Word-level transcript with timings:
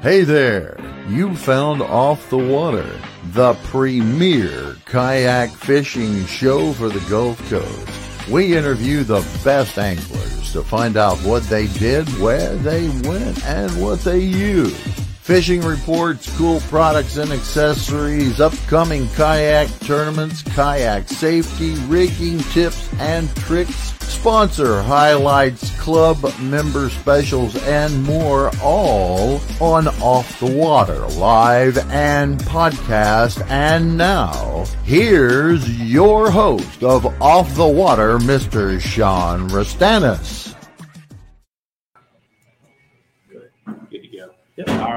Hey 0.00 0.22
there! 0.22 0.78
You 1.08 1.34
found 1.34 1.82
Off 1.82 2.30
the 2.30 2.38
Water, 2.38 2.88
the 3.32 3.54
premier 3.64 4.76
kayak 4.84 5.50
fishing 5.50 6.24
show 6.26 6.72
for 6.74 6.88
the 6.88 7.04
Gulf 7.10 7.36
Coast. 7.50 8.30
We 8.30 8.56
interview 8.56 9.02
the 9.02 9.26
best 9.42 9.76
anglers 9.76 10.52
to 10.52 10.62
find 10.62 10.96
out 10.96 11.18
what 11.24 11.42
they 11.50 11.66
did, 11.66 12.06
where 12.20 12.54
they 12.54 12.86
went, 13.08 13.44
and 13.44 13.82
what 13.82 13.98
they 14.02 14.20
used. 14.20 15.07
Fishing 15.28 15.60
reports, 15.60 16.34
cool 16.38 16.60
products 16.70 17.18
and 17.18 17.30
accessories, 17.32 18.40
upcoming 18.40 19.06
kayak 19.08 19.68
tournaments, 19.80 20.40
kayak 20.40 21.06
safety, 21.06 21.74
rigging 21.84 22.38
tips 22.56 22.88
and 22.98 23.28
tricks, 23.36 23.92
sponsor 24.00 24.80
highlights, 24.80 25.78
club 25.80 26.16
member 26.40 26.88
specials, 26.88 27.54
and 27.64 28.02
more, 28.04 28.50
all 28.62 29.38
on 29.60 29.88
Off 30.00 30.40
the 30.40 30.50
Water, 30.50 31.06
live 31.20 31.76
and 31.90 32.40
podcast. 32.44 33.46
And 33.50 33.98
now, 33.98 34.64
here's 34.84 35.78
your 35.78 36.30
host 36.30 36.82
of 36.82 37.04
Off 37.20 37.54
the 37.54 37.68
Water, 37.68 38.16
Mr. 38.16 38.80
Sean 38.80 39.50
Rastanis. 39.50 40.47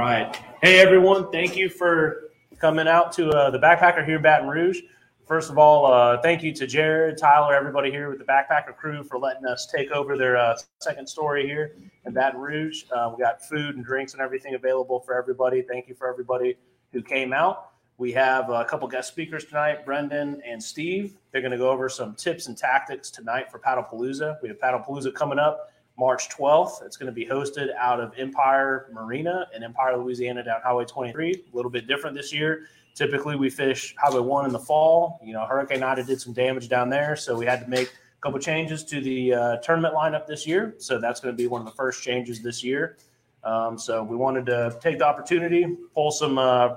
Right. 0.01 0.35
Hey, 0.63 0.79
everyone. 0.79 1.31
Thank 1.31 1.55
you 1.55 1.69
for 1.69 2.31
coming 2.59 2.87
out 2.87 3.11
to 3.13 3.29
uh, 3.29 3.51
the 3.51 3.59
Backpacker 3.59 4.03
here 4.03 4.15
in 4.15 4.23
Baton 4.23 4.49
Rouge. 4.49 4.79
First 5.27 5.51
of 5.51 5.59
all, 5.59 5.85
uh, 5.85 6.19
thank 6.23 6.41
you 6.41 6.51
to 6.53 6.65
Jared, 6.65 7.19
Tyler, 7.19 7.53
everybody 7.53 7.91
here 7.91 8.09
with 8.09 8.17
the 8.17 8.25
Backpacker 8.25 8.75
crew 8.75 9.03
for 9.03 9.19
letting 9.19 9.45
us 9.45 9.67
take 9.67 9.91
over 9.91 10.17
their 10.17 10.37
uh, 10.37 10.57
second 10.79 11.07
story 11.07 11.45
here 11.45 11.75
in 12.07 12.13
Baton 12.13 12.41
Rouge. 12.41 12.85
Uh, 12.91 13.13
we 13.15 13.23
got 13.23 13.45
food 13.47 13.75
and 13.75 13.85
drinks 13.85 14.13
and 14.13 14.23
everything 14.23 14.55
available 14.55 14.99
for 15.01 15.13
everybody. 15.13 15.61
Thank 15.61 15.87
you 15.87 15.93
for 15.93 16.09
everybody 16.09 16.55
who 16.91 17.03
came 17.03 17.31
out. 17.31 17.69
We 17.99 18.11
have 18.13 18.49
a 18.49 18.65
couple 18.65 18.87
guest 18.87 19.07
speakers 19.07 19.45
tonight, 19.45 19.85
Brendan 19.85 20.41
and 20.43 20.61
Steve. 20.63 21.15
They're 21.31 21.41
going 21.41 21.51
to 21.51 21.59
go 21.59 21.69
over 21.69 21.89
some 21.89 22.15
tips 22.15 22.47
and 22.47 22.57
tactics 22.57 23.11
tonight 23.11 23.51
for 23.51 23.59
Paddlepalooza. 23.59 24.41
We 24.41 24.49
have 24.49 24.57
Paddlepalooza 24.57 25.13
coming 25.13 25.37
up 25.37 25.70
March 25.97 26.29
12th. 26.29 26.83
It's 26.83 26.97
going 26.97 27.07
to 27.07 27.13
be 27.13 27.25
hosted 27.25 27.69
out 27.77 27.99
of 27.99 28.13
Empire 28.17 28.87
Marina 28.91 29.47
in 29.55 29.63
Empire, 29.63 29.97
Louisiana, 29.97 30.43
down 30.43 30.61
Highway 30.63 30.85
23. 30.85 31.31
A 31.31 31.55
little 31.55 31.71
bit 31.71 31.87
different 31.87 32.15
this 32.15 32.33
year. 32.33 32.63
Typically, 32.95 33.35
we 33.35 33.49
fish 33.49 33.95
Highway 33.97 34.19
1 34.19 34.45
in 34.45 34.51
the 34.51 34.59
fall. 34.59 35.19
You 35.23 35.33
know, 35.33 35.45
Hurricane 35.45 35.83
Ida 35.83 36.03
did 36.03 36.19
some 36.19 36.33
damage 36.33 36.69
down 36.69 36.89
there, 36.89 37.15
so 37.15 37.37
we 37.37 37.45
had 37.45 37.61
to 37.61 37.69
make 37.69 37.87
a 37.87 38.21
couple 38.21 38.39
changes 38.39 38.83
to 38.85 38.99
the 38.99 39.33
uh, 39.33 39.57
tournament 39.57 39.95
lineup 39.95 40.27
this 40.27 40.45
year. 40.45 40.75
So 40.77 40.99
that's 40.99 41.19
going 41.19 41.33
to 41.35 41.37
be 41.37 41.47
one 41.47 41.61
of 41.61 41.65
the 41.65 41.73
first 41.73 42.03
changes 42.03 42.41
this 42.41 42.63
year. 42.63 42.97
Um, 43.43 43.77
so 43.77 44.03
we 44.03 44.15
wanted 44.15 44.45
to 44.47 44.77
take 44.81 44.99
the 44.99 45.05
opportunity, 45.05 45.65
pull 45.95 46.11
some 46.11 46.37
uh, 46.37 46.75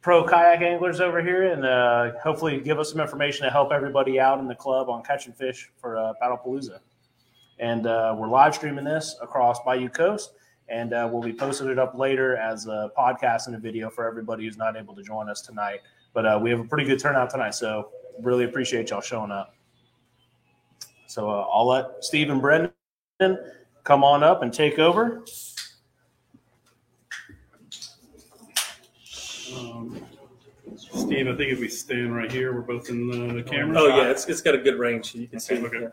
pro 0.00 0.24
kayak 0.24 0.60
anglers 0.60 1.00
over 1.00 1.22
here, 1.22 1.52
and 1.52 1.64
uh, 1.64 2.12
hopefully 2.22 2.60
give 2.60 2.78
us 2.78 2.90
some 2.90 3.00
information 3.00 3.44
to 3.44 3.50
help 3.50 3.72
everybody 3.72 4.20
out 4.20 4.38
in 4.38 4.46
the 4.46 4.54
club 4.54 4.88
on 4.88 5.02
catching 5.02 5.32
fish 5.32 5.70
for 5.78 5.96
uh, 5.96 6.12
Paddlepalooza. 6.22 6.78
And 7.58 7.86
uh, 7.86 8.14
we're 8.18 8.28
live 8.28 8.54
streaming 8.54 8.84
this 8.84 9.16
across 9.22 9.62
Bayou 9.64 9.88
Coast 9.88 10.32
and 10.68 10.94
uh, 10.94 11.08
we'll 11.10 11.22
be 11.22 11.32
posting 11.32 11.68
it 11.68 11.78
up 11.78 11.94
later 11.96 12.36
as 12.36 12.66
a 12.66 12.90
podcast 12.96 13.46
and 13.46 13.56
a 13.56 13.58
video 13.58 13.90
for 13.90 14.06
everybody 14.06 14.44
who's 14.44 14.56
not 14.56 14.76
able 14.76 14.94
to 14.94 15.02
join 15.02 15.28
us 15.28 15.42
tonight. 15.42 15.80
But 16.14 16.26
uh, 16.26 16.38
we 16.42 16.50
have 16.50 16.60
a 16.60 16.64
pretty 16.64 16.84
good 16.84 16.98
turnout 16.98 17.30
tonight, 17.30 17.54
so 17.54 17.90
really 18.22 18.44
appreciate 18.44 18.90
y'all 18.90 19.00
showing 19.00 19.30
up. 19.30 19.54
So 21.06 21.28
uh, 21.28 21.46
I'll 21.52 21.66
let 21.66 22.02
Steve 22.02 22.30
and 22.30 22.40
Brendan 22.40 22.72
come 23.84 24.04
on 24.04 24.22
up 24.22 24.42
and 24.42 24.52
take 24.52 24.78
over. 24.78 25.24
Um, 29.54 30.00
Steve, 30.76 31.28
I 31.28 31.36
think 31.36 31.52
if 31.52 31.60
we 31.60 31.68
stand 31.68 32.16
right 32.16 32.32
here, 32.32 32.54
we're 32.54 32.62
both 32.62 32.88
in 32.88 33.36
the 33.36 33.42
camera. 33.42 33.78
Oh 33.78 33.86
yeah, 33.88 34.10
it's, 34.10 34.26
it's 34.26 34.40
got 34.40 34.54
a 34.54 34.58
good 34.58 34.78
range. 34.78 35.14
You 35.14 35.28
can 35.28 35.36
Okay, 35.36 35.60
see. 35.60 35.66
okay. 35.66 35.88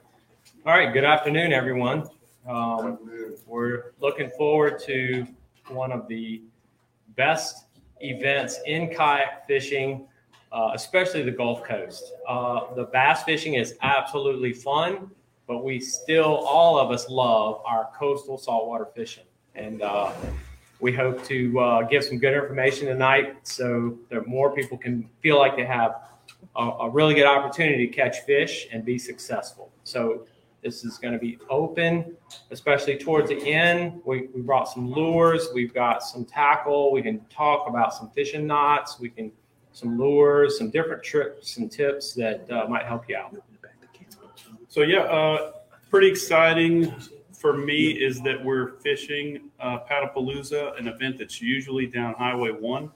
All 0.64 0.74
right, 0.74 0.94
good 0.94 1.04
afternoon, 1.04 1.54
everyone. 1.54 2.08
Um, 2.48 3.00
we're 3.48 3.94
looking 4.00 4.30
forward 4.30 4.80
to 4.82 5.26
one 5.70 5.92
of 5.92 6.08
the 6.08 6.44
best 7.16 7.66
events 8.00 8.60
in 8.68 8.94
kayak 8.94 9.48
fishing, 9.48 10.06
uh, 10.52 10.70
especially 10.76 11.24
the 11.24 11.32
Gulf 11.32 11.64
Coast. 11.64 12.14
Uh, 12.28 12.76
the 12.76 12.84
bass 12.84 13.24
fishing 13.24 13.56
is 13.56 13.76
absolutely 13.82 14.54
fun, 14.54 15.10
but 15.48 15.64
we 15.64 15.80
still, 15.80 16.36
all 16.46 16.78
of 16.78 16.92
us, 16.92 17.10
love 17.10 17.64
our 17.66 17.90
coastal 17.98 18.38
saltwater 18.38 18.86
fishing. 18.86 19.26
And 19.56 19.82
uh, 19.82 20.12
we 20.80 20.94
hope 20.94 21.26
to 21.26 21.60
uh, 21.60 21.82
give 21.88 22.04
some 22.04 22.20
good 22.20 22.36
information 22.36 22.86
tonight 22.86 23.36
so 23.42 23.98
that 24.12 24.28
more 24.28 24.54
people 24.54 24.78
can 24.78 25.10
feel 25.22 25.40
like 25.40 25.56
they 25.56 25.66
have 25.66 26.04
a, 26.56 26.62
a 26.62 26.90
really 26.92 27.16
good 27.16 27.26
opportunity 27.26 27.88
to 27.88 27.92
catch 27.92 28.20
fish 28.28 28.68
and 28.72 28.86
be 28.86 29.00
successful. 29.00 29.72
So 29.86 30.28
this 30.62 30.84
is 30.84 30.98
going 30.98 31.14
to 31.14 31.20
be 31.20 31.40
open, 31.50 32.16
especially 32.52 32.98
towards 32.98 33.30
the 33.30 33.42
end. 33.48 34.02
We, 34.06 34.28
we 34.34 34.42
brought 34.42 34.70
some 34.70 34.92
lures. 34.92 35.50
We've 35.54 35.74
got 35.74 36.04
some 36.04 36.26
tackle. 36.26 36.92
We 36.92 37.02
can 37.02 37.26
talk 37.26 37.68
about 37.68 37.94
some 37.94 38.10
fishing 38.12 38.46
knots. 38.46 39.00
We 39.00 39.10
can 39.10 39.32
some 39.74 39.98
lures, 39.98 40.58
some 40.58 40.70
different 40.70 41.02
tricks 41.02 41.58
and 41.58 41.72
tips 41.72 42.14
that 42.14 42.50
uh, 42.52 42.68
might 42.68 42.86
help 42.86 43.08
you 43.08 43.16
out. 43.16 43.36
So 44.68 44.82
yeah, 44.82 45.00
uh, 45.00 45.54
pretty 45.90 46.08
exciting 46.08 46.94
for 47.34 47.58
me 47.58 47.92
is 47.92 48.22
that 48.22 48.44
we're 48.44 48.74
fishing 48.80 49.50
uh, 49.60 49.80
Paddlepalooza, 49.90 50.80
an 50.80 50.88
event 50.88 51.18
that's 51.18 51.42
usually 51.42 51.88
down 51.88 52.14
Highway 52.14 52.52
One. 52.52 52.92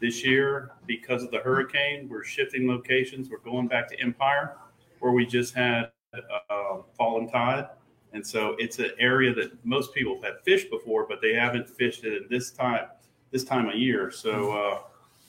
This 0.00 0.24
year, 0.24 0.72
because 0.84 1.22
of 1.22 1.30
the 1.30 1.38
hurricane, 1.38 2.08
we're 2.08 2.24
shifting 2.24 2.66
locations. 2.66 3.30
We're 3.30 3.38
going 3.38 3.68
back 3.68 3.88
to 3.90 4.00
Empire, 4.00 4.56
where 4.98 5.12
we 5.12 5.24
just 5.24 5.54
had 5.54 5.92
uh, 6.14 6.78
Fallen 6.96 7.28
Tide, 7.28 7.68
and 8.12 8.26
so 8.26 8.54
it's 8.58 8.78
an 8.78 8.90
area 8.98 9.34
that 9.34 9.52
most 9.64 9.94
people 9.94 10.20
have 10.22 10.42
fished 10.42 10.70
before, 10.70 11.06
but 11.08 11.20
they 11.20 11.34
haven't 11.34 11.68
fished 11.68 12.04
it 12.04 12.22
at 12.22 12.28
this 12.28 12.50
time 12.50 12.86
this 13.30 13.44
time 13.44 13.68
of 13.68 13.74
year. 13.74 14.10
So 14.10 14.52
uh, 14.52 14.78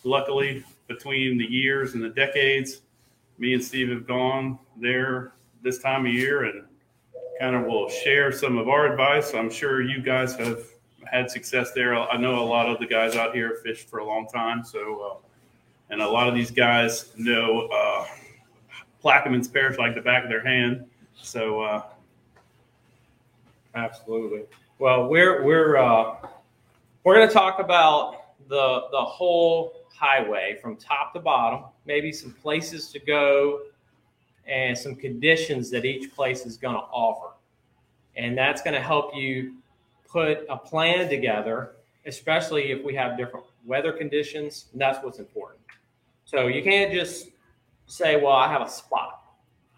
luckily, 0.03 0.63
between 0.87 1.37
the 1.37 1.45
years 1.45 1.93
and 1.93 2.03
the 2.03 2.09
decades, 2.09 2.81
me 3.37 3.53
and 3.53 3.63
Steve 3.63 3.89
have 3.89 4.05
gone 4.05 4.59
there 4.77 5.31
this 5.63 5.79
time 5.79 6.05
of 6.05 6.13
year 6.13 6.43
and 6.43 6.63
kind 7.39 7.55
of 7.55 7.65
will 7.65 7.89
share 7.89 8.31
some 8.31 8.57
of 8.57 8.69
our 8.69 8.91
advice. 8.91 9.33
I'm 9.33 9.49
sure 9.49 9.81
you 9.81 10.01
guys 10.01 10.35
have 10.35 10.63
had 11.05 11.31
success 11.31 11.71
there. 11.71 11.95
I 11.95 12.17
know 12.17 12.39
a 12.39 12.45
lot 12.45 12.69
of 12.69 12.79
the 12.79 12.85
guys 12.85 13.15
out 13.15 13.33
here 13.33 13.59
fished 13.63 13.89
for 13.89 13.99
a 13.99 14.05
long 14.05 14.27
time, 14.27 14.63
so 14.63 15.01
uh, 15.01 15.27
and 15.89 16.01
a 16.01 16.07
lot 16.07 16.27
of 16.27 16.35
these 16.35 16.51
guys 16.51 17.11
know 17.17 17.69
uh, 17.73 18.05
Plaquemines 19.03 19.51
Parish 19.51 19.77
like 19.77 19.95
the 19.95 20.01
back 20.01 20.23
of 20.23 20.29
their 20.29 20.43
hand. 20.43 20.85
So 21.21 21.61
uh, 21.61 21.83
Absolutely. 23.75 24.43
Well, 24.77 25.07
we're 25.07 25.43
we're 25.43 25.77
uh, 25.77 26.15
we're 27.03 27.15
going 27.15 27.27
to 27.27 27.33
talk 27.33 27.59
about 27.59 28.37
the 28.47 28.83
the 28.91 29.01
whole 29.01 29.73
highway 29.93 30.57
from 30.61 30.75
top 30.75 31.13
to 31.13 31.19
bottom, 31.19 31.65
maybe 31.85 32.11
some 32.11 32.33
places 32.33 32.89
to 32.89 32.99
go, 32.99 33.61
and 34.47 34.77
some 34.77 34.95
conditions 34.95 35.71
that 35.71 35.85
each 35.85 36.13
place 36.13 36.45
is 36.45 36.57
going 36.57 36.75
to 36.75 36.81
offer, 36.81 37.33
and 38.15 38.37
that's 38.37 38.61
going 38.61 38.75
to 38.75 38.81
help 38.81 39.15
you 39.15 39.55
put 40.07 40.45
a 40.49 40.57
plan 40.57 41.09
together, 41.09 41.71
especially 42.05 42.71
if 42.71 42.83
we 42.83 42.93
have 42.93 43.17
different 43.17 43.45
weather 43.65 43.91
conditions. 43.91 44.65
And 44.71 44.79
that's 44.79 45.03
what's 45.03 45.17
important. 45.17 45.61
So 46.25 46.45
you 46.47 46.61
can't 46.61 46.91
just 46.93 47.29
say, 47.93 48.15
"Well, 48.15 48.33
I 48.33 48.47
have 48.51 48.61
a 48.61 48.69
spot. 48.69 49.21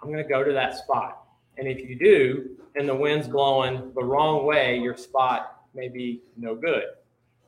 I'm 0.01 0.09
going 0.11 0.23
to 0.23 0.29
go 0.29 0.43
to 0.43 0.53
that 0.53 0.77
spot." 0.77 1.23
And 1.57 1.67
if 1.67 1.87
you 1.87 1.95
do, 1.95 2.57
and 2.75 2.87
the 2.87 2.95
wind's 2.95 3.27
blowing 3.27 3.91
the 3.93 4.03
wrong 4.03 4.45
way, 4.45 4.77
your 4.77 4.95
spot 4.97 5.63
may 5.73 5.87
be 5.87 6.21
no 6.37 6.55
good. 6.55 6.83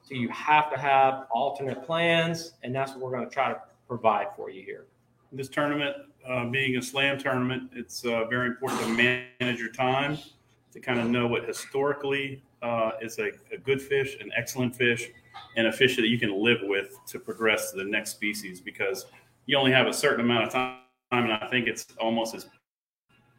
So 0.03 0.15
you 0.15 0.29
have 0.29 0.71
to 0.71 0.77
have 0.77 1.27
alternate 1.31 1.83
plans, 1.83 2.53
and 2.63 2.73
that's 2.73 2.93
what 2.93 3.01
we're 3.01 3.11
going 3.11 3.27
to 3.27 3.33
try 3.33 3.49
to 3.49 3.61
provide 3.87 4.27
for 4.35 4.49
you 4.49 4.63
here. 4.63 4.85
this 5.33 5.49
tournament, 5.49 5.95
uh, 6.27 6.45
being 6.45 6.77
a 6.77 6.81
slam 6.81 7.17
tournament, 7.17 7.69
it's 7.73 8.05
uh, 8.05 8.25
very 8.25 8.47
important 8.47 8.81
to 8.81 8.87
manage 8.87 9.59
your 9.59 9.71
time, 9.71 10.17
to 10.71 10.79
kind 10.79 10.99
of 10.99 11.09
know 11.09 11.27
what 11.27 11.45
historically 11.45 12.41
uh, 12.61 12.91
is 13.01 13.19
a, 13.19 13.31
a 13.51 13.57
good 13.57 13.81
fish, 13.81 14.17
an 14.21 14.31
excellent 14.35 14.75
fish, 14.75 15.09
and 15.57 15.67
a 15.67 15.71
fish 15.71 15.95
that 15.97 16.07
you 16.07 16.17
can 16.17 16.31
live 16.41 16.59
with 16.63 16.97
to 17.07 17.19
progress 17.19 17.71
to 17.71 17.77
the 17.77 17.83
next 17.83 18.11
species 18.11 18.61
because 18.61 19.07
you 19.47 19.57
only 19.57 19.71
have 19.71 19.87
a 19.87 19.93
certain 19.93 20.23
amount 20.23 20.45
of 20.45 20.51
time. 20.51 20.77
And 21.11 21.33
I 21.33 21.47
think 21.47 21.67
it's 21.67 21.87
almost 21.99 22.35
as 22.35 22.47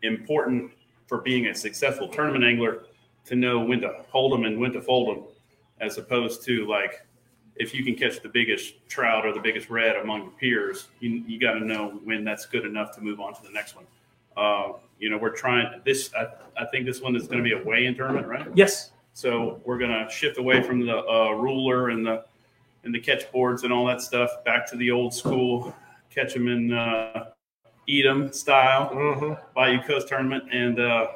important 0.02 0.72
for 1.06 1.19
being 1.19 1.46
a 1.46 1.55
successful 1.55 2.08
tournament 2.08 2.44
angler 2.44 2.84
to 3.26 3.37
know 3.37 3.60
when 3.60 3.81
to 3.82 4.02
hold 4.08 4.32
them 4.32 4.44
and 4.44 4.58
when 4.58 4.72
to 4.72 4.82
fold 4.82 5.16
them, 5.16 5.25
as 5.81 5.99
opposed 5.99 6.43
to 6.46 6.66
like 6.66 7.06
if 7.56 7.75
you 7.75 7.84
can 7.84 7.94
catch 7.94 8.22
the 8.22 8.28
biggest 8.28 8.75
trout 8.88 9.26
or 9.26 9.32
the 9.32 9.40
biggest 9.40 9.69
red 9.69 9.96
among 9.96 10.22
your 10.22 10.31
peers, 10.32 10.88
you, 11.00 11.22
you 11.26 11.38
got 11.40 11.55
to 11.55 11.64
know 11.64 12.00
when 12.05 12.25
that's 12.25 12.46
good 12.46 12.64
enough 12.64 12.94
to 12.94 13.00
move 13.00 13.20
on 13.20 13.34
to 13.34 13.43
the 13.43 13.50
next 13.50 13.75
one. 13.76 13.84
Uh, 14.37 14.75
you 14.99 15.10
know, 15.10 15.19
we're 15.19 15.34
trying 15.34 15.81
this. 15.84 16.10
I, 16.14 16.28
I 16.56 16.66
think 16.66 16.87
this 16.87 17.00
one 17.00 17.16
is 17.16 17.26
going 17.26 17.38
to 17.38 17.44
be 17.44 17.52
a 17.52 17.62
weigh-in 17.62 17.96
tournament, 17.96 18.26
right? 18.28 18.46
Yes. 18.55 18.93
So 19.12 19.60
we're 19.64 19.78
going 19.78 19.90
to 19.90 20.08
shift 20.10 20.38
away 20.38 20.62
from 20.62 20.87
the 20.87 20.99
uh, 20.99 21.31
ruler 21.32 21.88
and 21.88 22.06
the 22.06 22.25
and 22.84 22.94
the 22.94 23.00
catch 23.00 23.31
boards 23.32 23.64
and 23.64 23.72
all 23.72 23.84
that 23.87 24.00
stuff 24.00 24.31
back 24.44 24.64
to 24.70 24.76
the 24.76 24.93
old 24.93 25.12
school 25.12 25.75
catch 26.10 26.34
them 26.34 26.49
and 26.49 26.75
uh, 26.75 27.25
eat 27.87 28.02
them 28.02 28.32
style 28.32 28.90
Mm-hmm. 28.90 29.32
Bayou 29.55 29.82
Coast 29.82 30.08
tournament. 30.08 30.44
And 30.52 30.81
uh, 30.81 31.08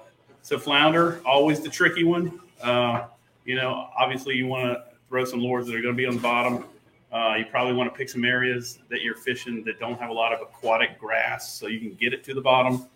so 0.42 0.58
flounder, 0.58 1.20
always 1.24 1.60
the 1.60 1.68
tricky 1.68 2.04
one. 2.04 2.40
Uh, 2.62 3.04
you 3.44 3.56
know, 3.56 3.88
obviously 3.96 4.34
you 4.34 4.46
want 4.46 4.64
to 4.64 4.84
throw 5.08 5.24
some 5.24 5.40
lures 5.40 5.66
that 5.66 5.74
are 5.74 5.82
going 5.82 5.94
to 5.94 5.98
be 5.98 6.06
on 6.06 6.14
the 6.14 6.20
bottom. 6.20 6.64
Uh, 7.12 7.34
you 7.36 7.44
probably 7.44 7.74
want 7.74 7.92
to 7.92 7.96
pick 7.96 8.08
some 8.08 8.24
areas 8.24 8.78
that 8.88 9.02
you're 9.02 9.16
fishing 9.16 9.62
that 9.64 9.78
don't 9.78 10.00
have 10.00 10.08
a 10.08 10.12
lot 10.12 10.32
of 10.32 10.40
aquatic 10.40 10.98
grass, 10.98 11.52
so 11.52 11.66
you 11.66 11.78
can 11.78 11.92
get 11.94 12.14
it 12.14 12.24
to 12.24 12.32
the 12.32 12.40
bottom. 12.40 12.86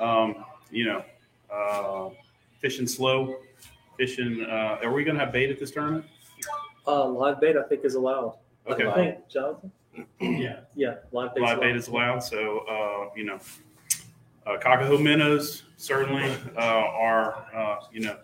Um, 0.00 0.44
you 0.70 0.86
know, 0.86 1.04
uh, 1.52 2.08
fishing 2.60 2.86
slow, 2.86 3.40
fishing. 3.98 4.46
Uh, 4.48 4.78
are 4.82 4.90
we 4.90 5.04
going 5.04 5.18
to 5.18 5.24
have 5.24 5.34
bait 5.34 5.50
at 5.50 5.58
this 5.58 5.70
tournament? 5.70 6.06
Uh, 6.86 7.04
live 7.04 7.40
bait, 7.42 7.56
I 7.56 7.62
think, 7.64 7.84
is 7.84 7.94
allowed. 7.94 8.38
Okay. 8.66 8.86
I 8.86 8.94
think, 8.94 9.28
Jonathan? 9.28 9.70
Yeah. 10.20 10.60
Yeah, 10.74 10.94
live 11.12 11.34
bait. 11.34 11.42
live 11.42 11.60
bait 11.60 11.76
is 11.76 11.88
allowed. 11.88 12.20
So, 12.20 12.60
uh, 12.60 13.10
you 13.16 13.24
know, 13.24 13.38
uh, 14.46 14.56
Cocahoe 14.58 14.98
minnows 15.00 15.64
certainly 15.76 16.30
uh, 16.56 16.60
are, 16.60 17.46
uh, 17.54 17.76
you 17.92 18.00
know, 18.00 18.16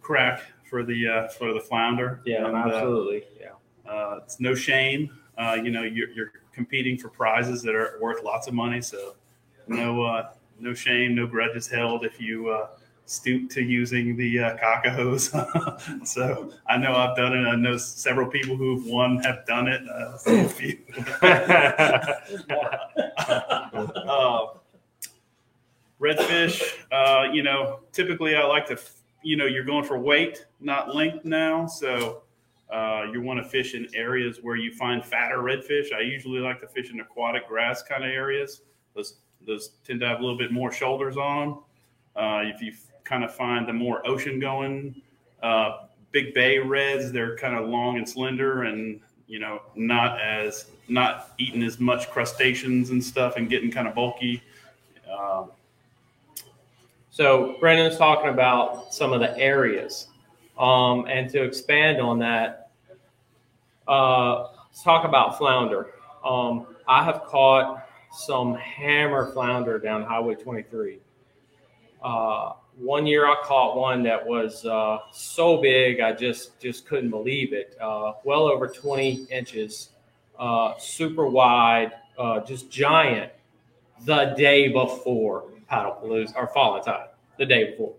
crack 0.00 0.42
for 0.68 0.84
the 0.84 1.08
uh, 1.08 1.28
for 1.28 1.52
the 1.52 1.60
flounder. 1.60 2.20
Yeah, 2.24 2.46
And, 2.46 2.56
uh, 2.56 2.60
absolutely. 2.60 3.24
Yeah. 3.40 3.90
uh, 3.90 4.20
it's 4.22 4.40
no 4.40 4.54
shame. 4.54 5.10
Uh, 5.36 5.56
you 5.62 5.70
know, 5.70 5.82
you're, 5.82 6.10
you're 6.10 6.32
competing 6.52 6.98
for 6.98 7.08
prizes 7.08 7.62
that 7.62 7.74
are 7.74 7.98
worth 8.00 8.22
lots 8.24 8.48
of 8.48 8.54
money. 8.54 8.80
So, 8.80 9.14
no 9.66 10.02
uh, 10.02 10.30
no 10.60 10.74
shame, 10.74 11.14
no 11.14 11.26
grudges 11.26 11.68
held 11.68 12.04
if 12.04 12.20
you 12.20 12.48
uh, 12.48 12.68
stoop 13.08 13.48
to 13.50 13.62
using 13.62 14.16
the 14.16 14.38
uh, 14.38 14.56
cocahoes. 14.56 16.06
so, 16.06 16.52
I 16.66 16.76
know 16.76 16.94
I've 16.94 17.16
done 17.16 17.32
it. 17.32 17.46
I 17.46 17.56
know 17.56 17.76
several 17.76 18.28
people 18.28 18.56
who've 18.56 18.84
won 18.84 19.18
have 19.18 19.46
done 19.46 19.66
it. 19.66 19.82
Uh, 19.88 20.18
so 20.18 20.32
uh, 23.96 24.46
redfish, 26.00 26.62
uh, 26.92 27.32
you 27.32 27.42
know, 27.42 27.80
typically 27.92 28.36
I 28.36 28.44
like 28.44 28.66
to, 28.68 28.78
you 29.22 29.36
know, 29.36 29.46
you're 29.46 29.64
going 29.64 29.84
for 29.84 29.98
weight, 29.98 30.44
not 30.60 30.94
length 30.94 31.24
now. 31.24 31.66
So 31.66 32.22
uh, 32.70 33.04
you 33.10 33.22
want 33.22 33.42
to 33.42 33.48
fish 33.48 33.74
in 33.74 33.88
areas 33.94 34.40
where 34.42 34.56
you 34.56 34.70
find 34.70 35.04
fatter 35.04 35.38
redfish. 35.38 35.94
I 35.94 36.00
usually 36.00 36.40
like 36.40 36.60
to 36.60 36.68
fish 36.68 36.90
in 36.90 37.00
aquatic 37.00 37.48
grass 37.48 37.82
kind 37.82 38.04
of 38.04 38.10
areas. 38.10 38.62
Those 38.94 39.20
those 39.46 39.70
tend 39.84 40.00
to 40.00 40.06
have 40.06 40.18
a 40.18 40.22
little 40.22 40.36
bit 40.36 40.52
more 40.52 40.70
shoulders 40.70 41.16
on 41.16 41.48
them. 41.48 41.58
Uh, 42.14 42.42
if 42.42 42.60
you 42.60 42.72
kind 43.08 43.24
of 43.24 43.34
find 43.34 43.66
the 43.66 43.72
more 43.72 44.06
ocean 44.06 44.38
going, 44.38 45.00
uh, 45.42 45.86
big 46.12 46.34
bay 46.34 46.58
reds, 46.58 47.10
they're 47.10 47.36
kind 47.36 47.56
of 47.56 47.68
long 47.68 47.96
and 47.96 48.08
slender 48.08 48.64
and 48.64 49.00
you 49.26 49.38
know 49.38 49.60
not 49.74 50.20
as 50.20 50.66
not 50.88 51.32
eating 51.38 51.62
as 51.62 51.78
much 51.80 52.10
crustaceans 52.10 52.90
and 52.90 53.02
stuff 53.02 53.36
and 53.36 53.48
getting 53.48 53.70
kind 53.70 53.88
of 53.88 53.94
bulky. 53.94 54.42
Um, 55.10 55.50
So 57.10 57.56
Brendan's 57.58 57.96
talking 57.98 58.30
about 58.30 58.94
some 58.94 59.12
of 59.12 59.20
the 59.20 59.36
areas, 59.36 60.06
um, 60.58 61.06
and 61.08 61.28
to 61.30 61.42
expand 61.42 62.00
on 62.00 62.18
that, 62.20 62.70
uh, 63.88 64.48
let's 64.68 64.82
talk 64.84 65.04
about 65.04 65.36
flounder. 65.36 65.88
Um, 66.24 66.66
I 66.86 67.02
have 67.04 67.24
caught 67.24 67.88
some 68.12 68.54
hammer 68.54 69.32
flounder 69.32 69.78
down 69.78 70.04
Highway 70.04 70.36
23. 70.36 71.00
Uh, 72.02 72.52
one 72.78 73.06
year 73.06 73.26
I 73.26 73.36
caught 73.42 73.76
one 73.76 74.02
that 74.04 74.24
was 74.24 74.64
uh, 74.64 74.98
so 75.12 75.60
big 75.60 76.00
I 76.00 76.12
just 76.12 76.60
just 76.60 76.86
couldn't 76.86 77.10
believe 77.10 77.52
it. 77.52 77.76
Uh, 77.80 78.12
well 78.24 78.44
over 78.44 78.68
20 78.68 79.24
inches, 79.30 79.90
uh, 80.38 80.74
super 80.78 81.26
wide, 81.26 81.92
uh, 82.18 82.40
just 82.40 82.70
giant. 82.70 83.32
The 84.04 84.34
day 84.36 84.68
before 84.68 85.46
Paddlepalooza 85.70 86.36
or 86.36 86.46
Fallen 86.48 86.84
Tide, 86.84 87.08
the 87.36 87.44
day 87.44 87.72
before. 87.72 87.94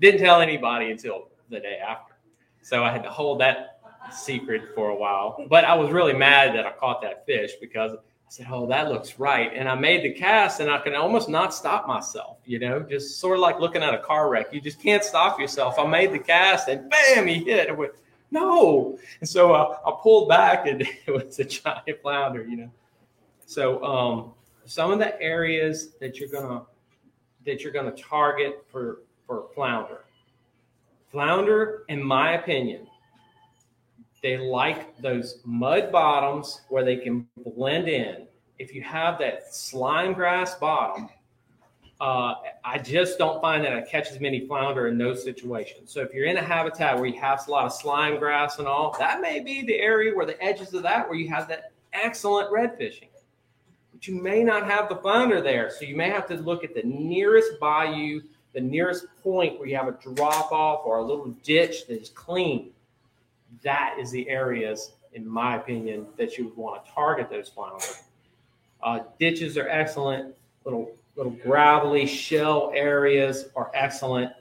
Didn't 0.00 0.20
tell 0.20 0.42
anybody 0.42 0.90
until 0.90 1.28
the 1.48 1.58
day 1.58 1.78
after, 1.78 2.14
so 2.60 2.84
I 2.84 2.92
had 2.92 3.02
to 3.04 3.10
hold 3.10 3.40
that 3.40 3.80
secret 4.12 4.74
for 4.74 4.90
a 4.90 4.94
while. 4.94 5.44
But 5.48 5.64
I 5.64 5.74
was 5.74 5.90
really 5.90 6.12
mad 6.12 6.54
that 6.54 6.66
I 6.66 6.72
caught 6.72 7.00
that 7.02 7.24
fish 7.24 7.52
because 7.58 7.92
I 8.28 8.30
said, 8.30 8.46
"Oh, 8.50 8.66
that 8.66 8.90
looks 8.90 9.18
right," 9.18 9.50
and 9.54 9.66
I 9.66 9.74
made 9.74 10.04
the 10.04 10.12
cast, 10.12 10.60
and 10.60 10.70
I 10.70 10.76
could 10.80 10.92
almost 10.94 11.30
not 11.30 11.54
stop 11.54 11.88
myself. 11.88 12.36
You 12.44 12.58
know, 12.58 12.80
just 12.80 13.20
sort 13.20 13.38
of 13.38 13.40
like 13.40 13.58
looking 13.58 13.82
at 13.82 13.94
a 13.94 13.98
car 13.98 14.28
wreck. 14.28 14.52
You 14.52 14.60
just 14.60 14.82
can't 14.82 15.02
stop 15.02 15.40
yourself. 15.40 15.78
I 15.78 15.86
made 15.86 16.12
the 16.12 16.18
cast, 16.18 16.68
and 16.68 16.90
bam, 16.90 17.26
he 17.26 17.42
hit. 17.42 17.70
I 17.70 17.72
went, 17.72 17.92
"No!" 18.30 18.98
And 19.20 19.28
so 19.28 19.54
uh, 19.54 19.78
I 19.86 19.92
pulled 20.02 20.28
back, 20.28 20.66
and 20.66 20.82
it 21.06 21.10
was 21.10 21.38
a 21.38 21.44
giant 21.44 22.02
flounder. 22.02 22.44
You 22.44 22.56
know, 22.58 22.70
so 23.46 23.82
um, 23.82 24.32
some 24.66 24.90
of 24.90 24.98
the 24.98 25.18
areas 25.22 25.94
that 25.98 26.18
you're 26.20 26.28
gonna 26.28 26.64
that 27.46 27.62
you're 27.62 27.72
gonna 27.72 27.92
target 27.92 28.62
for 28.70 29.00
for 29.26 29.46
flounder. 29.54 30.04
Flounder, 31.10 31.84
in 31.88 32.02
my 32.02 32.32
opinion, 32.32 32.86
they 34.22 34.36
like 34.36 34.96
those 34.98 35.40
mud 35.44 35.92
bottoms 35.92 36.62
where 36.68 36.84
they 36.84 36.96
can 36.96 37.26
blend 37.36 37.88
in. 37.88 38.26
If 38.58 38.74
you 38.74 38.82
have 38.82 39.18
that 39.18 39.54
slime 39.54 40.12
grass 40.12 40.56
bottom, 40.56 41.08
uh, 42.00 42.34
I 42.64 42.78
just 42.78 43.18
don't 43.18 43.40
find 43.40 43.64
that 43.64 43.72
I 43.72 43.82
catch 43.82 44.10
as 44.10 44.20
many 44.20 44.46
flounder 44.46 44.88
in 44.88 44.98
those 44.98 45.22
situations. 45.22 45.92
So 45.92 46.00
if 46.00 46.12
you're 46.12 46.26
in 46.26 46.36
a 46.36 46.42
habitat 46.42 46.96
where 46.96 47.06
you 47.06 47.20
have 47.20 47.46
a 47.46 47.50
lot 47.50 47.66
of 47.66 47.72
slime 47.72 48.18
grass 48.18 48.58
and 48.58 48.68
all, 48.68 48.96
that 48.98 49.20
may 49.20 49.40
be 49.40 49.62
the 49.62 49.78
area 49.78 50.14
where 50.14 50.26
the 50.26 50.40
edges 50.42 50.74
of 50.74 50.82
that 50.84 51.08
where 51.08 51.18
you 51.18 51.28
have 51.28 51.48
that 51.48 51.72
excellent 51.92 52.52
red 52.52 52.76
fishing. 52.76 53.08
But 53.92 54.06
you 54.06 54.20
may 54.20 54.44
not 54.44 54.64
have 54.66 54.88
the 54.88 54.96
flounder 54.96 55.40
there. 55.40 55.70
So 55.70 55.84
you 55.84 55.96
may 55.96 56.10
have 56.10 56.26
to 56.28 56.34
look 56.34 56.62
at 56.62 56.74
the 56.74 56.84
nearest 56.84 57.58
bayou, 57.60 58.22
the 58.52 58.60
nearest 58.60 59.06
point 59.22 59.58
where 59.58 59.68
you 59.68 59.76
have 59.76 59.88
a 59.88 60.14
drop 60.14 60.52
off 60.52 60.82
or 60.84 60.98
a 60.98 61.04
little 61.04 61.28
ditch 61.42 61.86
that 61.86 62.00
is 62.00 62.10
clean 62.10 62.70
that 63.62 63.96
is 63.98 64.10
the 64.10 64.28
areas, 64.28 64.92
in 65.12 65.26
my 65.26 65.56
opinion, 65.56 66.06
that 66.16 66.36
you 66.36 66.44
would 66.46 66.56
want 66.56 66.84
to 66.84 66.90
target 66.92 67.30
those 67.30 67.48
flounder. 67.48 67.84
Uh, 68.82 69.00
ditches 69.18 69.56
are 69.56 69.68
excellent. 69.68 70.34
Little 70.64 70.92
little 71.16 71.32
gravelly 71.32 72.06
shell 72.06 72.70
areas 72.74 73.46
are 73.56 73.70
excellent. 73.74 74.32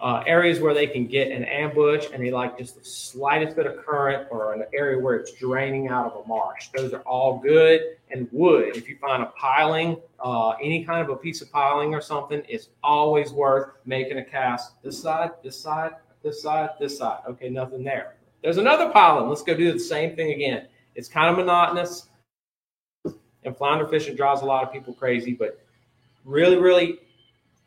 Uh, 0.00 0.24
areas 0.26 0.60
where 0.60 0.72
they 0.72 0.86
can 0.86 1.06
get 1.06 1.30
an 1.30 1.44
ambush 1.44 2.06
and 2.12 2.24
they 2.24 2.30
like 2.30 2.56
just 2.56 2.74
the 2.76 2.84
slightest 2.84 3.54
bit 3.54 3.66
of 3.66 3.84
current 3.84 4.26
or 4.30 4.54
an 4.54 4.64
area 4.72 4.98
where 4.98 5.14
it's 5.14 5.32
draining 5.32 5.88
out 5.88 6.10
of 6.10 6.24
a 6.24 6.26
marsh. 6.26 6.68
Those 6.74 6.94
are 6.94 7.02
all 7.02 7.38
good. 7.38 7.82
And 8.10 8.26
wood, 8.32 8.76
if 8.76 8.88
you 8.88 8.96
find 8.96 9.22
a 9.22 9.26
piling, 9.26 9.98
uh, 10.18 10.50
any 10.62 10.84
kind 10.84 11.02
of 11.02 11.10
a 11.10 11.16
piece 11.16 11.42
of 11.42 11.52
piling 11.52 11.94
or 11.94 12.00
something, 12.00 12.42
it's 12.48 12.70
always 12.82 13.30
worth 13.30 13.72
making 13.84 14.18
a 14.18 14.24
cast. 14.24 14.82
This 14.82 15.00
side, 15.00 15.32
this 15.44 15.60
side, 15.60 15.92
this 16.22 16.42
side, 16.42 16.70
this 16.80 16.96
side. 16.96 17.20
Okay, 17.28 17.50
nothing 17.50 17.84
there. 17.84 18.14
There's 18.42 18.58
another 18.58 18.90
piling. 18.90 19.28
Let's 19.28 19.42
go 19.42 19.54
do 19.54 19.72
the 19.72 19.78
same 19.78 20.16
thing 20.16 20.32
again. 20.32 20.66
It's 20.94 21.08
kind 21.08 21.30
of 21.30 21.36
monotonous, 21.36 22.08
and 23.44 23.56
flounder 23.56 23.86
fishing 23.86 24.16
drives 24.16 24.42
a 24.42 24.44
lot 24.44 24.64
of 24.64 24.72
people 24.72 24.94
crazy. 24.94 25.32
But 25.32 25.60
really, 26.24 26.56
really 26.56 27.00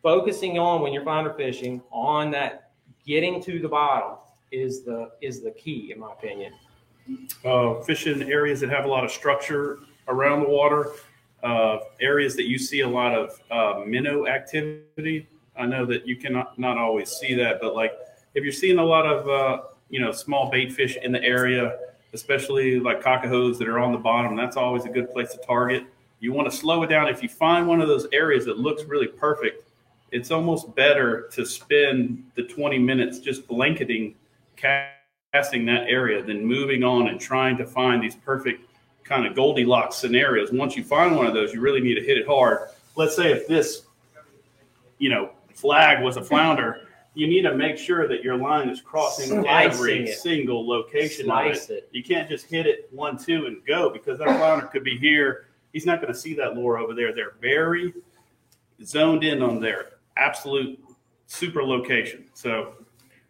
focusing 0.02 0.60
on 0.60 0.82
when 0.82 0.94
you're 0.94 1.04
flounder 1.04 1.34
fishing 1.34 1.82
on 1.92 2.32
that 2.32 2.72
getting 3.06 3.42
to 3.44 3.60
the 3.60 3.68
bottom 3.68 4.18
is 4.52 4.84
the 4.84 5.12
is 5.22 5.42
the 5.42 5.52
key, 5.52 5.92
in 5.92 6.00
my 6.00 6.12
opinion. 6.12 6.54
uh, 7.46 7.82
fishing 7.82 8.24
areas 8.24 8.60
that 8.62 8.70
have 8.70 8.86
a 8.86 8.88
lot 8.88 9.04
of 9.04 9.12
structure 9.12 9.80
around 10.08 10.42
the 10.42 10.50
water, 10.50 10.92
uh, 11.44 11.80
areas 12.02 12.36
that 12.36 12.48
you 12.48 12.58
see 12.58 12.82
a 12.82 12.88
lot 12.88 13.14
of 13.14 13.40
uh, 13.52 13.86
minnow 13.86 14.28
activity. 14.28 15.28
I 15.56 15.66
know 15.66 15.86
that 15.86 16.08
you 16.08 16.16
cannot 16.16 16.58
not 16.58 16.78
always 16.78 17.10
see 17.10 17.36
that, 17.36 17.60
but 17.62 17.76
like 17.76 17.94
if 18.34 18.44
you're 18.44 18.54
seeing 18.54 18.80
a 18.80 18.86
lot 18.86 19.06
of 19.06 19.30
uh, 19.30 19.64
you 19.94 20.00
know 20.00 20.12
small 20.12 20.50
bait 20.50 20.74
fish 20.74 20.98
in 21.04 21.12
the 21.12 21.24
area, 21.24 21.78
especially 22.14 22.80
like 22.80 23.04
cocahoes 23.04 23.60
that 23.60 23.68
are 23.68 23.78
on 23.78 23.92
the 23.92 23.98
bottom, 23.98 24.36
that's 24.36 24.58
always 24.58 24.86
a 24.86 24.90
good 24.90 25.12
place 25.12 25.32
to 25.34 25.38
target. 25.46 25.86
You 26.20 26.34
want 26.34 26.50
to 26.50 26.58
slow 26.58 26.82
it 26.82 26.88
down. 26.88 27.08
If 27.10 27.22
you 27.22 27.30
find 27.30 27.68
one 27.68 27.80
of 27.80 27.88
those 27.88 28.08
areas 28.12 28.44
that 28.46 28.58
looks 28.58 28.86
really 28.86 29.06
perfect, 29.06 29.70
it's 30.12 30.32
almost 30.32 30.74
better 30.74 31.30
to 31.34 31.46
spend 31.46 32.24
the 32.34 32.42
20 32.42 32.80
minutes 32.80 33.20
just 33.20 33.48
blanketing 33.48 34.16
casting 34.56 35.64
that 35.68 35.88
area 35.88 36.24
than 36.24 36.44
moving 36.44 36.84
on 36.84 37.10
and 37.10 37.22
trying 37.22 37.56
to 37.58 37.66
find 37.66 38.02
these 38.02 38.16
perfect 38.16 38.68
kind 39.04 39.28
of 39.28 39.36
Goldilocks 39.36 39.98
scenarios. 39.98 40.52
Once 40.52 40.76
you 40.76 40.84
find 40.84 41.16
one 41.16 41.28
of 41.28 41.36
those, 41.36 41.54
you 41.54 41.62
really 41.62 41.82
need 41.82 41.96
to 41.96 42.04
hit 42.04 42.18
it 42.18 42.26
hard. 42.26 42.70
Let's 42.96 43.16
say 43.16 43.32
if 43.32 43.48
this, 43.48 43.84
you 44.98 45.12
know, 45.12 45.30
flag 45.54 46.04
was 46.04 46.18
a 46.18 46.24
flounder, 46.24 46.88
you 47.16 47.28
need 47.28 47.44
to 47.44 47.54
make 47.56 47.78
sure 47.78 48.08
that 48.08 48.24
your 48.24 48.38
line 48.38 48.70
is 48.70 48.82
crossing 48.82 49.28
Slicing 49.42 49.48
every 49.48 50.10
it. 50.10 50.18
single 50.18 50.68
location 50.68 51.26
Slice 51.26 51.66
of 51.66 51.72
it. 51.72 51.74
it. 51.74 51.90
You 51.92 52.04
can't 52.04 52.28
just 52.28 52.46
hit 52.48 52.66
it 52.66 52.88
one, 52.92 53.18
two, 53.18 53.46
and 53.46 53.64
go 53.66 53.90
because 53.90 54.18
that 54.20 54.28
flounder 54.38 54.66
could 54.68 54.84
be 54.84 54.98
here. 54.98 55.48
He's 55.74 55.86
not 55.86 56.02
going 56.02 56.12
to 56.14 56.20
see 56.20 56.34
that 56.36 56.56
lure 56.56 56.78
over 56.78 56.94
there. 56.94 57.14
They're 57.14 57.36
very 57.40 57.94
zoned 58.84 59.24
in 59.24 59.42
on 59.42 59.60
their 59.60 59.90
absolute 60.18 60.80
super 61.28 61.64
location. 61.64 62.26
So 62.34 62.74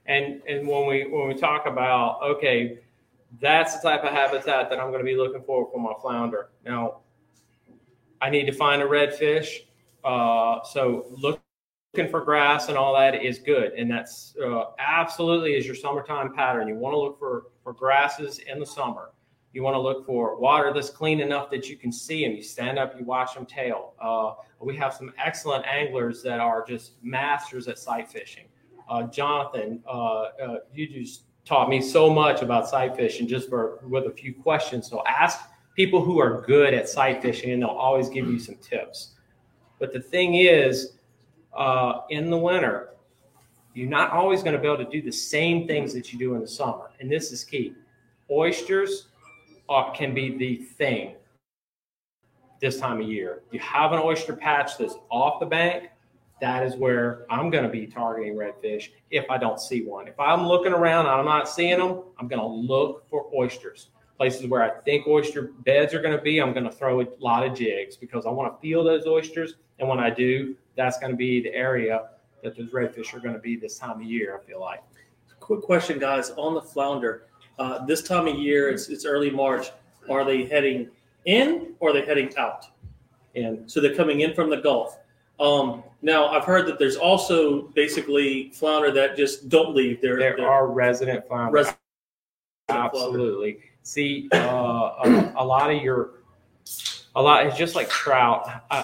And 0.06 0.42
and 0.48 0.68
when 0.68 0.88
we 0.88 1.06
when 1.08 1.28
we 1.28 1.34
talk 1.36 1.66
about 1.66 2.22
okay, 2.24 2.80
that's 3.40 3.75
the 3.80 3.90
type 3.90 4.04
of 4.04 4.12
habitat 4.12 4.70
that 4.70 4.80
I'm 4.80 4.88
going 4.90 5.00
to 5.00 5.06
be 5.06 5.16
looking 5.16 5.42
for 5.44 5.70
for 5.72 5.80
my 5.80 5.94
flounder. 6.02 6.50
Now, 6.66 7.00
I 8.22 8.30
need 8.30 8.46
to 8.46 8.52
find 8.54 8.82
a 8.82 8.86
redfish. 8.86 9.62
Uh, 10.04 10.62
so 10.63 11.06
looking 11.94 12.10
for 12.10 12.22
grass 12.22 12.70
and 12.70 12.78
all 12.78 12.96
that 12.96 13.24
is 13.24 13.38
good, 13.38 13.74
and 13.74 13.90
that's 13.90 14.36
uh, 14.44 14.66
absolutely 14.80 15.54
is 15.54 15.66
your 15.66 15.76
summertime 15.76 16.34
pattern. 16.34 16.68
You 16.68 16.76
want 16.76 16.94
to 16.94 17.00
look 17.00 17.20
for 17.20 17.48
for 17.64 17.74
grasses 17.74 18.40
in 18.40 18.60
the 18.60 18.66
summer. 18.66 19.12
You 19.54 19.62
want 19.62 19.76
to 19.76 19.80
look 19.80 20.04
for 20.06 20.40
water 20.40 20.74
that's 20.74 20.90
clean 20.90 21.20
enough 21.20 21.52
that 21.52 21.70
you 21.70 21.78
can 21.78 21.92
see 21.92 22.26
them. 22.26 22.36
You 22.36 22.42
stand 22.42 22.80
up, 22.80 22.98
you 22.98 23.06
watch 23.06 23.36
them 23.36 23.46
tail. 23.46 23.94
Uh, 24.02 24.34
we 24.60 24.76
have 24.78 24.96
some 24.96 25.14
excellent 25.24 25.66
anglers 25.68 26.24
that 26.24 26.40
are 26.40 26.66
just 26.66 26.94
masters 27.04 27.68
at 27.68 27.78
sight 27.78 28.10
fishing. 28.10 28.46
Uh, 28.90 29.04
Jonathan, 29.04 29.84
uh, 29.88 30.22
uh 30.44 30.58
you 30.74 30.88
just 30.88 31.26
taught 31.46 31.70
me 31.70 31.80
so 31.80 32.10
much 32.10 32.42
about 32.42 32.68
sight 32.68 32.96
fishing 32.96 33.28
just 33.28 33.50
for 33.50 33.82
with 33.84 34.08
a 34.08 34.12
few 34.12 34.34
questions. 34.34 34.90
So 34.90 35.04
ask 35.06 35.42
people 35.76 36.04
who 36.04 36.20
are 36.20 36.42
good 36.42 36.74
at 36.74 36.90
sight 36.90 37.22
fishing, 37.22 37.52
and 37.52 37.62
they'll 37.62 37.70
always 37.70 38.10
give 38.10 38.28
you 38.28 38.40
some 38.40 38.56
tips. 38.56 39.12
But 39.78 39.94
the 39.94 40.02
thing 40.02 40.36
is, 40.36 40.94
uh, 41.55 42.01
in 42.10 42.29
the 42.29 42.38
winter, 42.38 42.89
you're 43.74 43.89
not 43.89 44.12
always 44.12 44.43
going 44.43 44.55
to 44.55 44.62
be 44.62 44.67
able 44.67 44.83
to 44.83 44.89
do 44.89 45.01
the 45.01 45.12
same 45.12 45.67
things 45.67 45.93
that 45.93 46.13
you 46.13 46.19
do 46.19 46.36
in 46.36 46.41
the 46.41 46.48
summer, 46.48 46.91
and 47.00 47.12
this 47.12 47.31
is 47.31 47.43
key. 47.43 47.74
Oysters 48.31 49.07
are, 49.69 49.93
can 49.93 50.13
be 50.13 50.38
the 50.38 50.55
thing 50.55 51.15
this 52.60 52.79
time 52.79 53.01
of 53.01 53.07
year. 53.07 53.41
You 53.51 53.60
have 53.60 53.91
an 53.91 54.00
oyster 54.00 54.36
patch 54.36 54.77
that's 54.77 54.95
off 55.10 55.39
the 55.39 55.45
bank, 55.45 55.89
that 56.43 56.65
is 56.65 56.75
where 56.75 57.25
I'm 57.29 57.50
going 57.50 57.63
to 57.63 57.69
be 57.69 57.88
targeting 57.88 58.36
redfish 58.36 58.89
if 59.12 59.29
I 59.29 59.38
don't 59.38 59.62
see 59.62 59.83
one. 59.83 60.10
If 60.10 60.19
I'm 60.19 60.45
looking 60.45 60.74
around 60.74 61.05
and 61.05 61.15
I'm 61.15 61.24
not 61.24 61.48
seeing 61.48 61.79
them, 61.79 62.03
I'm 62.19 62.27
going 62.27 62.41
to 62.41 62.45
look 62.45 63.10
for 63.10 63.29
oysters. 63.33 63.91
Places 64.17 64.48
where 64.48 64.62
I 64.62 64.81
think 64.81 65.07
oyster 65.07 65.53
beds 65.63 65.93
are 65.93 66.01
going 66.01 66.15
to 66.15 66.22
be, 66.22 66.39
I'm 66.39 66.51
going 66.51 66.65
to 66.65 66.72
throw 66.72 67.00
a 67.01 67.07
lot 67.19 67.45
of 67.45 67.57
jigs 67.57 67.95
because 67.95 68.25
I 68.25 68.29
want 68.29 68.53
to 68.53 68.60
feel 68.60 68.83
those 68.83 69.05
oysters. 69.07 69.55
And 69.80 69.88
when 69.88 70.00
I 70.00 70.10
do, 70.10 70.56
that's 70.75 70.98
going 71.00 71.12
to 71.12 71.18
be 71.18 71.42
the 71.42 71.53
area 71.53 72.10
that 72.44 72.58
those 72.58 72.70
redfish 72.70 73.13
are 73.13 73.20
going 73.20 73.34
to 73.34 73.39
be 73.39 73.56
this 73.56 73.77
time 73.77 74.01
of 74.01 74.03
year, 74.03 74.38
I 74.38 74.46
feel 74.46 74.60
like. 74.60 74.82
Quick 75.39 75.62
question, 75.62 76.00
guys, 76.00 76.32
on 76.32 76.53
the 76.53 76.62
flounder. 76.62 77.24
Uh, 77.60 77.86
this 77.86 78.01
time 78.01 78.27
of 78.27 78.36
year, 78.38 78.70
it's, 78.70 78.89
it's 78.89 79.06
early 79.06 79.30
March. 79.30 79.68
Are 80.10 80.25
they 80.25 80.46
heading 80.46 80.89
in 81.25 81.74
or 81.80 81.89
are 81.89 81.94
they 81.94 82.06
heading 82.06 82.36
out? 82.38 82.68
And 83.36 83.70
So 83.70 83.82
they're 83.82 83.96
coming 83.96 84.22
in 84.22 84.34
from 84.34 84.50
the 84.50 84.58
Gulf. 84.58 85.00
Um, 85.39 85.84
now, 86.01 86.27
I've 86.27 86.46
heard 86.46 86.65
that 86.68 86.77
there's 86.80 86.96
also 86.96 87.63
basically 87.70 88.51
flounder 88.51 88.92
that 88.92 89.18
just 89.18 89.50
don't 89.50 89.75
leave. 89.75 90.01
They're, 90.01 90.20
there 90.20 90.36
they're 90.38 90.50
are 90.50 90.68
resident 90.68 91.27
flounder. 91.27 91.51
resident 91.51 91.80
Absolutely. 92.70 93.60
See, 93.84 94.30
uh, 94.34 94.38
a, 94.38 95.34
a 95.38 95.46
lot 95.46 95.74
of 95.74 95.82
your, 95.82 96.12
a 97.15 97.22
lot, 97.22 97.46
it's 97.46 97.58
just 97.58 97.75
like 97.75 97.89
trout. 97.89 98.50
Uh, 98.70 98.84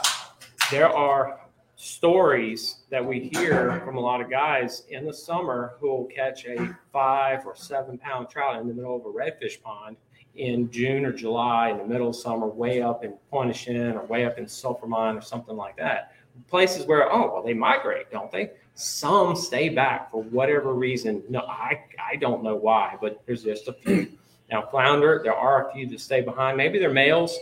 there 0.72 0.90
are 0.90 1.40
stories 1.76 2.82
that 2.92 3.04
we 3.04 3.32
hear 3.34 3.82
from 3.86 3.98
a 3.98 4.00
lot 4.00 4.22
of 4.22 4.30
guys 4.30 4.84
in 4.90 5.06
the 5.06 5.14
summer 5.14 5.74
who 5.80 5.88
will 5.88 6.06
catch 6.06 6.46
a 6.46 6.76
five 6.92 7.46
or 7.46 7.56
seven 7.56 7.98
pound 7.98 8.30
trout 8.30 8.62
in 8.62 8.68
the 8.68 8.74
middle 8.74 8.96
of 8.96 9.06
a 9.06 9.10
redfish 9.10 9.62
pond 9.62 9.96
in 10.36 10.70
June 10.70 11.06
or 11.06 11.12
July 11.12 11.70
in 11.70 11.78
the 11.78 11.86
middle 11.86 12.10
of 12.10 12.16
summer, 12.16 12.48
way 12.48 12.82
up 12.82 13.04
in 13.04 13.14
Pointe-au-Chien 13.32 13.94
or 13.94 14.06
way 14.06 14.26
up 14.26 14.38
in 14.38 14.48
Sulphur 14.48 14.88
Mine 14.88 15.16
or 15.16 15.22
something 15.22 15.56
like 15.56 15.76
that. 15.78 16.14
Places 16.48 16.86
where, 16.86 17.12
oh, 17.12 17.34
well, 17.34 17.44
they 17.44 17.54
migrate, 17.54 18.12
don't 18.12 18.32
they? 18.32 18.52
Some 18.76 19.36
stay 19.36 19.70
back 19.70 20.12
for 20.12 20.22
whatever 20.24 20.74
reason. 20.74 21.24
No, 21.30 21.40
I, 21.40 21.84
I 22.00 22.16
don't 22.16 22.44
know 22.44 22.56
why, 22.56 22.96
but 23.02 23.22
there's 23.26 23.44
just 23.44 23.68
a 23.68 23.74
few. 23.74 24.12
Now, 24.52 24.62
flounder, 24.64 25.22
there 25.24 25.36
are 25.36 25.70
a 25.70 25.74
few 25.74 25.88
that 25.90 26.00
stay 26.00 26.22
behind. 26.22 26.58
Maybe 26.58 26.80
they're 26.80 26.94
males. 26.94 27.38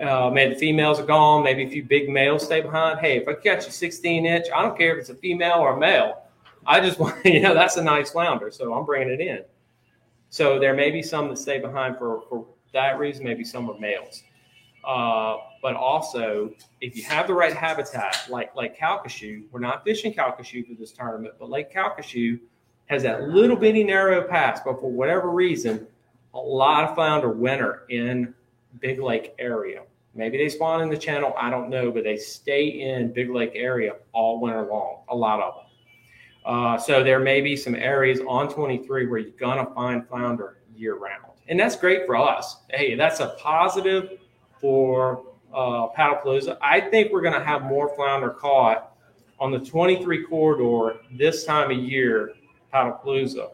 Uh, 0.00 0.30
maybe 0.32 0.54
the 0.54 0.60
females 0.60 0.98
are 0.98 1.06
gone. 1.06 1.44
Maybe 1.44 1.64
a 1.64 1.68
few 1.68 1.84
big 1.84 2.08
males 2.08 2.44
stay 2.44 2.60
behind. 2.60 2.98
Hey, 2.98 3.18
if 3.18 3.28
I 3.28 3.34
catch 3.34 3.66
a 3.66 3.70
16 3.70 4.26
inch, 4.26 4.46
I 4.54 4.62
don't 4.62 4.76
care 4.76 4.94
if 4.94 5.00
it's 5.00 5.10
a 5.10 5.14
female 5.14 5.58
or 5.58 5.76
a 5.76 5.78
male. 5.78 6.22
I 6.66 6.80
just 6.80 6.98
want, 7.00 7.24
you 7.24 7.40
know, 7.40 7.54
that's 7.54 7.76
a 7.76 7.82
nice 7.82 8.10
flounder. 8.10 8.50
So 8.50 8.74
I'm 8.74 8.84
bringing 8.84 9.10
it 9.10 9.20
in. 9.20 9.44
So 10.30 10.58
there 10.58 10.74
may 10.74 10.90
be 10.90 11.02
some 11.02 11.28
that 11.28 11.38
stay 11.38 11.60
behind 11.60 11.96
for, 11.96 12.22
for 12.28 12.46
that 12.72 12.98
reason. 12.98 13.24
Maybe 13.24 13.44
some 13.44 13.70
are 13.70 13.78
males. 13.78 14.24
Uh, 14.84 15.36
but 15.62 15.76
also, 15.76 16.52
if 16.80 16.96
you 16.96 17.04
have 17.04 17.26
the 17.26 17.32
right 17.32 17.54
habitat, 17.54 18.26
like 18.28 18.54
like 18.54 18.76
Calcasieu, 18.76 19.44
we're 19.50 19.60
not 19.60 19.84
fishing 19.84 20.12
Calcasieu 20.12 20.66
for 20.66 20.74
this 20.74 20.92
tournament, 20.92 21.34
but 21.38 21.48
Lake 21.48 21.72
Calcasieu 21.72 22.38
has 22.86 23.02
that 23.04 23.28
little 23.28 23.56
bitty 23.56 23.82
narrow 23.82 24.28
pass. 24.28 24.60
But 24.62 24.80
for 24.80 24.90
whatever 24.90 25.30
reason, 25.30 25.86
a 26.34 26.38
lot 26.38 26.84
of 26.84 26.94
flounder 26.94 27.30
winter 27.30 27.84
in 27.88 28.34
Big 28.80 29.00
Lake 29.00 29.34
area. 29.38 29.82
Maybe 30.14 30.38
they 30.38 30.48
spawn 30.48 30.80
in 30.82 30.88
the 30.88 30.96
channel, 30.96 31.34
I 31.36 31.50
don't 31.50 31.68
know, 31.68 31.90
but 31.90 32.04
they 32.04 32.16
stay 32.16 32.66
in 32.66 33.12
Big 33.12 33.30
Lake 33.30 33.52
area 33.54 33.94
all 34.12 34.40
winter 34.40 34.62
long, 34.62 35.02
a 35.08 35.16
lot 35.16 35.40
of 35.40 35.54
them. 35.54 35.64
Uh, 36.44 36.78
so 36.78 37.02
there 37.02 37.18
may 37.18 37.40
be 37.40 37.56
some 37.56 37.74
areas 37.74 38.20
on 38.28 38.48
23 38.48 39.06
where 39.06 39.18
you're 39.18 39.30
gonna 39.32 39.66
find 39.74 40.06
flounder 40.06 40.58
year 40.76 40.96
round, 40.96 41.24
and 41.48 41.58
that's 41.58 41.74
great 41.74 42.06
for 42.06 42.16
us. 42.16 42.58
Hey, 42.70 42.94
that's 42.94 43.20
a 43.20 43.34
positive 43.40 44.18
for 44.60 45.24
uh, 45.52 45.88
Paddlepalooza. 45.96 46.58
I 46.60 46.80
think 46.80 47.12
we're 47.12 47.22
gonna 47.22 47.42
have 47.42 47.62
more 47.62 47.94
flounder 47.96 48.30
caught 48.30 48.92
on 49.40 49.50
the 49.50 49.58
23 49.58 50.24
corridor 50.24 50.98
this 51.12 51.44
time 51.44 51.70
of 51.70 51.78
year, 51.78 52.34
Paddlepalooza, 52.72 53.50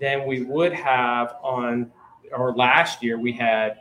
than 0.00 0.26
we 0.26 0.42
would 0.42 0.72
have 0.72 1.36
on 1.42 1.92
or 2.32 2.54
last 2.54 3.02
year 3.02 3.18
we 3.18 3.32
had 3.32 3.78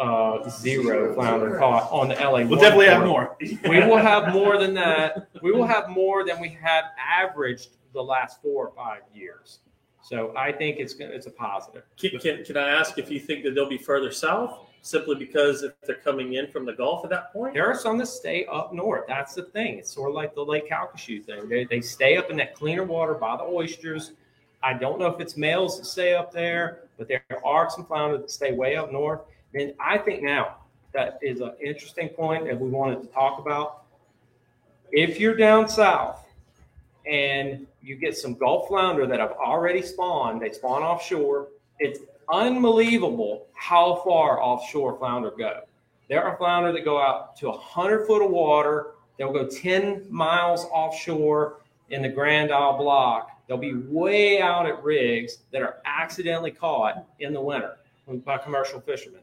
uh, 0.00 0.48
zero 0.48 1.14
flounder 1.14 1.58
caught 1.58 1.90
on 1.92 2.08
the 2.08 2.14
LA. 2.14 2.42
We'll 2.44 2.58
definitely 2.58 2.86
have 2.86 3.04
more. 3.06 3.36
we 3.40 3.80
will 3.80 3.98
have 3.98 4.32
more 4.32 4.58
than 4.58 4.72
that. 4.74 5.28
We 5.42 5.52
will 5.52 5.66
have 5.66 5.90
more 5.90 6.24
than 6.24 6.40
we 6.40 6.48
have 6.60 6.84
averaged 6.98 7.76
the 7.92 8.02
last 8.02 8.40
four 8.40 8.68
or 8.68 8.72
five 8.74 9.02
years. 9.14 9.58
So 10.02 10.34
I 10.36 10.52
think 10.52 10.78
it's 10.78 10.94
it's 10.98 11.26
a 11.26 11.30
positive. 11.30 11.82
Can, 11.98 12.18
can, 12.18 12.44
can 12.44 12.56
I 12.56 12.70
ask 12.70 12.98
if 12.98 13.10
you 13.10 13.20
think 13.20 13.44
that 13.44 13.54
they'll 13.54 13.68
be 13.68 13.78
further 13.78 14.10
south 14.10 14.66
simply 14.80 15.14
because 15.14 15.62
if 15.62 15.72
they're 15.82 15.96
coming 15.96 16.32
in 16.32 16.46
from 16.46 16.64
the 16.64 16.72
Gulf 16.72 17.04
at 17.04 17.10
that 17.10 17.32
point? 17.34 17.52
There 17.52 17.66
are 17.66 17.76
some 17.76 17.98
that 17.98 18.06
stay 18.06 18.46
up 18.46 18.72
north. 18.72 19.04
That's 19.06 19.34
the 19.34 19.42
thing. 19.42 19.78
It's 19.78 19.92
sort 19.92 20.08
of 20.08 20.14
like 20.14 20.34
the 20.34 20.44
Lake 20.44 20.70
Calcasieu 20.70 21.22
thing. 21.22 21.46
They, 21.50 21.64
they 21.64 21.82
stay 21.82 22.16
up 22.16 22.30
in 22.30 22.38
that 22.38 22.54
cleaner 22.54 22.84
water 22.84 23.12
by 23.12 23.36
the 23.36 23.42
oysters. 23.42 24.12
I 24.62 24.72
don't 24.72 24.98
know 24.98 25.06
if 25.06 25.20
it's 25.20 25.36
males 25.36 25.78
that 25.78 25.84
stay 25.84 26.14
up 26.14 26.32
there, 26.32 26.84
but 26.96 27.06
there 27.06 27.22
are 27.44 27.68
some 27.68 27.84
flounder 27.84 28.16
that 28.16 28.30
stay 28.30 28.52
way 28.52 28.76
up 28.76 28.90
north. 28.90 29.20
And 29.54 29.74
I 29.80 29.98
think 29.98 30.22
now 30.22 30.56
that 30.92 31.18
is 31.22 31.40
an 31.40 31.52
interesting 31.62 32.08
point 32.08 32.46
that 32.46 32.58
we 32.58 32.68
wanted 32.68 33.02
to 33.02 33.08
talk 33.08 33.38
about. 33.38 33.84
If 34.92 35.20
you're 35.20 35.36
down 35.36 35.68
south 35.68 36.26
and 37.06 37.66
you 37.82 37.96
get 37.96 38.16
some 38.16 38.34
Gulf 38.34 38.68
flounder 38.68 39.06
that 39.06 39.20
have 39.20 39.32
already 39.32 39.82
spawned, 39.82 40.42
they 40.42 40.52
spawn 40.52 40.82
offshore, 40.82 41.48
it's 41.78 42.00
unbelievable 42.32 43.46
how 43.54 44.02
far 44.04 44.40
offshore 44.40 44.98
flounder 44.98 45.32
go. 45.36 45.62
There 46.08 46.22
are 46.22 46.36
flounder 46.36 46.72
that 46.72 46.84
go 46.84 47.00
out 47.00 47.36
to 47.36 47.48
100 47.48 48.06
foot 48.06 48.24
of 48.24 48.30
water. 48.30 48.92
They'll 49.16 49.32
go 49.32 49.46
10 49.46 50.06
miles 50.10 50.64
offshore 50.66 51.60
in 51.90 52.02
the 52.02 52.08
Grand 52.08 52.52
Isle 52.52 52.78
block. 52.78 53.30
They'll 53.46 53.58
be 53.58 53.74
way 53.74 54.40
out 54.40 54.66
at 54.66 54.82
rigs 54.82 55.38
that 55.52 55.62
are 55.62 55.76
accidentally 55.84 56.50
caught 56.50 57.04
in 57.20 57.32
the 57.32 57.40
winter 57.40 57.76
by 58.24 58.38
commercial 58.38 58.80
fishermen 58.80 59.19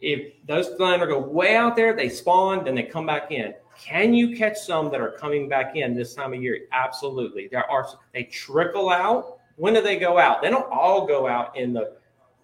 if 0.00 0.34
those 0.46 0.68
flounder 0.76 1.06
go 1.06 1.18
way 1.18 1.56
out 1.56 1.76
there, 1.76 1.94
they 1.94 2.08
spawn, 2.08 2.64
then 2.64 2.74
they 2.74 2.82
come 2.82 3.06
back 3.06 3.30
in. 3.30 3.54
Can 3.78 4.14
you 4.14 4.36
catch 4.36 4.58
some 4.58 4.90
that 4.90 5.00
are 5.00 5.12
coming 5.12 5.48
back 5.48 5.76
in 5.76 5.94
this 5.94 6.14
time 6.14 6.32
of 6.32 6.42
year? 6.42 6.60
Absolutely. 6.72 7.48
There 7.48 7.68
are 7.70 7.86
they 8.12 8.24
trickle 8.24 8.90
out. 8.90 9.38
When 9.56 9.74
do 9.74 9.80
they 9.80 9.98
go 9.98 10.18
out? 10.18 10.42
They 10.42 10.50
don't 10.50 10.70
all 10.70 11.06
go 11.06 11.26
out 11.26 11.56
in 11.56 11.72
the 11.72 11.96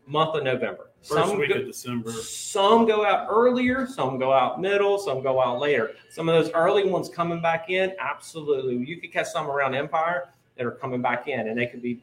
month 0.07 0.35
of 0.35 0.45
November. 0.45 0.91
First 1.03 1.31
some 1.31 1.39
week 1.39 1.49
go, 1.49 1.57
of 1.57 1.67
December. 1.67 2.13
Some 2.13 2.87
go 2.87 3.05
out 3.05 3.27
earlier, 3.29 3.87
some 3.87 4.19
go 4.19 4.33
out 4.33 4.61
middle, 4.61 4.99
some 4.99 5.23
go 5.23 5.43
out 5.43 5.59
later. 5.59 5.93
Some 6.11 6.29
of 6.29 6.35
those 6.35 6.53
early 6.55 6.89
ones 6.89 7.09
coming 7.09 7.43
back 7.43 7.71
in, 7.71 7.93
absolutely. 7.99 8.77
You 8.77 9.01
could 9.01 9.13
catch 9.13 9.29
some 9.29 9.51
around 9.51 9.75
Empire 9.75 10.29
that 10.57 10.65
are 10.65 10.71
coming 10.71 11.03
back 11.03 11.27
in, 11.27 11.49
and 11.49 11.59
they 11.59 11.67
could 11.67 11.83
be 11.83 12.01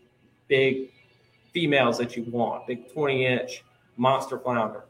big 0.47 0.89
females 1.53 1.97
that 1.97 2.17
you 2.17 2.23
want, 2.23 2.67
big 2.67 2.91
20 2.91 3.25
inch 3.25 3.63
monster 3.95 4.37
flounder. 4.37 4.83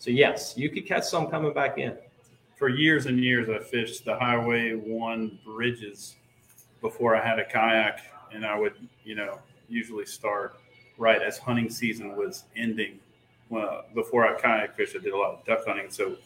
So 0.00 0.10
yes, 0.10 0.54
you 0.56 0.70
could 0.70 0.86
catch 0.86 1.04
some 1.04 1.26
coming 1.26 1.52
back 1.52 1.76
in. 1.76 1.94
For 2.56 2.70
years 2.70 3.04
and 3.04 3.22
years, 3.22 3.50
I 3.50 3.58
fished 3.58 4.06
the 4.06 4.16
Highway 4.16 4.72
One 4.72 5.38
bridges 5.44 6.16
before 6.80 7.14
I 7.14 7.22
had 7.22 7.38
a 7.38 7.44
kayak, 7.44 8.00
and 8.32 8.46
I 8.46 8.58
would, 8.58 8.72
you 9.04 9.14
know, 9.14 9.38
usually 9.68 10.06
start 10.06 10.58
right 10.96 11.20
as 11.20 11.36
hunting 11.36 11.68
season 11.68 12.16
was 12.16 12.44
ending. 12.56 12.98
Well, 13.50 13.84
before 13.94 14.26
I 14.26 14.40
kayak 14.40 14.74
fished, 14.74 14.96
I 14.96 15.00
did 15.00 15.12
a 15.12 15.18
lot 15.18 15.34
of 15.34 15.44
duck 15.44 15.66
hunting. 15.66 15.90
So 15.90 16.16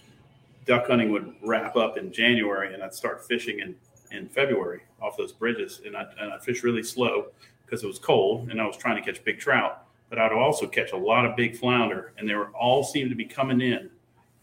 duck 0.67 0.87
hunting 0.87 1.11
would 1.11 1.35
wrap 1.43 1.75
up 1.75 1.99
in 1.99 2.13
January, 2.13 2.75
and 2.75 2.81
I'd 2.81 2.95
start 2.95 3.27
fishing 3.27 3.59
in 3.59 3.75
in 4.13 4.29
February 4.29 4.83
off 5.03 5.17
those 5.17 5.33
bridges, 5.33 5.81
and 5.85 5.97
I 5.97 6.05
and 6.21 6.33
I 6.33 6.39
fish 6.39 6.63
really 6.63 6.85
slow. 6.85 7.27
because 7.65 7.83
it 7.83 7.87
was 7.87 7.99
cold 7.99 8.51
and 8.51 8.61
I 8.61 8.67
was 8.67 8.77
trying 8.77 9.03
to 9.03 9.03
catch 9.03 9.25
big 9.25 9.41
trout. 9.41 9.87
But 10.15 10.23
I'd 10.23 10.33
also 10.33 10.69
catch 10.69 10.93
a 10.93 10.97
lot 10.97 11.27
of 11.27 11.35
big 11.35 11.57
flounder, 11.57 12.13
and 12.17 12.29
they 12.29 12.35
were 12.35 12.51
all 12.51 12.85
seemed 12.85 13.11
to 13.11 13.17
be 13.17 13.25
coming 13.25 13.61
in 13.61 13.91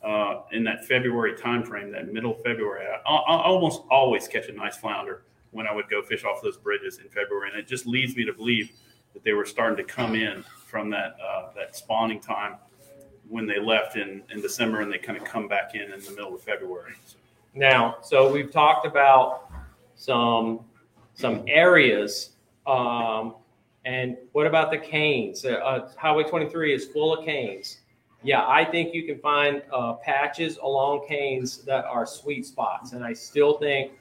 uh, 0.03 0.41
in 0.51 0.65
that 0.65 0.83
February 0.83 1.33
timeframe, 1.33 1.93
that 1.93 2.11
middle 2.11 2.33
February. 2.33 2.85
I, 3.05 3.09
I 3.09 3.45
almost 3.45 3.83
always 3.89 4.27
catch 4.27 4.49
a 4.49 4.51
nice 4.51 4.75
flounder 4.75 5.23
when 5.51 5.67
I 5.67 5.73
would 5.73 5.89
go 5.89 6.01
fish 6.01 6.25
off 6.25 6.41
those 6.41 6.57
bridges 6.57 6.97
in 6.97 7.05
February, 7.07 7.51
and 7.51 7.57
it 7.57 7.67
just 7.67 7.87
leads 7.87 8.17
me 8.17 8.25
to 8.25 8.33
believe 8.33 8.73
that 9.13 9.23
they 9.23 9.31
were 9.31 9.45
starting 9.45 9.77
to 9.77 9.83
come 9.85 10.13
in 10.13 10.43
from 10.65 10.89
that 10.89 11.15
uh, 11.25 11.51
that 11.55 11.73
spawning 11.73 12.19
time 12.19 12.55
when 13.29 13.47
they 13.47 13.57
left 13.57 13.95
in, 13.95 14.23
in 14.29 14.41
December, 14.41 14.81
and 14.81 14.91
they 14.91 14.97
kind 14.97 15.17
of 15.17 15.23
come 15.23 15.47
back 15.47 15.73
in 15.73 15.83
in 15.83 16.01
the 16.01 16.11
middle 16.11 16.35
of 16.35 16.41
February. 16.41 16.95
So. 17.05 17.15
Now, 17.53 17.95
so 18.01 18.29
we've 18.29 18.51
talked 18.51 18.85
about 18.85 19.49
some 19.95 20.65
some 21.13 21.45
areas, 21.47 22.31
um, 22.67 23.35
and 23.85 24.17
what 24.33 24.45
about 24.45 24.71
the 24.71 24.77
canes? 24.77 25.43
Uh, 25.43 25.89
Highway 25.97 26.23
23 26.23 26.73
is 26.73 26.85
full 26.85 27.17
of 27.17 27.25
canes. 27.25 27.79
Yeah, 28.23 28.47
I 28.47 28.63
think 28.63 28.93
you 28.93 29.03
can 29.03 29.17
find 29.17 29.63
uh, 29.73 29.93
patches 29.93 30.57
along 30.57 31.07
canes 31.07 31.63
that 31.63 31.85
are 31.85 32.05
sweet 32.05 32.45
spots, 32.45 32.93
and 32.93 33.03
I 33.03 33.13
still 33.13 33.57
think 33.57 33.93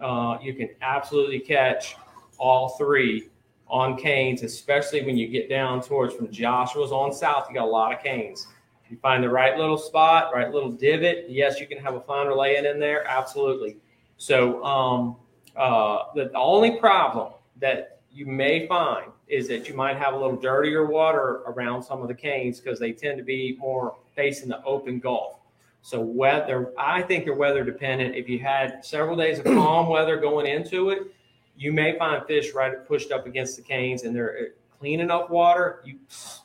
uh, 0.00 0.38
you 0.40 0.54
can 0.54 0.70
absolutely 0.80 1.40
catch 1.40 1.96
all 2.38 2.70
three 2.70 3.28
on 3.68 3.98
canes, 3.98 4.42
especially 4.42 5.04
when 5.04 5.16
you 5.16 5.28
get 5.28 5.48
down 5.50 5.82
towards 5.82 6.14
from 6.14 6.30
Joshua's 6.30 6.90
on 6.90 7.12
south. 7.12 7.46
You 7.48 7.54
got 7.54 7.66
a 7.66 7.70
lot 7.70 7.92
of 7.92 8.02
canes. 8.02 8.46
You 8.88 8.96
find 8.96 9.22
the 9.22 9.28
right 9.28 9.56
little 9.56 9.78
spot, 9.78 10.32
right 10.34 10.50
little 10.50 10.72
divot. 10.72 11.26
Yes, 11.28 11.60
you 11.60 11.66
can 11.66 11.78
have 11.78 11.94
a 11.94 12.00
flounder 12.00 12.34
laying 12.34 12.64
in 12.64 12.80
there. 12.80 13.06
Absolutely. 13.06 13.76
So 14.16 14.62
um, 14.64 15.16
uh, 15.54 16.06
the 16.14 16.32
only 16.34 16.78
problem 16.78 17.34
that 17.60 17.99
you 18.12 18.26
may 18.26 18.66
find 18.66 19.10
is 19.28 19.48
that 19.48 19.68
you 19.68 19.74
might 19.74 19.96
have 19.96 20.14
a 20.14 20.16
little 20.16 20.36
dirtier 20.36 20.86
water 20.86 21.42
around 21.46 21.82
some 21.82 22.02
of 22.02 22.08
the 22.08 22.14
canes 22.14 22.60
because 22.60 22.78
they 22.78 22.92
tend 22.92 23.18
to 23.18 23.24
be 23.24 23.56
more 23.58 23.96
facing 24.16 24.48
the 24.48 24.62
open 24.64 24.98
Gulf. 24.98 25.36
So 25.82 26.00
weather, 26.00 26.72
I 26.78 27.02
think 27.02 27.24
they're 27.24 27.34
weather 27.34 27.64
dependent. 27.64 28.14
If 28.14 28.28
you 28.28 28.38
had 28.38 28.84
several 28.84 29.16
days 29.16 29.38
of 29.38 29.44
calm 29.44 29.88
weather 29.88 30.16
going 30.16 30.46
into 30.46 30.90
it, 30.90 31.14
you 31.56 31.72
may 31.72 31.96
find 31.98 32.26
fish 32.26 32.52
right 32.54 32.86
pushed 32.86 33.12
up 33.12 33.26
against 33.26 33.56
the 33.56 33.62
canes 33.62 34.02
and 34.02 34.14
they're 34.14 34.38
uh, 34.38 34.44
clean 34.78 35.00
enough 35.00 35.30
water, 35.30 35.82
you 35.84 35.98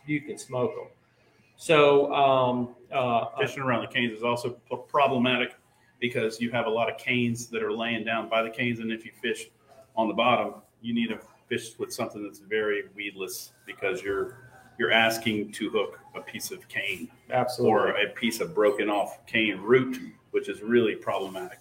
you 0.05 0.21
can 0.21 0.37
smoke 0.37 0.75
them. 0.75 0.87
So 1.57 2.13
um, 2.13 2.75
uh, 2.91 3.27
fishing 3.39 3.63
around 3.63 3.81
the 3.81 3.87
canes 3.87 4.13
is 4.13 4.23
also 4.23 4.51
problematic 4.89 5.55
because 5.99 6.41
you 6.41 6.51
have 6.51 6.65
a 6.65 6.69
lot 6.69 6.91
of 6.91 6.97
canes 6.97 7.47
that 7.47 7.63
are 7.63 7.71
laying 7.71 8.03
down 8.03 8.29
by 8.29 8.43
the 8.43 8.49
canes, 8.49 8.79
and 8.79 8.91
if 8.91 9.05
you 9.05 9.11
fish 9.21 9.47
on 9.95 10.09
the 10.09 10.13
bottom, 10.13 10.55
you 10.81 10.93
need 10.93 11.07
to 11.07 11.19
fish 11.47 11.77
with 11.77 11.93
something 11.93 12.23
that's 12.23 12.39
very 12.39 12.83
weedless 12.95 13.53
because 13.65 14.01
you're 14.01 14.37
you're 14.77 14.91
asking 14.91 15.51
to 15.53 15.69
hook 15.69 15.99
a 16.15 16.21
piece 16.21 16.51
of 16.51 16.67
cane, 16.67 17.09
absolutely, 17.29 17.71
or 17.71 17.89
a 17.91 18.09
piece 18.09 18.41
of 18.41 18.53
broken 18.53 18.89
off 18.89 19.25
cane 19.25 19.57
root, 19.61 19.99
which 20.31 20.49
is 20.49 20.61
really 20.61 20.95
problematic. 20.95 21.59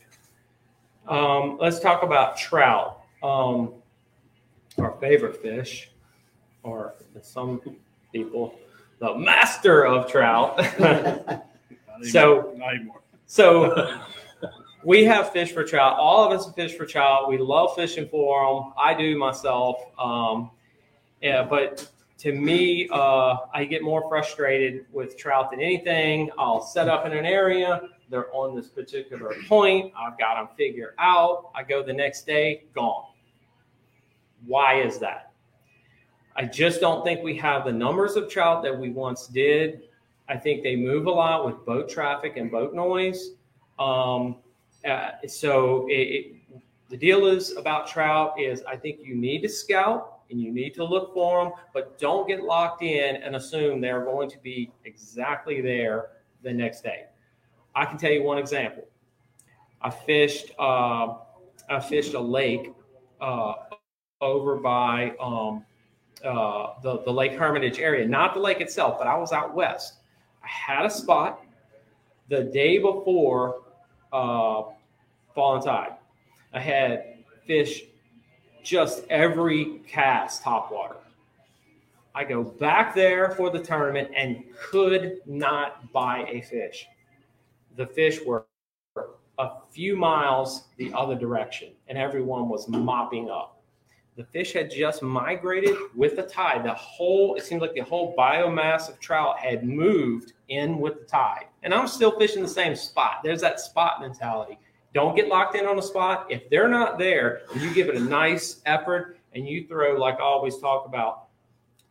Um, 1.07 1.59
let's 1.61 1.79
talk 1.79 2.03
about 2.03 2.37
trout. 2.37 3.03
Um, 3.23 3.75
our 4.79 4.97
favorite 5.01 5.41
fish, 5.41 5.93
or 6.65 6.95
some 7.23 7.61
people 8.13 8.59
the 8.99 9.15
master 9.17 9.87
of 9.87 10.11
trout. 10.11 10.65
so, 12.03 12.57
so 13.27 14.01
we 14.85 15.05
have 15.05 15.33
fish 15.33 15.53
for 15.53 15.65
trout. 15.65 15.97
All 15.99 16.25
of 16.25 16.39
us 16.39 16.53
fish 16.55 16.77
for 16.77 16.87
trout. 16.87 17.29
We 17.29 17.39
love 17.39 17.75
fishing 17.75 18.09
for 18.09 18.63
them. 18.63 18.73
I 18.79 18.95
do 18.95 19.19
myself. 19.19 19.77
Um, 19.99 20.51
yeah, 21.23 21.43
but 21.43 21.89
to 22.19 22.33
me, 22.33 22.89
uh, 22.91 23.37
I 23.53 23.65
get 23.65 23.83
more 23.83 24.09
frustrated 24.09 24.87
with 24.93 25.17
trout 25.17 25.51
than 25.51 25.61
anything. 25.61 26.31
I'll 26.39 26.63
set 26.63 26.89
up 26.89 27.07
in 27.07 27.13
an 27.13 27.25
area. 27.25 27.83
They're 28.11 28.33
on 28.35 28.55
this 28.55 28.69
particular 28.69 29.35
point. 29.49 29.93
I've 29.99 30.19
got 30.19 30.37
them 30.37 30.49
figured 30.57 30.95
out. 30.99 31.51
I 31.55 31.63
go 31.63 31.83
the 31.83 31.93
next 31.93 32.27
day, 32.27 32.65
gone. 32.75 33.07
Why 34.47 34.83
is 34.83 34.99
that? 34.99 35.33
I 36.37 36.45
just 36.45 36.81
don't 36.81 37.05
think 37.05 37.23
we 37.23 37.37
have 37.39 37.65
the 37.65 37.73
numbers 37.73 38.17
of 38.17 38.29
trout 38.29 38.63
that 38.65 38.79
we 38.79 38.91
once 38.91 39.29
did. 39.29 39.83
I 40.29 40.37
think 40.37 40.63
they 40.63 40.77
move 40.77 41.07
a 41.07 41.11
lot 41.11 41.47
with 41.47 41.65
boat 41.65 41.89
traffic 41.89 42.37
and 42.37 42.51
boat 42.51 42.75
noise. 42.75 43.31
Um, 43.79 44.37
uh, 44.87 45.13
so 45.27 45.87
it, 45.89 45.93
it, 45.93 46.37
the 46.91 46.97
deal 46.97 47.27
is 47.27 47.57
about 47.57 47.87
trout 47.87 48.39
is 48.39 48.63
I 48.65 48.77
think 48.77 49.01
you 49.03 49.15
need 49.15 49.43
to 49.43 49.49
scout 49.49 50.21
and 50.31 50.41
you 50.41 50.53
need 50.53 50.75
to 50.75 50.85
look 50.85 51.13
for 51.15 51.45
them, 51.45 51.53
but 51.73 51.99
don't 51.99 52.27
get 52.27 52.43
locked 52.43 52.83
in 52.83 53.17
and 53.17 53.37
assume 53.37 53.81
they're 53.81 54.05
going 54.05 54.29
to 54.31 54.39
be 54.39 54.71
exactly 54.85 55.61
there 55.61 56.07
the 56.43 56.53
next 56.53 56.83
day. 56.83 57.07
I 57.75 57.85
can 57.85 57.99
tell 57.99 58.13
you 58.13 58.23
one 58.23 58.39
example. 58.39 58.85
I 59.83 59.91
fished 59.91 60.53
uh, 60.59 61.17
I 61.69 61.81
fished 61.81 62.15
a 62.15 62.21
lake 62.21 62.73
uh, 63.21 63.55
over 64.21 64.57
by 64.57 65.15
um, 65.21 65.65
uh, 66.25 66.75
the, 66.83 67.01
the 67.05 67.13
Lake 67.13 67.33
Hermitage 67.33 67.79
area, 67.79 68.07
not 68.07 68.35
the 68.35 68.41
lake 68.41 68.61
itself, 68.61 68.99
but 68.99 69.07
I 69.07 69.17
was 69.17 69.33
out 69.33 69.55
west. 69.55 69.95
I 70.43 70.49
had 70.49 70.87
a 70.87 70.91
spot 70.91 71.43
the 72.29 72.45
day 72.45 72.79
before 72.79 73.64
uh, 74.15 74.63
fall 75.35 75.57
and 75.57 75.65
tide. 75.65 75.95
I 76.53 76.61
had 76.61 77.19
fish 77.47 77.83
just 78.63 79.03
every 79.11 79.81
cast 79.89 80.43
top 80.43 80.73
water. 80.73 80.97
I 82.15 82.23
go 82.23 82.45
back 82.45 82.95
there 82.95 83.33
for 83.33 83.51
the 83.51 83.59
tournament 83.59 84.09
and 84.17 84.45
could 84.57 85.19
not 85.27 85.93
buy 85.93 86.25
a 86.29 86.41
fish. 86.43 86.87
The 87.77 87.87
fish 87.87 88.21
were 88.25 88.47
a 89.39 89.51
few 89.73 89.97
miles 89.97 90.67
the 90.77 90.93
other 90.95 91.17
direction, 91.17 91.73
and 91.89 91.99
everyone 91.99 92.49
was 92.49 92.69
mopping 92.69 93.29
up 93.29 93.54
the 94.17 94.25
fish 94.25 94.53
had 94.53 94.71
just 94.71 95.03
migrated 95.03 95.77
with 95.95 96.17
the 96.17 96.23
tide. 96.23 96.65
The 96.65 96.75
whole, 96.75 97.35
it 97.35 97.45
seems 97.45 97.61
like 97.61 97.75
the 97.75 97.81
whole 97.81 98.15
biomass 98.17 98.89
of 98.89 99.01
trout 99.01 99.39
had 99.39 99.65
moved 99.65 100.35
in 100.49 100.79
with 100.79 101.01
the 101.01 101.05
tide. 101.05 101.47
And 101.63 101.75
I'm 101.75 101.89
still 101.89 102.17
fishing 102.17 102.43
the 102.43 102.49
same 102.49 102.77
spot. 102.77 103.21
There's 103.25 103.41
that 103.41 103.59
spot 103.59 104.01
mentality. 104.01 104.59
Don't 104.93 105.17
get 105.17 105.27
locked 105.27 105.57
in 105.57 105.67
on 105.67 105.79
a 105.79 105.83
spot. 105.83 106.27
If 106.31 106.49
they're 106.49 106.69
not 106.69 106.99
there, 106.99 107.43
you 107.57 107.75
give 107.75 107.89
it 107.89 107.97
a 107.97 108.01
nice 108.01 108.61
effort 108.67 109.19
and 109.35 109.49
you 109.49 109.67
throw, 109.67 109.97
like 109.97 110.19
I 110.19 110.23
always 110.23 110.59
talk 110.59 110.87
about, 110.87 111.25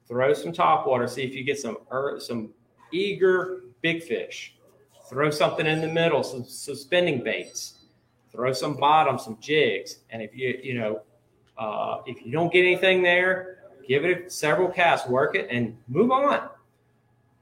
throw 0.08 0.34
some 0.34 0.54
top 0.54 0.88
water, 0.88 1.08
see 1.08 1.24
if 1.24 1.36
you 1.36 1.44
get 1.44 1.60
some 1.60 1.78
er, 1.92 2.20
some 2.20 2.52
eager 2.94 3.64
big 3.82 4.02
fish. 4.04 4.56
Throw 5.10 5.30
something 5.30 5.68
in 5.68 5.82
the 5.82 5.88
middle, 5.88 6.24
some 6.24 6.46
suspending 6.46 7.22
baits. 7.22 7.80
Throw 8.32 8.54
some 8.54 8.76
bottom, 8.76 9.20
some 9.20 9.38
jigs. 9.42 10.00
And 10.10 10.22
if 10.22 10.36
you, 10.36 10.58
you 10.64 10.76
know, 10.76 11.02
uh, 11.58 12.02
if 12.06 12.26
you 12.26 12.32
don't 12.32 12.52
get 12.52 12.66
anything 12.66 13.02
there, 13.02 13.60
give 13.88 14.06
it 14.06 14.32
several 14.32 14.70
casts, 14.70 15.08
work 15.08 15.36
it, 15.36 15.48
and 15.50 15.78
move 15.88 16.12
on. 16.12 16.50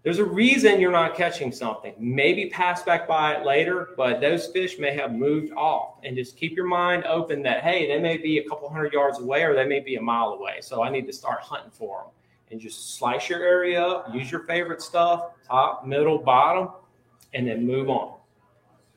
There's 0.03 0.17
a 0.17 0.25
reason 0.25 0.81
you're 0.81 0.91
not 0.91 1.15
catching 1.15 1.51
something. 1.51 1.93
Maybe 1.99 2.49
pass 2.49 2.81
back 2.81 3.07
by 3.07 3.35
it 3.35 3.45
later, 3.45 3.89
but 3.95 4.19
those 4.19 4.47
fish 4.47 4.79
may 4.79 4.95
have 4.95 5.13
moved 5.13 5.53
off. 5.53 5.99
And 6.03 6.15
just 6.15 6.37
keep 6.37 6.55
your 6.55 6.65
mind 6.65 7.03
open 7.05 7.43
that, 7.43 7.61
hey, 7.61 7.87
they 7.87 7.99
may 7.99 8.17
be 8.17 8.39
a 8.39 8.49
couple 8.49 8.67
hundred 8.67 8.93
yards 8.93 9.19
away 9.19 9.43
or 9.43 9.53
they 9.53 9.65
may 9.65 9.79
be 9.79 9.97
a 9.97 10.01
mile 10.01 10.29
away. 10.29 10.57
So 10.61 10.81
I 10.81 10.89
need 10.89 11.05
to 11.05 11.13
start 11.13 11.41
hunting 11.41 11.69
for 11.69 11.99
them. 11.99 12.07
And 12.49 12.59
just 12.59 12.97
slice 12.97 13.29
your 13.29 13.43
area 13.43 13.81
up, 13.81 14.13
use 14.13 14.31
your 14.31 14.41
favorite 14.41 14.81
stuff 14.81 15.33
top, 15.47 15.85
middle, 15.85 16.17
bottom, 16.17 16.69
and 17.35 17.47
then 17.47 17.65
move 17.65 17.89
on. 17.89 18.17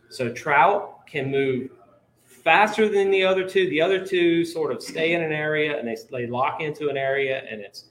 So 0.09 0.33
trout 0.33 1.07
can 1.07 1.31
move 1.31 1.71
faster 2.45 2.89
than 2.89 3.11
the 3.11 3.25
other 3.25 3.49
two. 3.49 3.69
The 3.71 3.81
other 3.81 4.07
two 4.07 4.45
sort 4.45 4.71
of 4.71 4.83
stay 4.83 5.15
in 5.15 5.23
an 5.23 5.33
area 5.33 5.79
and 5.79 5.89
they, 5.89 5.97
they 6.11 6.27
lock 6.27 6.61
into 6.61 6.89
an 6.89 6.97
area 6.97 7.43
and 7.51 7.61
it's 7.61 7.87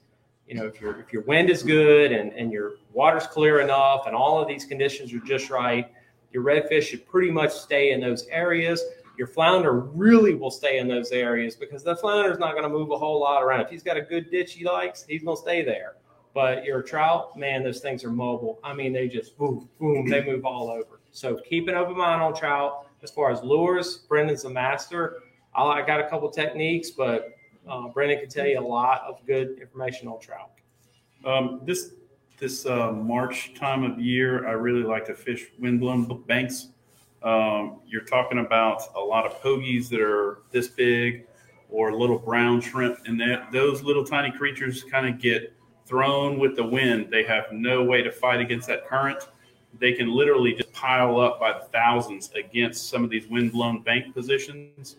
you 0.46 0.54
know 0.54 0.66
if 0.66 0.80
your 0.80 1.00
if 1.00 1.12
your 1.12 1.22
wind 1.22 1.50
is 1.50 1.62
good 1.62 2.12
and, 2.12 2.32
and 2.32 2.52
your 2.52 2.74
water's 2.92 3.26
clear 3.26 3.60
enough 3.60 4.06
and 4.06 4.14
all 4.14 4.40
of 4.40 4.46
these 4.46 4.64
conditions 4.64 5.12
are 5.12 5.18
just 5.20 5.50
right, 5.50 5.90
your 6.32 6.44
redfish 6.44 6.84
should 6.84 7.06
pretty 7.06 7.30
much 7.30 7.52
stay 7.52 7.90
in 7.92 8.00
those 8.00 8.26
areas. 8.28 8.82
Your 9.16 9.28
flounder 9.28 9.72
really 9.72 10.34
will 10.34 10.50
stay 10.50 10.78
in 10.78 10.88
those 10.88 11.12
areas 11.12 11.54
because 11.54 11.84
the 11.84 11.94
flounder 11.94 12.32
is 12.32 12.38
not 12.38 12.52
going 12.52 12.64
to 12.64 12.68
move 12.68 12.90
a 12.90 12.98
whole 12.98 13.20
lot 13.20 13.42
around. 13.42 13.60
If 13.60 13.70
he's 13.70 13.84
got 13.84 13.96
a 13.96 14.02
good 14.02 14.28
ditch 14.28 14.54
he 14.54 14.64
likes, 14.64 15.04
he's 15.08 15.22
going 15.22 15.36
to 15.36 15.40
stay 15.40 15.62
there. 15.62 15.94
But 16.34 16.64
your 16.64 16.82
trout, 16.82 17.36
man, 17.38 17.62
those 17.62 17.78
things 17.78 18.02
are 18.02 18.10
mobile. 18.10 18.58
I 18.64 18.74
mean, 18.74 18.92
they 18.92 19.06
just 19.06 19.38
boom, 19.38 19.68
boom, 19.78 20.08
they 20.08 20.24
move 20.24 20.44
all 20.44 20.68
over. 20.68 21.00
So 21.12 21.36
keep 21.48 21.68
an 21.68 21.76
open 21.76 21.96
mind 21.96 22.20
on 22.20 22.34
trout 22.34 22.83
as 23.04 23.10
far 23.10 23.30
as 23.30 23.42
lures, 23.42 23.98
Brendan's 24.08 24.44
a 24.44 24.50
master. 24.50 25.20
I 25.54 25.82
got 25.82 26.00
a 26.00 26.08
couple 26.08 26.28
techniques, 26.30 26.90
but 26.90 27.36
uh, 27.68 27.88
Brendan 27.88 28.18
can 28.18 28.28
tell 28.28 28.46
you 28.46 28.58
a 28.58 28.66
lot 28.66 29.02
of 29.02 29.24
good 29.26 29.58
information 29.60 30.08
on 30.08 30.18
trout. 30.18 30.50
Um, 31.24 31.60
this 31.64 31.92
this 32.38 32.66
uh, 32.66 32.90
March 32.90 33.54
time 33.54 33.84
of 33.84 34.00
year, 34.00 34.48
I 34.48 34.52
really 34.52 34.82
like 34.82 35.06
to 35.06 35.14
fish 35.14 35.46
windblown 35.60 36.24
banks. 36.26 36.68
Um, 37.22 37.80
you're 37.86 38.02
talking 38.02 38.38
about 38.38 38.82
a 38.96 39.00
lot 39.00 39.24
of 39.24 39.40
pogies 39.40 39.88
that 39.90 40.00
are 40.00 40.40
this 40.50 40.66
big, 40.66 41.26
or 41.70 41.92
little 41.92 42.18
brown 42.18 42.60
shrimp, 42.60 42.98
and 43.06 43.20
that 43.20 43.52
those 43.52 43.82
little 43.82 44.04
tiny 44.04 44.36
creatures 44.36 44.82
kind 44.82 45.06
of 45.06 45.20
get 45.20 45.54
thrown 45.86 46.38
with 46.38 46.56
the 46.56 46.64
wind. 46.64 47.08
They 47.10 47.24
have 47.24 47.44
no 47.52 47.84
way 47.84 48.02
to 48.02 48.10
fight 48.10 48.40
against 48.40 48.66
that 48.68 48.86
current. 48.86 49.28
They 49.78 49.92
can 49.92 50.12
literally 50.14 50.54
just 50.54 50.72
pile 50.72 51.18
up 51.20 51.40
by 51.40 51.52
the 51.52 51.64
thousands 51.66 52.30
against 52.32 52.88
some 52.88 53.04
of 53.04 53.10
these 53.10 53.26
wind-blown 53.28 53.82
bank 53.82 54.14
positions. 54.14 54.96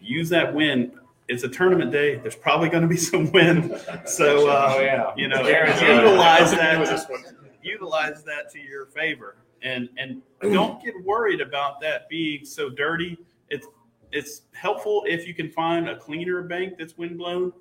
Use 0.00 0.28
that 0.30 0.52
wind. 0.54 0.92
It's 1.28 1.44
a 1.44 1.48
tournament 1.48 1.92
day. 1.92 2.16
There's 2.16 2.34
probably 2.34 2.68
going 2.68 2.82
to 2.82 2.88
be 2.88 2.96
some 3.12 3.30
wind, 3.32 3.78
so 4.06 4.48
uh, 4.48 4.74
Oh, 4.76 4.80
yeah. 4.80 5.12
you 5.16 5.28
know, 5.28 5.40
utilize 5.46 6.52
Nothing 6.52 6.58
to 6.58 6.84
do 6.86 7.12
with 7.12 7.24
that. 7.24 7.34
Utilize 7.62 8.24
that 8.24 8.50
to 8.52 8.58
your 8.58 8.86
favor, 8.86 9.36
and 9.62 9.88
and 9.98 10.22
don't 10.40 10.82
get 10.82 10.94
worried 11.04 11.42
about 11.42 11.78
that 11.82 12.08
being 12.08 12.44
so 12.44 12.70
dirty. 12.70 13.18
It's 13.50 13.66
it's 14.12 14.42
helpful 14.52 15.04
if 15.06 15.28
you 15.28 15.34
can 15.34 15.50
find 15.50 15.88
a 15.88 15.96
cleaner 15.98 16.42
bank 16.42 16.78
that's 16.78 16.96
windblown, 16.96 17.52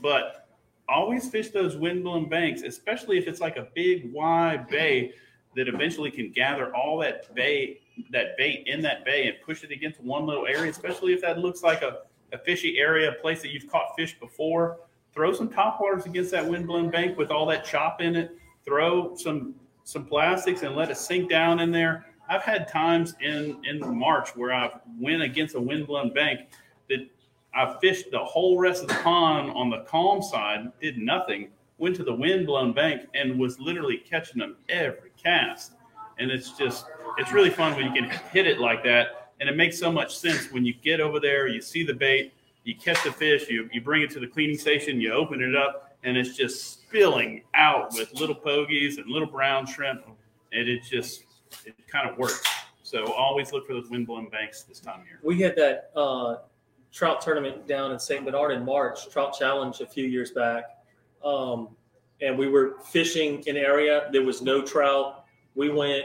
but 0.00 0.48
always 0.88 1.28
fish 1.28 1.48
those 1.50 1.76
windblown 1.76 2.28
banks, 2.28 2.62
especially 2.62 3.18
if 3.18 3.26
it's 3.26 3.40
like 3.40 3.56
a 3.56 3.66
big 3.74 4.12
wide 4.12 4.68
bay 4.68 5.12
that 5.58 5.66
eventually 5.66 6.10
can 6.10 6.30
gather 6.30 6.74
all 6.74 6.98
that 6.98 7.34
bay 7.34 7.80
that 8.10 8.36
bait 8.36 8.62
in 8.66 8.80
that 8.80 9.04
bay 9.04 9.26
and 9.26 9.36
push 9.44 9.64
it 9.64 9.72
against 9.72 10.00
one 10.00 10.24
little 10.24 10.46
area, 10.46 10.70
especially 10.70 11.12
if 11.12 11.20
that 11.20 11.40
looks 11.40 11.64
like 11.64 11.82
a, 11.82 12.02
a 12.32 12.38
fishy 12.38 12.78
area, 12.78 13.10
a 13.10 13.14
place 13.14 13.42
that 13.42 13.50
you've 13.50 13.68
caught 13.68 13.88
fish 13.96 14.16
before. 14.20 14.78
Throw 15.12 15.32
some 15.32 15.48
top 15.48 15.80
waters 15.80 16.06
against 16.06 16.30
that 16.30 16.46
windblown 16.46 16.90
bank 16.90 17.18
with 17.18 17.32
all 17.32 17.44
that 17.46 17.64
chop 17.64 18.00
in 18.00 18.14
it. 18.14 18.38
Throw 18.64 19.16
some 19.16 19.54
some 19.82 20.04
plastics 20.04 20.62
and 20.62 20.76
let 20.76 20.90
it 20.90 20.96
sink 20.96 21.28
down 21.28 21.58
in 21.58 21.72
there. 21.72 22.06
I've 22.28 22.42
had 22.42 22.68
times 22.68 23.14
in 23.20 23.60
in 23.64 23.98
March 23.98 24.36
where 24.36 24.52
I've 24.52 24.78
went 25.00 25.22
against 25.22 25.56
a 25.56 25.60
windblown 25.60 26.14
bank 26.14 26.40
that 26.88 27.08
I 27.52 27.76
fished 27.80 28.12
the 28.12 28.24
whole 28.24 28.58
rest 28.58 28.82
of 28.82 28.88
the 28.88 28.94
pond 28.94 29.50
on 29.50 29.70
the 29.70 29.84
calm 29.88 30.22
side, 30.22 30.70
did 30.80 30.98
nothing, 30.98 31.48
went 31.78 31.96
to 31.96 32.04
the 32.04 32.14
windblown 32.14 32.74
bank 32.74 33.08
and 33.14 33.40
was 33.40 33.58
literally 33.58 33.96
catching 33.96 34.38
them 34.38 34.56
every 34.68 35.07
cast. 35.22 35.72
And 36.18 36.30
it's 36.30 36.52
just 36.52 36.86
it's 37.18 37.32
really 37.32 37.50
fun 37.50 37.74
when 37.76 37.86
you 37.86 37.92
can 37.92 38.10
hit 38.32 38.46
it 38.46 38.58
like 38.58 38.82
that. 38.84 39.32
And 39.40 39.48
it 39.48 39.56
makes 39.56 39.78
so 39.78 39.90
much 39.90 40.16
sense 40.16 40.50
when 40.50 40.64
you 40.64 40.74
get 40.74 41.00
over 41.00 41.20
there, 41.20 41.46
you 41.46 41.60
see 41.60 41.84
the 41.84 41.94
bait, 41.94 42.32
you 42.64 42.74
catch 42.74 43.02
the 43.04 43.12
fish, 43.12 43.48
you, 43.48 43.68
you 43.72 43.80
bring 43.80 44.02
it 44.02 44.10
to 44.10 44.20
the 44.20 44.26
cleaning 44.26 44.58
station, 44.58 45.00
you 45.00 45.12
open 45.12 45.40
it 45.42 45.54
up, 45.54 45.96
and 46.02 46.16
it's 46.16 46.36
just 46.36 46.72
spilling 46.72 47.42
out 47.54 47.92
with 47.94 48.12
little 48.14 48.34
pogies 48.34 48.98
and 48.98 49.06
little 49.06 49.28
brown 49.28 49.66
shrimp. 49.66 50.04
And 50.52 50.68
it 50.68 50.82
just 50.82 51.24
it 51.64 51.74
kind 51.86 52.08
of 52.08 52.18
works. 52.18 52.42
So 52.82 53.12
always 53.12 53.52
look 53.52 53.66
for 53.66 53.74
those 53.74 53.90
windblown 53.90 54.28
banks 54.30 54.62
this 54.62 54.80
time 54.80 55.00
of 55.00 55.06
year. 55.06 55.20
We 55.22 55.40
had 55.40 55.54
that 55.56 55.90
uh, 55.94 56.36
trout 56.92 57.20
tournament 57.20 57.66
down 57.66 57.92
in 57.92 57.98
St. 57.98 58.24
Bernard 58.24 58.52
in 58.52 58.64
March, 58.64 59.10
Trout 59.10 59.36
Challenge 59.38 59.80
a 59.80 59.86
few 59.86 60.06
years 60.06 60.30
back. 60.30 60.78
Um, 61.22 61.68
and 62.20 62.36
we 62.38 62.48
were 62.48 62.76
fishing 62.84 63.42
an 63.46 63.56
area. 63.56 64.08
There 64.12 64.22
was 64.22 64.42
no 64.42 64.62
trout. 64.62 65.24
We 65.54 65.68
went 65.70 66.04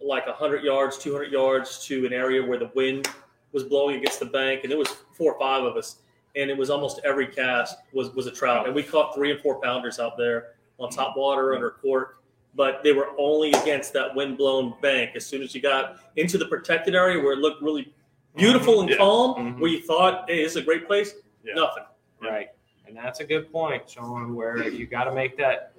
like 0.00 0.26
100 0.26 0.62
yards, 0.64 0.98
200 0.98 1.30
yards 1.32 1.84
to 1.86 2.06
an 2.06 2.12
area 2.12 2.44
where 2.44 2.58
the 2.58 2.70
wind 2.74 3.08
was 3.52 3.64
blowing 3.64 3.96
against 3.96 4.20
the 4.20 4.26
bank. 4.26 4.64
And 4.64 4.72
it 4.72 4.78
was 4.78 4.88
four 5.12 5.34
or 5.34 5.38
five 5.38 5.64
of 5.64 5.76
us. 5.76 5.96
And 6.34 6.50
it 6.50 6.56
was 6.56 6.70
almost 6.70 7.00
every 7.04 7.26
cast 7.26 7.76
was, 7.92 8.10
was 8.14 8.26
a 8.26 8.30
trout. 8.30 8.66
And 8.66 8.74
we 8.74 8.82
caught 8.82 9.14
three 9.14 9.30
and 9.30 9.40
four 9.40 9.60
pounders 9.60 9.98
out 9.98 10.16
there 10.16 10.54
on 10.78 10.90
top 10.90 11.16
water 11.16 11.54
under 11.54 11.70
cork. 11.70 12.18
But 12.54 12.82
they 12.82 12.92
were 12.92 13.08
only 13.18 13.50
against 13.52 13.92
that 13.94 14.14
wind-blown 14.14 14.74
bank. 14.82 15.12
As 15.16 15.24
soon 15.24 15.42
as 15.42 15.54
you 15.54 15.60
got 15.60 15.98
into 16.16 16.36
the 16.38 16.46
protected 16.46 16.94
area 16.94 17.22
where 17.22 17.32
it 17.32 17.38
looked 17.38 17.62
really 17.62 17.92
beautiful 18.36 18.80
and 18.80 18.90
Yeah. 18.90 18.96
calm, 18.96 19.34
Mhm. 19.56 19.60
where 19.60 19.70
you 19.70 19.82
thought, 19.82 20.28
hey, 20.28 20.42
this 20.42 20.52
is 20.52 20.56
a 20.56 20.62
great 20.62 20.86
place, 20.86 21.14
Yeah. 21.44 21.54
nothing. 21.54 21.84
Right. 22.20 22.48
And 22.92 23.02
that's 23.02 23.20
a 23.20 23.24
good 23.24 23.50
point, 23.50 23.88
Sean, 23.88 24.34
where 24.34 24.68
you 24.68 24.86
got 24.86 25.04
to 25.04 25.14
make 25.14 25.38
that 25.38 25.72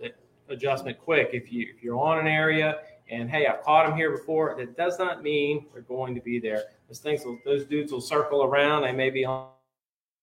adjustment 0.50 0.98
quick. 1.00 1.30
If 1.32 1.54
you 1.54 1.68
if 1.72 1.84
you're 1.84 2.00
on 2.00 2.18
an 2.18 2.26
area 2.26 2.80
and 3.08 3.30
hey, 3.30 3.46
I've 3.46 3.62
caught 3.62 3.88
them 3.88 3.96
here 3.96 4.10
before, 4.10 4.56
that 4.58 4.76
does 4.76 4.98
not 4.98 5.22
mean 5.22 5.68
they're 5.72 5.84
going 5.84 6.16
to 6.16 6.22
be 6.22 6.40
there. 6.40 6.64
Those 6.88 6.98
things, 6.98 7.24
will, 7.24 7.38
those 7.46 7.66
dudes 7.66 7.92
will 7.92 8.02
circle 8.02 8.42
around. 8.42 8.82
They 8.82 8.94
may 8.94 9.12
be 9.12 9.26
on, 9.26 9.50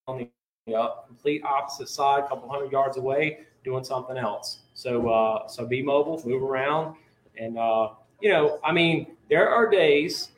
on 0.09 0.29
the 0.66 0.74
uh, 0.74 1.03
complete 1.07 1.44
opposite 1.44 1.88
side, 1.88 2.24
a 2.24 2.29
couple 2.29 2.50
hundred 2.50 2.72
yards 2.72 2.96
away, 2.96 3.38
doing 3.62 3.85
something 3.85 4.16
else. 4.16 4.62
So 4.74 5.11
uh, 5.11 5.46
so 5.46 5.66
be 5.66 5.83
mobile, 5.83 6.20
move 6.26 6.42
around, 6.42 6.96
and 7.38 7.57
uh, 7.57 7.90
you 8.20 8.31
know, 8.31 8.59
I 8.64 8.72
mean, 8.72 9.12
there 9.29 9.48
are 9.48 9.70
days 9.70 10.33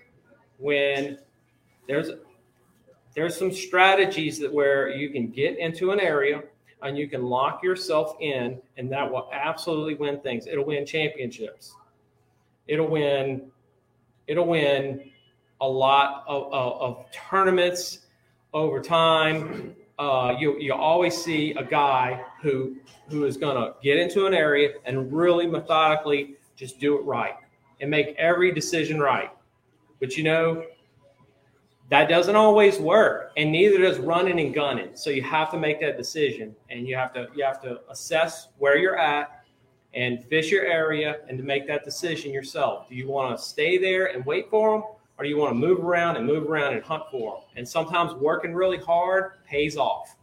when 0.59 1.17
there's 1.89 2.11
there's 3.15 3.37
some 3.37 3.53
strategies 3.53 4.39
that 4.39 4.53
where 4.53 4.89
you 4.91 5.11
can 5.11 5.29
get 5.29 5.59
into 5.59 5.91
an 5.91 6.01
area 6.01 6.43
and 6.83 6.97
you 6.99 7.09
can 7.09 7.23
lock 7.25 7.63
yourself 7.63 8.17
in 8.21 8.61
and 8.77 8.91
that 8.91 9.11
will 9.11 9.29
absolutely 9.33 9.95
win 9.95 10.21
things. 10.21 10.47
It'll 10.47 10.65
win 10.65 10.85
championships. 10.87 11.77
It'll 12.67 12.89
win 12.89 13.51
it'll 14.27 14.47
win 14.47 15.11
a 15.61 15.69
lot 15.69 16.25
of, 16.27 16.53
of, 16.53 16.81
of 16.81 17.07
tournaments 17.13 18.01
over 18.53 18.81
time. 18.81 19.75
Uh, 19.99 20.35
you, 20.39 20.59
you 20.59 20.73
always 20.73 21.17
see 21.17 21.53
a 21.53 21.65
guy 21.65 22.25
who 22.41 22.77
who 23.09 23.25
is 23.25 23.37
going 23.37 23.57
to 23.57 23.75
get 23.83 23.99
into 23.99 24.27
an 24.27 24.35
area 24.35 24.73
and 24.85 25.13
really 25.13 25.47
methodically 25.47 26.37
just 26.57 26.81
do 26.81 26.99
it 26.99 27.05
right 27.05 27.35
and 27.81 27.91
make 27.91 28.15
every 28.17 28.53
decision 28.53 29.01
right. 29.01 29.31
But 30.01 30.17
you 30.17 30.25
know 30.25 30.65
that 31.93 32.09
doesn't 32.09 32.37
always 32.37 32.79
work 32.79 33.33
and 33.37 33.53
neither 33.53 33.77
does 33.77 33.99
running 33.99 34.41
and 34.41 34.55
gunning. 34.55 34.93
So 34.95 35.11
you 35.11 35.21
have 35.25 35.51
to 35.51 35.59
make 35.59 35.79
that 35.83 35.99
decision 35.99 36.57
and 36.71 36.89
you 36.89 36.97
have 36.97 37.13
to 37.13 37.29
you 37.37 37.45
have 37.45 37.61
to 37.65 37.81
assess 37.91 38.49
where 38.57 38.79
you're 38.79 38.97
at 38.97 39.45
and 39.93 40.25
fish 40.25 40.51
your 40.51 40.65
area 40.65 41.19
and 41.29 41.37
to 41.37 41.45
make 41.45 41.67
that 41.67 41.85
decision 41.85 42.33
yourself. 42.33 42.89
Do 42.89 42.95
you 42.95 43.09
want 43.09 43.37
to 43.37 43.45
stay 43.45 43.77
there 43.77 44.07
and 44.07 44.25
wait 44.25 44.49
for 44.49 44.73
them 44.73 44.85
or 45.19 45.25
do 45.25 45.29
you 45.29 45.37
want 45.37 45.51
to 45.51 45.55
move 45.55 45.81
around 45.81 46.17
and 46.17 46.27
move 46.27 46.49
around 46.49 46.73
and 46.73 46.83
hunt 46.83 47.03
for 47.11 47.35
them 47.35 47.43
and 47.57 47.69
sometimes 47.69 48.15
working 48.15 48.55
really 48.55 48.79
hard 48.79 49.45
pays 49.45 49.77
off. 49.77 50.17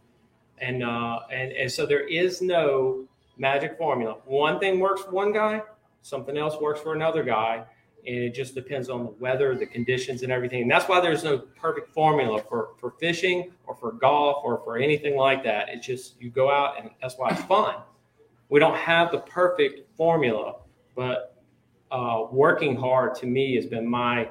And 0.58 0.82
uh 0.82 1.20
and, 1.30 1.52
and 1.52 1.70
so 1.70 1.86
there 1.86 2.04
is 2.08 2.42
no 2.42 3.04
magic 3.38 3.78
formula. 3.78 4.16
One 4.24 4.58
thing 4.58 4.80
works 4.80 5.02
for 5.02 5.12
one 5.12 5.32
guy 5.32 5.62
something 6.02 6.36
else 6.36 6.60
works 6.60 6.80
for 6.80 6.94
another 6.94 7.22
guy 7.22 7.64
and 8.06 8.16
it 8.16 8.34
just 8.34 8.54
depends 8.54 8.88
on 8.88 9.04
the 9.04 9.10
weather, 9.10 9.54
the 9.54 9.66
conditions, 9.66 10.22
and 10.22 10.32
everything. 10.32 10.62
And 10.62 10.70
that's 10.70 10.88
why 10.88 11.00
there's 11.00 11.24
no 11.24 11.38
perfect 11.38 11.92
formula 11.92 12.42
for 12.48 12.70
for 12.78 12.92
fishing 12.92 13.52
or 13.66 13.74
for 13.74 13.92
golf 13.92 14.42
or 14.44 14.62
for 14.64 14.78
anything 14.78 15.16
like 15.16 15.42
that. 15.44 15.68
It's 15.68 15.86
just 15.86 16.20
you 16.20 16.30
go 16.30 16.50
out, 16.50 16.80
and 16.80 16.90
that's 17.00 17.16
why 17.16 17.30
it's 17.30 17.42
fun. 17.42 17.76
We 18.48 18.58
don't 18.58 18.76
have 18.76 19.12
the 19.12 19.18
perfect 19.18 19.96
formula, 19.96 20.56
but 20.96 21.42
uh, 21.90 22.26
working 22.30 22.76
hard 22.76 23.14
to 23.16 23.26
me 23.26 23.54
has 23.54 23.66
been 23.66 23.88
my, 23.88 24.28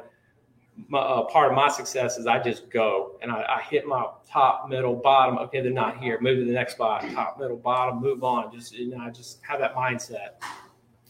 my 0.88 1.00
uh, 1.00 1.24
part 1.24 1.50
of 1.50 1.56
my 1.56 1.70
success. 1.70 2.18
Is 2.18 2.28
I 2.28 2.40
just 2.40 2.70
go 2.70 3.18
and 3.22 3.32
I, 3.32 3.46
I 3.58 3.62
hit 3.62 3.88
my 3.88 4.06
top, 4.30 4.70
middle, 4.70 4.96
bottom. 4.96 5.38
Okay, 5.38 5.62
they're 5.62 5.72
not 5.72 5.98
here. 5.98 6.20
Move 6.22 6.40
to 6.40 6.46
the 6.46 6.52
next 6.52 6.74
spot. 6.74 7.04
Top, 7.14 7.40
middle, 7.40 7.58
bottom. 7.58 8.02
Move 8.02 8.24
on. 8.24 8.52
Just 8.54 8.74
you 8.74 8.90
know, 8.90 8.98
I 8.98 9.10
just 9.10 9.40
have 9.44 9.60
that 9.60 9.76
mindset. 9.76 10.42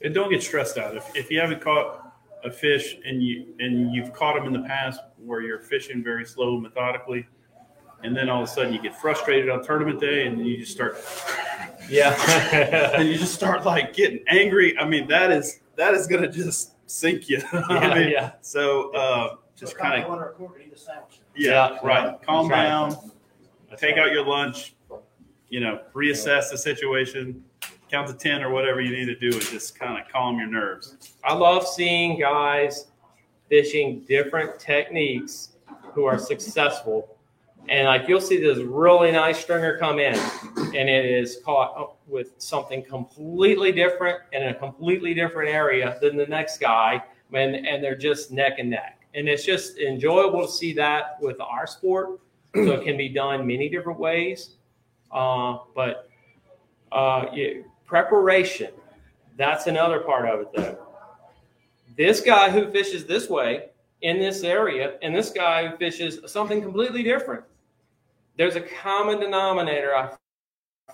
And 0.01 0.13
don't 0.13 0.29
get 0.29 0.41
stressed 0.41 0.77
out. 0.77 0.95
If, 0.95 1.15
if 1.15 1.29
you 1.29 1.39
haven't 1.39 1.61
caught 1.61 2.08
a 2.43 2.51
fish 2.51 2.97
and 3.05 3.21
you 3.21 3.53
and 3.59 3.93
you've 3.93 4.13
caught 4.13 4.35
them 4.35 4.45
in 4.45 4.53
the 4.53 4.67
past 4.67 5.01
where 5.17 5.41
you're 5.41 5.59
fishing 5.59 6.03
very 6.03 6.25
slow, 6.25 6.59
methodically, 6.59 7.27
and 8.03 8.15
then 8.15 8.29
all 8.29 8.43
of 8.43 8.49
a 8.49 8.51
sudden 8.51 8.73
you 8.73 8.81
get 8.81 8.95
frustrated 8.95 9.49
on 9.49 9.63
tournament 9.63 9.99
day 9.99 10.27
and 10.27 10.45
you 10.45 10.57
just 10.57 10.71
start 10.71 10.97
Yeah. 11.89 12.15
and 12.95 13.07
you 13.07 13.17
just 13.17 13.33
start 13.33 13.65
like 13.65 13.93
getting 13.93 14.23
angry. 14.27 14.77
I 14.77 14.85
mean, 14.85 15.07
that 15.07 15.31
is 15.31 15.59
that 15.75 15.93
is 15.93 16.07
gonna 16.07 16.31
just 16.31 16.75
sink 16.89 17.29
you. 17.29 17.41
yeah, 17.53 17.59
I 17.69 17.99
mean, 17.99 18.09
yeah. 18.09 18.31
so 18.41 18.91
uh, 18.93 19.35
just 19.55 19.77
kind 19.77 20.03
of 20.03 20.09
of 20.09 20.35
yeah, 21.35 21.71
Yeah, 21.71 21.77
right. 21.83 22.21
Calm 22.21 22.47
That's 22.47 22.57
right. 22.57 22.63
down, 22.63 23.11
take 23.77 23.97
out 23.97 24.11
your 24.11 24.25
lunch, 24.25 24.75
you 25.49 25.59
know, 25.59 25.81
reassess 25.93 26.51
the 26.51 26.57
situation, 26.57 27.43
count 27.89 28.07
to 28.07 28.13
ten 28.13 28.43
or 28.43 28.51
whatever 28.51 28.81
you 28.81 28.91
need 28.95 29.05
to 29.05 29.15
do, 29.15 29.35
and 29.35 29.45
just 29.47 29.77
kind 29.77 29.99
of 30.01 30.11
calm 30.11 30.37
your 30.37 30.47
nerves. 30.47 31.15
I 31.23 31.33
love 31.33 31.67
seeing 31.67 32.19
guys 32.19 32.87
fishing 33.49 34.05
different 34.07 34.59
techniques 34.59 35.49
who 35.93 36.05
are 36.05 36.19
successful. 36.19 37.17
And 37.67 37.87
like 37.87 38.07
you'll 38.07 38.21
see 38.21 38.39
this 38.39 38.59
really 38.59 39.11
nice 39.11 39.39
stringer 39.39 39.77
come 39.77 39.99
in 39.99 40.15
and 40.57 40.89
it 40.89 41.05
is 41.05 41.39
caught 41.43 41.77
up 41.77 41.99
with 42.07 42.33
something 42.37 42.83
completely 42.83 43.71
different 43.71 44.19
in 44.31 44.43
a 44.43 44.53
completely 44.53 45.13
different 45.13 45.49
area 45.49 45.97
than 46.01 46.15
the 46.15 46.25
next 46.25 46.59
guy. 46.59 47.03
And, 47.33 47.55
and 47.67 47.83
they're 47.83 47.97
just 47.97 48.31
neck 48.31 48.59
and 48.59 48.69
neck. 48.69 49.01
And 49.13 49.27
it's 49.27 49.45
just 49.45 49.77
enjoyable 49.77 50.45
to 50.45 50.51
see 50.51 50.73
that 50.73 51.17
with 51.21 51.39
our 51.41 51.67
sport. 51.67 52.19
So 52.55 52.71
it 52.71 52.83
can 52.83 52.97
be 52.97 53.09
done 53.09 53.45
many 53.45 53.69
different 53.69 53.99
ways. 53.99 54.55
Uh, 55.11 55.57
but 55.75 56.08
uh, 56.91 57.25
yeah, 57.33 57.61
preparation, 57.85 58.71
that's 59.37 59.67
another 59.67 59.99
part 59.99 60.27
of 60.27 60.41
it 60.41 60.47
though 60.55 60.85
this 61.97 62.21
guy 62.21 62.49
who 62.49 62.71
fishes 62.71 63.05
this 63.05 63.29
way 63.29 63.69
in 64.01 64.19
this 64.19 64.43
area 64.43 64.93
and 65.01 65.13
this 65.13 65.31
guy 65.31 65.67
who 65.67 65.75
fishes 65.77 66.19
something 66.31 66.61
completely 66.61 67.03
different 67.03 67.43
there's 68.39 68.55
a 68.55 68.61
common 68.61 69.19
denominator. 69.19 69.93
I 69.93 70.13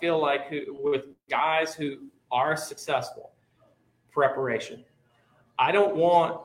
feel 0.01 0.19
like 0.19 0.47
who, 0.47 0.75
with 0.81 1.03
guys 1.29 1.75
who 1.75 1.97
are 2.31 2.57
successful, 2.57 3.33
preparation. 4.11 4.83
I 5.59 5.71
don't 5.71 5.95
want 5.95 6.41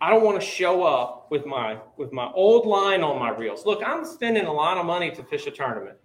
I 0.00 0.10
don't 0.10 0.24
want 0.24 0.40
to 0.40 0.44
show 0.44 0.82
up 0.82 1.30
with 1.30 1.44
my 1.44 1.76
with 1.98 2.10
my 2.10 2.32
old 2.32 2.64
line 2.66 3.02
on 3.02 3.18
my 3.18 3.36
reels. 3.36 3.66
Look, 3.66 3.82
I'm 3.86 4.06
spending 4.06 4.46
a 4.46 4.52
lot 4.52 4.78
of 4.78 4.86
money 4.86 5.10
to 5.10 5.22
fish 5.22 5.46
a 5.46 5.50
tournament. 5.50 5.98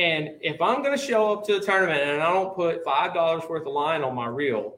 And 0.00 0.30
if 0.40 0.62
I'm 0.62 0.82
going 0.82 0.96
to 0.96 1.04
show 1.04 1.30
up 1.30 1.46
to 1.48 1.56
a 1.56 1.60
tournament 1.60 2.00
and 2.00 2.22
I 2.22 2.32
don't 2.32 2.54
put 2.54 2.82
five 2.82 3.12
dollars 3.12 3.42
worth 3.46 3.66
of 3.66 3.72
line 3.74 4.02
on 4.02 4.14
my 4.14 4.28
reel, 4.28 4.76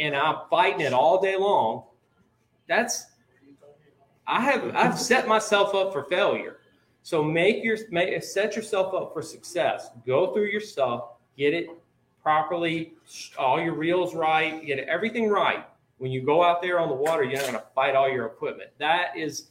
and 0.00 0.16
I'm 0.16 0.38
fighting 0.50 0.80
it 0.80 0.92
all 0.92 1.22
day 1.22 1.36
long, 1.36 1.84
that's 2.66 3.06
I 4.26 4.40
have 4.40 4.74
I've 4.74 4.98
set 4.98 5.28
myself 5.28 5.76
up 5.76 5.92
for 5.92 6.02
failure. 6.02 6.56
So 7.04 7.22
make 7.22 7.62
your 7.62 7.78
make, 7.92 8.20
set 8.24 8.56
yourself 8.56 8.92
up 8.94 9.12
for 9.12 9.22
success. 9.22 9.90
Go 10.04 10.34
through 10.34 10.46
your 10.46 10.60
stuff, 10.60 11.10
get 11.36 11.54
it 11.54 11.68
properly, 12.20 12.94
all 13.38 13.60
your 13.60 13.74
reels 13.74 14.12
right, 14.12 14.66
get 14.66 14.80
everything 14.80 15.28
right. 15.28 15.64
When 15.98 16.10
you 16.10 16.20
go 16.20 16.42
out 16.42 16.62
there 16.62 16.80
on 16.80 16.88
the 16.88 16.96
water, 16.96 17.22
you're 17.22 17.34
not 17.34 17.42
going 17.42 17.54
to 17.54 17.64
fight 17.76 17.94
all 17.94 18.08
your 18.08 18.26
equipment. 18.26 18.70
That 18.78 19.16
is 19.16 19.50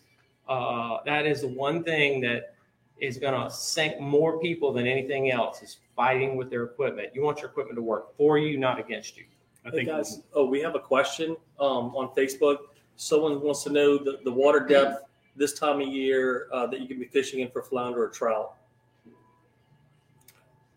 uh, 0.49 0.97
that 1.05 1.25
is 1.25 1.41
the 1.41 1.47
one 1.47 1.85
thing 1.85 2.19
that 2.21 2.55
is 2.99 3.17
going 3.17 3.33
to 3.39 3.53
sink 3.53 3.99
more 3.99 4.39
people 4.39 4.73
than 4.73 4.87
anything 4.87 5.31
else 5.31 5.61
is 5.61 5.77
fighting 5.95 6.35
with 6.35 6.49
their 6.49 6.63
equipment. 6.63 7.09
You 7.13 7.21
want 7.23 7.39
your 7.39 7.49
equipment 7.49 7.75
to 7.77 7.81
work 7.81 8.15
for 8.17 8.37
you, 8.37 8.57
not 8.57 8.79
against 8.79 9.17
you. 9.17 9.25
I 9.65 9.69
Hey 9.69 9.77
think 9.77 9.89
guys, 9.89 10.21
oh, 10.33 10.45
we 10.45 10.61
have 10.61 10.75
a 10.75 10.79
question 10.79 11.35
um, 11.59 11.95
on 11.95 12.13
Facebook. 12.15 12.57
Someone 12.95 13.41
wants 13.41 13.63
to 13.63 13.69
know 13.69 13.97
the, 13.97 14.19
the 14.23 14.31
water 14.31 14.59
depth 14.61 15.03
this 15.35 15.53
time 15.53 15.81
of 15.81 15.87
year 15.87 16.47
uh, 16.51 16.65
that 16.67 16.79
you 16.79 16.87
can 16.87 16.97
be 16.99 17.05
fishing 17.05 17.41
in 17.41 17.49
for 17.51 17.61
flounder 17.61 18.03
or 18.03 18.09
trout. 18.09 18.55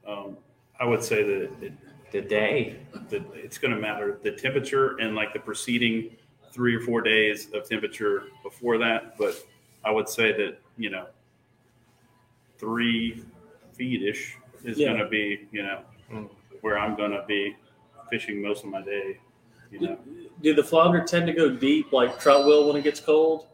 um, 0.06 0.36
I 0.78 0.84
would 0.84 1.02
say 1.02 1.22
that 1.22 1.62
it, 1.62 1.72
The 2.10 2.20
day. 2.22 2.76
that 3.10 3.22
it's 3.34 3.58
going 3.58 3.74
to 3.74 3.80
matter 3.80 4.18
the 4.22 4.32
temperature 4.32 4.96
and 4.98 5.14
like 5.14 5.32
the 5.32 5.38
preceding 5.40 6.16
three 6.52 6.74
or 6.74 6.80
four 6.80 7.00
days 7.00 7.48
of 7.54 7.68
temperature 7.68 8.24
before 8.42 8.76
that. 8.78 9.16
But 9.16 9.46
I 9.84 9.90
would 9.90 10.08
say 10.08 10.32
that 10.32 10.58
you 10.76 10.90
know 10.90 11.06
three 12.60 13.24
feet 13.72 14.02
ish 14.02 14.36
is 14.64 14.78
Yeah. 14.78 14.88
going 14.88 14.98
to 15.00 15.08
be 15.08 15.48
you 15.50 15.62
know 15.62 15.80
Mm. 16.12 16.28
where 16.60 16.78
I'm 16.78 16.94
going 16.96 17.12
to 17.12 17.24
be 17.26 17.56
fishing 18.10 18.42
most 18.42 18.64
of 18.64 18.70
my 18.70 18.82
day. 18.82 19.18
You 19.70 19.80
know, 19.80 19.98
Do 20.42 20.52
the 20.54 20.64
flounder 20.64 21.04
tend 21.04 21.26
to 21.28 21.32
go 21.32 21.48
deep 21.48 21.92
like 21.92 22.18
trout 22.18 22.44
will 22.44 22.66
when 22.66 22.76
it 22.76 22.82
gets 22.82 22.98
cold? 22.98 23.46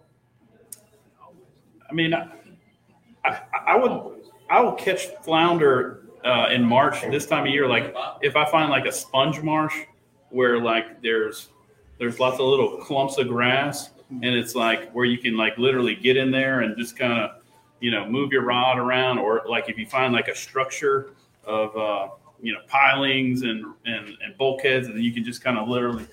I 1.89 1.93
mean, 1.93 2.15
I, 2.15 2.29
I, 3.25 3.41
I 3.67 3.77
would 3.77 4.23
I 4.49 4.61
will 4.61 4.73
catch 4.73 5.07
flounder 5.23 6.03
uh, 6.25 6.49
in 6.51 6.65
March 6.65 7.03
this 7.03 7.27
time 7.27 7.45
of 7.47 7.51
year. 7.53 7.69
Like 7.69 7.95
if 8.23 8.35
I 8.37 8.49
find 8.51 8.71
like 8.71 8.87
a 8.87 8.93
sponge 8.93 9.43
marsh 9.43 9.75
where 10.31 10.59
like 10.61 11.03
there's 11.03 11.51
there's 11.99 12.19
lots 12.19 12.41
of 12.41 12.47
little 12.47 12.79
clumps 12.79 13.19
of 13.19 13.29
grass 13.29 13.91
and 14.11 14.25
it's 14.25 14.55
like 14.55 14.91
where 14.93 15.05
you 15.05 15.19
can 15.19 15.37
like 15.37 15.59
literally 15.59 15.95
get 15.95 16.17
in 16.17 16.31
there 16.31 16.61
and 16.61 16.77
just 16.79 16.97
kind 16.97 17.13
of 17.13 17.36
you 17.81 17.91
know 17.91 18.09
move 18.09 18.33
your 18.33 18.43
rod 18.43 18.79
around 18.79 19.19
or 19.19 19.43
like 19.49 19.69
if 19.69 19.79
you 19.79 19.87
find 19.87 20.13
like 20.13 20.29
a 20.29 20.35
structure 20.35 21.11
of 21.45 21.77
uh, 21.77 22.09
you 22.41 22.53
know 22.53 22.61
pilings 22.67 23.43
and, 23.43 23.65
and 23.85 24.09
and 24.23 24.37
bulkheads 24.39 24.87
and 24.87 24.97
then 24.97 25.03
you 25.03 25.13
can 25.13 25.25
just 25.25 25.43
kind 25.43 25.59
of 25.59 25.69
literally 25.69 26.07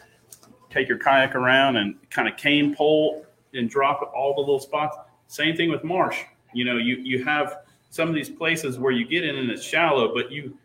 take 0.70 0.88
your 0.88 0.98
kayak 0.98 1.36
around 1.36 1.78
and 1.78 1.96
kind 2.10 2.28
of 2.28 2.36
cane 2.38 2.76
pole 2.76 3.26
and 3.54 3.70
drop 3.70 4.12
all 4.16 4.34
the 4.34 4.40
little 4.40 4.60
spots. 4.60 4.98
Same 5.28 5.56
thing 5.56 5.70
with 5.70 5.84
marsh. 5.84 6.18
You 6.54 6.66
know 6.66 6.78
you 6.78 6.98
you 6.98 7.24
have 7.24 7.60
some 7.90 8.10
of 8.10 8.16
these 8.16 8.30
places 8.30 8.80
where 8.80 8.92
you 8.92 9.06
get 9.06 9.24
in 9.24 9.36
and 9.38 9.52
it's 9.52 9.64
shallow 9.64 10.16
but 10.16 10.32
you 10.32 10.58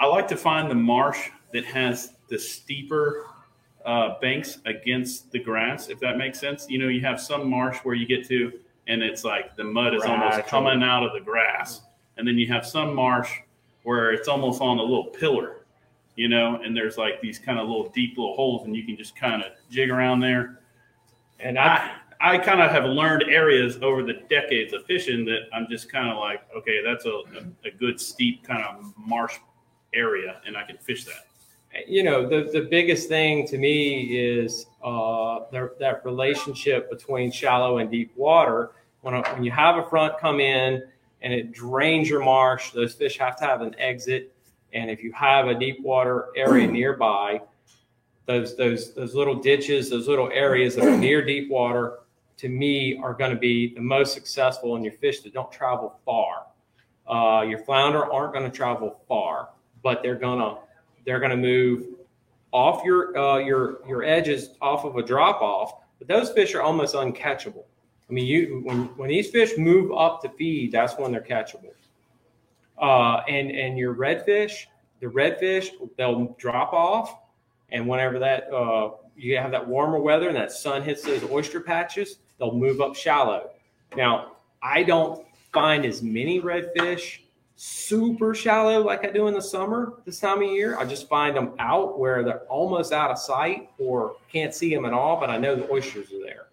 i 0.00 0.06
like 0.06 0.28
to 0.28 0.36
find 0.36 0.70
the 0.70 0.74
marsh 0.74 1.30
that 1.50 1.64
has 1.64 2.12
the 2.28 2.38
steeper 2.38 3.24
uh, 3.86 4.20
banks 4.20 4.58
against 4.66 5.32
the 5.32 5.38
grass 5.38 5.88
if 5.88 5.98
that 6.00 6.18
makes 6.18 6.38
sense. 6.38 6.66
You 6.68 6.78
know 6.78 6.88
you 6.88 7.00
have 7.00 7.20
some 7.20 7.48
marsh 7.48 7.78
where 7.78 7.94
you 7.94 8.06
get 8.06 8.26
to 8.28 8.52
and 8.90 9.02
it's 9.02 9.24
like 9.24 9.56
the 9.56 9.64
mud 9.64 9.94
is 9.94 10.02
almost 10.02 10.46
coming 10.46 10.82
out 10.82 11.02
of 11.02 11.12
the 11.14 11.20
grass 11.20 11.80
and 12.16 12.26
then 12.28 12.36
you 12.36 12.46
have 12.46 12.66
some 12.66 12.94
marsh 12.94 13.30
where 13.84 14.12
it's 14.12 14.28
almost 14.28 14.60
on 14.60 14.78
a 14.78 14.82
little 14.82 15.04
pillar 15.04 15.64
you 16.16 16.28
know 16.28 16.60
and 16.62 16.76
there's 16.76 16.98
like 16.98 17.20
these 17.22 17.38
kind 17.38 17.58
of 17.58 17.66
little 17.68 17.88
deep 17.90 18.18
little 18.18 18.34
holes 18.34 18.66
and 18.66 18.76
you 18.76 18.84
can 18.84 18.96
just 18.96 19.16
kind 19.16 19.42
of 19.42 19.52
jig 19.70 19.88
around 19.90 20.20
there 20.20 20.60
And 21.38 21.58
I, 21.58 21.90
I, 22.20 22.34
I 22.34 22.38
kind 22.38 22.60
of 22.60 22.70
have 22.70 22.84
learned 22.84 23.22
areas 23.30 23.78
over 23.80 24.02
the 24.02 24.20
decades 24.28 24.74
of 24.74 24.84
fishing 24.84 25.24
that 25.24 25.48
I'm 25.54 25.66
just 25.70 25.90
kind 25.90 26.10
of 26.10 26.18
like, 26.18 26.42
okay, 26.54 26.82
that's 26.84 27.06
a, 27.06 27.10
a, 27.10 27.68
a 27.68 27.70
good 27.70 27.98
steep 27.98 28.44
kind 28.44 28.62
of 28.62 28.92
marsh 28.96 29.36
area, 29.94 30.40
and 30.46 30.54
I 30.56 30.64
can 30.64 30.76
fish 30.76 31.04
that. 31.06 31.24
you 31.88 32.02
know, 32.02 32.28
the, 32.28 32.50
the 32.52 32.66
biggest 32.68 33.08
thing 33.08 33.46
to 33.48 33.56
me 33.56 34.02
is 34.18 34.66
uh, 34.84 35.40
the, 35.50 35.72
that 35.80 36.04
relationship 36.04 36.90
between 36.90 37.32
shallow 37.32 37.78
and 37.78 37.90
deep 37.90 38.12
water. 38.16 38.72
When, 39.02 39.14
a, 39.14 39.22
when 39.32 39.44
you 39.44 39.50
have 39.50 39.76
a 39.76 39.88
front 39.88 40.18
come 40.18 40.40
in 40.40 40.82
and 41.22 41.32
it 41.32 41.52
drains 41.52 42.08
your 42.08 42.22
marsh, 42.22 42.70
those 42.72 42.94
fish 42.94 43.18
have 43.18 43.36
to 43.36 43.44
have 43.44 43.60
an 43.60 43.74
exit. 43.78 44.34
And 44.72 44.90
if 44.90 45.02
you 45.02 45.12
have 45.12 45.48
a 45.48 45.54
deep 45.54 45.80
water 45.80 46.28
area 46.36 46.66
nearby, 46.70 47.40
those 48.26 48.56
those 48.56 48.94
those 48.94 49.14
little 49.14 49.34
ditches, 49.34 49.90
those 49.90 50.06
little 50.06 50.30
areas 50.32 50.76
that 50.76 50.84
are 50.84 50.96
near 50.96 51.24
deep 51.24 51.50
water, 51.50 52.00
to 52.36 52.48
me, 52.48 52.98
are 53.02 53.12
going 53.12 53.32
to 53.32 53.36
be 53.38 53.74
the 53.74 53.80
most 53.80 54.14
successful 54.14 54.76
in 54.76 54.84
your 54.84 54.92
fish 54.92 55.20
that 55.20 55.32
don't 55.32 55.50
travel 55.50 55.98
far. 56.04 56.46
Uh, 57.08 57.42
your 57.42 57.58
flounder 57.58 58.10
aren't 58.12 58.32
going 58.32 58.48
to 58.48 58.56
travel 58.56 59.00
far, 59.08 59.48
but 59.82 60.02
they're 60.02 60.14
gonna 60.14 60.58
they're 61.04 61.18
going 61.18 61.32
to 61.32 61.36
move 61.36 61.86
off 62.52 62.84
your 62.84 63.16
uh, 63.18 63.38
your 63.38 63.86
your 63.88 64.04
edges 64.04 64.50
off 64.60 64.84
of 64.84 64.96
a 64.96 65.02
drop 65.02 65.42
off. 65.42 65.82
But 65.98 66.08
those 66.08 66.30
fish 66.30 66.54
are 66.54 66.62
almost 66.62 66.94
uncatchable. 66.94 67.64
I 68.10 68.12
mean, 68.12 68.26
you 68.26 68.60
when 68.64 68.84
when 68.96 69.08
these 69.08 69.30
fish 69.30 69.56
move 69.56 69.92
up 69.92 70.20
to 70.22 70.28
feed, 70.30 70.72
that's 70.72 70.98
when 70.98 71.12
they're 71.12 71.20
catchable. 71.20 71.72
Uh, 72.76 73.22
and 73.28 73.50
and 73.50 73.78
your 73.78 73.94
redfish, 73.94 74.66
the 75.00 75.06
redfish, 75.06 75.68
they'll 75.96 76.34
drop 76.38 76.72
off, 76.72 77.16
and 77.70 77.86
whenever 77.86 78.18
that 78.18 78.52
uh, 78.52 78.90
you 79.16 79.36
have 79.36 79.52
that 79.52 79.66
warmer 79.66 80.00
weather 80.00 80.28
and 80.28 80.36
that 80.36 80.50
sun 80.50 80.82
hits 80.82 81.02
those 81.02 81.22
oyster 81.30 81.60
patches, 81.60 82.16
they'll 82.38 82.54
move 82.54 82.80
up 82.80 82.96
shallow. 82.96 83.50
Now, 83.96 84.32
I 84.62 84.82
don't 84.82 85.24
find 85.52 85.84
as 85.84 86.02
many 86.02 86.40
redfish 86.40 87.20
super 87.62 88.34
shallow 88.34 88.82
like 88.82 89.04
I 89.04 89.10
do 89.10 89.28
in 89.28 89.34
the 89.34 89.42
summer 89.42 89.94
this 90.06 90.18
time 90.18 90.42
of 90.42 90.48
year. 90.50 90.78
I 90.78 90.84
just 90.86 91.08
find 91.08 91.36
them 91.36 91.52
out 91.58 91.98
where 91.98 92.24
they're 92.24 92.44
almost 92.48 92.92
out 92.92 93.10
of 93.10 93.18
sight 93.18 93.70
or 93.78 94.16
can't 94.32 94.54
see 94.54 94.74
them 94.74 94.86
at 94.86 94.94
all, 94.94 95.20
but 95.20 95.28
I 95.28 95.36
know 95.36 95.54
the 95.54 95.70
oysters 95.70 96.10
are 96.10 96.20
there. 96.24 96.46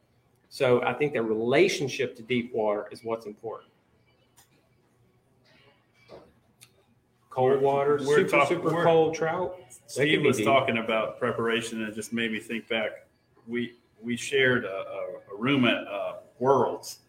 So 0.50 0.82
I 0.84 0.94
think 0.94 1.14
the 1.14 1.22
relationship 1.22 2.16
to 2.18 2.24
deep 2.24 2.54
water 2.54 2.88
is 2.92 3.04
what's 3.04 3.26
important. 3.26 3.72
Cold 7.30 7.62
water, 7.62 8.00
We're 8.04 8.18
super, 8.18 8.30
talk- 8.30 8.48
super 8.48 8.84
cold 8.84 9.14
trout. 9.14 9.60
Steve 9.86 10.24
was 10.24 10.38
deep. 10.38 10.46
talking 10.46 10.80
about 10.80 11.20
preparation, 11.20 11.82
and 11.82 11.90
it 11.92 11.96
just 11.96 12.12
made 12.12 12.32
me 12.32 12.40
think 12.40 12.68
back. 12.68 13.06
We 13.48 13.76
we 14.02 14.16
shared 14.16 14.66
a, 14.66 14.70
a, 14.70 15.34
a 15.34 15.38
room 15.38 15.66
at 15.66 15.86
uh, 15.88 16.14
Worlds, 16.40 17.00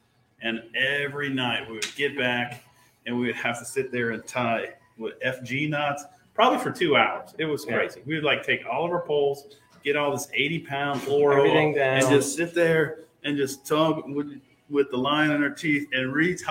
and 0.42 0.62
every 0.76 1.30
night 1.30 1.66
we 1.66 1.74
would 1.74 1.94
get 1.96 2.16
back, 2.16 2.62
and 3.06 3.18
we 3.18 3.26
would 3.26 3.36
have 3.36 3.58
to 3.58 3.64
sit 3.64 3.90
there 3.90 4.10
and 4.10 4.26
tie 4.26 4.74
with 4.98 5.14
FG 5.20 5.70
knots, 5.70 6.04
probably 6.34 6.58
for 6.58 6.70
two 6.72 6.94
hours. 6.96 7.34
It 7.38 7.46
was 7.46 7.64
Yeah. 7.66 7.76
crazy. 7.76 8.02
We 8.04 8.14
would 8.14 8.24
like 8.24 8.42
take 8.44 8.64
all 8.70 8.84
of 8.84 8.90
our 8.92 9.02
poles, 9.06 9.46
get 9.82 9.96
all 9.96 10.10
this 10.12 10.28
eighty 10.34 10.58
pound 10.58 11.00
fluoro, 11.00 11.74
and 11.78 12.06
just 12.06 12.36
sit 12.36 12.54
there 12.54 13.00
and 13.24 13.36
just 13.36 13.66
tug 13.66 14.02
with 14.06 14.40
with 14.70 14.90
the 14.90 14.96
line 14.96 15.30
in 15.30 15.42
our 15.42 15.50
teeth 15.50 15.88
and 15.92 16.12
retie 16.12 16.44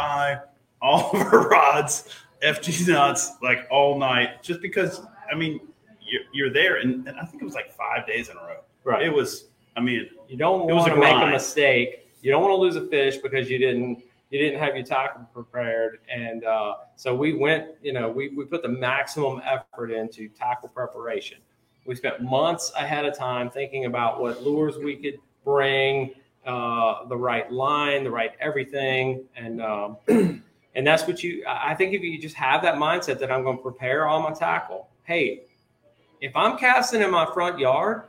all 0.82 1.12
of 1.12 1.22
our 1.22 1.48
rods, 1.50 2.10
FG 2.44 2.88
knots, 2.88 3.34
like 3.42 3.68
all 3.72 3.98
night, 3.98 4.42
just 4.44 4.62
because. 4.62 5.02
I 5.32 5.36
mean, 5.36 5.60
you're, 6.02 6.22
you're 6.34 6.54
there, 6.54 6.78
and, 6.78 7.06
and 7.08 7.20
I 7.20 7.26
think 7.26 7.42
it 7.42 7.46
was 7.46 7.54
like 7.54 7.70
five 7.76 8.08
days 8.08 8.30
in 8.30 8.38
a 8.38 8.40
row. 8.40 8.60
Right. 8.84 9.04
It 9.06 9.14
was. 9.14 9.46
I 9.76 9.82
mean, 9.82 10.10
You 10.28 10.38
don't 10.38 10.70
It 10.70 10.74
was 10.74 10.84
want 10.84 10.94
a 10.94 10.96
to 10.96 11.02
make 11.02 11.16
a 11.16 11.28
mistake. 11.28 12.08
You 12.22 12.32
don't 12.32 12.42
want 12.42 12.52
to 12.52 12.58
lose 12.58 12.76
a 12.76 12.88
fish 12.88 13.18
because 13.18 13.50
you 13.50 13.60
didn't 13.60 14.04
you 14.30 14.40
didn't 14.40 14.60
have 14.60 14.76
your 14.76 14.86
tackle 14.86 15.24
prepared. 15.34 16.00
And 16.10 16.44
uh, 16.44 16.76
so 16.96 17.14
we 17.16 17.34
went. 17.34 17.76
You 17.82 17.94
know, 17.94 18.10
we 18.10 18.30
we 18.30 18.46
put 18.46 18.64
the 18.64 18.70
maximum 18.70 19.42
effort 19.46 19.92
into 19.92 20.30
tackle 20.30 20.70
preparation. 20.70 21.38
We 21.86 21.96
spent 21.96 22.22
months 22.22 22.72
ahead 22.76 23.06
of 23.06 23.18
time 23.18 23.50
thinking 23.50 23.86
about 23.86 24.20
what 24.20 24.44
lures 24.44 24.78
we 24.78 24.96
could 24.98 25.20
bring, 25.46 26.12
uh, 26.48 27.06
the 27.06 27.18
right 27.18 27.52
line, 27.52 28.04
the 28.04 28.12
right 28.12 28.32
everything, 28.40 29.26
and 29.36 29.62
um, 29.62 29.98
and 30.08 30.88
that's 30.88 31.06
what 31.06 31.22
you. 31.22 31.44
I 31.48 31.76
think 31.76 31.94
if 31.94 32.02
you 32.02 32.20
just 32.20 32.36
have 32.36 32.62
that 32.64 32.76
mindset 32.76 33.20
that 33.20 33.32
I'm 33.32 33.44
going 33.44 33.58
to 33.58 33.64
prepare 33.64 34.08
all 34.08 34.22
my 34.22 34.34
tackle. 34.34 34.90
Hey, 35.04 35.44
if 36.22 36.36
I'm 36.36 36.58
casting 36.58 37.02
in 37.02 37.12
my 37.12 37.26
front 37.34 37.60
yard, 37.60 38.04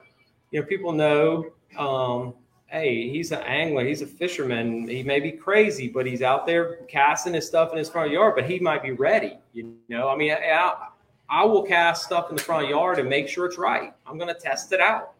you 0.50 0.60
know, 0.60 0.66
people 0.66 0.92
know 0.92 1.52
um, 1.76 2.34
hey, 2.68 3.08
he's 3.08 3.32
an 3.32 3.42
angler, 3.42 3.84
he's 3.84 4.02
a 4.02 4.06
fisherman. 4.06 4.86
He 4.88 5.02
may 5.02 5.20
be 5.20 5.32
crazy, 5.32 5.88
but 5.88 6.06
he's 6.06 6.22
out 6.22 6.46
there 6.46 6.76
casting 6.88 7.34
his 7.34 7.46
stuff 7.46 7.72
in 7.72 7.78
his 7.78 7.88
front 7.88 8.10
yard. 8.10 8.34
But 8.36 8.48
he 8.48 8.58
might 8.58 8.82
be 8.82 8.92
ready. 8.92 9.38
You 9.52 9.74
know, 9.88 10.08
I 10.08 10.16
mean, 10.16 10.32
I, 10.32 10.88
I 11.28 11.44
will 11.44 11.62
cast 11.62 12.04
stuff 12.04 12.30
in 12.30 12.36
the 12.36 12.42
front 12.42 12.68
yard 12.68 12.98
and 12.98 13.08
make 13.08 13.28
sure 13.28 13.46
it's 13.46 13.58
right. 13.58 13.92
I'm 14.06 14.18
going 14.18 14.32
to 14.32 14.40
test 14.40 14.72
it 14.72 14.80
out. 14.80 15.14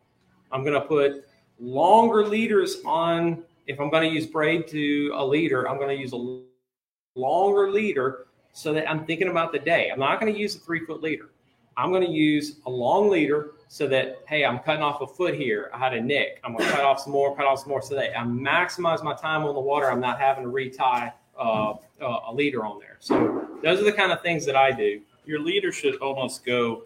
I'm 0.52 0.62
going 0.62 0.80
to 0.80 0.86
put 0.86 1.27
longer 1.58 2.26
leaders 2.26 2.78
on. 2.84 3.42
If 3.66 3.80
I'm 3.80 3.90
going 3.90 4.08
to 4.08 4.14
use 4.14 4.26
braid 4.26 4.66
to 4.68 5.12
a 5.14 5.24
leader, 5.24 5.68
I'm 5.68 5.76
going 5.76 5.94
to 5.94 6.00
use 6.00 6.12
a 6.12 7.18
longer 7.18 7.70
leader 7.70 8.26
so 8.52 8.72
that 8.72 8.88
I'm 8.90 9.04
thinking 9.04 9.28
about 9.28 9.52
the 9.52 9.58
day. 9.58 9.90
I'm 9.92 9.98
not 9.98 10.20
going 10.20 10.32
to 10.32 10.38
use 10.38 10.56
a 10.56 10.58
three 10.60 10.80
foot 10.84 11.02
leader. 11.02 11.30
I'm 11.76 11.90
going 11.90 12.04
to 12.04 12.10
use 12.10 12.56
a 12.66 12.70
long 12.70 13.08
leader 13.08 13.52
so 13.68 13.86
that, 13.88 14.16
hey, 14.26 14.44
I'm 14.44 14.58
cutting 14.60 14.82
off 14.82 15.00
a 15.00 15.06
foot 15.06 15.34
here. 15.34 15.70
I 15.72 15.78
had 15.78 15.94
a 15.94 16.00
nick. 16.00 16.40
I'm 16.42 16.56
going 16.56 16.64
to 16.64 16.70
cut 16.74 16.84
off 16.84 17.00
some 17.00 17.12
more, 17.12 17.36
cut 17.36 17.46
off 17.46 17.60
some 17.60 17.68
more 17.68 17.82
so 17.82 17.94
that 17.94 18.18
I 18.18 18.24
maximize 18.24 19.04
my 19.04 19.14
time 19.14 19.44
on 19.44 19.54
the 19.54 19.60
water. 19.60 19.90
I'm 19.90 20.00
not 20.00 20.18
having 20.18 20.44
to 20.44 20.50
retie 20.50 20.78
uh, 20.80 21.10
uh, 21.38 21.74
a 22.00 22.34
leader 22.34 22.64
on 22.64 22.80
there. 22.80 22.96
So 22.98 23.46
those 23.62 23.80
are 23.80 23.84
the 23.84 23.92
kind 23.92 24.10
of 24.10 24.22
things 24.22 24.44
that 24.46 24.56
I 24.56 24.72
do. 24.72 25.00
Your 25.24 25.40
leader 25.40 25.70
should 25.70 25.96
almost 25.96 26.44
go 26.44 26.84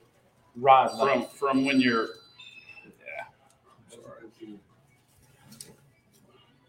Right. 0.57 0.91
from 0.91 1.25
from 1.29 1.65
when 1.65 1.81
you're. 1.81 2.09
Yeah. 2.85 3.25
Sorry. 3.89 4.59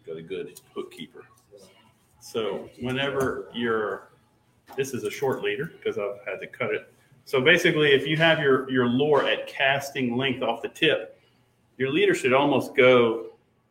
Got 0.06 0.18
a 0.18 0.22
good 0.22 0.60
hook 0.76 0.92
keeper. 0.92 1.26
So 2.20 2.70
whenever 2.80 3.50
you're, 3.54 4.10
this 4.76 4.94
is 4.94 5.04
a 5.04 5.12
short 5.12 5.42
leader 5.44 5.72
because 5.78 5.98
I've 5.98 6.26
had 6.26 6.40
to 6.40 6.48
cut 6.48 6.74
it. 6.74 6.92
So 7.26 7.42
basically, 7.42 7.94
if 7.94 8.06
you 8.06 8.18
have 8.18 8.40
your 8.40 8.70
your 8.70 8.88
lure 8.88 9.26
at 9.26 9.48
casting 9.48 10.18
length 10.18 10.44
off 10.44 10.62
the 10.62 10.68
tip, 10.68 11.20
your 11.78 11.90
leader 11.90 12.14
should 12.14 12.34
almost 12.34 12.76
go 12.76 13.28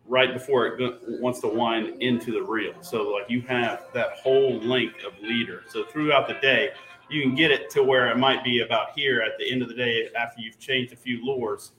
right 0.07 0.33
before 0.33 0.67
it 0.67 1.21
wants 1.21 1.41
to 1.41 1.49
wind 1.49 2.03
into 2.03 2.33
the 2.33 2.43
reel. 2.43 2.75
So 2.81 3.11
like 3.11 3.31
you 3.31 3.43
have 3.43 3.87
that 3.95 4.13
whole 4.13 4.59
length 4.61 5.05
of 5.05 5.19
leader. 5.23 5.65
So 5.69 5.85
throughout 5.85 6.27
the 6.29 6.35
day, 6.35 6.71
you 7.09 7.23
can 7.23 7.35
get 7.35 7.51
it 7.51 7.71
to 7.71 7.83
where 7.83 8.11
it 8.11 8.17
might 8.17 8.43
be 8.43 8.61
about 8.61 8.89
here 8.97 9.21
at 9.21 9.39
the 9.39 9.51
end 9.51 9.63
of 9.63 9.69
the 9.69 9.75
day 9.75 10.09
after 10.19 10.41
you've 10.41 10.59
changed 10.59 10.93
a 10.93 10.97
few 10.97 11.25
lures. 11.25 11.73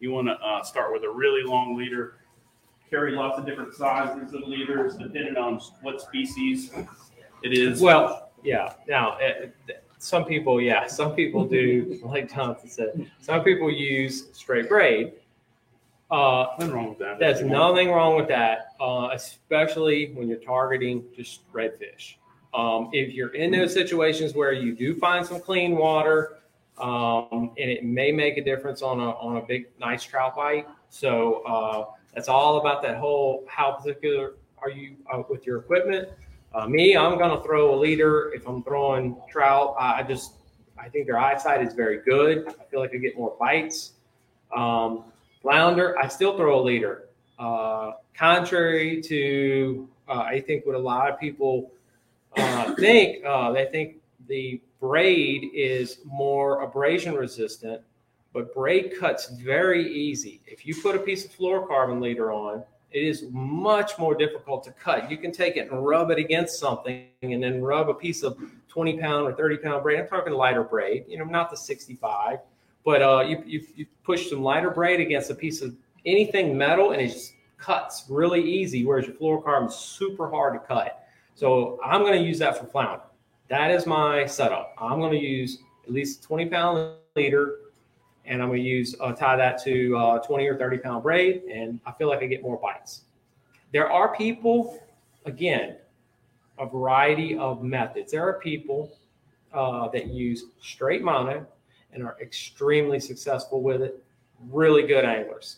You 0.00 0.10
want 0.10 0.26
to 0.28 0.34
uh, 0.34 0.62
start 0.64 0.92
with 0.92 1.04
a 1.04 1.10
really 1.10 1.44
long 1.44 1.76
leader, 1.76 2.16
carry 2.92 3.12
lots 3.12 3.38
of 3.38 3.46
different 3.46 3.72
sizes 3.72 4.34
of 4.34 4.42
leaders 4.42 4.96
depending 4.96 5.36
on 5.38 5.58
what 5.80 6.00
species 6.00 6.70
it 7.42 7.54
is. 7.54 7.80
Well, 7.80 8.30
yeah. 8.44 8.74
Now, 8.86 9.12
uh, 9.12 9.46
some 9.98 10.26
people, 10.26 10.60
yeah, 10.60 10.86
some 10.86 11.14
people 11.14 11.46
do, 11.46 11.98
like 12.04 12.32
Jonathan 12.32 12.68
said, 12.68 13.10
some 13.20 13.42
people 13.42 13.70
use 13.70 14.28
straight 14.34 14.68
braid. 14.68 15.14
Uh, 16.10 16.48
nothing 16.58 16.74
wrong 16.74 16.88
with 16.90 16.98
that. 16.98 17.18
There's 17.18 17.40
nothing 17.40 17.90
wrong 17.90 18.16
with 18.16 18.28
that, 18.28 18.74
uh, 18.78 19.08
especially 19.14 20.12
when 20.12 20.28
you're 20.28 20.36
targeting 20.36 21.04
just 21.16 21.50
redfish. 21.54 22.16
Um, 22.52 22.90
if 22.92 23.14
you're 23.14 23.34
in 23.34 23.52
those 23.52 23.72
situations 23.72 24.34
where 24.34 24.52
you 24.52 24.76
do 24.76 24.94
find 24.98 25.24
some 25.24 25.40
clean 25.40 25.74
water, 25.74 26.36
um, 26.76 27.52
and 27.56 27.70
it 27.70 27.82
may 27.82 28.12
make 28.12 28.36
a 28.36 28.44
difference 28.44 28.82
on 28.82 29.00
a 29.00 29.10
on 29.12 29.38
a 29.38 29.40
big 29.40 29.68
nice 29.80 30.04
trout 30.04 30.36
bite. 30.36 30.66
So 30.90 31.42
uh, 31.46 31.84
that's 32.14 32.28
all 32.28 32.58
about 32.58 32.82
that 32.82 32.96
whole 32.96 33.44
how 33.48 33.72
particular 33.72 34.34
are 34.58 34.70
you 34.70 34.96
uh, 35.12 35.22
with 35.28 35.46
your 35.46 35.58
equipment. 35.58 36.08
Uh, 36.54 36.68
me, 36.68 36.96
I'm 36.96 37.16
going 37.18 37.34
to 37.36 37.42
throw 37.42 37.74
a 37.74 37.78
leader 37.78 38.32
if 38.34 38.46
I'm 38.46 38.62
throwing 38.62 39.16
trout. 39.30 39.74
I 39.78 40.02
just 40.02 40.34
I 40.78 40.88
think 40.88 41.06
their 41.06 41.18
eyesight 41.18 41.66
is 41.66 41.74
very 41.74 42.02
good. 42.02 42.48
I 42.48 42.64
feel 42.64 42.80
like 42.80 42.94
I 42.94 42.98
get 42.98 43.16
more 43.16 43.34
bites. 43.38 43.92
Um, 44.54 45.04
flounder, 45.40 45.98
I 45.98 46.08
still 46.08 46.36
throw 46.36 46.60
a 46.60 46.62
leader. 46.62 47.04
Uh, 47.38 47.92
contrary 48.14 49.00
to 49.02 49.88
uh, 50.08 50.20
I 50.20 50.40
think 50.40 50.66
what 50.66 50.74
a 50.74 50.78
lot 50.78 51.10
of 51.10 51.18
people 51.18 51.72
uh, 52.36 52.74
think, 52.74 53.24
uh, 53.24 53.52
they 53.52 53.66
think 53.66 53.96
the 54.28 54.60
braid 54.80 55.50
is 55.54 55.98
more 56.04 56.62
abrasion 56.62 57.14
resistant, 57.14 57.82
but 58.32 58.54
braid 58.54 58.94
cuts 58.98 59.28
very 59.28 59.92
easy. 59.92 60.40
If 60.46 60.66
you 60.66 60.74
put 60.74 60.96
a 60.96 60.98
piece 60.98 61.24
of 61.24 61.32
fluorocarbon 61.32 62.00
leader 62.00 62.32
on, 62.32 62.64
it 62.90 63.02
is 63.02 63.24
much 63.30 63.98
more 63.98 64.14
difficult 64.14 64.64
to 64.64 64.72
cut. 64.72 65.10
You 65.10 65.16
can 65.16 65.32
take 65.32 65.56
it 65.56 65.70
and 65.70 65.86
rub 65.86 66.10
it 66.10 66.18
against 66.18 66.58
something 66.58 67.06
and 67.22 67.42
then 67.42 67.62
rub 67.62 67.88
a 67.88 67.94
piece 67.94 68.22
of 68.22 68.38
20 68.68 68.98
pound 68.98 69.26
or 69.26 69.32
30 69.32 69.58
pound 69.58 69.82
braid. 69.82 70.00
I'm 70.00 70.08
talking 70.08 70.32
lighter 70.32 70.64
braid, 70.64 71.04
you 71.08 71.18
know, 71.18 71.24
not 71.24 71.50
the 71.50 71.56
65, 71.56 72.38
but 72.84 73.02
uh, 73.02 73.24
you, 73.26 73.42
you, 73.46 73.66
you 73.74 73.86
push 74.04 74.28
some 74.28 74.42
lighter 74.42 74.70
braid 74.70 75.00
against 75.00 75.30
a 75.30 75.34
piece 75.34 75.62
of 75.62 75.74
anything 76.04 76.56
metal 76.56 76.92
and 76.92 77.00
it 77.00 77.08
just 77.08 77.34
cuts 77.56 78.04
really 78.08 78.42
easy, 78.42 78.84
whereas 78.84 79.06
your 79.06 79.16
fluorocarbon 79.16 79.68
is 79.68 79.74
super 79.74 80.28
hard 80.28 80.54
to 80.54 80.58
cut. 80.58 81.06
So 81.34 81.78
I'm 81.82 82.02
going 82.02 82.20
to 82.20 82.26
use 82.26 82.38
that 82.40 82.58
for 82.58 82.66
flounder. 82.66 83.04
That 83.48 83.70
is 83.70 83.86
my 83.86 84.26
setup. 84.26 84.74
I'm 84.78 84.98
going 84.98 85.12
to 85.12 85.18
use 85.18 85.58
at 85.84 85.92
least 85.92 86.22
20 86.22 86.46
pound 86.46 86.94
leader 87.16 87.56
and 88.24 88.40
I'm 88.40 88.48
going 88.48 88.62
to 88.62 88.68
use 88.68 88.94
uh, 89.00 89.12
tie 89.12 89.36
that 89.36 89.62
to 89.64 89.96
uh, 89.96 90.18
20 90.20 90.46
or 90.46 90.56
30 90.56 90.78
pound 90.78 91.02
braid, 91.02 91.42
and 91.44 91.80
I 91.86 91.92
feel 91.92 92.08
like 92.08 92.22
I 92.22 92.26
get 92.26 92.42
more 92.42 92.56
bites. 92.56 93.02
There 93.72 93.90
are 93.90 94.14
people, 94.14 94.82
again, 95.24 95.76
a 96.58 96.66
variety 96.66 97.36
of 97.36 97.62
methods. 97.62 98.12
There 98.12 98.26
are 98.26 98.34
people 98.34 98.96
uh, 99.52 99.88
that 99.88 100.08
use 100.08 100.44
straight 100.60 101.02
mono 101.02 101.46
and 101.92 102.02
are 102.02 102.16
extremely 102.20 103.00
successful 103.00 103.62
with 103.62 103.82
it. 103.82 104.02
Really 104.50 104.86
good 104.86 105.04
anglers. 105.04 105.56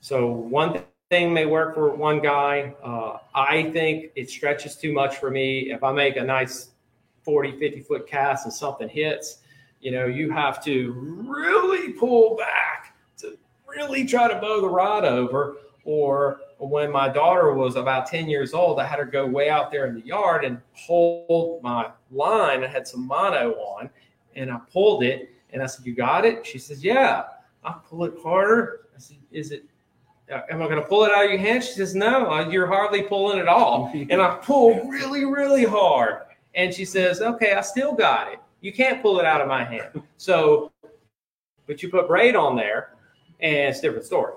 So 0.00 0.26
one 0.26 0.82
thing 1.10 1.32
may 1.32 1.46
work 1.46 1.74
for 1.74 1.94
one 1.94 2.20
guy. 2.20 2.74
Uh, 2.82 3.18
I 3.34 3.70
think 3.70 4.12
it 4.14 4.30
stretches 4.30 4.76
too 4.76 4.92
much 4.92 5.16
for 5.16 5.30
me. 5.30 5.70
If 5.70 5.82
I 5.82 5.92
make 5.92 6.16
a 6.16 6.24
nice 6.24 6.70
40, 7.22 7.58
50 7.58 7.80
foot 7.80 8.06
cast 8.06 8.44
and 8.44 8.52
something 8.52 8.88
hits, 8.88 9.38
you 9.84 9.90
know, 9.90 10.06
you 10.06 10.30
have 10.30 10.64
to 10.64 10.92
really 11.28 11.92
pull 11.92 12.36
back 12.36 12.96
to 13.18 13.36
really 13.68 14.06
try 14.06 14.26
to 14.26 14.40
bow 14.40 14.62
the 14.62 14.68
rod 14.68 15.04
over. 15.04 15.56
Or 15.84 16.40
when 16.58 16.90
my 16.90 17.10
daughter 17.10 17.52
was 17.52 17.76
about 17.76 18.06
10 18.06 18.26
years 18.26 18.54
old, 18.54 18.80
I 18.80 18.86
had 18.86 18.98
her 18.98 19.04
go 19.04 19.26
way 19.26 19.50
out 19.50 19.70
there 19.70 19.86
in 19.86 19.94
the 19.94 20.00
yard 20.00 20.46
and 20.46 20.58
hold 20.72 21.62
my 21.62 21.90
line. 22.10 22.64
I 22.64 22.66
had 22.66 22.88
some 22.88 23.06
mono 23.06 23.52
on 23.52 23.90
and 24.34 24.50
I 24.50 24.58
pulled 24.72 25.02
it 25.02 25.30
and 25.52 25.62
I 25.62 25.66
said, 25.66 25.84
You 25.84 25.94
got 25.94 26.24
it? 26.24 26.46
She 26.46 26.58
says, 26.58 26.82
Yeah. 26.82 27.24
I 27.62 27.74
pull 27.86 28.04
it 28.04 28.14
harder. 28.22 28.86
I 28.96 28.98
said, 28.98 29.18
Is 29.30 29.50
it 29.50 29.64
am 30.30 30.62
I 30.62 30.64
going 30.64 30.80
to 30.80 30.88
pull 30.88 31.04
it 31.04 31.12
out 31.12 31.26
of 31.26 31.30
your 31.30 31.38
hand? 31.38 31.62
She 31.62 31.72
says, 31.72 31.94
No, 31.94 32.30
uh, 32.30 32.48
you're 32.48 32.66
hardly 32.66 33.02
pulling 33.02 33.38
it 33.38 33.48
all. 33.48 33.92
And 34.08 34.22
I 34.22 34.36
pull 34.36 34.88
really, 34.88 35.26
really 35.26 35.66
hard. 35.66 36.22
And 36.54 36.72
she 36.72 36.86
says, 36.86 37.20
Okay, 37.20 37.52
I 37.52 37.60
still 37.60 37.92
got 37.92 38.32
it. 38.32 38.38
You 38.64 38.72
can't 38.72 39.02
pull 39.02 39.20
it 39.20 39.26
out 39.26 39.42
of 39.42 39.46
my 39.46 39.62
hand. 39.62 40.02
So, 40.16 40.72
but 41.66 41.82
you 41.82 41.90
put 41.90 42.08
braid 42.08 42.34
on 42.34 42.56
there, 42.56 42.94
and 43.40 43.68
it's 43.68 43.80
a 43.80 43.82
different 43.82 44.06
story. 44.06 44.32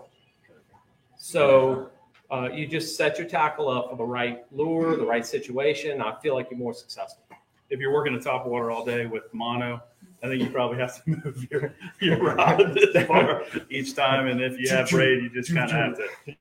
So, 1.17 1.89
uh, 2.29 2.49
you 2.53 2.67
just 2.67 2.97
set 2.97 3.17
your 3.17 3.25
tackle 3.25 3.69
up 3.69 3.89
for 3.89 3.95
the 3.95 4.03
right 4.03 4.43
lure, 4.51 4.97
the 4.97 5.05
right 5.05 5.25
situation. 5.25 6.01
I 6.01 6.19
feel 6.19 6.35
like 6.35 6.49
you're 6.51 6.59
more 6.59 6.73
successful. 6.73 7.23
If 7.69 7.79
you're 7.79 7.93
working 7.93 8.15
a 8.15 8.19
top 8.19 8.45
water 8.45 8.69
all 8.69 8.83
day 8.83 9.05
with 9.05 9.33
mono, 9.33 9.81
I 10.21 10.27
think 10.27 10.43
you 10.43 10.49
probably 10.49 10.77
have 10.79 11.01
to 11.05 11.09
move 11.23 11.47
your, 11.49 11.73
your 12.01 12.17
rod 12.21 12.73
this 12.75 13.05
far 13.07 13.43
each 13.69 13.95
time. 13.95 14.27
And 14.27 14.41
if 14.41 14.59
you 14.59 14.67
have 14.69 14.89
braid, 14.89 15.23
you 15.23 15.29
just 15.29 15.53
kind 15.55 15.71
of 15.71 15.77
have 15.77 15.95
to, 16.25 16.35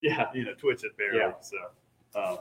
yeah, 0.00 0.28
you 0.32 0.46
know, 0.46 0.54
twitch 0.54 0.84
it 0.84 0.96
barely. 0.96 1.18
Yeah. 1.18 1.32
So, 1.42 1.56
um, 2.18 2.38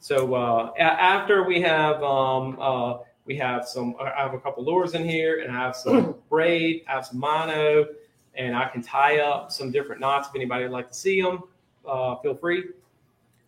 So 0.00 0.34
uh, 0.34 0.72
a- 0.76 0.82
after 0.82 1.44
we 1.44 1.60
have 1.60 2.02
um, 2.02 2.56
uh, 2.60 2.98
we 3.24 3.36
have 3.36 3.66
some 3.66 3.94
I 4.00 4.22
have 4.22 4.34
a 4.34 4.38
couple 4.38 4.64
lures 4.64 4.94
in 4.94 5.04
here 5.04 5.42
and 5.42 5.54
I 5.54 5.60
have 5.60 5.76
some 5.76 6.16
braid, 6.28 6.84
I 6.88 6.92
have 6.92 7.06
some 7.06 7.20
mono, 7.20 7.86
and 8.34 8.56
I 8.56 8.68
can 8.68 8.82
tie 8.82 9.20
up 9.20 9.52
some 9.52 9.70
different 9.70 10.00
knots 10.00 10.28
if 10.28 10.34
anybody 10.34 10.64
would 10.64 10.72
like 10.72 10.88
to 10.88 10.94
see 10.94 11.20
them. 11.20 11.44
Uh, 11.86 12.16
feel 12.16 12.34
free. 12.34 12.64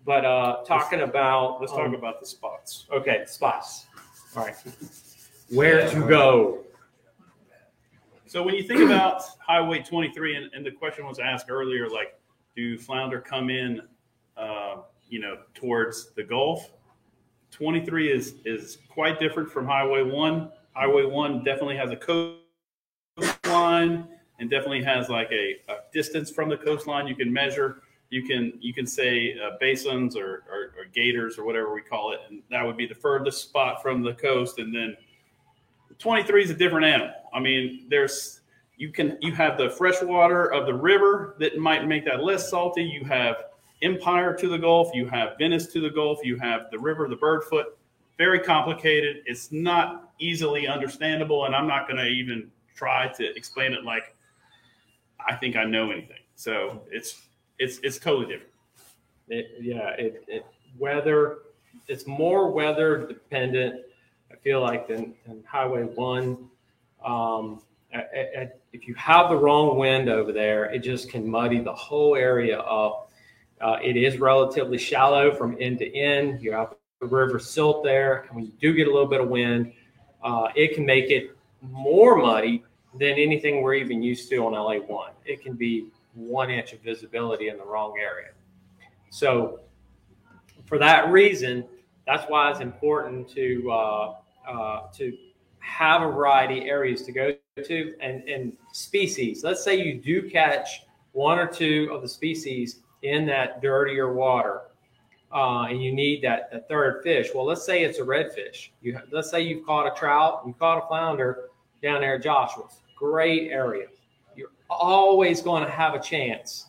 But 0.04 0.24
uh, 0.24 0.64
talking 0.66 1.00
about 1.00 1.60
let's 1.60 1.72
talk 1.72 1.86
um, 1.86 1.94
about 1.94 2.20
the 2.20 2.26
spots. 2.26 2.86
okay 2.92 3.24
spots. 3.26 3.86
All 4.36 4.44
right, 4.44 4.56
where 5.50 5.88
to 5.88 6.00
go? 6.00 6.60
So 8.26 8.42
when 8.42 8.56
you 8.56 8.64
think 8.64 8.80
about 8.80 9.22
Highway 9.38 9.78
23, 9.78 10.34
and, 10.34 10.52
and 10.52 10.66
the 10.66 10.72
question 10.72 11.06
was 11.06 11.20
asked 11.20 11.46
earlier, 11.48 11.88
like, 11.88 12.18
do 12.56 12.76
flounder 12.76 13.20
come 13.20 13.48
in, 13.48 13.80
uh, 14.36 14.78
you 15.08 15.20
know, 15.20 15.38
towards 15.54 16.10
the 16.14 16.24
Gulf? 16.24 16.72
23 17.54 18.10
is 18.10 18.34
is 18.44 18.78
quite 18.88 19.20
different 19.20 19.48
from 19.50 19.66
Highway 19.66 20.02
1. 20.02 20.50
Highway 20.72 21.04
1 21.04 21.44
definitely 21.44 21.76
has 21.76 21.92
a 21.92 21.96
coastline 23.16 24.08
and 24.40 24.50
definitely 24.50 24.82
has 24.82 25.08
like 25.08 25.30
a, 25.30 25.60
a 25.68 25.76
distance 25.92 26.30
from 26.30 26.48
the 26.48 26.56
coastline 26.56 27.06
you 27.06 27.14
can 27.14 27.32
measure. 27.32 27.82
You 28.10 28.24
can 28.24 28.54
you 28.60 28.74
can 28.74 28.86
say 28.86 29.38
uh, 29.38 29.50
basins 29.60 30.16
or, 30.16 30.42
or, 30.50 30.74
or 30.76 30.86
gators 30.92 31.38
or 31.38 31.44
whatever 31.44 31.72
we 31.72 31.80
call 31.80 32.12
it, 32.12 32.20
and 32.28 32.42
that 32.50 32.64
would 32.64 32.76
be 32.76 32.86
the 32.86 32.94
furthest 32.94 33.42
spot 33.42 33.80
from 33.80 34.02
the 34.02 34.14
coast, 34.14 34.58
and 34.58 34.74
then 34.74 34.96
23 36.00 36.42
is 36.42 36.50
a 36.50 36.54
different 36.54 36.86
animal. 36.86 37.14
I 37.32 37.38
mean, 37.38 37.86
there's 37.88 38.40
you 38.76 38.90
can 38.90 39.16
you 39.20 39.32
have 39.32 39.58
the 39.58 39.70
fresh 39.70 40.02
water 40.02 40.52
of 40.52 40.66
the 40.66 40.74
river 40.74 41.36
that 41.38 41.56
might 41.56 41.86
make 41.86 42.04
that 42.06 42.24
less 42.24 42.50
salty. 42.50 42.82
You 42.82 43.04
have 43.04 43.36
Empire 43.82 44.34
to 44.36 44.48
the 44.48 44.58
Gulf, 44.58 44.94
you 44.94 45.06
have 45.08 45.36
Venice 45.38 45.66
to 45.68 45.80
the 45.80 45.90
Gulf, 45.90 46.20
you 46.22 46.36
have 46.38 46.70
the 46.70 46.78
river, 46.78 47.08
the 47.08 47.16
Birdfoot. 47.16 47.64
Very 48.16 48.38
complicated. 48.38 49.22
It's 49.26 49.50
not 49.50 50.12
easily 50.18 50.68
understandable, 50.68 51.46
and 51.46 51.54
I'm 51.54 51.66
not 51.66 51.88
going 51.88 51.96
to 51.96 52.06
even 52.06 52.50
try 52.74 53.08
to 53.08 53.36
explain 53.36 53.72
it 53.72 53.84
like 53.84 54.14
I 55.26 55.34
think 55.34 55.56
I 55.56 55.64
know 55.64 55.90
anything. 55.90 56.18
So 56.36 56.82
it's 56.90 57.22
it's 57.58 57.78
it's 57.82 57.98
totally 57.98 58.26
different. 58.26 58.52
It, 59.28 59.46
yeah, 59.60 59.90
it, 59.90 60.24
it 60.28 60.46
weather. 60.78 61.38
It's 61.88 62.06
more 62.06 62.50
weather 62.50 63.06
dependent. 63.06 63.82
I 64.30 64.36
feel 64.36 64.60
like 64.60 64.88
than, 64.88 65.14
than 65.26 65.42
Highway 65.46 65.82
One. 65.82 66.48
Um, 67.04 67.62
if 68.72 68.88
you 68.88 68.94
have 68.94 69.28
the 69.28 69.36
wrong 69.36 69.78
wind 69.78 70.08
over 70.08 70.32
there, 70.32 70.64
it 70.64 70.80
just 70.80 71.08
can 71.08 71.28
muddy 71.28 71.60
the 71.60 71.72
whole 71.72 72.16
area 72.16 72.58
up. 72.58 73.10
Uh, 73.60 73.78
it 73.82 73.96
is 73.96 74.18
relatively 74.18 74.78
shallow 74.78 75.34
from 75.34 75.56
end 75.60 75.78
to 75.78 75.96
end. 75.96 76.42
You 76.42 76.52
have 76.52 76.74
the 77.00 77.06
river 77.06 77.38
silt 77.38 77.84
there, 77.84 78.22
and 78.22 78.36
when 78.36 78.44
you 78.44 78.52
do 78.60 78.72
get 78.72 78.88
a 78.88 78.90
little 78.90 79.08
bit 79.08 79.20
of 79.20 79.28
wind, 79.28 79.72
uh, 80.22 80.48
it 80.54 80.74
can 80.74 80.84
make 80.84 81.10
it 81.10 81.36
more 81.60 82.16
muddy 82.16 82.64
than 82.98 83.10
anything 83.10 83.62
we're 83.62 83.74
even 83.74 84.02
used 84.02 84.28
to 84.30 84.36
on 84.38 84.52
LA 84.52 84.76
one. 84.78 85.12
It 85.24 85.42
can 85.42 85.54
be 85.54 85.88
one 86.14 86.50
inch 86.50 86.72
of 86.72 86.80
visibility 86.80 87.48
in 87.48 87.58
the 87.58 87.64
wrong 87.64 87.94
area. 87.98 88.30
So, 89.10 89.60
for 90.66 90.78
that 90.78 91.10
reason, 91.10 91.64
that's 92.06 92.24
why 92.28 92.50
it's 92.50 92.60
important 92.60 93.28
to 93.30 93.70
uh, 93.70 94.14
uh, 94.48 94.88
to 94.94 95.16
have 95.58 96.02
a 96.02 96.06
variety 96.06 96.60
of 96.60 96.66
areas 96.66 97.02
to 97.02 97.12
go 97.12 97.32
to 97.62 97.94
and, 98.00 98.22
and 98.28 98.52
species. 98.72 99.42
Let's 99.42 99.64
say 99.64 99.76
you 99.76 100.00
do 100.00 100.28
catch 100.28 100.82
one 101.12 101.38
or 101.38 101.46
two 101.46 101.88
of 101.92 102.02
the 102.02 102.08
species 102.08 102.80
in 103.04 103.24
that 103.26 103.62
dirtier 103.62 104.12
water. 104.12 104.62
Uh, 105.32 105.64
and 105.64 105.82
you 105.82 105.92
need 105.92 106.22
that, 106.22 106.50
that 106.52 106.68
third 106.68 107.02
fish. 107.02 107.28
Well, 107.34 107.44
let's 107.44 107.64
say 107.64 107.82
it's 107.84 107.98
a 107.98 108.02
redfish. 108.02 108.70
You 108.82 108.98
let's 109.10 109.30
say 109.30 109.42
you've 109.42 109.64
caught 109.66 109.86
a 109.86 109.98
trout, 109.98 110.42
you 110.46 110.54
caught 110.58 110.84
a 110.84 110.86
flounder 110.86 111.50
down 111.82 112.00
there 112.00 112.16
at 112.16 112.22
Joshua's. 112.22 112.80
Great 112.96 113.50
area. 113.50 113.86
You're 114.36 114.52
always 114.68 115.42
going 115.42 115.64
to 115.64 115.70
have 115.70 115.94
a 115.94 116.00
chance 116.00 116.66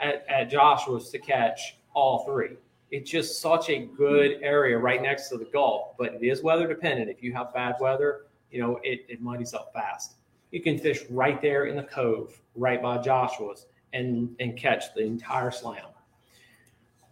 at, 0.00 0.24
at 0.28 0.50
Joshua's 0.50 1.10
to 1.10 1.18
catch 1.18 1.76
all 1.94 2.24
three 2.24 2.56
it's 2.94 3.10
just 3.10 3.40
such 3.40 3.70
a 3.70 3.80
good 3.96 4.38
area 4.40 4.78
right 4.78 5.02
next 5.02 5.28
to 5.28 5.36
the 5.36 5.46
Gulf, 5.46 5.96
but 5.98 6.14
it 6.14 6.22
is 6.22 6.44
weather 6.44 6.68
dependent. 6.68 7.10
If 7.10 7.24
you 7.24 7.32
have 7.32 7.52
bad 7.52 7.74
weather, 7.80 8.26
you 8.52 8.60
know, 8.60 8.78
it, 8.84 9.04
it 9.08 9.20
muddies 9.20 9.52
up 9.52 9.72
fast. 9.74 10.14
You 10.52 10.62
can 10.62 10.78
fish 10.78 11.00
right 11.10 11.42
there 11.42 11.64
in 11.64 11.74
the 11.74 11.82
cove, 11.82 12.40
right 12.54 12.80
by 12.80 12.98
Joshua's, 12.98 13.66
and, 13.94 14.34
and 14.40 14.56
catch 14.56 14.92
the 14.94 15.02
entire 15.02 15.50
slam. 15.50 15.86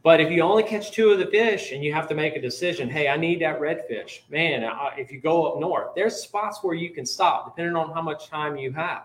But 0.03 0.20
if 0.20 0.33
you 0.33 0.43
only 0.43 0.64
catch 0.64 0.91
two 0.91 1.11
of 1.11 1.20
the 1.20 1.26
fish 1.26 1.70
and 1.70 1.85
you 1.85 1.93
have 1.93 2.09
to 2.09 2.14
make 2.14 2.35
a 2.35 2.41
decision, 2.41 2.91
hey, 2.91 3.09
I 3.09 3.16
need 3.16 3.41
that 3.41 3.61
redfish, 3.61 4.28
man, 4.28 4.68
if 4.99 5.12
you 5.12 5.20
go 5.20 5.47
up 5.47 5.61
north, 5.61 5.95
there's 5.95 6.16
spots 6.16 6.59
where 6.62 6.74
you 6.74 6.91
can 6.91 7.07
stop 7.07 7.47
depending 7.47 7.76
on 7.76 7.95
how 7.95 8.03
much 8.03 8.28
time 8.28 8.57
you 8.57 8.72
have. 8.72 9.05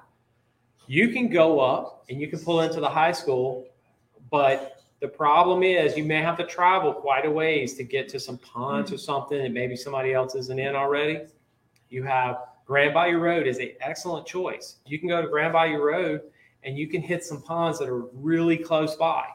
You 0.87 1.09
can 1.09 1.29
go 1.29 1.59
up 1.59 2.05
and 2.09 2.19
you 2.19 2.27
can 2.27 2.39
pull 2.39 2.61
into 2.61 2.79
the 2.79 2.89
high 2.89 3.11
school, 3.11 3.67
but 4.31 4.81
the 4.99 5.07
problem 5.07 5.61
is 5.61 5.95
you 5.95 6.03
may 6.03 6.21
have 6.21 6.37
to 6.37 6.45
travel 6.45 6.91
quite 6.93 7.25
a 7.25 7.31
ways 7.31 7.75
to 7.75 7.83
get 7.83 8.09
to 8.09 8.19
some 8.19 8.39
ponds 8.39 8.87
mm-hmm. 8.87 8.95
or 8.95 8.97
something 8.97 9.39
and 9.39 9.53
maybe 9.53 9.75
somebody 9.75 10.13
else 10.13 10.33
isn't 10.33 10.57
in 10.57 10.75
already. 10.75 11.21
You 11.89 12.03
have 12.03 12.39
Grand 12.65 12.93
Bayou 12.93 13.19
Road 13.19 13.45
is 13.45 13.59
an 13.59 13.71
excellent 13.79 14.25
choice. 14.25 14.77
You 14.85 14.97
can 14.97 15.07
go 15.07 15.21
to 15.21 15.27
Grand 15.27 15.53
Bayou 15.53 15.81
Road 15.81 16.21
and 16.67 16.77
you 16.77 16.85
can 16.85 17.01
hit 17.01 17.23
some 17.23 17.41
ponds 17.41 17.79
that 17.79 17.87
are 17.87 18.01
really 18.13 18.57
close 18.57 18.97
by. 18.97 19.25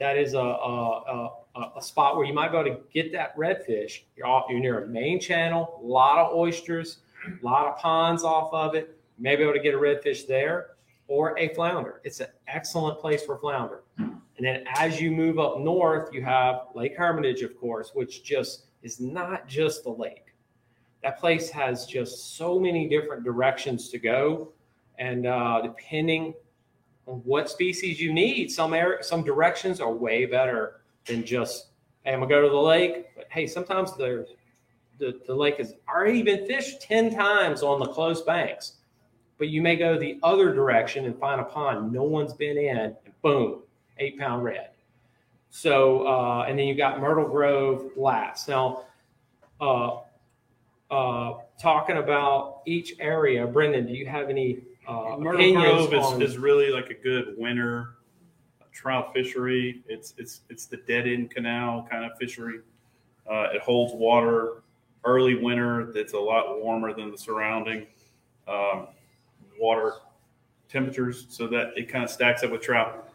That 0.00 0.16
is 0.16 0.32
a, 0.32 0.38
a, 0.38 1.30
a, 1.54 1.72
a 1.76 1.82
spot 1.82 2.16
where 2.16 2.24
you 2.24 2.32
might 2.32 2.50
be 2.50 2.56
able 2.56 2.70
to 2.70 2.80
get 2.94 3.12
that 3.12 3.36
redfish. 3.36 4.04
You're, 4.16 4.26
off, 4.26 4.46
you're 4.48 4.58
near 4.58 4.84
a 4.84 4.86
main 4.88 5.20
channel, 5.20 5.78
a 5.82 5.86
lot 5.86 6.18
of 6.18 6.34
oysters, 6.34 7.00
a 7.26 7.44
lot 7.44 7.66
of 7.66 7.76
ponds 7.76 8.24
off 8.24 8.54
of 8.54 8.74
it. 8.74 8.98
You 9.18 9.22
may 9.22 9.36
be 9.36 9.42
able 9.42 9.52
to 9.52 9.60
get 9.60 9.74
a 9.74 9.76
redfish 9.76 10.26
there 10.26 10.68
or 11.08 11.38
a 11.38 11.54
flounder. 11.54 12.00
It's 12.04 12.20
an 12.20 12.28
excellent 12.46 13.00
place 13.00 13.22
for 13.22 13.36
flounder. 13.36 13.82
And 13.98 14.46
then 14.46 14.64
as 14.74 14.98
you 14.98 15.10
move 15.10 15.38
up 15.38 15.58
north, 15.58 16.08
you 16.14 16.22
have 16.22 16.68
Lake 16.74 16.96
Hermitage, 16.96 17.42
of 17.42 17.54
course, 17.60 17.90
which 17.92 18.24
just 18.24 18.64
is 18.82 18.98
not 18.98 19.46
just 19.46 19.84
the 19.84 19.90
lake. 19.90 20.32
That 21.02 21.20
place 21.20 21.50
has 21.50 21.84
just 21.84 22.36
so 22.38 22.58
many 22.58 22.88
different 22.88 23.24
directions 23.24 23.90
to 23.90 23.98
go. 23.98 24.52
And 24.98 25.26
uh, 25.26 25.60
depending 25.62 26.32
what 27.08 27.48
species 27.48 28.00
you 28.00 28.12
need, 28.12 28.50
some 28.50 28.74
air, 28.74 28.98
some 29.00 29.24
directions 29.24 29.80
are 29.80 29.92
way 29.92 30.26
better 30.26 30.80
than 31.06 31.24
just, 31.24 31.68
hey, 32.04 32.12
I'm 32.12 32.20
gonna 32.20 32.28
go 32.28 32.42
to 32.42 32.48
the 32.48 32.54
lake. 32.54 33.06
But 33.16 33.26
hey, 33.30 33.46
sometimes 33.46 33.96
the, 33.96 34.26
the, 34.98 35.18
the 35.26 35.34
lake 35.34 35.56
has 35.56 35.74
already 35.88 36.22
been 36.22 36.46
fished 36.46 36.82
10 36.82 37.14
times 37.14 37.62
on 37.62 37.80
the 37.80 37.86
close 37.86 38.22
banks. 38.22 38.74
But 39.38 39.48
you 39.48 39.62
may 39.62 39.76
go 39.76 39.98
the 39.98 40.18
other 40.22 40.52
direction 40.52 41.06
and 41.06 41.18
find 41.18 41.40
a 41.40 41.44
pond 41.44 41.92
no 41.92 42.02
one's 42.02 42.34
been 42.34 42.58
in, 42.58 42.76
and 42.76 42.96
boom, 43.22 43.62
eight 43.98 44.18
pound 44.18 44.44
red. 44.44 44.70
So, 45.50 46.06
uh, 46.06 46.44
and 46.46 46.58
then 46.58 46.66
you 46.66 46.74
got 46.74 47.00
Myrtle 47.00 47.26
Grove 47.26 47.92
last. 47.96 48.48
Now, 48.48 48.84
uh, 49.60 49.98
uh, 50.90 51.34
talking 51.60 51.98
about 51.98 52.62
each 52.66 52.94
area, 52.98 53.46
Brendan, 53.46 53.86
do 53.86 53.94
you 53.94 54.06
have 54.06 54.28
any 54.28 54.58
uh, 54.88 55.16
Myrtle 55.18 55.52
Grove 55.52 55.94
on... 55.94 56.22
is, 56.22 56.30
is 56.30 56.38
really 56.38 56.70
like 56.70 56.90
a 56.90 56.94
good 56.94 57.34
winter 57.36 57.96
trout 58.72 59.12
fishery. 59.12 59.82
It's 59.88 60.14
it's 60.18 60.40
it's 60.48 60.66
the 60.66 60.78
dead 60.78 61.06
end 61.06 61.30
canal 61.30 61.86
kind 61.90 62.04
of 62.04 62.16
fishery. 62.18 62.60
Uh, 63.30 63.48
it 63.54 63.60
holds 63.60 63.92
water 63.94 64.62
early 65.04 65.34
winter 65.34 65.92
that's 65.92 66.14
a 66.14 66.18
lot 66.18 66.60
warmer 66.60 66.92
than 66.92 67.10
the 67.10 67.18
surrounding 67.18 67.86
um, 68.46 68.88
water 69.60 69.94
temperatures, 70.68 71.26
so 71.28 71.46
that 71.46 71.72
it 71.76 71.88
kind 71.88 72.04
of 72.04 72.10
stacks 72.10 72.42
up 72.42 72.50
with 72.50 72.62
trout 72.62 73.08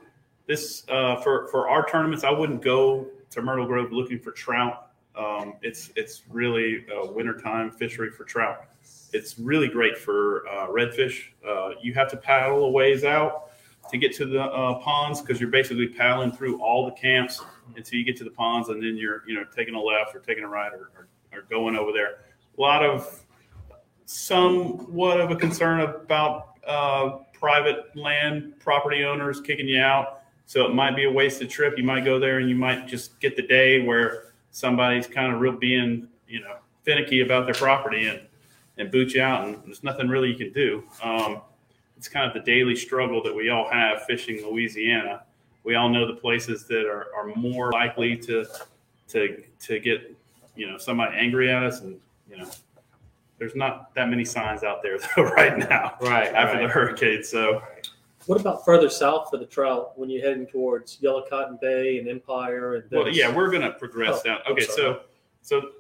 this 0.47 0.84
uh, 0.89 1.15
for 1.17 1.47
for 1.47 1.69
our 1.69 1.86
tournaments, 1.86 2.24
I 2.24 2.32
wouldn't 2.32 2.61
go 2.61 3.07
to 3.30 3.41
Myrtle 3.41 3.65
Grove 3.65 3.91
looking 3.91 4.19
for 4.19 4.32
trout. 4.32 4.89
Um, 5.15 5.53
it's 5.61 5.91
it's 5.95 6.24
really 6.30 6.86
a 6.91 7.11
wintertime 7.11 7.71
fishery 7.71 8.11
for 8.11 8.24
trout. 8.24 8.65
It's 9.14 9.39
really 9.39 9.68
great 9.68 9.97
for 9.97 10.47
uh, 10.47 10.68
redfish. 10.68 11.22
Uh, 11.47 11.72
you 11.82 11.93
have 11.93 12.09
to 12.11 12.18
paddle 12.18 12.66
a 12.66 12.70
ways 12.70 13.03
out 13.03 13.51
to 13.91 13.97
get 13.97 14.14
to 14.16 14.26
the 14.26 14.41
uh, 14.41 14.80
ponds 14.80 15.22
because 15.22 15.39
you're 15.39 15.49
basically 15.49 15.88
paddling 15.88 16.32
through 16.32 16.61
all 16.61 16.86
the 16.86 16.91
camps 16.91 17.41
until 17.76 17.99
you 17.99 18.05
get 18.05 18.18
to 18.18 18.24
the 18.24 18.32
ponds, 18.32 18.70
and 18.70 18.82
then 18.82 18.97
you're 18.97 19.24
you 19.28 19.36
know 19.36 19.45
taking 19.55 19.76
a 19.76 19.80
left 19.80 20.16
or 20.16 20.20
taking 20.20 20.43
a 20.43 20.47
right 20.47 20.72
or, 20.74 20.91
or, 20.95 21.07
or 21.32 21.41
going 21.43 21.76
over 21.76 21.91
there. 21.91 22.20
A 22.57 22.61
lot 22.61 22.84
of 22.84 23.24
somewhat 24.05 25.22
of 25.22 25.32
a 25.32 25.36
concern 25.36 25.82
about 25.82 26.57
uh, 26.66 27.18
private 27.34 27.95
land 27.95 28.53
property 28.59 29.03
owners 29.03 29.41
kicking 29.41 29.68
you 29.68 29.82
out 29.82 30.24
so 30.45 30.66
it 30.66 30.74
might 30.74 30.95
be 30.95 31.05
a 31.05 31.11
wasted 31.11 31.49
trip. 31.49 31.78
You 31.78 31.84
might 31.84 32.05
go 32.05 32.20
there 32.20 32.39
and 32.39 32.49
you 32.49 32.55
might 32.55 32.88
just 32.88 33.20
get 33.20 33.36
the 33.36 33.41
day 33.41 33.82
where 33.82 34.34
somebody's 34.51 35.07
kind 35.07 35.34
of 35.34 35.39
real 35.39 35.53
being, 35.53 36.07
you 36.28 36.41
know, 36.41 36.57
finicky 36.84 37.22
about 37.22 37.45
their 37.45 37.55
property 37.55 38.07
and, 38.07 38.22
and 38.78 38.91
boot 38.91 39.13
you 39.13 39.21
out. 39.21 39.47
And 39.47 39.57
there's 39.65 39.84
nothing 39.84 40.07
really 40.07 40.30
you 40.30 40.36
can 40.36 40.51
do. 40.51 40.84
Um, 41.01 41.41
it's 41.97 42.07
kind 42.07 42.26
of 42.26 42.34
the 42.34 42.39
daily 42.39 42.76
struggle 42.76 43.24
that 43.24 43.36
we 43.36 43.49
all 43.49 43.69
have 43.69 44.03
fishing 44.03 44.45
Louisiana. 44.45 45.24
We 45.63 45.76
all 45.76 45.89
know 45.89 46.05
the 46.05 46.19
places 46.19 46.65
that 46.65 46.86
are, 46.86 47.07
are 47.15 47.34
more 47.36 47.71
likely 47.71 48.17
to, 48.17 48.45
to, 49.09 49.43
to 49.61 49.80
get, 49.80 50.15
you 50.55 50.69
know, 50.69 50.78
somebody 50.78 51.15
angry 51.17 51.49
at 51.49 51.63
us 51.63 51.82
and, 51.82 51.99
you 52.30 52.38
know, 52.38 52.49
there's 53.39 53.55
not 53.55 53.93
that 53.95 54.09
many 54.09 54.24
signs 54.26 54.63
out 54.63 54.82
there 54.82 54.97
though 55.15 55.24
right 55.24 55.57
now. 55.57 55.95
Right. 56.01 56.34
After 56.34 56.57
right. 56.57 56.67
the 56.67 56.67
hurricane. 56.67 57.24
So 57.24 57.61
what 58.26 58.39
about 58.39 58.63
further 58.63 58.89
south 58.89 59.30
for 59.30 59.38
the 59.38 59.45
trout 59.45 59.97
when 59.97 60.09
you're 60.09 60.24
heading 60.24 60.47
towards 60.47 60.97
Yellow 61.01 61.26
Cotton 61.30 61.57
Bay 61.61 61.99
and 61.99 62.07
Empire? 62.07 62.76
And 62.76 62.86
well, 62.91 63.09
yeah, 63.09 63.34
we're 63.34 63.49
going 63.49 63.63
to 63.63 63.71
progress 63.71 64.21
oh, 64.21 64.24
down. 64.24 64.39
Okay, 64.49 64.65
so 64.65 65.01
so 65.41 65.71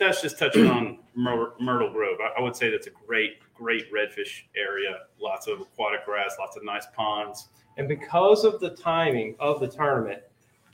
that's 0.00 0.20
just 0.20 0.38
touching 0.38 0.66
on 0.66 0.98
Myr- 1.14 1.52
Myrtle 1.60 1.92
Grove. 1.92 2.18
I, 2.20 2.40
I, 2.40 2.42
would 2.42 2.56
say 2.56 2.70
that's 2.70 2.88
a 2.88 2.92
great, 3.06 3.38
great 3.54 3.92
redfish 3.92 4.42
area. 4.56 5.02
Lots 5.20 5.46
of 5.46 5.60
aquatic 5.60 6.04
grass, 6.04 6.36
lots 6.38 6.56
of 6.56 6.64
nice 6.64 6.86
ponds. 6.96 7.48
And 7.76 7.86
because 7.86 8.44
of 8.44 8.58
the 8.58 8.70
timing 8.70 9.36
of 9.38 9.60
the 9.60 9.68
tournament, 9.68 10.22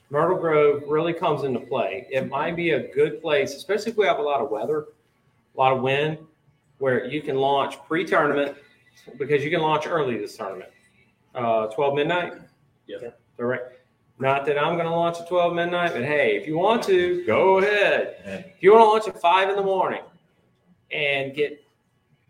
Myrtle 0.09 0.39
Grove 0.39 0.85
really 0.89 1.13
comes 1.13 1.43
into 1.43 1.61
play. 1.61 2.07
It 2.11 2.29
might 2.29 2.57
be 2.57 2.71
a 2.71 2.93
good 2.95 3.21
place, 3.21 3.55
especially 3.55 3.93
if 3.93 3.99
we 3.99 4.07
have 4.07 4.19
a 4.19 4.23
lot 4.23 4.41
of 4.41 4.51
weather, 4.51 4.87
a 5.55 5.59
lot 5.59 5.73
of 5.73 5.83
wind, 5.83 6.19
where 6.79 7.07
you 7.07 7.21
can 7.21 7.37
launch 7.37 7.77
pre-tournament 7.87 8.57
because 9.19 9.45
you 9.45 9.51
can 9.51 9.61
launch 9.61 9.87
early 9.87 10.17
this 10.17 10.37
tournament 10.37 10.71
uh, 11.37 11.67
12 11.67 11.95
midnight? 11.95 12.33
Yeah. 12.87 13.11
All 13.39 13.47
right. 13.47 13.61
Not 14.19 14.47
that 14.47 14.59
I'm 14.59 14.75
going 14.75 14.87
to 14.87 14.91
launch 14.91 15.21
at 15.21 15.29
12 15.29 15.55
midnight, 15.55 15.93
but 15.93 16.03
hey, 16.03 16.37
if 16.37 16.47
you 16.47 16.57
want 16.57 16.83
to, 16.85 17.25
go 17.27 17.59
ahead. 17.59 18.17
If 18.25 18.63
you 18.63 18.73
want 18.73 18.83
to 18.83 18.89
launch 18.89 19.09
at 19.09 19.21
5 19.21 19.51
in 19.51 19.57
the 19.57 19.63
morning 19.63 20.03
and 20.91 21.35
get 21.35 21.63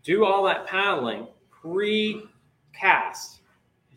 do 0.03 0.25
all 0.25 0.43
that 0.43 0.67
paddling 0.67 1.27
pre 1.49 2.23
cast 2.73 3.39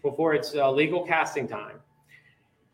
before 0.03 0.35
it's 0.35 0.55
uh, 0.55 0.71
legal 0.71 1.05
casting 1.05 1.49
time, 1.49 1.81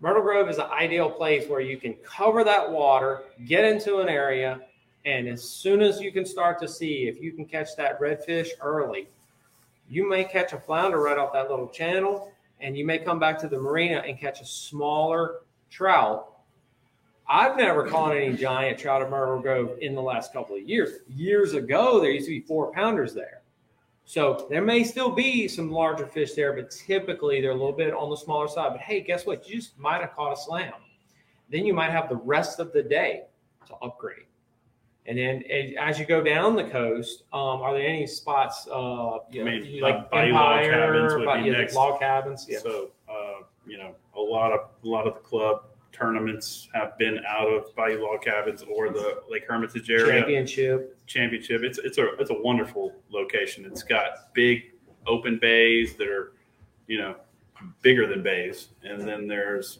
Myrtle 0.00 0.22
Grove 0.22 0.50
is 0.50 0.58
an 0.58 0.66
ideal 0.66 1.10
place 1.10 1.48
where 1.48 1.60
you 1.60 1.78
can 1.78 1.94
cover 2.04 2.44
that 2.44 2.70
water, 2.70 3.22
get 3.46 3.64
into 3.64 3.98
an 3.98 4.10
area, 4.10 4.60
and 5.06 5.26
as 5.26 5.42
soon 5.42 5.80
as 5.80 6.00
you 6.00 6.12
can 6.12 6.26
start 6.26 6.60
to 6.60 6.68
see 6.68 7.08
if 7.08 7.22
you 7.22 7.32
can 7.32 7.46
catch 7.46 7.74
that 7.76 7.98
redfish 7.98 8.48
early, 8.60 9.08
you 9.88 10.06
may 10.06 10.24
catch 10.24 10.52
a 10.52 10.58
flounder 10.58 11.00
right 11.00 11.16
off 11.16 11.32
that 11.32 11.48
little 11.48 11.68
channel, 11.68 12.32
and 12.60 12.76
you 12.76 12.84
may 12.84 12.98
come 12.98 13.18
back 13.18 13.38
to 13.40 13.48
the 13.48 13.58
marina 13.58 14.02
and 14.06 14.18
catch 14.18 14.40
a 14.40 14.44
smaller 14.44 15.40
trout. 15.70 16.32
I've 17.28 17.56
never 17.56 17.86
caught 17.86 18.16
any 18.16 18.36
giant 18.36 18.78
trout 18.78 19.02
at 19.02 19.10
Myrtle 19.10 19.40
Grove 19.40 19.78
in 19.80 19.94
the 19.94 20.02
last 20.02 20.32
couple 20.32 20.56
of 20.56 20.62
years. 20.62 21.00
Years 21.08 21.54
ago, 21.54 22.00
there 22.00 22.10
used 22.10 22.26
to 22.26 22.32
be 22.32 22.40
four 22.40 22.72
pounders 22.72 23.14
there. 23.14 23.42
So 24.04 24.46
there 24.48 24.62
may 24.62 24.84
still 24.84 25.10
be 25.10 25.48
some 25.48 25.70
larger 25.70 26.06
fish 26.06 26.34
there, 26.34 26.52
but 26.52 26.70
typically 26.70 27.40
they're 27.40 27.50
a 27.50 27.54
little 27.54 27.72
bit 27.72 27.92
on 27.92 28.08
the 28.08 28.16
smaller 28.16 28.46
side. 28.46 28.68
But 28.70 28.80
hey, 28.80 29.00
guess 29.00 29.26
what? 29.26 29.48
You 29.48 29.56
just 29.56 29.76
might 29.76 30.00
have 30.00 30.14
caught 30.14 30.32
a 30.32 30.40
slam. 30.40 30.72
Then 31.50 31.66
you 31.66 31.74
might 31.74 31.90
have 31.90 32.08
the 32.08 32.16
rest 32.16 32.60
of 32.60 32.72
the 32.72 32.84
day 32.84 33.24
to 33.66 33.74
upgrade. 33.76 34.25
And 35.08 35.16
then 35.16 35.44
as 35.78 35.98
you 35.98 36.04
go 36.04 36.20
down 36.22 36.56
the 36.56 36.64
coast, 36.64 37.24
um, 37.32 37.62
are 37.62 37.74
there 37.74 37.86
any 37.86 38.06
spots, 38.06 38.66
uh, 38.66 39.18
you 39.30 39.44
know, 39.44 39.50
I 39.50 39.60
mean, 39.60 39.80
like 39.80 39.94
like 39.94 40.10
Bayou 40.10 40.32
Log 40.32 40.64
Empire, 40.64 40.70
Cabins 40.70 41.14
would 41.14 41.24
but 41.24 41.42
be 41.42 41.50
yeah, 41.50 41.58
next. 41.58 41.74
log 41.74 42.00
cabins? 42.00 42.46
Yeah. 42.48 42.58
So, 42.58 42.90
uh, 43.08 43.44
you 43.66 43.78
know, 43.78 43.94
a 44.16 44.20
lot 44.20 44.52
of 44.52 44.60
a 44.84 44.88
lot 44.88 45.06
of 45.06 45.14
the 45.14 45.20
club 45.20 45.62
tournaments 45.92 46.68
have 46.74 46.98
been 46.98 47.20
out 47.26 47.46
of 47.46 47.74
Bayou 47.76 48.02
Log 48.02 48.20
Cabins 48.22 48.62
or 48.62 48.90
the 48.90 49.22
Lake 49.30 49.44
Hermitage 49.48 49.88
area 49.90 50.20
Championship. 50.20 50.98
championship. 51.06 51.62
It's 51.62 51.78
it's 51.78 51.98
a 51.98 52.14
it's 52.18 52.30
a 52.30 52.40
wonderful 52.42 52.92
location. 53.10 53.64
It's 53.64 53.84
got 53.84 54.32
big 54.34 54.72
open 55.06 55.38
bays 55.40 55.94
that 55.96 56.08
are, 56.08 56.32
you 56.88 56.98
know, 56.98 57.14
bigger 57.82 58.06
than 58.08 58.22
bays, 58.22 58.68
and 58.82 59.00
then 59.00 59.28
there's, 59.28 59.78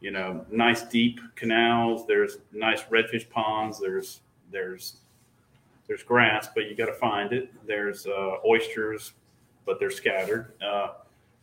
you 0.00 0.10
know, 0.10 0.46
nice 0.50 0.82
deep 0.82 1.20
canals. 1.36 2.06
There's 2.06 2.38
nice 2.52 2.82
redfish 2.84 3.28
ponds. 3.28 3.78
There's 3.78 4.20
there's 4.52 4.98
there's 5.88 6.02
grass, 6.02 6.48
but 6.54 6.68
you 6.68 6.76
got 6.76 6.86
to 6.86 6.94
find 6.94 7.32
it. 7.32 7.52
There's 7.66 8.06
uh, 8.06 8.36
oysters, 8.46 9.12
but 9.66 9.78
they're 9.80 9.90
scattered. 9.90 10.52
Uh, 10.62 10.88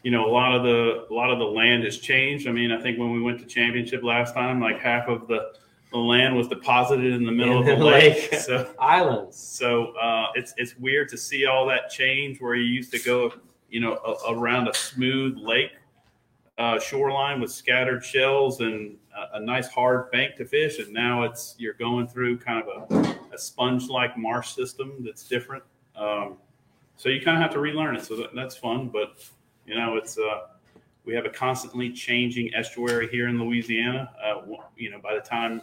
you 0.04 0.12
know, 0.12 0.26
a 0.26 0.32
lot 0.32 0.56
of 0.56 0.64
the 0.64 1.06
a 1.10 1.14
lot 1.14 1.30
of 1.30 1.40
the 1.40 1.46
land 1.46 1.84
has 1.84 1.98
changed. 1.98 2.48
I 2.48 2.52
mean, 2.52 2.72
I 2.72 2.82
think 2.82 2.98
when 2.98 3.12
we 3.12 3.22
went 3.22 3.40
to 3.40 3.46
championship 3.46 4.02
last 4.04 4.34
time, 4.34 4.62
like 4.62 4.80
half 4.80 5.08
of 5.10 5.28
the 5.28 5.52
the 5.92 5.98
land 5.98 6.36
was 6.38 6.48
deposited 6.48 7.14
in 7.14 7.26
the 7.26 7.32
middle 7.32 7.56
In 7.56 7.60
of 7.62 7.66
the 7.66 7.76
the 7.84 7.84
lake. 7.92 8.32
lake. 8.32 8.42
So 8.42 8.72
Islands. 8.80 9.36
so 9.38 9.88
uh, 9.98 10.28
it's 10.36 10.54
it's 10.58 10.78
weird 10.78 11.10
to 11.10 11.18
see 11.18 11.46
all 11.48 11.66
that 11.68 11.90
change 11.90 12.40
where 12.40 12.56
you 12.56 12.64
used 12.66 12.92
to 12.94 13.00
go, 13.00 13.34
you 13.70 13.80
know, 13.82 13.96
a, 14.06 14.34
around 14.34 14.68
a 14.68 14.74
smooth 14.74 15.36
lake 15.38 15.72
uh, 16.60 16.78
shoreline 16.78 17.40
with 17.40 17.52
scattered 17.52 18.04
shells 18.04 18.60
and 18.60 18.98
a, 19.18 19.38
a 19.38 19.40
nice 19.40 19.70
hard 19.70 20.12
bank 20.12 20.36
to 20.36 20.46
fish, 20.46 20.78
and 20.80 20.92
now 20.94 21.24
it's 21.24 21.56
you're 21.58 21.74
going 21.74 22.06
through 22.06 22.38
kind 22.38 22.62
of 22.62 22.92
a, 22.92 23.18
a 23.34 23.38
sponge-like 23.38 24.18
marsh 24.18 24.50
system 24.50 25.02
that's 25.04 25.24
different. 25.24 25.64
Um, 25.96 26.38
so 26.98 27.08
you 27.08 27.22
kind 27.22 27.38
of 27.38 27.42
have 27.42 27.54
to 27.54 27.60
relearn 27.60 27.96
it. 27.96 28.04
So 28.04 28.18
that, 28.18 28.36
that's 28.36 28.58
fun, 28.58 28.90
but 28.90 29.24
you 29.66 29.74
know, 29.74 29.96
it's 29.96 30.18
uh, 30.18 30.48
we 31.06 31.16
have 31.16 31.26
a 31.26 31.30
constantly 31.30 31.92
changing 31.92 32.54
estuary 32.54 33.08
here 33.08 33.30
in 33.30 33.40
Louisiana. 33.40 34.12
Uh, 34.22 34.42
you 34.76 34.92
know, 34.92 35.00
by 35.00 35.16
the 35.16 35.22
time 35.22 35.62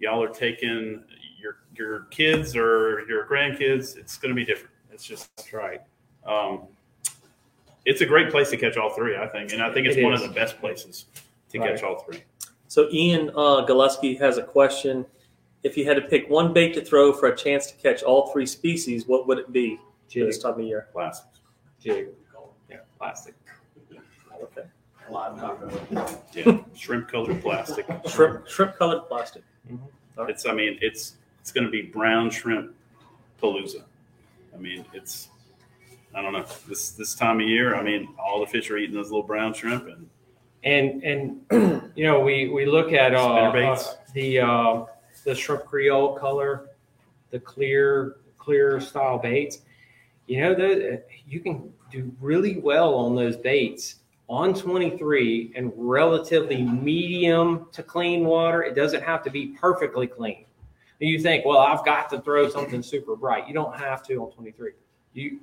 y'all 0.00 0.22
are 0.22 0.28
taking 0.28 1.04
your 1.40 1.58
your 1.76 2.00
kids 2.10 2.56
or 2.56 3.06
your 3.08 3.26
grandkids, 3.26 3.96
it's 3.96 4.16
going 4.18 4.34
to 4.34 4.36
be 4.36 4.44
different. 4.44 4.74
It's 4.90 5.04
just 5.04 5.30
That's 5.36 5.52
right. 5.52 5.80
um, 6.26 6.66
it's 7.84 8.00
a 8.00 8.06
great 8.06 8.30
place 8.30 8.50
to 8.50 8.56
catch 8.56 8.76
all 8.76 8.90
three, 8.90 9.16
I 9.16 9.26
think, 9.28 9.52
and 9.52 9.62
I 9.62 9.72
think 9.72 9.86
it's 9.86 9.96
It 9.96 10.04
one 10.04 10.14
is. 10.14 10.22
of 10.22 10.28
the 10.28 10.34
best 10.34 10.58
places 10.60 11.06
to 11.50 11.58
Right. 11.58 11.70
catch 11.74 11.82
all 11.82 11.98
three. 12.00 12.22
So 12.68 12.88
Ian 12.90 13.30
uh, 13.36 13.62
Gillespie 13.62 14.14
has 14.16 14.38
a 14.38 14.42
question. 14.42 15.04
If 15.62 15.76
you 15.76 15.84
had 15.84 15.94
to 15.94 16.02
pick 16.02 16.28
one 16.30 16.52
bait 16.52 16.72
to 16.74 16.84
throw 16.84 17.12
for 17.12 17.28
a 17.28 17.36
chance 17.36 17.66
to 17.70 17.76
catch 17.76 18.02
all 18.02 18.28
three 18.32 18.46
species, 18.46 19.06
what 19.06 19.26
would 19.28 19.38
it 19.38 19.52
be 19.52 19.78
Jig. 20.08 20.26
this 20.26 20.38
time 20.38 20.54
of 20.54 20.60
year? 20.60 20.88
Plastics. 20.92 21.40
Jig. 21.80 22.08
Yeah, 22.70 22.78
plastic. 22.98 23.34
Okay. 24.42 24.62
Yeah, 26.32 26.58
shrimp 26.74 27.08
colored 27.08 27.40
plastic. 27.42 27.86
Shrimp, 28.08 28.46
shrimp 28.48 28.76
colored 28.76 29.02
plastic. 29.08 29.42
It's, 30.28 30.46
I 30.46 30.52
mean, 30.52 30.78
it's 30.80 31.16
it's 31.40 31.52
going 31.52 31.64
to 31.64 31.70
be 31.70 31.82
brown 31.82 32.30
shrimp 32.30 32.74
palooza. 33.42 33.82
I 34.54 34.58
mean, 34.58 34.84
it's, 34.92 35.28
I 36.14 36.22
don't 36.22 36.32
know, 36.32 36.44
this 36.68 36.90
this 36.90 37.14
time 37.14 37.40
of 37.40 37.48
year. 37.48 37.74
I 37.74 37.82
mean, 37.82 38.14
all 38.18 38.40
the 38.40 38.46
fish 38.46 38.70
are 38.70 38.76
eating 38.76 38.94
those 38.94 39.10
little 39.10 39.22
brown 39.22 39.54
shrimp, 39.54 39.86
and 39.86 40.08
And 40.64 41.02
and 41.02 41.90
you 41.96 42.04
know 42.04 42.20
we 42.20 42.48
we 42.48 42.66
look 42.66 42.92
at 42.92 43.14
uh, 43.14 43.34
uh, 43.34 43.84
the 44.14 44.40
uh, 44.40 44.84
the 45.24 45.34
shrimp 45.34 45.64
creole 45.64 46.16
color, 46.16 46.70
the 47.30 47.40
clear 47.40 48.16
clear 48.38 48.80
style 48.80 49.18
baits. 49.18 49.60
You 50.26 50.40
know 50.40 50.54
that 50.54 51.06
you 51.26 51.40
can 51.40 51.72
do 51.90 52.12
really 52.20 52.58
well 52.58 52.94
on 52.94 53.14
those 53.14 53.36
baits 53.36 53.96
on 54.28 54.54
23 54.54 55.52
and 55.56 55.72
relatively 55.76 56.62
medium 56.62 57.66
to 57.72 57.82
clean 57.82 58.24
water. 58.24 58.62
It 58.62 58.74
doesn't 58.74 59.02
have 59.02 59.22
to 59.24 59.30
be 59.30 59.48
perfectly 59.48 60.06
clean. 60.06 60.46
And 61.00 61.10
you 61.10 61.18
think, 61.18 61.44
well, 61.44 61.58
I've 61.58 61.84
got 61.84 62.08
to 62.10 62.20
throw 62.20 62.48
something 62.48 62.82
super 62.82 63.16
bright. 63.16 63.46
You 63.46 63.52
don't 63.52 63.76
have 63.76 64.02
to 64.04 64.14
on 64.22 64.30
23. 64.30 64.72
You 65.12 65.40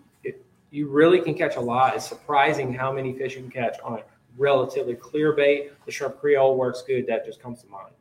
you 0.71 0.87
really 0.87 1.21
can 1.21 1.33
catch 1.33 1.55
a 1.55 1.61
lot. 1.61 1.95
It's 1.95 2.07
surprising 2.07 2.73
how 2.73 2.91
many 2.91 3.13
fish 3.17 3.35
you 3.35 3.41
can 3.41 3.51
catch 3.51 3.79
on 3.81 3.99
a 3.99 4.03
relatively 4.37 4.95
clear 4.95 5.33
bait. 5.33 5.71
The 5.85 5.91
shrimp 5.91 6.19
creole 6.19 6.57
works 6.57 6.83
good. 6.85 7.07
That 7.07 7.25
just 7.25 7.41
comes 7.41 7.61
to 7.63 7.67
mind. 7.67 7.93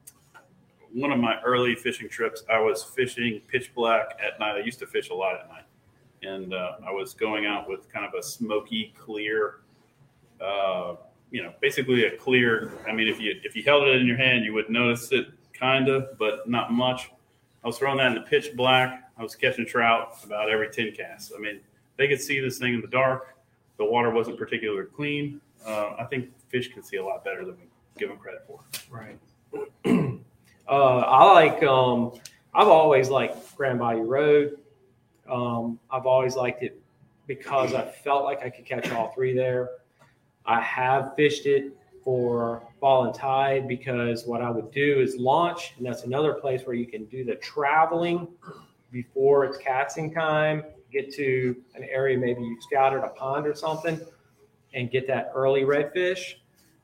one 0.92 1.12
of 1.12 1.18
my 1.18 1.40
early 1.44 1.74
fishing 1.74 2.08
trips, 2.08 2.42
I 2.50 2.58
was 2.60 2.82
fishing 2.82 3.40
pitch 3.48 3.74
black 3.74 4.18
at 4.24 4.38
night. 4.40 4.56
I 4.56 4.60
used 4.60 4.78
to 4.80 4.86
fish 4.86 5.10
a 5.10 5.14
lot 5.14 5.38
at 5.38 5.48
night, 5.48 5.64
and 6.22 6.54
uh, 6.54 6.76
I 6.86 6.90
was 6.90 7.14
going 7.14 7.46
out 7.46 7.68
with 7.68 7.92
kind 7.92 8.06
of 8.06 8.14
a 8.18 8.22
smoky, 8.22 8.94
clear, 8.98 9.60
uh, 10.40 10.96
you 11.30 11.42
know, 11.42 11.52
basically 11.60 12.04
a 12.04 12.16
clear. 12.16 12.72
I 12.88 12.92
mean, 12.92 13.08
if 13.08 13.20
you 13.20 13.34
if 13.44 13.54
you 13.54 13.62
held 13.62 13.86
it 13.86 13.96
in 13.96 14.06
your 14.06 14.16
hand, 14.16 14.44
you 14.44 14.54
would 14.54 14.70
notice 14.70 15.12
it, 15.12 15.28
kind 15.52 15.88
of, 15.88 16.18
but 16.18 16.48
not 16.48 16.72
much. 16.72 17.10
I 17.64 17.66
was 17.66 17.78
throwing 17.78 17.98
that 17.98 18.08
in 18.08 18.14
the 18.14 18.22
pitch 18.22 18.56
black. 18.56 19.10
I 19.18 19.22
was 19.22 19.34
catching 19.34 19.66
trout 19.66 20.16
about 20.24 20.48
every 20.48 20.70
ten 20.70 20.92
casts. 20.92 21.32
I 21.36 21.40
mean, 21.40 21.60
they 21.98 22.08
could 22.08 22.20
see 22.20 22.40
this 22.40 22.58
thing 22.58 22.74
in 22.74 22.80
the 22.80 22.88
dark. 22.88 23.36
The 23.76 23.84
water 23.84 24.10
wasn't 24.10 24.38
particularly 24.38 24.88
clean. 24.96 25.40
Uh, 25.66 25.94
I 25.98 26.04
think 26.04 26.30
fish 26.48 26.72
can 26.72 26.82
see 26.82 26.96
a 26.96 27.04
lot 27.04 27.24
better 27.24 27.44
than 27.44 27.56
we 27.56 27.66
give 27.98 28.08
them 28.08 28.18
credit 28.18 28.44
for. 28.46 28.60
Right. 28.90 29.18
uh, 30.68 30.72
I 30.72 31.32
like. 31.32 31.62
Um, 31.62 32.12
I've 32.54 32.68
always 32.68 33.10
liked 33.10 33.56
Grand 33.56 33.78
Bayou 33.78 34.02
Road. 34.02 34.58
Um, 35.30 35.78
I've 35.90 36.06
always 36.06 36.34
liked 36.34 36.62
it 36.62 36.80
because 37.26 37.74
I 37.74 37.84
felt 37.84 38.24
like 38.24 38.42
I 38.42 38.48
could 38.48 38.64
catch 38.64 38.90
all 38.90 39.12
three 39.12 39.34
there. 39.34 39.70
I 40.46 40.60
have 40.62 41.14
fished 41.14 41.44
it 41.44 41.76
for 42.02 42.62
Fallen 42.80 43.12
Tide 43.12 43.68
because 43.68 44.24
what 44.24 44.40
I 44.40 44.50
would 44.50 44.70
do 44.70 45.00
is 45.00 45.16
launch, 45.16 45.74
and 45.76 45.86
that's 45.86 46.04
another 46.04 46.32
place 46.34 46.62
where 46.64 46.74
you 46.74 46.86
can 46.86 47.04
do 47.06 47.22
the 47.22 47.34
traveling 47.34 48.28
before 48.90 49.44
it's 49.44 49.58
casting 49.58 50.12
time. 50.12 50.64
Get 50.92 51.12
to 51.14 51.56
an 51.74 51.84
area 51.84 52.16
maybe 52.16 52.42
you 52.42 52.56
scouted 52.60 53.04
a 53.04 53.08
pond 53.08 53.46
or 53.46 53.54
something, 53.54 54.00
and 54.74 54.90
get 54.90 55.06
that 55.06 55.32
early 55.34 55.62
redfish, 55.62 56.34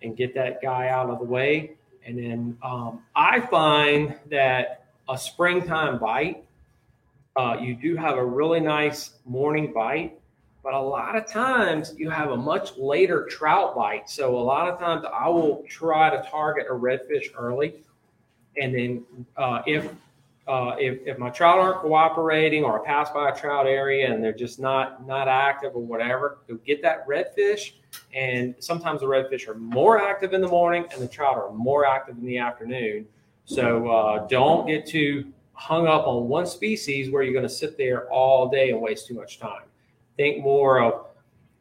and 0.02 0.16
get 0.16 0.34
that 0.34 0.60
guy 0.62 0.88
out 0.88 1.10
of 1.10 1.18
the 1.18 1.24
way. 1.24 1.76
And 2.06 2.18
then 2.18 2.58
um, 2.62 3.02
I 3.16 3.40
find 3.40 4.14
that 4.30 4.84
a 5.08 5.16
springtime 5.16 5.98
bite, 5.98 6.44
uh, 7.36 7.56
you 7.60 7.74
do 7.74 7.96
have 7.96 8.16
a 8.16 8.24
really 8.24 8.60
nice 8.60 9.14
morning 9.24 9.72
bite, 9.72 10.18
but 10.62 10.72
a 10.74 10.80
lot 10.80 11.16
of 11.16 11.26
times 11.26 11.94
you 11.98 12.10
have 12.10 12.30
a 12.30 12.36
much 12.36 12.76
later 12.76 13.26
trout 13.26 13.74
bite. 13.74 14.08
So 14.08 14.36
a 14.36 14.40
lot 14.40 14.68
of 14.68 14.78
times 14.78 15.04
I 15.12 15.28
will 15.28 15.64
try 15.68 16.10
to 16.10 16.26
target 16.30 16.66
a 16.70 16.74
redfish 16.74 17.30
early, 17.36 17.74
and 18.60 18.74
then 18.74 19.04
uh, 19.36 19.62
if 19.66 19.90
uh, 20.46 20.76
if, 20.78 20.98
if 21.06 21.18
my 21.18 21.30
trout 21.30 21.58
aren't 21.58 21.80
cooperating 21.80 22.64
or 22.64 22.82
I 22.82 22.86
pass 22.86 23.10
by 23.10 23.30
a 23.30 23.36
trout 23.36 23.66
area 23.66 24.12
and 24.12 24.22
they're 24.22 24.32
just 24.32 24.60
not 24.60 25.06
not 25.06 25.26
active 25.26 25.74
or 25.74 25.82
whatever, 25.82 26.38
go 26.48 26.56
get 26.56 26.82
that 26.82 27.06
redfish. 27.08 27.72
And 28.12 28.54
sometimes 28.58 29.00
the 29.00 29.06
redfish 29.06 29.48
are 29.48 29.54
more 29.54 30.02
active 30.02 30.34
in 30.34 30.40
the 30.40 30.48
morning 30.48 30.84
and 30.92 31.00
the 31.00 31.08
trout 31.08 31.36
are 31.36 31.50
more 31.52 31.86
active 31.86 32.18
in 32.18 32.26
the 32.26 32.38
afternoon. 32.38 33.06
So 33.46 33.88
uh, 33.88 34.26
don't 34.26 34.66
get 34.66 34.86
too 34.86 35.32
hung 35.54 35.86
up 35.86 36.06
on 36.06 36.28
one 36.28 36.46
species 36.46 37.10
where 37.10 37.22
you're 37.22 37.32
going 37.32 37.44
to 37.44 37.48
sit 37.48 37.78
there 37.78 38.10
all 38.10 38.48
day 38.48 38.70
and 38.70 38.80
waste 38.80 39.06
too 39.06 39.14
much 39.14 39.38
time. 39.38 39.62
Think 40.16 40.42
more 40.42 40.80
of 40.80 41.06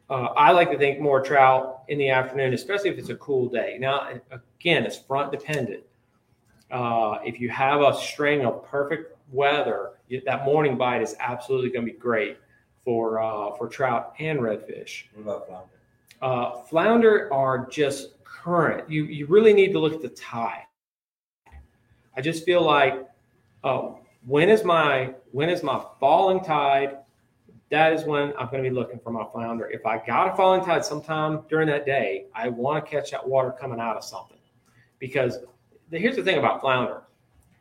uh, 0.10 0.34
I 0.36 0.52
like 0.52 0.70
to 0.72 0.78
think 0.78 1.00
more 1.00 1.22
trout 1.22 1.84
in 1.88 1.98
the 1.98 2.10
afternoon, 2.10 2.54
especially 2.54 2.90
if 2.90 2.98
it's 2.98 3.10
a 3.10 3.16
cool 3.16 3.48
day. 3.48 3.78
Now, 3.80 4.10
again, 4.60 4.84
it's 4.84 4.98
front 4.98 5.32
dependent. 5.32 5.84
Uh, 6.74 7.20
if 7.24 7.40
you 7.40 7.50
have 7.50 7.82
a 7.82 7.96
string 7.96 8.44
of 8.46 8.66
perfect 8.66 9.16
weather, 9.32 9.92
that 10.26 10.44
morning 10.44 10.76
bite 10.76 11.04
is 11.04 11.16
absolutely 11.20 11.70
going 11.70 11.86
to 11.86 11.92
be 11.92 11.98
great 11.98 12.38
for 12.84 13.22
uh, 13.22 13.52
for 13.58 13.68
trout 13.68 14.16
and 14.18 14.40
redfish. 14.40 15.04
What 15.14 15.22
about 15.22 15.48
flounder? 15.48 15.70
Uh, 16.20 16.62
flounder 16.64 17.32
are 17.32 17.68
just 17.68 18.24
current. 18.24 18.90
You 18.90 19.06
you 19.06 19.28
really 19.28 19.54
need 19.54 19.72
to 19.74 19.80
look 19.80 19.94
at 19.94 20.02
the 20.02 20.10
tide. 20.10 20.66
I 22.18 22.22
just 22.22 22.44
feel 22.44 22.64
like, 22.64 23.08
oh, 23.64 24.00
when 24.26 24.50
is 24.50 24.64
my 24.64 25.14
when 25.32 25.52
is 25.52 25.62
my 25.62 25.80
falling 26.00 26.44
tide? 26.44 26.98
That 27.70 27.94
is 27.94 28.04
when 28.04 28.34
I'm 28.38 28.48
going 28.50 28.64
to 28.64 28.70
be 28.70 28.76
looking 28.76 29.00
for 29.00 29.12
my 29.12 29.26
flounder. 29.32 29.70
If 29.70 29.86
I 29.86 30.04
got 30.04 30.34
a 30.34 30.36
falling 30.36 30.66
tide 30.66 30.84
sometime 30.84 31.42
during 31.50 31.68
that 31.68 31.86
day, 31.86 32.26
I 32.34 32.50
want 32.50 32.84
to 32.84 32.90
catch 32.90 33.12
that 33.12 33.28
water 33.28 33.52
coming 33.52 33.80
out 33.80 33.96
of 33.96 34.04
something. 34.04 34.38
Because 34.98 35.38
here's 35.92 36.16
the 36.16 36.24
thing 36.24 36.38
about 36.38 36.62
flounder: 36.62 37.02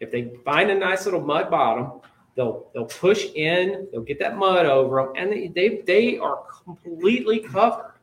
if 0.01 0.11
they 0.11 0.33
find 0.45 0.71
a 0.71 0.75
nice 0.75 1.05
little 1.05 1.21
mud 1.21 1.51
bottom, 1.51 2.01
they'll 2.37 2.71
they'll 2.75 2.87
push 2.87 3.27
in, 3.35 3.89
they'll 3.93 4.03
get 4.03 4.19
that 4.19 4.37
mud 4.37 4.67
over 4.67 5.03
them, 5.03 5.13
and 5.17 5.33
they 5.33 5.49
they, 5.49 5.83
they 5.87 6.19
are 6.19 6.45
completely 6.65 7.41
covered, 7.41 7.95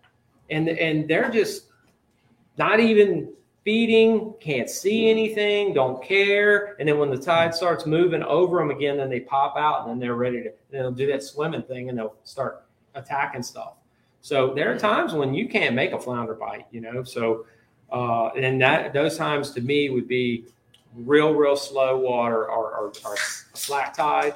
and 0.50 0.70
and 0.70 1.08
they're 1.08 1.30
just 1.30 1.66
not 2.58 2.80
even 2.80 3.34
feeding, 3.64 4.34
can't 4.40 4.70
see 4.70 5.10
anything, 5.10 5.74
don't 5.74 6.04
care. 6.04 6.76
And 6.80 6.88
then 6.88 6.98
when 6.98 7.10
the 7.10 7.18
tide 7.18 7.54
starts 7.54 7.86
moving 7.86 8.24
over 8.24 8.58
them 8.58 8.72
again, 8.72 8.98
then 8.98 9.10
they 9.10 9.20
pop 9.20 9.58
out 9.58 9.82
and 9.82 9.92
then 9.92 10.00
they're 10.00 10.16
ready 10.16 10.44
to, 10.44 10.52
they'll 10.72 10.92
do 10.92 11.08
that 11.08 11.24
swimming 11.24 11.64
thing 11.64 11.90
and 11.90 11.98
they'll 11.98 12.16
start 12.24 12.66
attacking 12.96 13.44
stuff. 13.44 13.74
So 14.22 14.54
there 14.54 14.74
are 14.74 14.78
times 14.78 15.14
when 15.14 15.34
you 15.34 15.48
can't 15.48 15.76
make 15.76 15.92
a 15.92 16.00
flounder 16.00 16.34
bite, 16.34 16.68
you 16.72 16.82
know. 16.82 17.04
So, 17.04 17.46
uh, 17.92 18.28
and 18.30 18.62
that 18.62 18.94
those 18.94 19.18
times 19.18 19.52
to 19.52 19.62
me 19.62 19.90
would 19.90 20.08
be 20.08 20.46
real, 20.96 21.34
real 21.34 21.56
slow 21.56 21.98
water 21.98 22.50
or, 22.50 22.76
or, 22.76 22.94
or 23.06 23.16
slack 23.54 23.94
tide. 23.94 24.34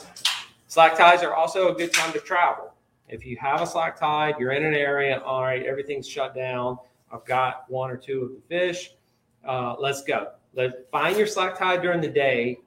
Slack 0.68 0.98
tides 0.98 1.24
are 1.24 1.34
also 1.34 1.74
a 1.74 1.78
good 1.78 1.94
time 1.94 2.14
to 2.14 2.20
travel. 2.20 2.74
If 3.10 3.26
you 3.26 3.38
have 3.38 3.62
a 3.62 3.68
slack 3.68 4.00
tide, 4.00 4.36
you're 4.40 4.52
in 4.52 4.66
an 4.66 4.74
area, 4.74 5.20
all 5.20 5.44
right, 5.44 5.64
everything's 5.64 6.08
shut 6.08 6.34
down. 6.34 6.78
I've 7.12 7.26
got 7.26 7.66
one 7.70 7.92
or 7.92 7.98
two 7.98 8.24
of 8.24 8.30
the 8.30 8.42
fish 8.48 8.92
uh, 9.46 9.76
let's 9.80 10.04
go. 10.04 10.30
Let 10.54 10.90
find 10.92 11.18
your 11.18 11.28
slack 11.28 11.58
tide 11.58 11.82
during 11.82 12.02
the 12.02 12.08
day, 12.08 12.60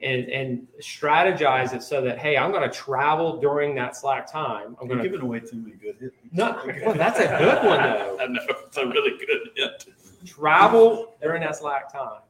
and 0.00 0.28
and 0.28 0.66
strategize 0.80 1.74
it 1.74 1.82
so 1.82 2.00
that 2.02 2.18
hey, 2.18 2.36
I'm 2.36 2.52
going 2.52 2.68
to 2.68 2.74
travel 2.74 3.38
during 3.38 3.74
that 3.74 3.96
slack 3.96 4.30
time. 4.30 4.76
I'm 4.80 4.86
going 4.86 4.98
to 4.98 5.04
giving 5.04 5.20
away 5.20 5.40
too 5.40 5.56
many 5.56 5.76
good 5.76 5.96
hits. 6.00 6.14
no, 6.32 6.60
well, 6.84 6.94
that's 6.94 7.18
a 7.18 7.26
good 7.26 7.66
one 7.66 7.82
though. 7.82 8.18
I 8.20 8.26
know 8.26 8.40
it's 8.66 8.76
a 8.76 8.86
really 8.86 9.18
good 9.18 9.50
hit. 9.56 9.86
Travel 10.26 11.14
during 11.22 11.42
that 11.42 11.56
slack 11.56 11.92
time, 11.92 12.20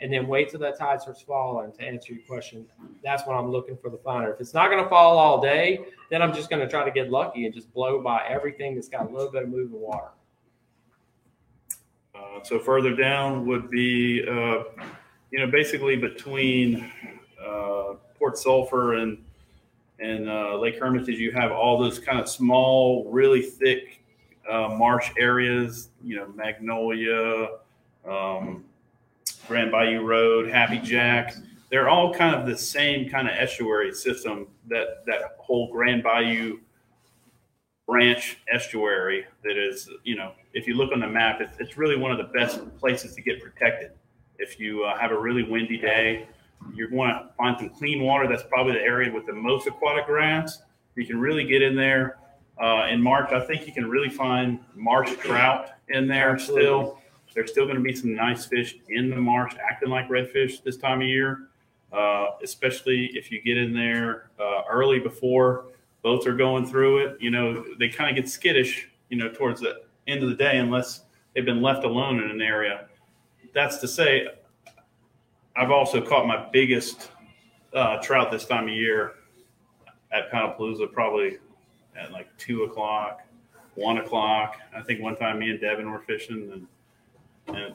and 0.00 0.12
then 0.12 0.26
wait 0.26 0.50
till 0.50 0.60
that 0.60 0.78
tide 0.78 1.00
starts 1.00 1.22
falling. 1.22 1.72
To 1.72 1.82
answer 1.82 2.14
your 2.14 2.22
question, 2.26 2.66
that's 3.02 3.26
when 3.26 3.36
I'm 3.36 3.50
looking 3.50 3.76
for 3.76 3.90
the 3.90 3.98
finder. 3.98 4.32
If 4.32 4.40
it's 4.40 4.54
not 4.54 4.70
going 4.70 4.82
to 4.82 4.88
fall 4.88 5.18
all 5.18 5.40
day, 5.40 5.80
then 6.10 6.22
I'm 6.22 6.34
just 6.34 6.50
going 6.50 6.60
to 6.60 6.68
try 6.68 6.84
to 6.84 6.90
get 6.90 7.10
lucky 7.10 7.46
and 7.46 7.54
just 7.54 7.72
blow 7.72 8.00
by 8.00 8.24
everything 8.28 8.74
that's 8.74 8.88
got 8.88 9.08
a 9.08 9.12
little 9.12 9.30
bit 9.30 9.42
of 9.42 9.48
moving 9.48 9.80
water. 9.80 10.08
Uh, 12.14 12.42
so 12.42 12.58
further 12.58 12.94
down 12.94 13.46
would 13.46 13.70
be, 13.70 14.22
uh, 14.26 14.64
you 15.30 15.38
know, 15.38 15.46
basically 15.50 15.96
between 15.96 16.90
uh, 17.44 17.94
Port 18.18 18.38
Sulphur 18.38 18.94
and 18.94 19.18
and 19.98 20.28
uh, 20.28 20.58
Lake 20.58 20.78
Hermitage, 20.78 21.18
you 21.18 21.32
have 21.32 21.52
all 21.52 21.78
those 21.78 21.98
kind 21.98 22.20
of 22.20 22.28
small, 22.28 23.10
really 23.10 23.40
thick 23.40 24.02
uh, 24.50 24.68
marsh 24.76 25.10
areas. 25.18 25.88
You 26.02 26.16
know, 26.16 26.28
Magnolia, 26.34 27.48
um, 28.08 28.64
Grand 29.48 29.70
Bayou 29.70 30.02
Road, 30.02 30.48
Happy 30.48 30.78
Jack. 30.78 31.34
They're 31.70 31.88
all 31.88 32.14
kind 32.14 32.34
of 32.34 32.46
the 32.46 32.56
same 32.56 33.08
kind 33.08 33.28
of 33.28 33.34
estuary 33.36 33.92
system 33.92 34.46
that 34.68 35.04
that 35.06 35.36
whole 35.38 35.72
Grand 35.72 36.02
Bayou 36.02 36.58
branch 37.86 38.38
estuary 38.52 39.24
that 39.44 39.56
is, 39.56 39.88
you 40.04 40.16
know, 40.16 40.32
if 40.52 40.66
you 40.66 40.74
look 40.74 40.92
on 40.92 41.00
the 41.00 41.06
map, 41.06 41.40
it's, 41.40 41.56
it's 41.60 41.78
really 41.78 41.96
one 41.96 42.10
of 42.10 42.18
the 42.18 42.32
best 42.38 42.60
places 42.78 43.14
to 43.14 43.22
get 43.22 43.40
protected. 43.40 43.92
If 44.38 44.58
you 44.58 44.84
uh, 44.84 44.98
have 44.98 45.12
a 45.12 45.18
really 45.18 45.44
windy 45.44 45.78
day, 45.78 46.26
you 46.74 46.88
want 46.90 47.12
to 47.12 47.34
find 47.36 47.56
some 47.58 47.70
clean 47.70 48.02
water. 48.02 48.26
That's 48.26 48.42
probably 48.42 48.74
the 48.74 48.82
area 48.82 49.12
with 49.12 49.26
the 49.26 49.32
most 49.32 49.66
aquatic 49.66 50.06
grass. 50.06 50.62
You 50.96 51.06
can 51.06 51.20
really 51.20 51.44
get 51.44 51.62
in 51.62 51.76
there. 51.76 52.18
Uh, 52.58 52.86
in 52.90 53.02
March, 53.02 53.32
I 53.32 53.40
think 53.40 53.66
you 53.66 53.72
can 53.72 53.88
really 53.88 54.08
find 54.08 54.58
marsh 54.74 55.12
trout 55.16 55.70
in 55.88 56.08
there 56.08 56.30
Absolutely. 56.30 56.62
still. 56.62 56.98
There's 57.34 57.50
still 57.50 57.64
going 57.64 57.76
to 57.76 57.82
be 57.82 57.94
some 57.94 58.14
nice 58.14 58.46
fish 58.46 58.76
in 58.88 59.10
the 59.10 59.16
marsh 59.16 59.54
acting 59.70 59.90
like 59.90 60.08
redfish 60.08 60.62
this 60.62 60.78
time 60.78 61.02
of 61.02 61.06
year, 61.06 61.48
uh, 61.92 62.28
especially 62.42 63.10
if 63.12 63.30
you 63.30 63.42
get 63.42 63.58
in 63.58 63.74
there 63.74 64.30
uh, 64.40 64.62
early 64.70 64.98
before 64.98 65.66
boats 66.06 66.24
are 66.24 66.36
going 66.36 66.64
through 66.64 66.98
it. 66.98 67.20
You 67.20 67.30
know, 67.30 67.64
they 67.80 67.88
kind 67.88 68.08
of 68.08 68.14
get 68.14 68.30
skittish, 68.30 68.88
you 69.08 69.18
know, 69.18 69.28
towards 69.28 69.60
the 69.60 69.82
end 70.06 70.22
of 70.22 70.28
the 70.28 70.36
day 70.36 70.58
unless 70.58 71.02
they've 71.34 71.44
been 71.44 71.60
left 71.60 71.84
alone 71.84 72.22
in 72.22 72.30
an 72.30 72.40
area. 72.40 72.86
That's 73.52 73.78
to 73.78 73.88
say, 73.88 74.28
I've 75.56 75.72
also 75.72 76.00
caught 76.00 76.26
my 76.28 76.48
biggest 76.52 77.10
uh, 77.74 78.00
trout 78.00 78.30
this 78.30 78.44
time 78.46 78.68
of 78.68 78.74
year 78.74 79.14
at 80.12 80.30
Panapalooza, 80.30 80.92
probably 80.92 81.38
at 81.98 82.12
like 82.12 82.28
two 82.38 82.64
o'clock, 82.64 83.22
one 83.74 83.98
o'clock. 83.98 84.56
I 84.74 84.80
think 84.82 85.00
one 85.02 85.16
time 85.16 85.38
me 85.38 85.50
and 85.50 85.60
Devin 85.60 85.90
were 85.90 86.00
fishing, 86.00 86.50
and 87.48 87.56
and 87.56 87.74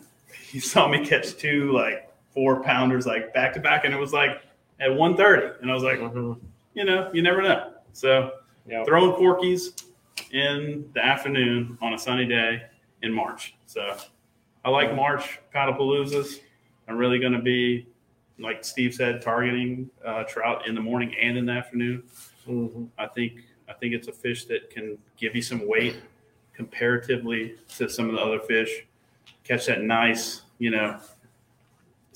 he 0.49 0.59
saw 0.71 0.87
me 0.87 1.05
catch 1.05 1.35
two 1.37 1.71
like 1.71 2.09
four 2.33 2.63
pounders 2.63 3.05
like 3.05 3.33
back 3.33 3.53
to 3.53 3.59
back, 3.59 3.85
and 3.85 3.93
it 3.93 3.97
was 3.99 4.13
like 4.13 4.41
at 4.79 4.93
one 4.93 5.15
thirty, 5.17 5.47
and 5.61 5.69
I 5.69 5.73
was 5.73 5.83
like, 5.83 5.99
you 5.99 6.85
know, 6.85 7.09
you 7.13 7.21
never 7.21 7.41
know. 7.41 7.73
So 7.93 8.31
Yeah. 8.67 8.83
throwing 8.85 9.11
porkies 9.11 9.83
in 10.31 10.89
the 10.93 11.03
afternoon 11.05 11.77
on 11.81 11.93
a 11.93 11.97
sunny 11.99 12.25
day 12.25 12.63
in 13.01 13.11
March. 13.13 13.55
So 13.65 13.97
I 14.63 14.69
like 14.69 14.95
March 14.95 15.39
paddlepaloozas. 15.53 16.39
I'm 16.87 16.95
really 16.97 17.19
going 17.19 17.33
to 17.33 17.41
be, 17.41 17.87
like 18.39 18.63
Steve 18.63 18.93
said, 18.93 19.21
targeting 19.21 19.89
uh, 20.05 20.23
trout 20.23 20.67
in 20.67 20.75
the 20.75 20.81
morning 20.81 21.13
and 21.21 21.37
in 21.37 21.45
the 21.45 21.51
afternoon. 21.51 22.03
Mhm. 22.47 22.87
I 22.97 23.07
think 23.07 23.41
I 23.71 23.73
think 23.79 23.93
it's 23.93 24.07
a 24.09 24.11
fish 24.11 24.45
that 24.45 24.69
can 24.69 24.97
give 25.17 25.33
you 25.35 25.41
some 25.41 25.65
weight 25.67 25.95
comparatively 26.53 27.55
to 27.77 27.89
some 27.89 28.09
of 28.09 28.15
the 28.15 28.21
other 28.21 28.39
fish. 28.39 28.85
Catch 29.45 29.67
that 29.67 29.81
nice, 29.81 30.41
you 30.59 30.71
know, 30.71 30.99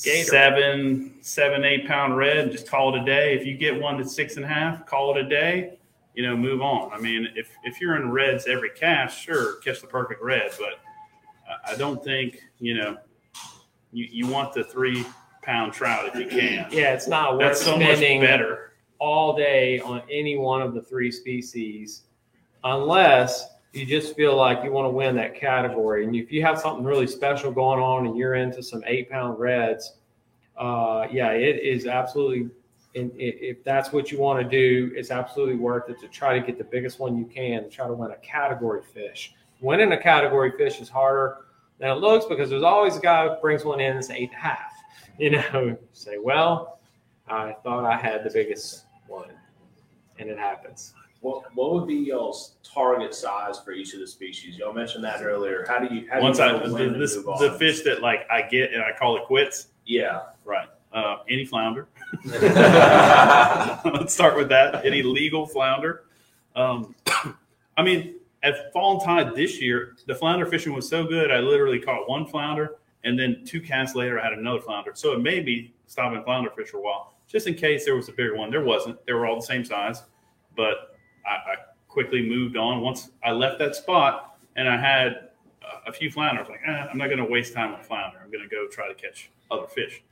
Gator. 0.04 0.26
seven, 0.30 1.14
seven, 1.22 1.64
eight 1.64 1.88
pound 1.88 2.18
red. 2.18 2.52
Just 2.52 2.70
call 2.70 2.94
it 2.94 3.02
a 3.02 3.06
day. 3.06 3.34
If 3.36 3.46
you 3.46 3.58
get 3.58 3.80
one 3.80 3.98
that's 3.98 4.14
six 4.14 4.36
and 4.36 4.44
a 4.44 4.48
half, 4.48 4.86
call 4.86 5.16
it 5.16 5.26
a 5.26 5.30
day. 5.30 5.78
You 6.14 6.24
know, 6.24 6.36
move 6.36 6.62
on. 6.62 6.92
I 6.94 7.00
mean, 7.00 7.28
if 7.36 7.50
if 7.64 7.80
you're 7.82 7.96
in 7.96 8.12
reds 8.12 8.48
every 8.48 8.70
cast, 8.72 9.20
sure, 9.20 9.60
catch 9.62 9.82
the 9.82 9.88
perfect 9.88 10.22
red. 10.22 10.52
But 10.60 10.80
I- 11.50 11.74
I 11.74 11.76
don't 11.78 12.04
think 12.04 12.42
you 12.60 12.76
know 12.76 12.98
you, 13.92 14.08
you 14.12 14.28
want 14.28 14.54
the 14.54 14.64
three 14.66 15.06
pound 15.42 15.74
trout 15.74 16.08
if 16.08 16.16
you 16.16 16.28
can. 16.28 16.68
Yeah, 16.72 16.94
it's 16.94 17.08
not 17.08 17.34
worth 17.38 17.42
That's 17.42 17.62
so 17.62 17.78
much 17.78 18.00
better. 18.00 18.65
All 19.00 19.36
day 19.36 19.80
on 19.80 20.02
any 20.12 20.38
one 20.38 20.62
of 20.62 20.74
the 20.74 20.82
three 20.82 21.12
species 21.12 22.04
unless 22.64 23.48
you 23.76 23.86
just 23.86 24.16
feel 24.16 24.36
like 24.36 24.64
you 24.64 24.72
want 24.72 24.86
to 24.86 24.90
win 24.90 25.16
that 25.16 25.36
category. 25.36 26.06
And 26.06 26.16
if 26.16 26.32
you 26.32 26.42
have 26.44 26.60
something 26.60 26.86
really 26.86 27.08
special 27.08 27.52
going 27.52 27.80
on 27.80 28.08
and 28.08 28.18
you're 28.18 28.36
into 28.36 28.64
some 28.64 28.84
eight 28.88 29.10
pound 29.10 29.38
reds, 29.38 29.98
uh, 30.58 31.08
yeah, 31.12 31.32
it 31.32 31.62
is 31.62 31.86
absolutely. 31.86 32.50
And 32.96 33.12
if 33.18 33.62
that's 33.66 33.92
what 33.92 34.10
you 34.10 34.18
want 34.18 34.42
to 34.42 34.50
do, 34.50 34.94
it's 34.96 35.12
absolutely 35.12 35.56
worth 35.58 35.90
it 35.90 36.00
to 36.00 36.08
try 36.08 36.40
to 36.40 36.46
get 36.46 36.58
the 36.58 36.64
biggest 36.64 36.98
one 36.98 37.18
you 37.18 37.26
can 37.26 37.64
to 37.64 37.70
try 37.70 37.88
to 37.88 37.94
win 37.94 38.12
a 38.12 38.18
category 38.18 38.82
fish. 38.94 39.34
Winning 39.60 39.92
a 39.92 40.02
category 40.02 40.54
fish 40.58 40.80
is 40.80 40.88
harder 40.88 41.40
than 41.78 41.90
it 41.90 41.96
looks 41.96 42.26
because 42.26 42.50
there's 42.50 42.64
always 42.64 42.96
a 42.96 43.02
guy 43.02 43.28
who 43.28 43.36
brings 43.42 43.66
one 43.66 43.82
in 43.82 43.96
that's 43.96 44.10
eight 44.10 44.30
and 44.30 44.34
a 44.34 44.38
half. 44.38 44.72
You 45.18 45.32
know, 45.32 45.78
say, 45.94 46.18
well, 46.18 46.80
I 47.28 47.56
thought 47.64 47.86
I 47.86 47.98
had 47.98 48.24
the 48.24 48.30
biggest 48.30 48.85
one, 49.08 49.30
and 50.20 50.30
it 50.30 50.38
happens. 50.38 50.94
What 51.22 51.44
what 51.56 51.74
would 51.74 51.88
be 51.88 51.96
y'all's 51.96 52.56
target 52.64 53.16
size 53.16 53.60
for 53.60 53.72
each 53.72 53.94
of 53.94 54.00
the 54.00 54.08
species? 54.08 54.58
Y'all 54.58 54.74
mentioned 54.74 55.04
that 55.04 55.24
earlier. 55.24 55.66
How 55.68 55.80
do 55.80 55.94
you 55.94 56.08
how 56.10 56.18
do 56.18 56.24
Once 56.24 56.38
you 56.38 56.44
I 56.44 56.52
know 56.52 56.74
when 56.74 56.94
to 56.94 57.00
this 57.00 57.18
on? 57.18 57.42
the 57.42 57.58
fish 57.58 57.82
that 57.82 58.02
like 58.02 58.28
I 58.30 58.44
get 58.44 58.74
and 58.74 58.84
I 58.84 58.92
call 58.98 59.18
it 59.18 59.24
quits. 59.24 59.68
Yeah. 59.86 60.22
Right. 60.44 60.68
Uh, 60.94 61.18
any 61.30 61.46
flounder. 61.46 61.88
Let's 62.26 64.14
start 64.14 64.38
with 64.38 64.50
that. 64.50 64.86
Any 64.86 65.04
legal 65.04 65.46
flounder. 65.46 66.04
Um, 66.56 66.96
I 67.78 67.84
mean, 67.84 68.16
at 68.44 68.72
Fallen 68.72 69.04
Tide 69.04 69.36
this 69.36 69.60
year, 69.60 69.96
the 70.06 70.16
flounder 70.16 70.46
fishing 70.46 70.74
was 70.74 70.88
so 70.88 71.06
good. 71.06 71.32
I 71.32 71.40
literally 71.40 71.80
caught 71.80 72.08
one 72.08 72.26
flounder, 72.26 72.76
and 73.04 73.18
then 73.20 73.44
two 73.46 73.60
casts 73.60 73.96
later, 73.96 74.20
I 74.20 74.24
had 74.24 74.34
another 74.34 74.62
flounder. 74.62 74.92
So 74.94 75.12
it 75.14 75.22
made 75.22 75.46
me 75.46 75.74
stop 75.88 76.14
and 76.14 76.24
flounder 76.24 76.52
fish 76.52 76.70
for 76.70 76.78
a 76.78 76.82
while, 76.82 77.15
just 77.28 77.48
in 77.48 77.54
case 77.56 77.86
there 77.86 77.96
was 77.96 78.10
a 78.10 78.12
bigger 78.12 78.36
one. 78.36 78.50
There 78.52 78.64
wasn't. 78.64 79.04
They 79.06 79.14
were 79.14 79.26
all 79.26 79.36
the 79.36 79.46
same 79.46 79.66
size, 79.66 80.04
but 80.56 80.98
I, 81.26 81.32
I 81.52 81.56
quickly 81.88 82.28
moved 82.28 82.58
on. 82.58 82.82
Once 82.82 83.10
I 83.24 83.32
left 83.32 83.60
that 83.60 83.76
spot, 83.76 84.38
and 84.56 84.68
I 84.70 84.78
had 84.78 85.30
a- 85.88 85.94
few 85.94 86.10
flounder, 86.12 86.40
I 86.40 86.44
was 86.44 86.50
like, 86.50 86.62
eh, 86.68 86.88
I'm 86.92 86.98
not 86.98 87.08
going 87.08 87.20
to 87.20 87.26
waste 87.26 87.54
time 87.54 87.74
on 87.74 87.82
flounder. 87.84 88.20
I'm 88.24 88.32
going 88.32 88.44
to 88.44 88.50
go 88.54 88.68
try 88.68 88.88
to 88.88 88.94
catch 88.96 89.30
other 89.52 89.68
fish. 89.68 90.04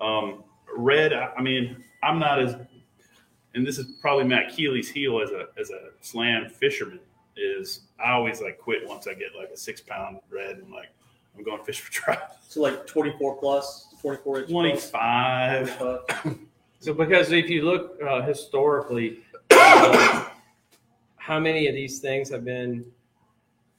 Um, 0.00 0.44
red, 0.76 1.12
I 1.12 1.32
I 1.36 1.42
mean, 1.42 1.82
I'm 2.02 2.18
not 2.18 2.40
as, 2.40 2.56
and 3.54 3.66
this 3.66 3.78
is 3.78 3.86
probably 4.00 4.24
Matt 4.24 4.50
Keeley's 4.50 4.88
heel 4.88 5.20
as 5.20 5.30
a 5.30 5.48
as 5.58 5.70
a 5.70 5.90
slam 6.00 6.48
fisherman. 6.48 7.00
Is 7.36 7.82
I 8.04 8.12
always 8.12 8.40
like 8.42 8.58
quit 8.58 8.86
once 8.86 9.06
I 9.06 9.14
get 9.14 9.34
like 9.36 9.48
a 9.50 9.56
six 9.56 9.80
pound 9.80 10.18
red 10.30 10.56
and 10.58 10.70
like 10.70 10.88
I'm 11.36 11.42
going 11.44 11.62
fish 11.64 11.80
for 11.80 11.90
trout. 11.92 12.18
So 12.48 12.60
like 12.60 12.86
24 12.86 13.36
plus, 13.38 13.86
24 14.02 14.38
inch. 14.40 14.48
plus? 14.48 14.90
25. 14.90 16.40
25. 16.80 16.84
So, 16.84 16.94
because 16.94 17.32
if 17.32 17.48
you 17.50 17.62
look 17.62 17.98
uh, 18.02 18.22
historically, 18.22 19.20
uh, 19.50 20.28
how 21.16 21.38
many 21.38 21.68
of 21.68 21.74
these 21.74 21.98
things 21.98 22.30
have 22.30 22.44
been 22.44 22.84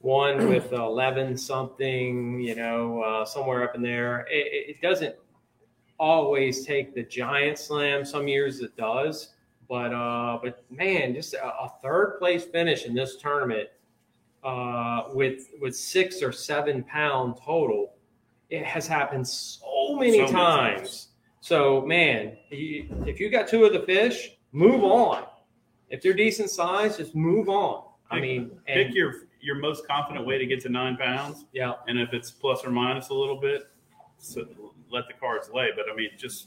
one 0.00 0.48
with 0.48 0.72
11 0.72 1.36
something, 1.36 2.40
you 2.40 2.54
know, 2.54 3.02
uh, 3.02 3.24
somewhere 3.24 3.64
up 3.64 3.74
in 3.74 3.82
there? 3.82 4.26
It, 4.30 4.70
it 4.76 4.80
doesn't 4.80 5.16
always 5.98 6.64
take 6.64 6.94
the 6.94 7.02
giant 7.02 7.58
slam. 7.58 8.04
Some 8.04 8.28
years 8.28 8.60
it 8.60 8.76
does, 8.76 9.34
but 9.68 9.92
uh, 9.92 10.38
but 10.42 10.64
man, 10.70 11.14
just 11.14 11.34
a, 11.34 11.46
a 11.46 11.72
third 11.82 12.18
place 12.18 12.44
finish 12.44 12.86
in 12.86 12.94
this 12.94 13.16
tournament 13.16 13.68
uh, 14.44 15.04
with 15.12 15.50
with 15.60 15.76
six 15.76 16.22
or 16.22 16.32
seven 16.32 16.82
pound 16.84 17.36
total, 17.44 17.94
it 18.50 18.64
has 18.64 18.86
happened 18.86 19.26
so 19.26 19.96
many 19.96 20.18
So 20.18 20.18
many 20.18 20.32
times. 20.32 21.08
So 21.42 21.80
man, 21.80 22.36
you, 22.50 22.86
if 23.04 23.18
you 23.18 23.28
got 23.28 23.48
two 23.48 23.64
of 23.64 23.72
the 23.72 23.80
fish, 23.80 24.30
move 24.52 24.84
on. 24.84 25.24
If 25.90 26.00
they're 26.00 26.14
decent 26.14 26.50
size, 26.50 26.96
just 26.96 27.16
move 27.16 27.48
on. 27.48 27.82
I 28.10 28.14
Pick- 28.14 28.22
mean, 28.22 28.50
Pick 28.64 28.86
and, 28.86 28.94
your 28.94 29.14
your 29.40 29.56
most 29.56 29.84
confident 29.88 30.24
way 30.24 30.38
to 30.38 30.46
get 30.46 30.60
to 30.60 30.68
nine 30.68 30.96
pounds, 30.96 31.46
yeah, 31.52 31.72
and 31.88 31.98
if 31.98 32.12
it's 32.12 32.30
plus 32.30 32.64
or 32.64 32.70
minus 32.70 33.08
a 33.08 33.14
little 33.14 33.40
bit, 33.40 33.62
so 34.18 34.46
let 34.88 35.08
the 35.08 35.14
cards 35.14 35.50
lay. 35.52 35.70
But 35.74 35.86
I 35.92 35.96
mean, 35.96 36.10
just 36.16 36.46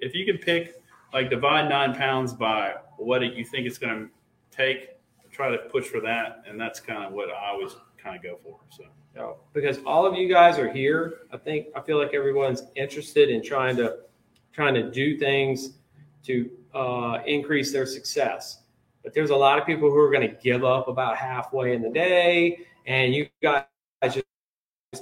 if 0.00 0.12
you 0.12 0.26
can 0.26 0.38
pick 0.38 0.82
like 1.12 1.30
divide 1.30 1.68
nine 1.68 1.94
pounds 1.94 2.32
by 2.32 2.74
what 2.96 3.22
it, 3.22 3.34
you 3.34 3.44
think 3.44 3.64
it's 3.68 3.78
going 3.78 4.08
to 4.08 4.56
take, 4.56 4.88
try 5.30 5.50
to 5.52 5.58
push 5.70 5.84
for 5.86 6.00
that, 6.00 6.42
and 6.48 6.60
that's 6.60 6.80
kind 6.80 7.04
of 7.04 7.12
what 7.12 7.28
I 7.30 7.50
always 7.50 7.76
kind 7.96 8.16
of 8.16 8.22
go 8.24 8.40
for. 8.42 8.58
So 8.70 8.86
No, 9.14 9.36
because 9.52 9.78
all 9.86 10.04
of 10.04 10.16
you 10.16 10.28
guys 10.28 10.58
are 10.58 10.68
here. 10.72 11.20
I 11.32 11.36
think 11.36 11.68
I 11.76 11.80
feel 11.80 11.96
like 11.96 12.12
everyone's 12.12 12.64
interested 12.74 13.28
in 13.28 13.40
trying 13.40 13.76
to 13.76 13.98
trying 14.52 14.74
to 14.74 14.90
do 14.90 15.18
things 15.18 15.74
to 16.24 16.50
uh, 16.74 17.18
increase 17.26 17.72
their 17.72 17.86
success. 17.86 18.60
But 19.02 19.14
there's 19.14 19.30
a 19.30 19.36
lot 19.36 19.58
of 19.58 19.66
people 19.66 19.90
who 19.90 19.98
are 19.98 20.10
going 20.10 20.28
to 20.28 20.36
give 20.42 20.64
up 20.64 20.88
about 20.88 21.16
halfway 21.16 21.74
in 21.74 21.82
the 21.82 21.90
day, 21.90 22.60
and 22.86 23.14
you 23.14 23.28
guys 23.42 23.64
just 24.04 24.24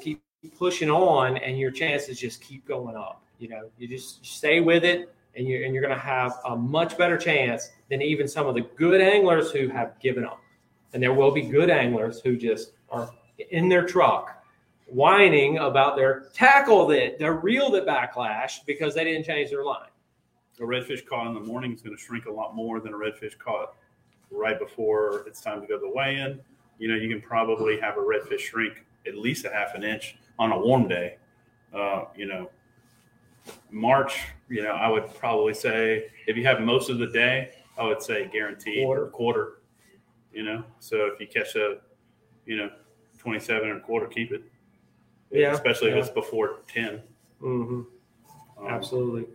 keep 0.01 0.22
pushing 0.59 0.90
on, 0.90 1.36
and 1.36 1.59
your 1.59 1.70
chances 1.70 2.18
just 2.18 2.40
keep 2.40 2.66
going 2.66 2.96
up. 2.96 3.22
You 3.38 3.48
know, 3.48 3.70
you 3.78 3.88
just 3.88 4.24
stay 4.24 4.61
with 4.61 4.84
it, 4.84 5.14
and 5.34 5.46
you're 5.46 5.64
and 5.64 5.74
you're 5.74 5.82
going 5.82 5.94
to 5.94 6.01
have 6.01 6.38
a 6.46 6.57
much 6.57 6.96
better 6.96 7.18
chance 7.18 7.70
than 7.90 8.01
even 8.01 8.26
some 8.26 8.46
of 8.46 8.55
the 8.55 8.62
good 8.76 9.01
anglers 9.01 9.51
who 9.51 9.68
have 9.68 9.98
given 10.01 10.24
up. 10.24 10.40
And 10.92 11.03
there 11.03 11.12
will 11.12 11.30
be 11.30 11.42
good 11.42 11.70
anglers 11.70 12.20
who 12.20 12.36
just 12.36 12.72
are 12.90 13.11
in 13.51 13.68
their 13.68 13.86
truck 13.86 14.39
whining 14.91 15.59
about 15.59 15.97
their 15.97 16.30
tackle 16.34 16.86
that 16.86 17.18
their 17.18 17.34
reel 17.34 17.70
that 17.70 17.86
backlash 17.86 18.64
because 18.66 18.95
they 18.95 19.05
didn't 19.05 19.24
change 19.24 19.51
their 19.51 19.64
line. 19.64 19.88
a 20.59 20.62
redfish 20.62 21.07
caught 21.07 21.26
in 21.26 21.34
the 21.34 21.41
morning 21.41 21.72
is 21.72 21.80
going 21.80 21.97
to 21.97 22.03
shrink 22.03 22.26
a 22.26 22.30
lot 22.30 22.55
more 22.55 22.80
than 22.80 22.93
a 22.93 22.97
redfish 22.97 23.38
caught 23.38 23.74
right 24.30 24.59
before 24.59 25.24
it's 25.26 25.41
time 25.41 25.61
to 25.61 25.66
go 25.66 25.74
to 25.78 25.80
the 25.80 25.91
weigh-in. 25.91 26.41
You 26.78 26.88
know, 26.88 26.95
you 26.97 27.09
can 27.09 27.20
probably 27.20 27.80
have 27.80 27.97
a 27.97 28.01
redfish 28.01 28.41
shrink 28.41 28.84
at 29.07 29.16
least 29.16 29.45
a 29.45 29.51
half 29.51 29.74
an 29.74 29.82
inch 29.82 30.16
on 30.38 30.53
a 30.53 30.59
warm 30.59 30.86
day. 30.88 31.16
Uh, 31.74 32.05
you 32.16 32.26
know, 32.26 32.51
March, 33.70 34.18
you 34.49 34.62
know, 34.62 34.72
I 34.72 34.88
would 34.88 35.12
probably 35.14 35.55
say 35.55 36.07
if 36.26 36.36
you 36.36 36.45
have 36.45 36.61
most 36.61 36.91
of 36.91 36.99
the 36.99 37.07
day, 37.07 37.53
I 37.78 37.84
would 37.84 38.03
say 38.03 38.28
guaranteed 38.32 38.84
Quarter. 38.84 39.07
quarter. 39.07 39.62
You 40.32 40.45
know, 40.45 40.64
so 40.78 41.07
if 41.07 41.18
you 41.20 41.26
catch 41.26 41.57
a, 41.57 41.78
you 42.47 42.57
know, 42.57 42.70
twenty-seven 43.18 43.68
and 43.68 43.78
a 43.78 43.82
quarter, 43.82 44.07
keep 44.07 44.30
it. 44.32 44.45
Yeah, 45.31 45.53
especially 45.53 45.91
yeah. 45.91 45.99
if 45.99 46.07
it's 46.07 46.14
before 46.14 46.61
10 46.68 47.03
Mm-hmm. 47.43 47.81
Um, 48.62 48.68
Absolutely. 48.68 49.26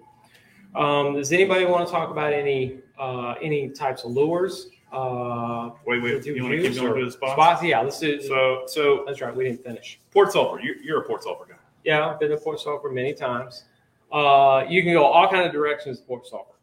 Um, 0.75 1.15
does 1.15 1.31
anybody 1.31 1.65
want 1.65 1.87
to 1.87 1.91
talk 1.91 2.11
about 2.11 2.33
any 2.33 2.79
uh, 2.99 3.33
any 3.41 3.69
types 3.69 4.03
of 4.03 4.11
lures? 4.11 4.67
Uh, 4.91 5.71
Wait, 5.85 6.01
wait. 6.01 6.21
to 6.23 6.35
You 6.35 6.43
want 6.43 6.55
to 6.55 6.61
keep 6.61 6.75
going 6.75 6.93
through 6.93 7.05
the 7.05 7.11
spots? 7.11 7.33
Spots, 7.33 7.63
yeah. 7.63 7.81
Let's 7.81 7.99
do. 7.99 8.21
So, 8.21 8.63
so 8.67 9.03
that's 9.05 9.19
right. 9.21 9.35
We 9.35 9.45
didn't 9.45 9.63
finish. 9.63 9.99
Port 10.11 10.31
Sulphur. 10.31 10.61
You're, 10.61 10.77
you're 10.77 11.01
a 11.01 11.05
Port 11.05 11.23
Sulphur 11.23 11.45
guy. 11.49 11.55
Yeah, 11.83 12.07
I've 12.07 12.19
been 12.19 12.29
to 12.29 12.37
Port 12.37 12.59
Sulphur 12.59 12.89
many 12.91 13.13
times. 13.13 13.65
Uh, 14.11 14.63
you 14.69 14.83
can 14.83 14.93
go 14.93 15.03
all 15.03 15.27
kind 15.29 15.45
of 15.45 15.51
directions 15.51 15.99
to 15.99 16.05
Port 16.05 16.27
Sulphur. 16.27 16.53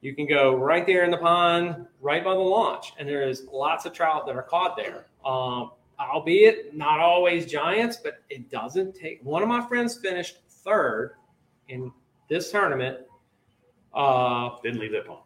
You 0.00 0.14
can 0.14 0.26
go 0.26 0.54
right 0.54 0.86
there 0.86 1.04
in 1.04 1.10
the 1.10 1.18
pond, 1.18 1.86
right 2.00 2.24
by 2.24 2.34
the 2.34 2.40
launch, 2.40 2.92
and 2.98 3.08
there's 3.08 3.44
lots 3.52 3.84
of 3.84 3.92
trout 3.92 4.26
that 4.26 4.36
are 4.36 4.42
caught 4.42 4.76
there. 4.76 5.06
Um, 5.24 5.72
albeit 6.08 6.74
not 6.76 7.00
always 7.00 7.46
giants, 7.46 7.96
but 8.02 8.22
it 8.30 8.50
doesn't 8.50 8.94
take. 8.94 9.20
One 9.22 9.42
of 9.42 9.48
my 9.48 9.66
friends 9.66 9.98
finished 9.98 10.38
third 10.48 11.14
in 11.68 11.92
this 12.28 12.50
tournament. 12.50 12.98
Uh, 13.92 14.50
Didn't 14.62 14.80
leave 14.80 14.92
that 14.92 15.06
pond. 15.06 15.20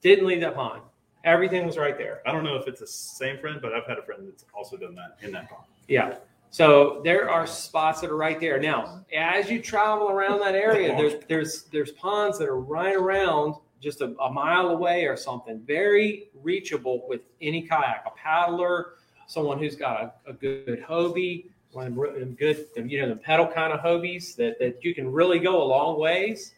didn't 0.00 0.26
leave 0.26 0.40
that 0.40 0.54
pond. 0.54 0.82
Everything 1.24 1.66
was 1.66 1.76
right 1.76 1.96
there. 1.98 2.22
I 2.26 2.32
don't 2.32 2.42
know 2.44 2.56
if 2.56 2.66
it's 2.66 2.80
the 2.80 2.86
same 2.86 3.38
friend, 3.38 3.60
but 3.62 3.72
I've 3.74 3.86
had 3.86 3.98
a 3.98 4.02
friend 4.02 4.26
that's 4.26 4.44
also 4.54 4.76
done 4.76 4.94
that 4.94 5.16
in 5.24 5.32
that 5.32 5.48
pond. 5.50 5.64
Yeah. 5.86 6.16
So 6.48 7.02
there 7.04 7.30
are 7.30 7.46
spots 7.46 8.00
that 8.00 8.10
are 8.10 8.16
right 8.16 8.40
there. 8.40 8.58
Now, 8.58 9.04
as 9.14 9.48
you 9.50 9.60
travel 9.62 10.08
around 10.10 10.40
that 10.40 10.54
area, 10.54 10.96
there's 10.96 11.22
there's 11.28 11.64
there's 11.64 11.92
ponds 11.92 12.38
that 12.38 12.48
are 12.48 12.58
right 12.60 12.96
around 12.96 13.54
just 13.80 14.00
a, 14.00 14.14
a 14.20 14.32
mile 14.32 14.68
away 14.70 15.04
or 15.04 15.16
something. 15.16 15.60
Very 15.64 16.30
reachable 16.42 17.06
with 17.08 17.20
any 17.40 17.62
kayak, 17.62 18.02
a 18.06 18.10
paddler, 18.10 18.94
someone 19.30 19.60
who's 19.60 19.76
got 19.76 20.02
a, 20.26 20.30
a 20.30 20.32
good 20.32 20.84
Hobie, 20.88 21.44
one 21.70 21.86
of 21.86 21.94
them 21.94 22.34
good, 22.34 22.66
you 22.74 23.00
know, 23.00 23.08
the 23.10 23.14
pedal 23.14 23.46
kind 23.46 23.72
of 23.72 23.78
Hobies 23.78 24.34
that, 24.34 24.58
that 24.58 24.84
you 24.84 24.92
can 24.92 25.10
really 25.12 25.38
go 25.38 25.62
a 25.62 25.64
long 25.64 26.00
ways, 26.00 26.52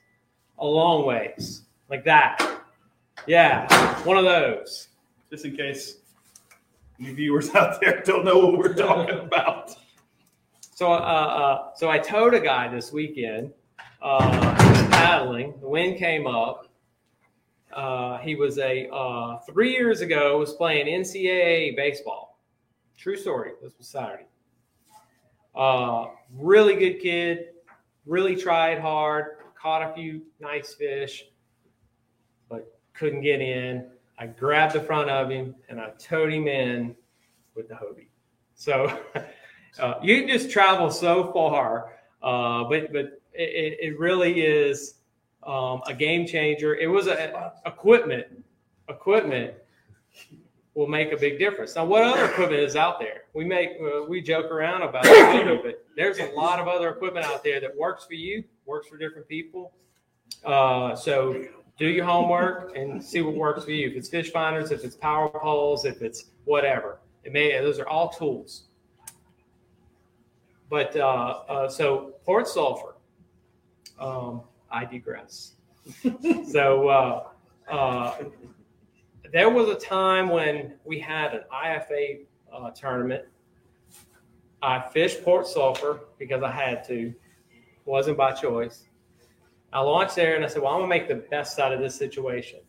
a 0.59 0.67
long 0.67 1.05
ways 1.05 1.65
like 1.91 2.03
that. 2.07 2.63
Yeah, 3.27 3.69
one 4.05 4.17
of 4.17 4.25
those. 4.25 4.89
Just 5.31 5.45
in 5.45 5.55
case 5.55 5.99
any 6.99 7.13
viewers 7.13 7.51
out 7.55 7.79
there 7.79 8.03
don't 8.07 8.25
know 8.25 8.39
what 8.39 8.57
we're 8.57 8.73
talking 8.75 9.19
about. 9.27 9.77
So, 10.75 10.93
uh, 10.93 10.97
uh, 10.97 11.75
so 11.77 11.91
I 11.91 11.99
towed 11.99 12.33
a 12.33 12.41
guy 12.41 12.69
this 12.69 12.91
weekend. 12.91 13.53
Uh, 14.01 14.57
paddling. 14.91 15.61
The 15.61 15.69
wind 15.69 15.99
came 15.99 16.27
up. 16.27 16.69
Uh, 17.71 18.17
he 18.19 18.35
was 18.35 18.59
a 18.59 18.89
uh, 18.89 19.41
three 19.41 19.73
years 19.73 20.01
ago 20.01 20.39
was 20.39 20.55
playing 20.55 20.87
NCAA 20.87 21.77
baseball. 21.77 22.32
True 22.99 23.17
story. 23.17 23.53
This 23.63 23.73
was 23.79 23.89
Saturday. 23.89 24.27
Uh, 25.55 26.07
really 26.35 26.77
good 26.77 27.01
kid. 27.01 27.49
Really 28.07 28.37
tried 28.37 28.79
hard. 28.79 29.39
Caught 29.61 29.91
a 29.91 29.95
few 29.95 30.23
nice 30.41 30.75
fish, 30.75 31.25
but 32.49 32.79
couldn't 32.95 33.23
get 33.23 33.41
in. 33.41 33.87
I 34.19 34.27
grabbed 34.27 34.75
the 34.75 34.81
front 34.81 35.11
of 35.11 35.31
him 35.31 35.55
and 35.69 35.81
I 35.81 35.91
towed 35.99 36.33
him 36.33 36.49
in 36.49 36.95
with 37.55 37.69
the 37.69 37.75
Hobie. 37.75 38.09
So 38.55 39.01
uh, 39.79 39.95
you 40.03 40.19
can 40.19 40.29
just 40.29 40.51
travel 40.51 40.91
so 40.91 41.33
far, 41.33 41.95
uh, 42.23 42.65
but 42.65 42.93
but 42.93 43.21
it, 43.33 43.79
it 43.81 43.99
really 43.99 44.41
is 44.43 44.95
um, 45.43 45.83
a 45.87 45.95
game 45.95 46.27
changer. 46.27 46.77
It 46.77 46.87
was 46.87 47.07
a 47.07 47.53
equipment. 47.67 48.27
Equipment 48.89 49.55
will 50.75 50.87
make 50.87 51.13
a 51.13 51.17
big 51.17 51.39
difference. 51.39 51.77
Now, 51.77 51.85
what 51.85 52.03
other 52.03 52.25
equipment 52.25 52.63
is 52.63 52.77
out 52.77 52.99
there? 52.99 53.23
We 53.35 53.45
make 53.45 53.71
uh, 53.81 54.05
we 54.09 54.21
joke 54.23 54.47
around 54.47 54.83
about 54.83 55.05
it, 55.07 55.63
but 55.63 55.85
there's 55.97 56.19
a 56.19 56.31
lot 56.35 56.59
of 56.61 56.69
other 56.69 56.89
equipment 56.89 57.27
out 57.27 57.45
there 57.45 57.61
that 57.61 57.77
works 57.77 58.05
for 58.07 58.15
you, 58.15 58.45
works 58.67 58.89
for 58.89 58.97
different 58.97 59.29
people. 59.29 59.73
Uh, 60.45 60.97
so 60.97 61.45
do 61.79 61.87
your 61.89 62.05
homework 62.05 62.77
and 62.77 63.03
see 63.03 63.21
what 63.21 63.35
works 63.35 63.65
for 63.65 63.71
you. 63.71 63.89
If 63.91 63.97
it's 63.97 64.09
fish 64.09 64.31
finders, 64.33 64.71
if 64.71 64.85
it's 64.85 64.97
power 64.97 65.29
poles, 65.29 65.85
if 65.85 66.01
it's 66.01 66.27
whatever, 66.45 67.01
it 67.25 67.33
may 67.33 67.59
those 67.61 67.79
are 67.79 67.89
all 67.89 68.09
tools. 68.09 68.65
But 70.71 70.97
uh, 70.97 71.41
uh, 71.49 71.69
so 71.69 72.15
Port 72.25 72.49
Sulphur, 72.49 72.95
um, 73.99 74.41
I 74.71 74.87
digress. 74.87 75.53
so 76.49 76.89
uh, 76.89 77.25
uh, 77.71 78.15
there 79.33 79.49
was 79.49 79.69
a 79.69 79.75
time 79.75 80.29
when 80.29 80.75
we 80.85 80.99
had 80.99 81.33
an 81.33 81.43
IFA 81.53 82.27
uh, 82.53 82.71
tournament. 82.71 83.25
I 84.63 84.81
fished 84.81 85.25
Port 85.25 85.47
Sulphur 85.47 86.01
because 86.19 86.43
I 86.43 86.51
had 86.51 86.87
to, 86.89 87.13
wasn't 87.87 88.19
by 88.19 88.33
choice. 88.33 88.85
I 89.73 89.81
launched 89.81 90.17
there 90.17 90.37
and 90.37 90.45
I 90.45 90.49
said, 90.49 90.63
well, 90.63 90.73
I'm 90.73 90.81
gonna 90.81 90.89
make 90.89 91.09
the 91.09 91.27
best 91.31 91.59
out 91.59 91.73
of 91.73 91.81
this 91.81 91.95
situation. 91.95 92.61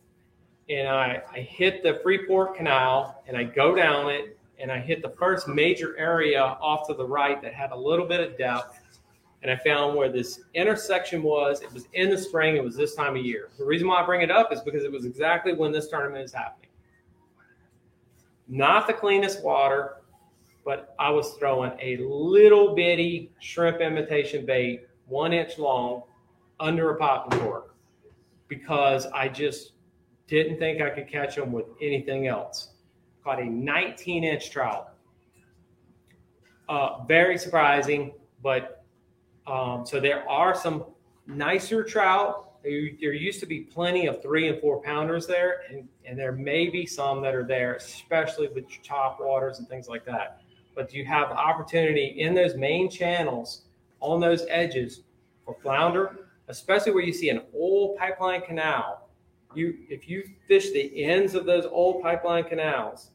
And 0.70 0.88
I, 0.88 1.22
I 1.32 1.39
hit 1.41 1.84
the 1.84 1.99
Freeport 2.01 2.55
Canal 2.55 3.22
and 3.28 3.36
I 3.36 3.43
go 3.43 3.76
down 3.76 4.09
it 4.09 4.39
and 4.57 4.72
I 4.72 4.80
hit 4.80 5.01
the 5.01 5.09
first 5.09 5.49
major 5.49 5.97
area 5.97 6.41
off 6.41 6.88
to 6.88 6.93
the 6.93 7.05
right 7.05 7.41
that 7.41 7.53
had 7.53 7.72
a 7.72 7.78
little 7.78 8.05
bit 8.05 8.22
of 8.22 8.38
depth. 8.38 8.80
And 9.44 9.52
I 9.52 9.58
found 9.58 9.96
where 9.96 10.10
this 10.10 10.39
intersection 10.56 11.22
was. 11.22 11.62
It 11.62 11.72
was 11.72 11.88
in 11.94 12.10
the 12.10 12.18
spring. 12.18 12.56
It 12.56 12.64
was 12.64 12.76
this 12.76 12.96
time 12.96 13.18
of 13.18 13.26
year. 13.26 13.50
The 13.60 13.66
reason 13.66 13.88
why 13.88 14.02
I 14.02 14.06
bring 14.06 14.22
it 14.22 14.32
up 14.32 14.52
is 14.54 14.62
because 14.62 14.84
it 14.84 14.91
was 14.91 15.06
exactly 15.06 15.54
when 15.54 15.72
this 15.72 15.89
tournament 15.89 16.24
is 16.24 16.34
happening. 16.34 16.70
Not 18.48 18.88
the 18.88 18.94
cleanest 18.94 19.44
water, 19.44 19.98
but 20.64 20.96
I 20.98 21.10
was 21.10 21.34
throwing 21.34 21.74
a 21.82 21.98
little 21.98 22.74
bitty 22.74 23.32
shrimp 23.39 23.82
imitation 23.82 24.46
bait, 24.46 24.88
one 25.08 25.34
inch 25.34 25.58
long, 25.58 26.04
under 26.60 26.91
a 26.91 26.96
popping 26.98 27.39
cork 27.39 27.76
because 28.48 29.06
I 29.08 29.28
just 29.28 29.74
didn't 30.28 30.58
think 30.58 30.82
I 30.82 30.89
could 30.89 31.08
catch 31.08 31.36
them 31.36 31.52
with 31.52 31.66
anything 31.82 32.28
else. 32.28 32.70
Caught 33.24 33.41
a 33.41 33.46
19 33.46 34.24
inch 34.24 34.52
trout. 34.52 34.94
Uh, 36.70 37.04
very 37.06 37.38
surprising, 37.38 38.14
but 38.41 38.73
um, 39.48 39.86
so 39.86 40.00
there 40.00 40.28
are 40.30 40.56
some 40.56 40.86
nicer 41.28 41.84
trout. 41.84 42.50
There 42.64 42.72
used 42.72 43.39
to 43.41 43.46
be 43.46 43.62
plenty 43.62 44.08
of 44.08 44.22
three 44.22 44.48
and 44.48 44.60
four 44.62 44.82
pounders 44.82 45.28
there, 45.28 45.64
and, 45.70 45.88
and 46.06 46.18
there 46.18 46.32
may 46.32 46.70
be 46.70 46.86
some 46.86 47.22
that 47.22 47.36
are 47.36 47.44
there, 47.44 47.76
especially 47.76 48.48
with 48.48 48.66
top 48.84 49.20
waters 49.20 49.60
and 49.60 49.68
things 49.68 49.89
like 49.89 50.06
that. 50.06 50.41
But 50.76 50.94
you 50.94 51.06
have 51.06 51.30
opportunity 51.32 52.16
in 52.20 52.34
those 52.34 52.56
main 52.56 52.89
channels 52.89 53.64
on 54.00 54.20
those 54.22 54.46
edges 54.50 55.02
for 55.46 55.58
flounder, 55.62 56.30
especially 56.48 56.94
where 56.94 57.04
you 57.04 57.14
see 57.14 57.30
an 57.30 57.41
old 57.54 57.98
pipeline 57.98 58.41
canal. 58.41 59.10
You, 59.54 59.76
if 59.89 60.10
you 60.10 60.24
fish 60.48 60.72
the 60.72 61.04
ends 61.04 61.36
of 61.36 61.46
those 61.46 61.66
old 61.66 62.02
pipeline 62.02 62.46
canals, 62.46 63.12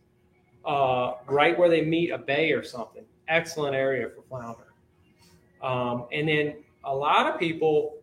uh, 0.65 1.15
right 1.27 1.59
where 1.59 1.69
they 1.69 1.83
meet 1.83 2.11
a 2.11 2.19
bay 2.19 2.53
or 2.53 2.63
something, 2.63 3.05
excellent 3.29 3.75
area 3.75 4.09
for 4.15 4.23
flounder. 4.29 4.68
Um, 5.63 6.07
and 6.13 6.29
then 6.29 6.57
a 6.85 6.95
lot 6.95 7.27
of 7.27 7.39
people 7.39 7.99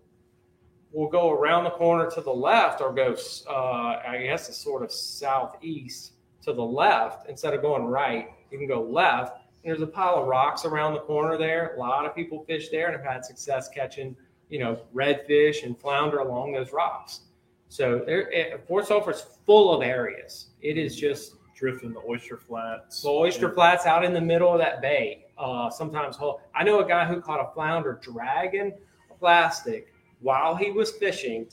will 0.92 1.10
go 1.10 1.32
around 1.32 1.66
the 1.66 1.72
corner 1.72 2.10
to 2.10 2.22
the 2.22 2.34
left 2.34 2.82
or 2.82 2.94
go, 2.94 3.16
uh, 3.50 3.54
I 3.54 4.22
guess, 4.24 4.48
it's 4.48 4.58
sort 4.58 4.82
of 4.84 4.92
southeast 4.92 6.14
to 6.44 6.54
the 6.54 6.64
left 6.64 7.28
instead 7.30 7.54
of 7.54 7.62
going 7.62 7.84
right. 7.84 8.30
You 8.52 8.58
can 8.58 8.68
go 8.68 8.82
left. 8.82 9.40
there's 9.64 9.82
a 9.82 9.88
pile 9.88 10.16
of 10.16 10.28
rocks 10.28 10.64
around 10.64 10.94
the 10.94 11.00
corner 11.02 11.38
there. 11.38 11.74
A 11.76 11.80
lot 11.80 12.06
of 12.06 12.16
people 12.16 12.46
fish 12.46 12.70
there 12.70 12.88
and 12.88 12.96
have 12.96 13.06
had 13.06 13.26
success 13.26 13.68
catching, 13.68 14.16
you 14.50 14.60
know, 14.60 14.80
redfish 14.94 15.64
and 15.64 15.78
flounder 15.78 16.20
along 16.20 16.54
those 16.54 16.72
rocks. 16.72 17.22
So 17.68 18.04
there, 18.06 18.32
eh, 18.34 18.58
Port 18.68 18.88
Sulphur's 18.88 19.26
full 19.46 19.74
of 19.74 19.82
areas. 19.82 20.48
It 20.62 20.78
is 20.78 20.96
just 20.96 21.36
drifting 21.56 21.94
the 21.94 22.02
oyster 22.08 22.38
flats. 22.38 23.02
The 23.02 23.10
oyster 23.10 23.52
flats 23.52 23.86
out 23.86 24.06
in 24.06 24.14
the 24.14 24.22
middle 24.22 24.54
of 24.54 24.60
that 24.60 24.82
bay. 24.82 25.25
Uh, 25.38 25.70
sometimes 25.70 26.16
whole. 26.16 26.40
I 26.54 26.64
know 26.64 26.80
a 26.80 26.88
guy 26.88 27.06
who 27.06 27.20
caught 27.20 27.42
a 27.42 27.54
flounder 27.54 28.00
dragging 28.02 28.72
a 29.12 29.14
plastic 29.16 29.94
while 30.22 30.56
he 30.56 30.72
was 30.72 30.92
fishing, 30.92 31.48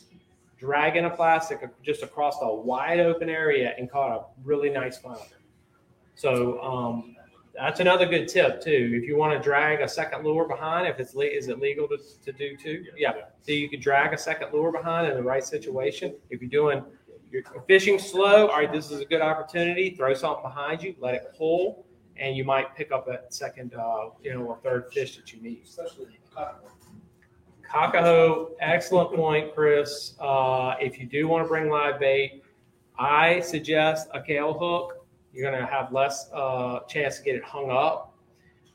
dragging 0.57 1.05
a 1.05 1.11
plastic 1.11 1.69
just 1.83 2.05
across 2.05 2.37
a 2.43 2.55
wide 2.55 3.01
open 3.01 3.29
area 3.29 3.75
and 3.77 3.91
caught 3.91 4.17
a 4.17 4.25
really 4.45 4.71
nice 4.71 4.99
flounder. 4.99 5.41
So 6.15 6.63
um, 6.63 7.17
that's 7.55 7.81
another 7.81 8.07
good 8.07 8.29
tip 8.29 8.63
too. 8.63 8.93
If 8.95 9.09
you 9.09 9.17
want 9.17 9.37
to 9.37 9.43
drag 9.43 9.81
a 9.81 9.89
second 9.89 10.25
lure 10.25 10.47
behind, 10.47 10.87
if 10.87 11.01
it's 11.01 11.15
le- 11.15 11.25
is 11.25 11.49
it 11.49 11.59
legal 11.59 11.89
to, 11.89 11.99
to 12.25 12.33
do 12.33 12.57
too? 12.57 12.85
Yeah. 12.97 13.13
So 13.43 13.53
you 13.53 13.69
could 13.69 13.81
drag 13.81 14.15
a 14.15 14.19
second 14.19 14.53
lure 14.53 14.71
behind 14.71 15.09
in 15.09 15.17
the 15.17 15.23
right 15.23 15.45
situation. 15.45 16.15
If 16.31 16.41
you're 16.41 16.51
doing 16.51 16.85
you're 17.33 17.43
fishing 17.67 17.99
slow, 17.99 18.49
all 18.49 18.59
right, 18.59 18.71
this 18.71 18.91
is 18.91 19.01
a 19.01 19.07
good 19.07 19.23
opportunity. 19.23 19.91
Throw 19.91 20.13
something 20.13 20.43
behind 20.43 20.83
you, 20.83 20.95
let 21.01 21.15
it 21.15 21.35
pull, 21.37 21.87
and 22.17 22.37
you 22.37 22.45
might 22.45 22.75
pick 22.77 22.93
up 22.93 23.07
that 23.07 23.33
second, 23.33 23.75
uh, 23.75 24.11
you 24.23 24.33
know, 24.35 24.41
or 24.41 24.59
third 24.59 24.93
fish 24.93 25.17
that 25.17 25.33
you 25.33 25.43
need. 25.43 25.63
Especially 25.65 26.07
Cocahoe, 27.73 28.51
excellent 28.61 29.15
point, 29.15 29.55
Chris. 29.55 30.15
Uh, 30.21 30.75
if 30.79 30.99
you 30.99 31.07
do 31.07 31.27
want 31.27 31.43
to 31.45 31.49
bring 31.49 31.71
live 31.71 31.99
bait, 31.99 32.43
I 32.99 33.41
suggest 33.41 34.09
a 34.13 34.21
Kahle 34.21 34.59
hook. 34.59 35.07
You're 35.33 35.51
going 35.51 35.59
to 35.59 35.67
have 35.67 35.91
less 35.91 36.29
uh, 36.35 36.81
chance 36.81 37.19
to 37.19 37.25
get 37.25 37.37
it 37.37 37.45
hung 37.45 37.71
up, 37.71 38.15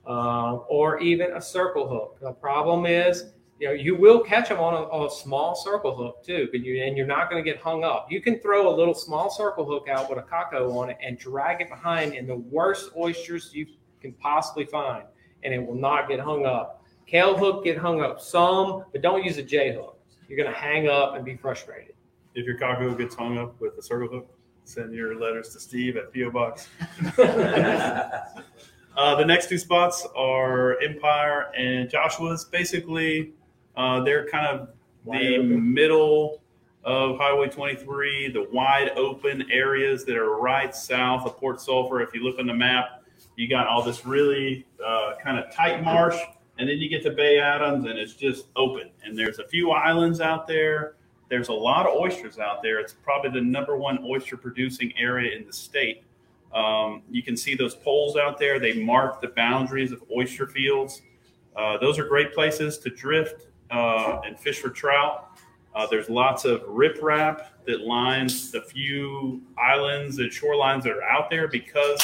uh, 0.07 0.55
or 0.67 0.99
even 0.99 1.35
a 1.35 1.41
circle 1.41 1.87
hook. 1.87 2.17
The 2.19 2.31
problem 2.31 2.87
is, 2.87 3.33
you 3.59 3.67
know, 3.67 3.73
you 3.73 3.95
will 3.95 4.19
catch 4.19 4.49
them 4.49 4.59
on 4.59 4.73
a, 4.73 5.05
a 5.05 5.09
small 5.09 5.55
circle 5.55 5.95
hook 5.95 6.23
too, 6.23 6.47
but 6.51 6.61
you 6.61 6.83
and 6.83 6.95
you're 6.95 7.07
not 7.07 7.29
going 7.29 7.43
to 7.43 7.49
get 7.49 7.59
hung 7.61 7.83
up. 7.83 8.07
You 8.09 8.21
can 8.21 8.39
throw 8.39 8.73
a 8.73 8.75
little 8.75 8.93
small 8.93 9.29
circle 9.29 9.65
hook 9.65 9.87
out 9.89 10.09
with 10.09 10.19
a 10.19 10.21
Cocahoe 10.21 10.71
on 10.77 10.89
it 10.89 10.97
and 11.01 11.17
drag 11.17 11.61
it 11.61 11.69
behind 11.69 12.13
in 12.13 12.27
the 12.27 12.35
worst 12.35 12.91
oysters 12.95 13.51
you 13.53 13.65
can 14.01 14.13
possibly 14.13 14.65
find, 14.65 15.05
and 15.43 15.53
it 15.53 15.65
will 15.65 15.75
not 15.75 16.07
get 16.07 16.19
hung 16.19 16.45
up. 16.45 16.83
Kahle 17.07 17.37
hook 17.37 17.63
get 17.63 17.77
hung 17.77 18.01
up 18.01 18.21
some, 18.21 18.83
but 18.91 19.01
don't 19.01 19.23
use 19.23 19.37
a 19.37 19.43
J 19.43 19.73
hook. 19.73 19.97
You're 20.27 20.37
going 20.37 20.51
to 20.51 20.59
hang 20.59 20.87
up 20.89 21.15
and 21.15 21.23
be 21.25 21.35
frustrated. 21.35 21.95
If 22.35 22.45
your 22.45 22.57
Cocahoe 22.57 22.95
gets 22.95 23.15
hung 23.15 23.37
up 23.37 23.59
with 23.59 23.77
a 23.77 23.81
circle 23.81 24.07
hook, 24.09 24.27
send 24.65 24.93
your 24.93 25.19
letters 25.19 25.49
to 25.53 25.59
Steve 25.59 25.95
at 25.95 26.13
PO 26.13 26.29
Box. 26.29 26.67
uh, 27.17 29.15
the 29.15 29.25
next 29.25 29.49
two 29.49 29.57
spots 29.57 30.05
are 30.15 30.79
Empire 30.81 31.49
and 31.57 31.89
Joshua's. 31.89 32.45
Basically, 32.45 33.33
uh, 33.77 34.01
they're 34.01 34.27
kind 34.27 34.45
of 34.45 34.69
wide 35.05 35.21
the 35.21 35.37
open. 35.37 35.73
middle 35.73 36.41
of 36.83 37.17
Highway 37.17 37.47
23, 37.47 38.29
the 38.29 38.47
wide 38.51 38.91
open 38.97 39.49
areas 39.51 40.03
that 40.05 40.17
are 40.17 40.35
right 40.37 40.75
south 40.75 41.25
of 41.25 41.37
Port 41.37 41.61
Sulphur. 41.61 42.01
If 42.01 42.13
you 42.13 42.23
look 42.23 42.39
on 42.39 42.47
the 42.47 42.53
map, 42.53 43.03
you 43.35 43.47
got 43.47 43.67
all 43.67 43.83
this 43.83 44.05
really 44.05 44.65
uh, 44.85 45.13
kind 45.23 45.37
of 45.37 45.53
tight 45.53 45.83
marsh 45.83 46.17
and 46.59 46.67
then 46.67 46.77
you 46.77 46.89
get 46.89 47.03
to 47.03 47.11
Bay 47.11 47.39
Adams 47.39 47.85
and 47.85 47.99
it's 47.99 48.13
just 48.13 48.47
open. 48.55 48.89
And 49.03 49.17
there's 49.17 49.39
a 49.39 49.47
few 49.47 49.71
islands 49.71 50.21
out 50.21 50.47
there. 50.47 50.95
There's 51.29 51.49
a 51.49 51.53
lot 51.53 51.85
of 51.85 51.95
oysters 51.95 52.39
out 52.39 52.63
there. 52.63 52.79
It's 52.79 52.93
probably 52.93 53.31
the 53.31 53.41
number 53.41 53.77
one 53.77 53.99
oyster 54.03 54.37
producing 54.37 54.93
area 54.97 55.37
in 55.37 55.45
the 55.45 55.53
state. 55.53 56.03
Um, 56.53 57.03
you 57.11 57.21
can 57.21 57.37
see 57.37 57.53
those 57.53 57.75
poles 57.75 58.15
out 58.15 58.39
there. 58.39 58.59
They 58.59 58.81
mark 58.81 59.21
the 59.21 59.27
boundaries 59.27 59.91
of 59.91 60.01
oyster 60.15 60.47
fields. 60.47 61.01
Uh, 61.55 61.77
those 61.77 61.99
are 61.99 62.07
great 62.07 62.33
places 62.33 62.77
to 62.79 62.89
drift 62.89 63.47
uh, 63.71 64.19
and 64.25 64.39
fish 64.39 64.59
for 64.59 64.69
trout. 64.69 65.37
Uh, 65.75 65.85
there's 65.87 66.09
lots 66.09 66.45
of 66.45 66.61
riprap 66.63 67.47
that 67.65 67.81
lines 67.81 68.51
the 68.51 68.61
few 68.61 69.41
islands 69.57 70.17
and 70.19 70.31
shorelines 70.31 70.83
that 70.83 70.93
are 70.93 71.03
out 71.03 71.29
there 71.29 71.47
because 71.47 72.01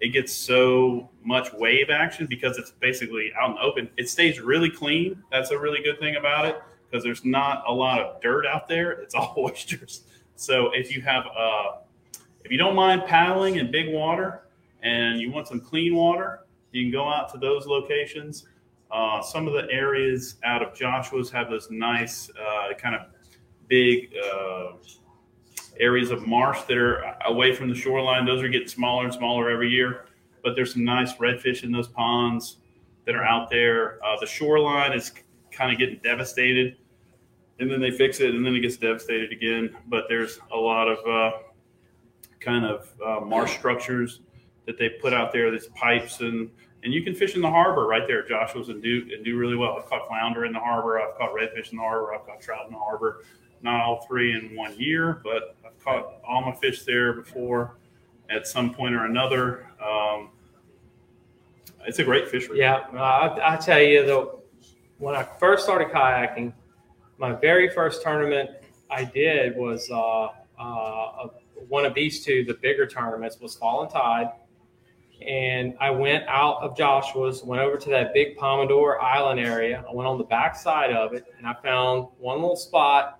it 0.00 0.08
gets 0.08 0.32
so 0.32 1.08
much 1.24 1.52
wave 1.52 1.88
action 1.88 2.26
because 2.26 2.58
it's 2.58 2.72
basically 2.72 3.32
out 3.40 3.50
in 3.50 3.54
the 3.54 3.62
open. 3.62 3.88
It 3.96 4.08
stays 4.08 4.40
really 4.40 4.68
clean. 4.68 5.22
That's 5.30 5.52
a 5.52 5.58
really 5.58 5.80
good 5.80 6.00
thing 6.00 6.16
about 6.16 6.46
it 6.46 6.60
because 6.90 7.04
there's 7.04 7.24
not 7.24 7.62
a 7.68 7.72
lot 7.72 8.00
of 8.00 8.20
dirt 8.20 8.44
out 8.44 8.66
there. 8.66 8.90
It's 8.90 9.14
all 9.14 9.34
oysters. 9.38 10.02
So 10.34 10.72
if 10.72 10.94
you 10.94 11.00
have, 11.02 11.26
uh, 11.38 11.76
if 12.44 12.50
you 12.50 12.58
don't 12.58 12.74
mind 12.74 13.04
paddling 13.06 13.56
in 13.56 13.70
big 13.70 13.94
water 13.94 14.42
and 14.82 15.20
you 15.20 15.30
want 15.30 15.46
some 15.46 15.60
clean 15.60 15.94
water, 15.94 16.40
you 16.72 16.82
can 16.82 16.90
go 16.90 17.08
out 17.08 17.32
to 17.32 17.38
those 17.38 17.66
locations. 17.66 18.46
Uh, 18.92 19.22
some 19.22 19.48
of 19.48 19.54
the 19.54 19.66
areas 19.70 20.36
out 20.44 20.62
of 20.62 20.74
Joshua's 20.74 21.30
have 21.30 21.48
those 21.48 21.70
nice 21.70 22.30
uh, 22.38 22.74
kind 22.74 22.94
of 22.94 23.06
big 23.66 24.12
uh, 24.22 24.72
areas 25.80 26.10
of 26.10 26.26
marsh 26.26 26.60
that 26.68 26.76
are 26.76 27.16
away 27.24 27.54
from 27.54 27.70
the 27.70 27.74
shoreline. 27.74 28.26
Those 28.26 28.42
are 28.42 28.48
getting 28.48 28.68
smaller 28.68 29.04
and 29.04 29.14
smaller 29.14 29.50
every 29.50 29.70
year, 29.70 30.04
but 30.44 30.54
there's 30.54 30.74
some 30.74 30.84
nice 30.84 31.14
redfish 31.14 31.62
in 31.62 31.72
those 31.72 31.88
ponds 31.88 32.58
that 33.06 33.14
are 33.14 33.24
out 33.24 33.48
there. 33.48 33.98
Uh, 34.04 34.16
the 34.20 34.26
shoreline 34.26 34.92
is 34.92 35.10
kind 35.50 35.72
of 35.72 35.78
getting 35.78 35.98
devastated, 36.04 36.76
and 37.60 37.70
then 37.70 37.80
they 37.80 37.90
fix 37.90 38.20
it, 38.20 38.34
and 38.34 38.44
then 38.44 38.54
it 38.54 38.60
gets 38.60 38.76
devastated 38.76 39.32
again. 39.32 39.74
But 39.88 40.04
there's 40.08 40.38
a 40.52 40.56
lot 40.56 40.88
of 40.88 40.98
uh, 41.06 41.38
kind 42.40 42.66
of 42.66 42.92
uh, 43.04 43.24
marsh 43.24 43.56
structures 43.56 44.20
that 44.66 44.78
they 44.78 44.90
put 44.90 45.14
out 45.14 45.32
there. 45.32 45.50
There's 45.50 45.68
pipes 45.68 46.20
and 46.20 46.50
and 46.84 46.92
you 46.92 47.02
can 47.02 47.14
fish 47.14 47.34
in 47.34 47.40
the 47.40 47.50
harbor 47.50 47.86
right 47.86 48.06
there, 48.06 48.26
Joshua's, 48.26 48.68
and 48.68 48.82
do 48.82 49.08
and 49.14 49.24
do 49.24 49.36
really 49.36 49.56
well. 49.56 49.76
I've 49.78 49.86
caught 49.86 50.08
flounder 50.08 50.44
in 50.44 50.52
the 50.52 50.60
harbor. 50.60 51.00
I've 51.00 51.16
caught 51.16 51.30
redfish 51.34 51.70
in 51.70 51.78
the 51.78 51.82
harbor. 51.82 52.14
I've 52.14 52.26
caught 52.26 52.40
trout 52.40 52.66
in 52.66 52.72
the 52.72 52.78
harbor 52.78 53.22
not 53.62 53.80
all 53.80 54.04
three 54.06 54.34
in 54.34 54.54
one 54.56 54.78
year, 54.78 55.20
but 55.24 55.56
I've 55.64 55.78
caught 55.82 56.20
all 56.26 56.42
my 56.42 56.52
fish 56.52 56.82
there 56.82 57.12
before 57.12 57.76
at 58.30 58.46
some 58.46 58.74
point 58.74 58.94
or 58.94 59.06
another. 59.06 59.68
Um, 59.82 60.30
it's 61.86 61.98
a 61.98 62.04
great 62.04 62.28
fishery. 62.28 62.58
Yeah, 62.58 62.80
I, 62.92 63.54
I 63.54 63.56
tell 63.56 63.80
you 63.80 64.04
though, 64.04 64.40
when 64.98 65.14
I 65.14 65.22
first 65.22 65.64
started 65.64 65.88
kayaking, 65.88 66.52
my 67.18 67.32
very 67.32 67.70
first 67.70 68.02
tournament 68.02 68.50
I 68.90 69.04
did 69.04 69.56
was 69.56 69.88
uh, 69.90 70.28
uh, 70.58 71.28
one 71.68 71.84
of 71.84 71.94
these 71.94 72.24
two, 72.24 72.44
the 72.44 72.54
bigger 72.54 72.86
tournaments, 72.86 73.38
was 73.40 73.54
Fallen 73.54 73.88
Tide. 73.88 74.30
And 75.26 75.74
I 75.80 75.90
went 75.90 76.24
out 76.28 76.62
of 76.62 76.76
Joshua's, 76.76 77.42
went 77.42 77.62
over 77.62 77.76
to 77.76 77.90
that 77.90 78.14
big 78.14 78.36
Pomodoro 78.36 79.00
Island 79.00 79.40
area. 79.40 79.84
I 79.88 79.94
went 79.94 80.08
on 80.08 80.18
the 80.18 80.24
back 80.24 80.56
side 80.56 80.92
of 80.92 81.12
it, 81.12 81.24
and 81.38 81.46
I 81.46 81.54
found 81.62 82.08
one 82.18 82.40
little 82.40 82.56
spot 82.56 83.18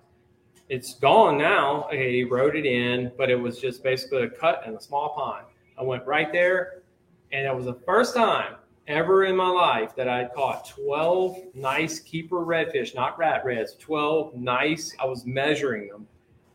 it's 0.69 0.95
gone 0.95 1.37
now. 1.37 1.87
He 1.91 2.23
wrote 2.23 2.55
it 2.55 2.65
in, 2.65 3.11
but 3.17 3.29
it 3.29 3.35
was 3.35 3.59
just 3.59 3.83
basically 3.83 4.23
a 4.23 4.29
cut 4.29 4.63
in 4.65 4.75
a 4.75 4.81
small 4.81 5.09
pond. 5.09 5.45
I 5.77 5.83
went 5.83 6.05
right 6.05 6.31
there, 6.31 6.83
and 7.31 7.45
it 7.45 7.55
was 7.55 7.65
the 7.65 7.79
first 7.85 8.15
time 8.15 8.55
ever 8.87 9.25
in 9.25 9.35
my 9.35 9.49
life 9.49 9.95
that 9.95 10.07
I 10.07 10.29
caught 10.33 10.67
12 10.67 11.37
nice 11.53 11.99
keeper 11.99 12.37
redfish, 12.37 12.95
not 12.95 13.17
rat 13.17 13.45
reds, 13.45 13.75
12 13.75 14.35
nice. 14.35 14.95
I 14.99 15.05
was 15.05 15.25
measuring 15.25 15.89
them 15.89 16.07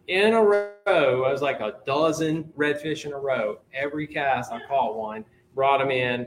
in 0.09 0.35
a 0.35 0.43
row. 0.43 1.25
I 1.25 1.33
was 1.33 1.43
like 1.43 1.61
a 1.61 1.75
dozen 1.87 2.45
redfish 2.57 3.05
in 3.05 3.13
a 3.13 3.19
row. 3.19 3.59
Every 3.75 4.07
cast 4.07 4.53
I 4.53 4.61
caught 4.67 4.97
one, 4.97 5.25
brought 5.59 5.79
them 5.79 5.91
in. 5.91 6.25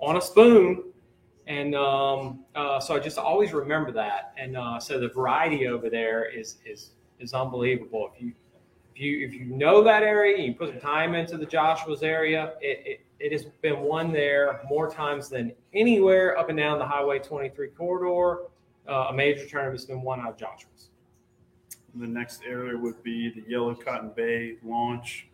on 0.00 0.16
a 0.16 0.20
spoon. 0.20 0.82
And 1.46 1.76
um, 1.76 2.44
uh, 2.56 2.80
so 2.80 2.96
I 2.96 2.98
just 2.98 3.16
always 3.16 3.52
remember 3.52 3.92
that. 3.92 4.34
And 4.36 4.56
uh, 4.56 4.80
so 4.80 4.98
the 4.98 5.08
variety 5.08 5.68
over 5.68 5.88
there 5.88 6.24
is 6.28 6.58
is 6.66 6.90
is 7.20 7.32
unbelievable. 7.32 8.10
If 8.12 8.20
you 8.20 8.32
if 8.92 9.00
you 9.00 9.26
if 9.26 9.34
you 9.34 9.44
know 9.44 9.84
that 9.84 10.02
area, 10.02 10.42
you 10.44 10.52
put 10.54 10.70
some 10.70 10.80
time 10.80 11.14
into 11.14 11.38
the 11.38 11.46
Joshua's 11.46 12.02
area. 12.02 12.54
It, 12.60 12.82
it 12.84 13.00
it 13.20 13.30
has 13.32 13.44
been 13.62 13.78
won 13.82 14.12
there 14.12 14.60
more 14.68 14.90
times 14.90 15.28
than 15.28 15.52
anywhere 15.72 16.36
up 16.36 16.48
and 16.48 16.58
down 16.58 16.80
the 16.80 16.86
Highway 16.86 17.20
23 17.20 17.68
corridor. 17.68 18.48
Uh, 18.88 19.06
a 19.10 19.12
major 19.12 19.46
tournament's 19.46 19.84
been 19.84 20.02
won 20.02 20.20
out 20.20 20.30
of 20.30 20.36
Joshua's. 20.36 20.90
The 21.94 22.06
next 22.06 22.42
area 22.44 22.76
would 22.76 23.00
be 23.04 23.30
the 23.30 23.44
Yellow 23.48 23.76
Cotton 23.76 24.10
Bay 24.16 24.56
launch. 24.64 25.28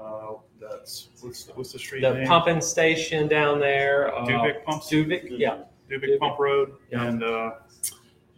Uh, 0.00 0.34
that's 0.60 1.08
what's 1.20 1.44
the, 1.44 1.52
what's 1.54 1.72
the 1.72 1.78
street 1.78 2.02
The 2.02 2.14
name? 2.14 2.26
pumping 2.26 2.60
station 2.60 3.26
down 3.28 3.58
there. 3.58 4.14
Uh, 4.14 4.24
Dubik 4.26 4.64
Pumps? 4.64 4.88
Dubik, 4.90 5.26
yeah. 5.30 5.58
Dubik 5.90 6.18
Pump 6.18 6.38
Road, 6.38 6.74
Yeah. 6.90 7.04
and 7.04 7.22
uh, 7.24 7.50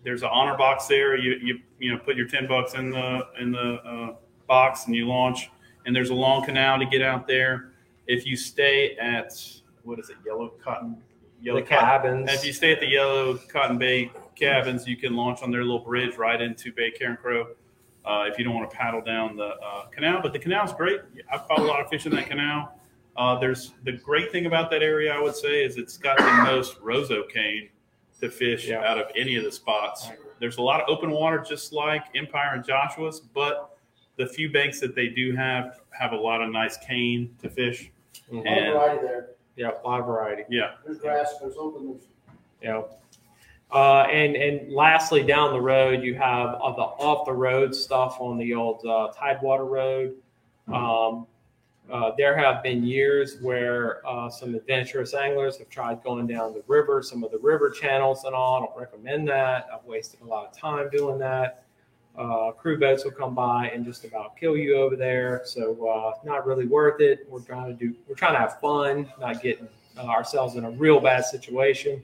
there's 0.05 0.23
an 0.23 0.31
honor 0.33 0.57
box 0.57 0.87
there. 0.87 1.17
You 1.17 1.33
you 1.43 1.59
you 1.79 1.93
know 1.93 1.99
put 1.99 2.17
your 2.17 2.27
ten 2.29 2.47
bucks 2.49 2.75
in 2.75 2.91
the 2.91 3.27
in 3.41 3.53
the 3.53 3.75
uh, 3.85 4.15
box 4.47 4.87
and 4.87 4.95
you 4.97 5.07
launch. 5.07 5.51
And 5.87 5.97
there's 5.97 6.11
a 6.11 6.15
long 6.15 6.45
canal 6.45 6.79
to 6.79 6.87
get 6.87 7.03
out 7.03 7.27
there. 7.27 7.73
If 8.07 8.27
you 8.27 8.37
stay 8.37 8.97
at 8.97 9.33
what 9.83 9.99
is 9.99 10.11
it, 10.11 10.17
Yellow 10.27 10.53
Cotton? 10.63 10.97
Yellow 11.43 11.61
The 11.61 11.67
Cotton. 11.67 11.87
cabins. 12.27 12.33
If 12.33 12.45
you 12.45 12.53
stay 12.53 12.73
at 12.73 12.81
the 12.81 12.87
Yellow 12.89 13.39
Cotton 13.49 13.79
Bay 13.79 14.11
cabins, 14.37 14.87
you 14.87 14.97
can 14.97 15.17
launch 15.17 15.43
on 15.43 15.51
their 15.51 15.63
little 15.63 15.79
bridge 15.79 16.17
right 16.17 16.41
into 16.41 16.73
Bay 16.73 16.91
Karen 16.91 17.17
Crow. 17.17 17.49
Uh, 18.05 18.25
if 18.27 18.39
you 18.39 18.45
don't 18.45 18.55
want 18.55 18.69
to 18.71 18.75
paddle 18.77 19.03
down 19.03 19.37
the 19.37 19.45
uh, 19.63 19.87
canal, 19.91 20.21
but 20.23 20.33
the 20.33 20.39
canal's 20.39 20.73
great. 20.73 21.01
I've 21.31 21.47
caught 21.47 21.59
a 21.59 21.63
lot 21.63 21.81
of 21.81 21.89
fish 21.91 22.07
in 22.07 22.13
that 22.13 22.27
canal. 22.27 22.79
Uh, 23.17 23.39
there's 23.39 23.75
the 23.85 23.93
great 23.93 24.33
thing 24.33 24.47
about 24.47 24.71
that 24.71 24.83
area, 24.83 25.13
I 25.13 25.21
would 25.21 25.37
say, 25.37 25.63
is 25.65 25.77
it's 25.77 25.99
got 25.99 26.17
the 26.17 26.25
most 26.51 26.81
roseau 26.81 27.25
cane 27.29 27.69
to 28.21 28.31
fish 28.31 28.67
Yeah. 28.69 28.83
out 28.91 28.99
of 28.99 29.07
any 29.17 29.37
of 29.37 29.45
the 29.45 29.53
spots. 29.53 30.09
There's 30.39 30.57
a 30.57 30.63
lot 30.63 30.81
of 30.81 30.89
open 30.89 31.11
water, 31.11 31.39
just 31.47 31.73
like 31.75 32.05
Empire 32.15 32.55
and 32.55 32.65
Joshua's, 32.65 33.21
but 33.21 33.77
the 34.17 34.27
few 34.27 34.51
banks 34.51 34.81
that 34.81 34.95
they 34.95 35.09
do 35.09 35.37
have 35.37 35.81
have 35.91 36.13
a 36.13 36.17
lot 36.17 36.41
of 36.41 36.51
nice 36.51 36.79
cane 36.79 37.35
to 37.43 37.51
fish. 37.51 37.91
Mhm. 38.33 38.37
lot 38.37 38.47
of 38.47 38.47
And 38.47 38.73
variety 38.73 39.07
there. 39.07 39.29
Yeah, 39.57 39.71
a 39.85 39.87
lot 39.87 40.01
of 40.01 40.07
variety. 40.07 40.45
yeah, 40.49 40.77
There's 40.87 40.99
grass, 40.99 41.35
there's 41.39 41.57
open, 41.59 41.89
there's 41.91 42.09
Yeah. 42.63 42.83
Uh, 43.73 44.03
and 44.11 44.35
and 44.35 44.73
lastly, 44.73 45.23
down 45.23 45.53
the 45.53 45.61
road, 45.61 46.03
you 46.03 46.15
have 46.15 46.55
uh, 46.55 46.73
the 46.73 46.83
off 46.83 47.25
the 47.25 47.33
road 47.33 47.75
stuff 47.75 48.17
on 48.21 48.37
the 48.37 48.55
old 48.55 48.85
uh, 48.85 49.09
Tidewater 49.17 49.65
Road. 49.65 50.17
Um, 50.73 51.27
uh, 51.91 52.13
there 52.17 52.37
have 52.37 52.63
been 52.63 52.85
years 52.85 53.39
where 53.41 54.07
uh, 54.07 54.31
some 54.31 54.55
adventurous 54.55 55.15
anglers 55.15 55.59
have 55.59 55.69
tried 55.69 56.03
going 56.05 56.27
down 56.27 56.53
the 56.53 56.63
river, 56.69 57.03
some 57.03 57.25
of 57.25 57.33
the 57.33 57.39
river 57.39 57.71
channels 57.71 58.25
and 58.25 58.35
all. 58.35 58.57
I 58.57 58.61
don't 58.61 58.79
recommend 58.79 59.29
that. 59.29 59.67
I've 59.73 59.85
wasted 59.85 60.21
a 60.21 60.25
lot 60.25 60.47
of 60.47 60.57
time 60.57 60.89
doing 60.91 61.19
that. 61.19 61.65
Uh, 62.17 62.53
crew 62.53 62.79
boats 62.79 63.05
will 63.05 63.13
come 63.13 63.35
by 63.35 63.71
and 63.73 63.85
just 63.85 64.05
about 64.05 64.37
kill 64.37 64.57
you 64.57 64.77
over 64.77 64.95
there. 64.95 65.43
So 65.45 65.89
uh, 65.89 66.13
not 66.25 66.47
really 66.47 66.67
worth 66.67 67.01
it. 67.01 67.27
We're 67.29 67.41
trying 67.41 67.67
to 67.67 67.75
do. 67.75 67.95
We're 68.09 68.15
trying 68.15 68.35
to 68.35 68.41
have 68.41 68.61
fun, 68.61 69.09
not 69.21 69.43
getting 69.43 69.69
uh, 69.97 70.03
ourselves 70.03 70.57
in 70.57 70.65
a 70.65 70.71
real 70.71 71.01
bad 71.01 71.25
situation 71.25 72.03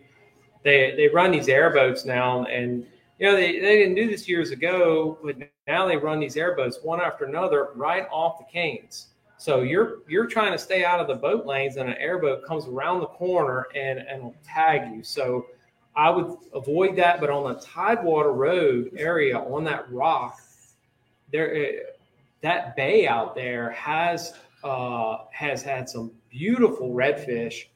they 0.62 0.94
they 0.96 1.09
run 1.09 1.30
these 1.30 1.48
airboats 1.48 2.04
now, 2.04 2.44
and 2.44 2.86
you 3.18 3.26
know 3.26 3.36
they, 3.36 3.61
they 3.61 3.76
didn't 3.78 3.94
do 3.94 4.09
this 4.09 4.28
years 4.28 4.50
ago, 4.50 5.18
but 5.22 5.36
now 5.66 5.86
they 5.86 5.96
run 5.96 6.20
these 6.20 6.36
airboats 6.36 6.78
one 6.82 7.00
after 7.00 7.24
another 7.24 7.68
right 7.74 8.07
off 8.11 8.38
the 8.38 8.44
canes. 8.44 9.09
So 9.38 9.61
you're 9.61 9.98
you're 10.09 10.26
trying 10.26 10.52
to 10.52 10.59
stay 10.59 10.84
out 10.84 11.00
of 11.00 11.09
the 11.09 11.14
boat 11.14 11.46
lanes, 11.46 11.76
and 11.76 11.88
an 11.88 11.96
airboat 11.98 12.44
comes 12.44 12.66
around 12.66 13.00
the 13.00 13.07
corner 13.07 13.66
and 13.74 13.98
and 13.98 14.22
will 14.22 14.34
tag 14.44 14.94
you. 14.94 15.02
So 15.02 15.46
I 15.94 16.11
would 16.11 16.36
avoid 16.54 16.96
that. 16.96 17.20
But 17.20 17.30
on 17.30 17.52
the 17.52 17.61
Tidewater 17.61 18.32
Road 18.32 18.90
area, 18.96 19.38
on 19.38 19.64
that 19.64 19.90
rock, 19.92 20.40
there 21.32 21.54
eh, 21.54 21.72
that 22.42 22.76
bay 22.76 23.07
out 23.07 23.34
there 23.34 23.70
has 23.70 24.34
uh, 24.64 25.18
has 25.32 25.62
had 25.62 25.88
some 25.88 26.12
beautiful 26.30 26.90
redfish 26.90 27.66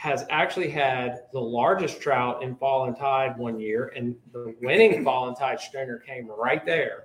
has 0.00 0.24
actually 0.30 0.70
had 0.70 1.24
the 1.30 1.38
largest 1.38 2.00
trout 2.00 2.42
in 2.42 2.56
Fallen 2.56 2.94
Tide 2.94 3.36
one 3.36 3.60
year, 3.60 3.92
and 3.94 4.16
the 4.32 4.54
winning 4.62 5.04
Fallen 5.04 5.34
Tide 5.34 5.60
stringer 5.60 5.98
came 5.98 6.26
right 6.26 6.64
there, 6.64 7.04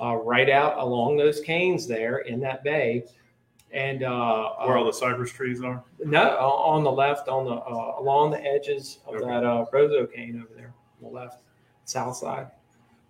uh, 0.00 0.14
right 0.14 0.48
out 0.48 0.78
along 0.78 1.16
those 1.16 1.40
canes 1.40 1.88
there 1.88 2.18
in 2.18 2.38
that 2.38 2.62
bay. 2.62 3.04
And 3.72 4.04
uh, 4.04 4.50
where 4.64 4.76
all 4.76 4.84
the 4.84 4.92
cypress 4.92 5.32
trees 5.32 5.60
are. 5.60 5.82
no, 6.04 6.20
on 6.38 6.84
the 6.84 6.92
left, 6.92 7.26
on 7.26 7.46
the 7.46 7.54
uh, 7.54 7.96
along 7.98 8.30
the 8.30 8.40
edges 8.40 9.00
of 9.08 9.16
Okay. 9.16 9.26
that 9.26 9.42
uh, 9.42 9.64
roseau 9.72 10.06
cane 10.06 10.40
over 10.40 10.54
there, 10.54 10.72
on 11.02 11.12
the 11.12 11.18
left, 11.18 11.40
south 11.84 12.16
side. 12.16 12.46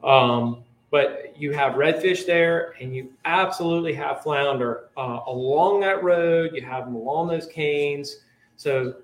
Um, 0.02 0.64
but 0.90 1.34
you 1.38 1.52
have 1.52 1.74
redfish 1.74 2.24
there, 2.24 2.74
and 2.80 2.96
you 2.96 3.12
absolutely 3.26 3.92
have 3.92 4.22
flounder 4.22 4.88
uh, 4.96 5.20
along 5.26 5.80
that 5.80 6.02
road. 6.02 6.52
You 6.54 6.62
have 6.62 6.86
them 6.86 6.94
along 6.94 7.28
those 7.28 7.46
canes. 7.46 8.20
So, 8.56 8.94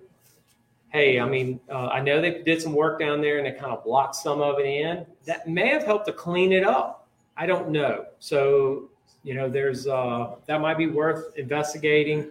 hey, 0.92 1.18
I 1.18 1.24
mean, 1.26 1.58
uh, 1.70 1.86
I 1.86 2.00
know 2.00 2.20
they 2.20 2.42
did 2.42 2.60
some 2.60 2.74
work 2.74 3.00
down 3.00 3.20
there, 3.20 3.38
and 3.38 3.46
they 3.46 3.58
kind 3.58 3.72
of 3.72 3.82
blocked 3.82 4.14
some 4.14 4.40
of 4.40 4.58
it 4.60 4.66
in. 4.66 5.06
That 5.24 5.48
may 5.48 5.68
have 5.68 5.84
helped 5.84 6.06
to 6.06 6.12
clean 6.12 6.52
it 6.52 6.64
up. 6.64 7.08
I 7.36 7.46
don't 7.46 7.70
know. 7.70 8.04
So, 8.18 8.90
you 9.24 9.34
know, 9.34 9.48
there's 9.48 9.86
uh, 9.86 10.34
that 10.46 10.60
might 10.60 10.76
be 10.76 10.86
worth 10.86 11.36
investigating. 11.36 12.28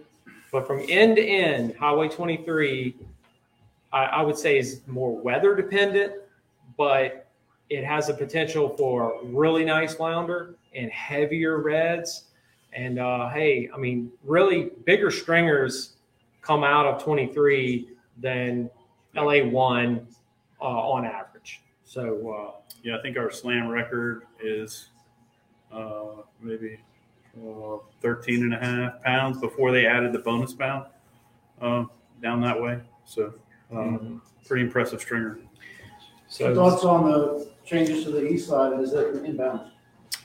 But 0.52 0.66
from 0.66 0.84
end 0.88 1.16
to 1.16 1.24
end, 1.24 1.74
Highway 1.76 2.08
23, 2.08 2.94
I, 3.92 4.04
I 4.04 4.22
would 4.22 4.36
say 4.36 4.58
is 4.58 4.80
more 4.86 5.16
weather 5.16 5.56
dependent, 5.56 6.12
but 6.76 7.26
it 7.68 7.84
has 7.84 8.10
a 8.10 8.14
potential 8.14 8.76
for 8.76 9.18
really 9.24 9.64
nice 9.64 9.94
flounder 9.94 10.54
and 10.74 10.90
heavier 10.90 11.58
reds. 11.58 12.24
And 12.74 12.98
uh, 12.98 13.30
hey, 13.30 13.70
I 13.74 13.78
mean, 13.78 14.12
really 14.24 14.70
bigger 14.84 15.10
stringers 15.10 15.94
come 16.42 16.64
out 16.64 16.86
of 16.86 17.02
23 17.02 17.88
than 18.26 18.70
LA1 19.16 20.06
uh, 20.60 20.64
on 20.64 21.04
average. 21.04 21.60
So, 21.84 22.30
uh, 22.32 22.60
Yeah, 22.82 22.96
I 22.96 23.02
think 23.02 23.18
our 23.18 23.30
slam 23.30 23.68
record 23.68 24.22
is 24.42 24.88
uh, 25.72 26.22
maybe 26.40 26.78
uh, 27.38 27.76
13 28.00 28.42
and 28.44 28.54
a 28.54 28.58
half 28.58 29.02
pounds 29.02 29.38
before 29.40 29.72
they 29.72 29.86
added 29.86 30.12
the 30.12 30.18
bonus 30.20 30.54
pound 30.54 30.86
uh, 31.60 31.84
down 32.22 32.40
that 32.40 32.60
way. 32.60 32.80
So, 33.04 33.34
um, 33.72 34.22
pretty 34.46 34.64
impressive 34.64 35.00
stringer. 35.00 35.38
so 36.28 36.54
thoughts 36.54 36.84
on 36.84 37.04
the 37.10 37.50
changes 37.64 38.04
to 38.04 38.10
the 38.10 38.26
east 38.26 38.48
side, 38.48 38.78
is 38.80 38.92
it 38.92 39.24
inbound? 39.24 39.70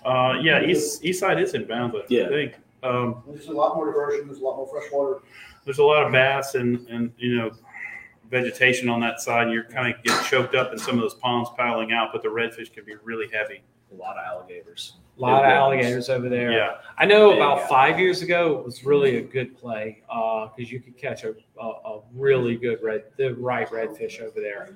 Uh, 0.06 0.38
yeah, 0.42 0.62
east, 0.64 1.04
east 1.04 1.20
side 1.20 1.40
is 1.42 1.54
inbound, 1.54 1.94
I 1.96 2.02
Yeah. 2.08 2.30
think. 2.30 2.56
Um, 2.84 3.24
There's 3.28 3.48
a 3.48 3.52
lot 3.54 3.76
more 3.76 3.88
diversion, 3.88 4.28
there's 4.28 4.40
a 4.40 4.44
lot 4.44 4.58
more 4.58 4.68
fresh 4.68 4.92
water. 4.92 5.20
there's 5.66 5.80
a 5.80 5.84
lot 5.84 6.06
of 6.06 6.12
bass 6.14 6.56
and, 6.56 6.88
and 6.88 7.12
you 7.18 7.36
know, 7.36 7.52
vegetation 8.30 8.90
on 8.90 9.00
that 9.02 9.20
side. 9.22 9.52
You're 9.52 9.64
kind 9.64 9.94
of 9.94 10.04
getting 10.04 10.24
choked 10.26 10.56
up 10.56 10.72
in 10.74 10.80
some 10.80 10.96
of 10.96 11.02
those 11.02 11.14
ponds 11.16 11.50
piling 11.58 11.92
out, 11.92 12.10
but 12.14 12.22
the 12.22 12.30
redfish 12.30 12.72
can 12.74 12.84
be 12.86 12.96
really 13.04 13.28
heavy. 13.32 13.62
A 13.92 13.96
lot 13.96 14.18
of 14.18 14.26
alligators. 14.26 14.94
a 15.18 15.22
lot 15.22 15.44
of 15.46 15.50
alligators 15.50 16.10
over 16.10 16.28
there. 16.30 16.52
Yeah. 16.52 16.76
I 16.98 17.06
know 17.06 17.30
Big 17.30 17.38
about 17.40 17.60
guy. 17.62 17.68
five 17.68 18.00
years 18.00 18.22
ago 18.22 18.58
it 18.60 18.66
was 18.66 18.84
really 18.84 19.18
a 19.18 19.22
good 19.22 19.58
play 19.58 20.04
because 20.08 20.72
you 20.72 20.80
could 20.82 20.98
catch 20.98 21.24
a, 21.24 21.34
a, 21.60 21.66
a 21.66 22.02
really 22.14 22.56
good 22.58 22.80
red, 22.84 23.06
the 23.18 23.34
right 23.36 23.68
redfish 23.70 24.20
over 24.22 24.42
there. 24.42 24.76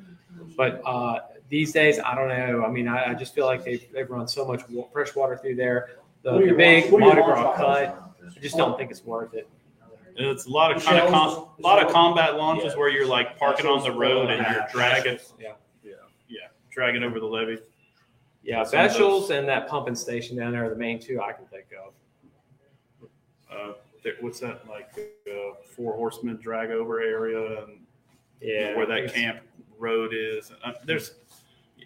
But 0.55 0.81
uh, 0.85 1.19
these 1.49 1.73
days, 1.73 1.99
I 1.99 2.15
don't 2.15 2.29
know. 2.29 2.63
I 2.65 2.69
mean, 2.71 2.87
I, 2.87 3.11
I 3.11 3.13
just 3.13 3.35
feel 3.35 3.45
like 3.45 3.65
they've, 3.65 3.85
they've 3.91 4.09
run 4.09 4.27
so 4.29 4.45
much 4.45 4.61
wa- 4.69 4.87
fresh 4.93 5.13
water 5.13 5.35
through 5.35 5.55
there. 5.55 5.89
The, 6.23 6.31
What 6.33 6.45
the 6.45 6.53
big 6.53 6.83
launch- 6.85 6.93
what 6.93 7.01
are 7.03 7.05
your 7.17 7.27
Mardi 7.27 7.41
Gras 7.41 7.55
cut, 7.57 8.13
I 8.35 8.39
just 8.39 8.55
don't 8.55 8.77
think 8.77 8.91
it's 8.91 9.03
worth 9.03 9.33
it. 9.33 9.49
And 10.21 10.29
It's 10.31 10.45
a 10.45 10.49
lot 10.49 10.75
of 10.75 10.83
kind 10.83 10.99
of 10.99 11.09
com- 11.09 11.47
a 11.57 11.61
lot 11.61 11.83
of 11.83 11.91
combat 11.91 12.35
launches 12.35 12.75
where 12.75 12.89
you're 12.89 13.07
like 13.07 13.37
parking 13.39 13.65
on 13.65 13.81
the 13.83 13.91
road 13.91 14.29
and 14.29 14.45
you're 14.53 14.65
dragging, 14.71 15.17
Yeah. 15.39 15.53
yeah, 15.83 15.93
yeah, 16.27 16.39
dragging 16.69 17.03
over 17.03 17.19
the 17.19 17.25
levee. 17.25 17.57
Yeah, 18.43 18.63
Some 18.63 18.79
of 18.79 18.87
those- 18.89 18.93
Bechel's 18.97 19.29
and 19.31 19.47
that 19.47 19.67
pumping 19.67 19.95
station 19.95 20.37
down 20.37 20.51
there 20.51 20.65
are 20.65 20.69
the 20.69 20.75
main 20.75 20.99
two 20.99 21.19
I 21.21 21.31
can 21.33 21.45
think 21.45 21.65
of. 21.83 21.93
Uh, 23.51 23.73
what's 24.19 24.39
that 24.39 24.67
like? 24.69 24.89
Uh, 25.27 25.55
four 25.75 25.93
horsemen 25.95 26.37
drag 26.41 26.69
over 26.71 27.01
area 27.01 27.63
and 27.63 27.79
Yeah, 28.41 28.75
where 28.75 28.85
that 28.85 29.13
camp 29.13 29.39
road 29.77 30.11
is. 30.13 30.51
Uh, 30.63 30.73
there's, 30.85 31.15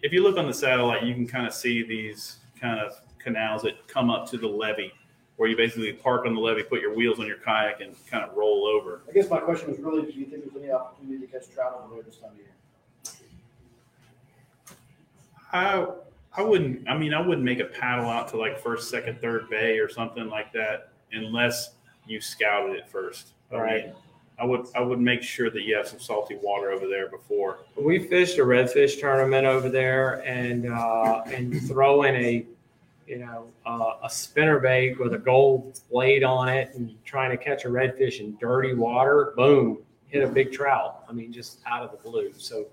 if 0.02 0.12
you 0.12 0.22
look 0.22 0.36
on 0.36 0.46
the 0.46 0.54
satellite, 0.54 1.02
you 1.04 1.14
can 1.14 1.26
kind 1.26 1.46
of 1.46 1.54
see 1.54 1.82
these 1.82 2.38
kind 2.60 2.80
of 2.80 3.00
canals 3.18 3.62
that 3.62 3.86
come 3.88 4.10
up 4.10 4.28
to 4.30 4.38
the 4.38 4.46
levee, 4.46 4.92
where 5.36 5.48
you 5.48 5.56
basically 5.56 5.92
park 5.92 6.24
on 6.26 6.34
the 6.34 6.40
levee, 6.40 6.62
put 6.62 6.80
your 6.80 6.94
wheels 6.94 7.20
on 7.20 7.26
your 7.26 7.36
kayak, 7.38 7.80
and 7.80 7.94
kind 8.06 8.24
of 8.24 8.36
roll 8.36 8.66
over. 8.66 9.02
I 9.08 9.12
guess 9.12 9.28
my 9.28 9.38
question 9.38 9.70
was 9.70 9.78
really, 9.80 10.10
do 10.10 10.18
you 10.18 10.26
think 10.26 10.44
there's 10.44 10.62
any 10.62 10.72
opportunity 10.72 11.26
to 11.26 11.32
catch 11.32 11.48
trout 11.50 11.80
over 11.84 11.94
there 11.94 12.02
this 12.04 12.16
time 12.16 12.30
of 12.30 12.36
year? 12.36 12.46
I 15.52 15.86
I 16.38 16.42
wouldn't. 16.42 16.88
I 16.88 16.96
mean, 16.96 17.14
I 17.14 17.20
wouldn't 17.20 17.44
make 17.44 17.60
a 17.60 17.64
paddle 17.64 18.10
out 18.10 18.28
to 18.28 18.36
like 18.36 18.58
first, 18.58 18.90
second, 18.90 19.20
third 19.20 19.48
bay 19.48 19.78
or 19.78 19.88
something 19.88 20.28
like 20.28 20.52
that, 20.52 20.90
unless 21.12 21.70
you 22.06 22.20
scouted 22.20 22.76
it 22.76 22.88
first. 22.88 23.28
I 23.50 23.56
Right. 23.56 23.86
mean, 23.86 23.94
I 24.38 24.44
would 24.44 24.66
I 24.74 24.80
would 24.80 25.00
make 25.00 25.22
sure 25.22 25.48
that 25.50 25.62
you 25.62 25.74
have 25.76 25.88
some 25.88 25.98
salty 26.00 26.36
water 26.42 26.70
over 26.70 26.86
there 26.86 27.08
before. 27.08 27.60
We 27.74 27.98
fished 28.00 28.38
a 28.38 28.42
redfish 28.42 29.00
tournament 29.00 29.46
over 29.46 29.70
there, 29.70 30.22
and 30.26 30.66
uh, 30.70 31.22
and 31.26 31.54
you 31.54 31.60
throw 31.60 32.02
in 32.02 32.16
a, 32.16 32.46
you 33.06 33.18
know, 33.18 33.48
uh, 33.64 33.94
a 34.02 34.10
spinner 34.10 34.58
bait 34.58 34.98
with 34.98 35.14
a 35.14 35.18
gold 35.18 35.80
blade 35.90 36.24
on 36.24 36.48
it, 36.48 36.74
and 36.74 36.94
trying 37.04 37.30
to 37.30 37.36
catch 37.36 37.64
a 37.64 37.68
redfish 37.68 38.20
in 38.20 38.36
dirty 38.36 38.74
water. 38.74 39.32
Boom, 39.36 39.78
hit 40.08 40.22
a 40.22 40.26
big 40.26 40.52
trout. 40.52 41.04
I 41.08 41.12
mean, 41.12 41.32
just 41.32 41.60
out 41.66 41.82
of 41.82 41.90
the 41.92 42.08
blue. 42.08 42.32
So 42.36 42.66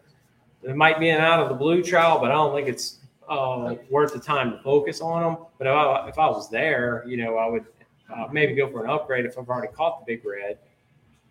there 0.62 0.76
might 0.76 1.00
be 1.00 1.10
an 1.10 1.22
out 1.22 1.40
of 1.40 1.50
the 1.50 1.56
blue 1.56 1.84
trout, 1.84 2.22
but 2.22 2.32
I 2.32 2.34
don't 2.34 2.56
think 2.56 2.68
it's 2.68 3.00
uh, 3.30 3.76
worth 3.90 4.14
the 4.14 4.20
time 4.20 4.52
to 4.52 4.58
focus 4.64 5.02
on 5.02 5.22
them. 5.22 5.46
But 5.58 5.68
if 5.68 5.74
I, 5.74 6.10
if 6.10 6.20
I 6.20 6.28
was 6.28 6.50
there, 6.50 7.04
you 7.08 7.18
know, 7.18 7.38
I 7.38 7.48
would 7.48 7.66
uh, 8.14 8.28
maybe 8.32 8.54
go 8.54 8.70
for 8.70 8.84
an 8.84 8.90
upgrade 8.90 9.26
if 9.26 9.38
I've 9.38 9.50
already 9.50 9.72
caught 9.74 10.06
the 10.06 10.16
big 10.16 10.26
red. 10.26 10.58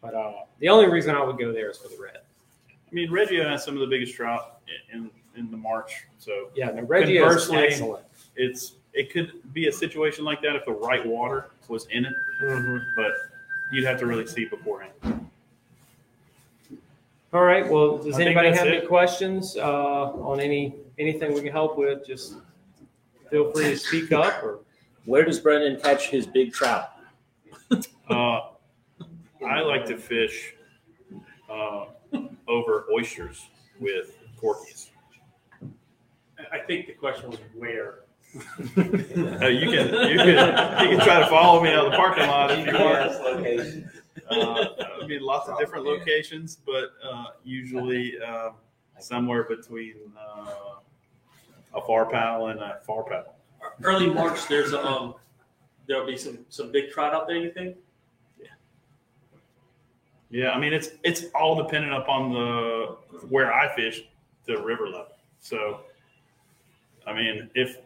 But 0.00 0.14
uh, 0.14 0.32
the 0.58 0.68
only 0.68 0.88
reason 0.88 1.14
I 1.14 1.22
would 1.24 1.38
go 1.38 1.52
there 1.52 1.70
is 1.70 1.78
for 1.78 1.88
the 1.88 2.00
red. 2.00 2.18
I 2.68 2.94
mean, 2.94 3.10
Reggio 3.10 3.48
has 3.48 3.64
some 3.64 3.74
of 3.74 3.80
the 3.80 3.86
biggest 3.86 4.14
trout 4.14 4.60
in 4.92 5.10
in 5.34 5.50
the 5.50 5.56
March, 5.56 6.04
so 6.18 6.50
Yeah, 6.54 6.70
no, 6.70 6.82
Reggie 6.82 7.16
is 7.16 7.50
excellent. 7.50 8.04
it's 8.36 8.74
it 8.94 9.12
could 9.12 9.32
be 9.52 9.68
a 9.68 9.72
situation 9.72 10.24
like 10.24 10.42
that 10.42 10.56
if 10.56 10.64
the 10.64 10.72
right 10.72 11.04
water 11.06 11.50
was 11.68 11.86
in 11.90 12.04
it, 12.04 12.14
but 12.96 13.12
you'd 13.72 13.84
have 13.84 13.98
to 14.00 14.06
really 14.06 14.26
see 14.26 14.44
beforehand. 14.44 14.92
All 17.32 17.44
right. 17.44 17.66
Well, 17.66 17.96
does 17.96 18.18
I 18.18 18.22
anybody 18.22 18.50
that's 18.50 18.60
have 18.60 18.68
any 18.68 18.86
questions 18.86 19.56
uh, 19.56 19.62
on 19.62 20.38
any 20.38 20.74
anything 20.98 21.32
we 21.32 21.40
can 21.40 21.52
help 21.52 21.78
with? 21.78 22.06
Just 22.06 22.36
feel 23.30 23.50
free 23.52 23.70
to 23.70 23.76
speak 23.78 24.12
up. 24.12 24.42
Or 24.42 24.58
Where 25.06 25.24
does 25.24 25.40
Brendan 25.40 25.80
catch 25.80 26.08
his 26.08 26.26
big 26.26 26.52
trout? 26.52 26.90
Uh, 28.10 28.40
I 29.46 29.60
like 29.60 29.86
to 29.86 29.96
fish 29.96 30.52
uh, 31.50 31.86
over 32.46 32.84
oysters 32.92 33.48
with 33.80 34.18
corkies. 34.38 34.90
I 36.52 36.58
think 36.58 36.88
the 36.88 36.92
question 36.92 37.30
was 37.30 37.40
where. 37.56 38.00
Uh, 38.34 39.46
you 39.46 39.70
can 39.70 40.08
you 40.08 40.16
can 40.16 40.80
you 40.80 40.96
can 40.96 41.00
try 41.00 41.20
to 41.20 41.26
follow 41.28 41.62
me 41.62 41.68
out 41.70 41.84
of 41.84 41.92
the 41.92 41.96
parking 41.98 42.26
lot 42.26 42.50
if 42.50 42.66
you 42.66 42.72
want. 42.72 43.86
Uh, 44.30 44.68
I 45.02 45.06
mean, 45.06 45.20
lots 45.20 45.48
of 45.50 45.58
different 45.58 45.84
locations, 45.84 46.56
but 46.56 46.92
uh, 47.04 47.26
usually 47.44 48.14
uh, 48.26 48.50
somewhere 48.98 49.42
between 49.44 49.96
uh, 50.18 50.78
a 51.74 51.80
far 51.82 52.06
pal 52.06 52.46
and 52.46 52.60
a 52.60 52.80
far 52.86 53.04
pal. 53.04 53.34
Early 53.82 54.08
March, 54.08 54.48
there's 54.48 54.72
a, 54.72 54.82
um, 54.82 55.14
there'll 55.86 56.06
be 56.06 56.16
some 56.16 56.38
some 56.48 56.72
big 56.72 56.90
trout 56.90 57.12
out 57.12 57.26
there. 57.26 57.36
You 57.36 57.52
think? 57.52 57.76
Yeah. 58.40 58.46
Yeah, 60.30 60.50
I 60.52 60.58
mean 60.58 60.72
it's 60.72 60.90
it's 61.04 61.24
all 61.34 61.54
dependent 61.54 61.92
upon 61.92 62.32
the 62.32 62.96
where 63.28 63.52
I 63.52 63.74
fish, 63.74 64.04
the 64.46 64.56
river 64.62 64.86
level. 64.86 65.08
So, 65.40 65.80
I 67.06 67.12
mean, 67.12 67.50
if 67.54 67.78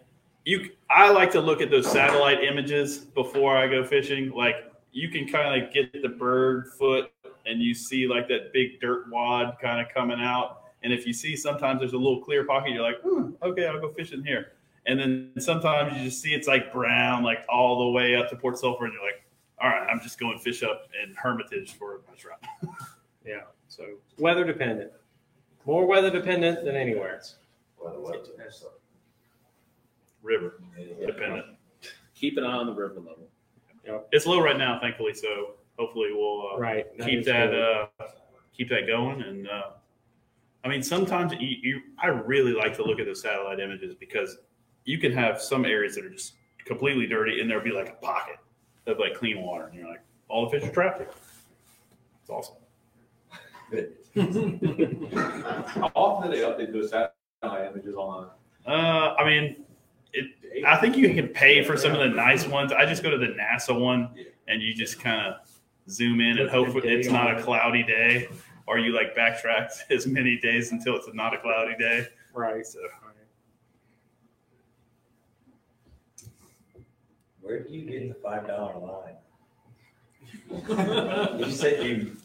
you, 0.47 0.71
I 0.89 1.11
like 1.11 1.33
to 1.33 1.41
look 1.41 1.61
at 1.61 1.71
those 1.71 1.91
satellite 1.91 2.43
images 2.43 2.99
before 2.99 3.59
I 3.59 3.67
go 3.67 3.85
fishing. 3.85 4.31
Like 4.31 4.73
you 4.93 5.11
can 5.11 5.29
kind 5.29 5.61
of 5.61 5.75
get 5.75 6.01
the 6.01 6.09
bird 6.09 6.69
foot, 6.79 7.11
and 7.45 7.61
you 7.61 7.75
see 7.75 8.07
like 8.07 8.29
that 8.29 8.53
big 8.53 8.81
dirt 8.81 9.11
wad 9.11 9.57
kind 9.61 9.85
of 9.85 9.93
coming 9.93 10.21
out. 10.21 10.63
And 10.85 10.93
if 10.93 11.05
you 11.05 11.13
see 11.13 11.35
sometimes 11.37 11.81
there's 11.81 11.95
a 11.95 11.99
little 11.99 12.23
clear 12.23 12.45
pocket, 12.45 12.71
you're 12.71 12.83
like, 12.83 13.03
hmm, 13.03 13.33
okay, 13.43 13.67
I'll 13.67 13.81
go 13.81 13.91
fishing 13.91 14.23
here. 14.25 14.53
And 14.87 15.01
then 15.01 15.33
sometimes 15.41 15.97
you 15.99 16.05
just 16.05 16.23
see 16.23 16.33
it's 16.33 16.47
like 16.47 16.73
brown, 16.73 17.25
like 17.25 17.45
all 17.49 17.81
the 17.81 17.91
way 17.91 18.15
up 18.15 18.31
to 18.31 18.37
Port 18.37 18.57
Sulphur, 18.57 18.85
and 18.85 18.95
you're 18.95 19.03
like, 19.03 19.25
all 19.61 19.69
right, 19.69 19.89
I'm 19.91 20.01
just 20.01 20.21
going 20.21 20.39
fish 20.39 20.63
up 20.63 20.89
in 21.03 21.13
Hermitage 21.15 21.73
for 21.73 22.03
my 22.09 22.15
trout. 22.15 22.39
yeah, 23.27 23.41
so 23.67 23.85
weather 24.17 24.45
dependent. 24.45 24.93
More 25.65 25.87
weather 25.87 26.11
dependent 26.11 26.65
than 26.65 26.77
anywhere. 26.77 27.21
River 30.27 30.61
dependent. 31.07 31.47
Keep 32.15 32.37
an 32.39 32.45
eye 32.45 32.53
on 32.57 32.67
the 32.67 32.73
river 32.75 32.97
level. 32.97 33.29
It's 34.13 34.27
low 34.27 34.41
right 34.41 34.59
now, 34.59 34.79
thankfully. 34.81 35.15
So 35.15 35.55
hopefully 35.79 36.09
we'll 36.13 36.51
uh, 36.55 36.59
Right. 36.59 36.87
keep 37.05 37.21
is 37.21 37.27
that 37.27 37.51
good. 37.51 37.89
uh, 38.01 38.07
keep 38.57 38.69
that 38.71 38.87
going. 38.87 39.23
And 39.23 39.49
uh, 39.49 39.63
I 40.65 40.69
mean, 40.69 40.83
sometimes 40.83 41.33
you, 41.39 41.57
you 41.63 41.81
I 42.03 42.09
really 42.09 42.53
like 42.53 42.75
to 42.77 42.85
look 42.85 42.99
at 42.99 43.07
the 43.07 43.15
satellite 43.15 43.61
images 43.61 43.95
because 43.95 44.39
you 44.85 44.99
can 44.99 45.13
have 45.13 45.41
some 45.41 45.65
areas 45.65 45.95
that 45.95 46.05
are 46.05 46.11
just 46.11 46.35
completely 46.65 47.07
dirty, 47.07 47.41
and 47.41 47.49
there'll 47.49 47.63
be 47.65 47.71
like 47.71 47.89
a 47.91 48.05
pocket 48.05 48.37
of 48.87 48.99
like 48.99 49.15
clean 49.15 49.41
water, 49.43 49.67
and 49.67 49.75
you're 49.79 49.89
like, 49.89 50.01
all 50.29 50.49
the 50.51 50.59
fish 50.59 50.69
are 50.69 50.73
trapped. 50.73 50.99
here. 50.99 51.09
It's 52.23 52.31
awesome. 52.31 52.57
How 55.81 55.91
often 55.95 56.31
do 56.31 56.37
they 56.37 56.43
update 56.43 56.73
those 56.73 56.91
satellite 56.91 57.71
images 57.73 57.95
on? 57.95 58.31
Uh, 58.67 59.15
I 59.19 59.25
mean, 59.25 59.65
it. 60.17 60.65
I 60.65 60.77
think 60.79 60.97
you 60.97 61.13
can 61.15 61.29
pay 61.29 61.63
for 61.65 61.77
some 61.77 61.93
of 61.93 61.99
the 61.99 62.09
nice 62.09 62.47
ones. 62.47 62.73
I 62.73 62.87
just 62.87 63.03
go 63.03 63.11
to 63.11 63.19
the 63.19 63.35
NASA 63.41 63.79
one, 63.79 64.11
and 64.49 64.63
you 64.63 64.75
just 64.75 64.99
kind 65.01 65.21
of 65.27 65.35
zoom 65.89 66.21
in 66.21 66.39
and 66.39 66.49
hope 66.51 66.69
it's 66.85 67.09
not 67.09 67.37
a 67.39 67.43
cloudy 67.43 67.83
day, 67.83 68.29
or 68.67 68.79
you 68.79 68.93
like 68.95 69.15
backtrack 69.15 69.69
as 69.91 70.07
many 70.07 70.39
days 70.39 70.73
until 70.73 70.97
it's 70.97 71.09
not 71.13 71.35
a 71.35 71.39
cloudy 71.39 71.77
day. 71.79 72.07
right. 72.35 72.67
So 72.67 72.81
Where 77.41 77.61
do 77.61 77.73
you 77.73 77.83
get 77.89 78.09
the 78.09 78.15
five 78.21 78.47
dollar 78.47 78.75
line? 78.79 79.15
You 81.39 81.51
said 81.51 81.85
you 81.87 82.17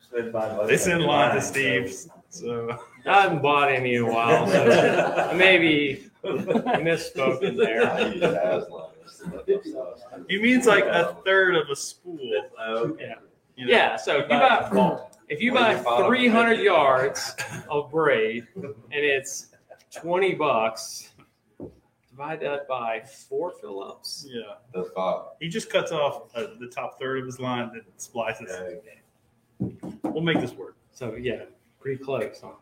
spent 0.00 0.32
five 0.32 0.56
bucks. 0.56 0.68
they 0.68 0.76
send 0.76 1.02
on 1.02 1.06
line 1.08 1.30
to 1.30 1.36
line, 1.36 1.88
so- 1.88 2.10
So 2.30 2.78
I 3.06 3.22
haven't 3.22 3.42
bought 3.42 3.70
any 3.70 3.94
in 3.94 4.02
a 4.02 4.12
while, 4.12 4.46
so 4.48 5.32
maybe 5.36 6.10
misspoke 6.82 7.42
in 7.42 7.56
there. 7.64 7.90
I 7.90 8.00
use 8.08 8.22
Aslan. 8.22 8.90
It's 9.04 9.18
the 9.72 9.78
left 9.78 10.00
side. 10.00 10.24
he 10.28 10.40
means 10.40 10.66
like 10.66 10.84
a 10.84 11.16
third 11.24 11.56
of 11.56 11.68
a 11.70 11.76
spool. 11.76 12.18
Okay. 12.68 13.14
You 13.56 13.66
know? 13.66 13.72
Yeah. 13.72 13.96
So 13.96 14.18
if 14.18 14.24
you 14.24 14.38
buy 14.38 15.00
if 15.28 15.40
you 15.40 15.52
buy 15.52 15.76
300 15.76 16.60
yards 16.60 17.34
of 17.68 17.90
braid 17.90 18.46
and 18.54 18.74
it's 18.92 19.48
20 19.94 20.34
bucks, 20.34 21.12
divide 22.10 22.40
that 22.40 22.68
by 22.68 23.02
four 23.28 23.52
Phillips. 23.60 24.26
Yeah. 24.28 24.54
That's 24.74 24.88
five. 24.94 25.22
He 25.40 25.48
just 25.48 25.70
cuts 25.70 25.92
off 25.92 26.34
uh, 26.34 26.46
the 26.58 26.68
top 26.68 26.98
third 26.98 27.20
of 27.20 27.26
his 27.26 27.40
line 27.40 27.70
and 27.74 27.82
splices. 27.96 28.50
We'll 30.02 30.22
make 30.22 30.40
this 30.40 30.52
work. 30.52 30.76
So 30.92 31.14
yeah, 31.14 31.44
pretty 31.80 32.02
close. 32.02 32.40
Huh? 32.42 32.52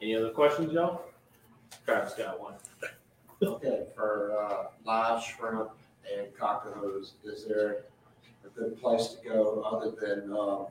Any 0.00 0.14
other 0.16 0.30
questions, 0.30 0.72
y'all? 0.72 1.02
Travis 1.84 2.14
got 2.14 2.40
one. 2.40 2.54
Okay, 3.42 3.84
for 3.94 4.36
uh, 4.38 4.64
live 4.84 5.22
shrimp 5.22 5.70
and 6.10 6.26
cocahoes, 6.38 7.12
is 7.24 7.46
there 7.46 7.84
a 8.44 8.48
good 8.58 8.80
place 8.80 9.08
to 9.08 9.28
go 9.28 9.62
other 9.62 9.92
than, 9.92 10.30
um, 10.32 10.66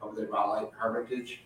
over 0.00 0.16
there 0.16 0.26
by 0.26 0.60
Lake 0.60 0.70
Hermitage? 0.76 1.42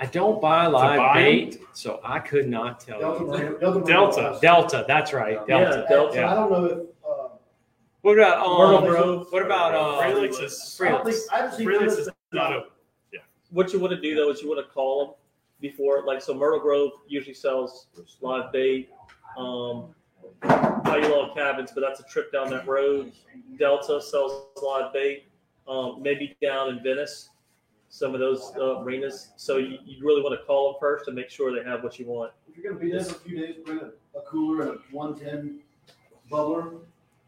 I 0.00 0.06
don't 0.06 0.40
buy 0.40 0.66
live 0.68 0.98
buy 0.98 1.08
'em? 1.08 1.24
bait, 1.24 1.60
so 1.72 2.00
I 2.04 2.20
could 2.20 2.48
not 2.48 2.78
tell 2.78 3.00
Delta 3.00 3.20
you. 3.20 3.26
Marine- 3.26 3.58
Delta. 3.58 3.70
Marine 3.70 3.84
Delta. 3.86 4.22
House. 4.22 4.40
Delta, 4.40 4.84
that's 4.86 5.12
right. 5.12 5.44
Delta. 5.46 5.86
Yeah, 5.90 5.96
Delta. 5.96 6.14
So 6.14 6.24
I 6.26 6.34
don't 6.34 6.52
know 6.52 6.64
if, 6.66 6.78
uh, 7.04 7.28
What 8.02 8.16
about 8.18 8.46
um, 8.46 8.58
Myrtle 8.58 8.80
Grove. 8.88 9.26
What 9.32 9.42
about 9.44 9.74
um, 9.74 9.94
Fralix 10.00 10.40
is 10.40 10.78
I 10.80 10.88
don't 10.88 11.04
Fralix? 11.04 11.14
think, 11.14 11.32
I 11.32 11.36
haven't 11.38 11.56
seen. 11.56 11.66
Fralix 11.68 11.78
Fralix 11.80 11.98
is 11.98 12.10
not 12.32 12.52
open. 12.52 12.70
What 13.50 13.72
you 13.72 13.80
want 13.80 13.92
to 13.92 14.00
do 14.00 14.14
though 14.14 14.30
is 14.30 14.40
you 14.42 14.48
want 14.48 14.64
to 14.64 14.72
call 14.72 15.04
them 15.06 15.14
before, 15.60 16.04
like 16.06 16.22
so. 16.22 16.34
Myrtle 16.34 16.60
Grove 16.60 16.90
usually 17.06 17.34
sells 17.34 17.86
live 18.20 18.52
bait. 18.52 18.90
Um, 19.36 19.94
Value 20.42 21.08
Log 21.08 21.34
Cabins, 21.34 21.70
but 21.74 21.80
that's 21.80 22.00
a 22.00 22.04
trip 22.04 22.32
down 22.32 22.50
that 22.50 22.66
road. 22.66 23.12
Delta 23.58 24.00
sells 24.00 24.46
live 24.62 24.92
bait. 24.92 25.24
Um, 25.66 26.00
maybe 26.00 26.36
down 26.40 26.70
in 26.70 26.82
Venice, 26.82 27.28
some 27.90 28.14
of 28.14 28.20
those 28.20 28.52
uh, 28.56 28.80
arenas. 28.80 29.32
So 29.36 29.58
you, 29.58 29.78
you 29.84 30.04
really 30.04 30.22
want 30.22 30.38
to 30.38 30.46
call 30.46 30.72
them 30.72 30.78
first 30.80 31.04
to 31.06 31.12
make 31.12 31.28
sure 31.28 31.54
they 31.54 31.68
have 31.68 31.82
what 31.84 31.98
you 31.98 32.06
want. 32.06 32.32
If 32.48 32.56
you're 32.56 32.72
gonna 32.72 32.82
be 32.82 32.90
there 32.90 33.04
for 33.04 33.16
a 33.16 33.18
few 33.18 33.38
days, 33.38 33.56
bring 33.64 33.80
a, 33.80 34.18
a 34.18 34.22
cooler 34.22 34.62
and 34.62 34.70
a 34.70 34.74
one-ten 34.90 35.60
bubbler 36.30 36.78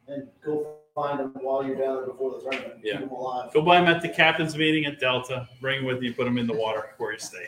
and 0.08 0.26
go 0.42 0.74
find 0.94 1.20
them 1.20 1.32
while 1.40 1.64
you're 1.64 1.76
down 1.76 1.96
there 1.96 2.06
before 2.06 2.32
the 2.32 2.40
tournament. 2.40 2.80
Yeah. 2.82 2.92
Keep 2.92 3.00
them 3.02 3.10
alive. 3.10 3.52
Go 3.52 3.62
buy 3.62 3.80
them 3.80 3.94
at 3.94 4.02
the 4.02 4.08
captain's 4.08 4.56
meeting 4.56 4.86
at 4.86 4.98
Delta. 4.98 5.48
Bring 5.60 5.80
them 5.80 5.86
with 5.86 6.02
you. 6.02 6.14
Put 6.14 6.24
them 6.24 6.38
in 6.38 6.46
the 6.46 6.54
water 6.54 6.94
where 6.98 7.12
you 7.12 7.18
stay. 7.18 7.46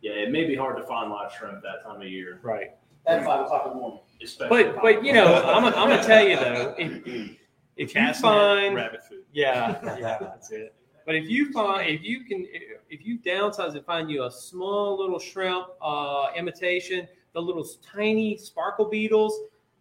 Yeah, 0.00 0.12
it 0.12 0.30
may 0.30 0.44
be 0.44 0.54
hard 0.54 0.76
to 0.76 0.82
find 0.84 1.10
live 1.10 1.32
shrimp 1.32 1.62
that 1.62 1.82
time 1.82 2.00
of 2.00 2.08
year, 2.08 2.40
Right. 2.42 2.70
At 3.06 3.24
five 3.24 3.40
o'clock 3.46 3.66
in 3.66 3.72
the 3.72 3.76
morning. 3.78 4.00
especially. 4.22 4.64
But 4.64 4.82
but 4.82 5.04
you 5.04 5.12
know, 5.14 5.42
I'm 5.44 5.64
I'm 5.64 5.72
gonna 5.72 6.02
tell 6.02 6.26
you 6.26 6.36
though, 6.36 6.74
if, 6.78 7.30
if 7.76 7.94
you 7.94 8.14
find 8.14 8.74
rabbit 8.74 9.02
food. 9.04 9.24
yeah 9.32 9.78
yeah 9.98 10.18
that's 10.20 10.50
it. 10.50 10.74
But 11.06 11.14
if 11.14 11.26
you 11.28 11.50
find 11.52 11.88
if 11.88 12.02
you 12.02 12.24
can 12.24 12.46
if 12.90 13.06
you 13.06 13.18
downsize 13.18 13.74
and 13.74 13.84
find 13.86 14.10
you 14.10 14.24
a 14.24 14.30
small 14.30 14.98
little 14.98 15.18
shrimp 15.18 15.68
uh, 15.80 16.26
imitation, 16.36 17.08
the 17.32 17.40
little 17.40 17.66
tiny 17.82 18.36
sparkle 18.36 18.84
beetles, 18.90 19.34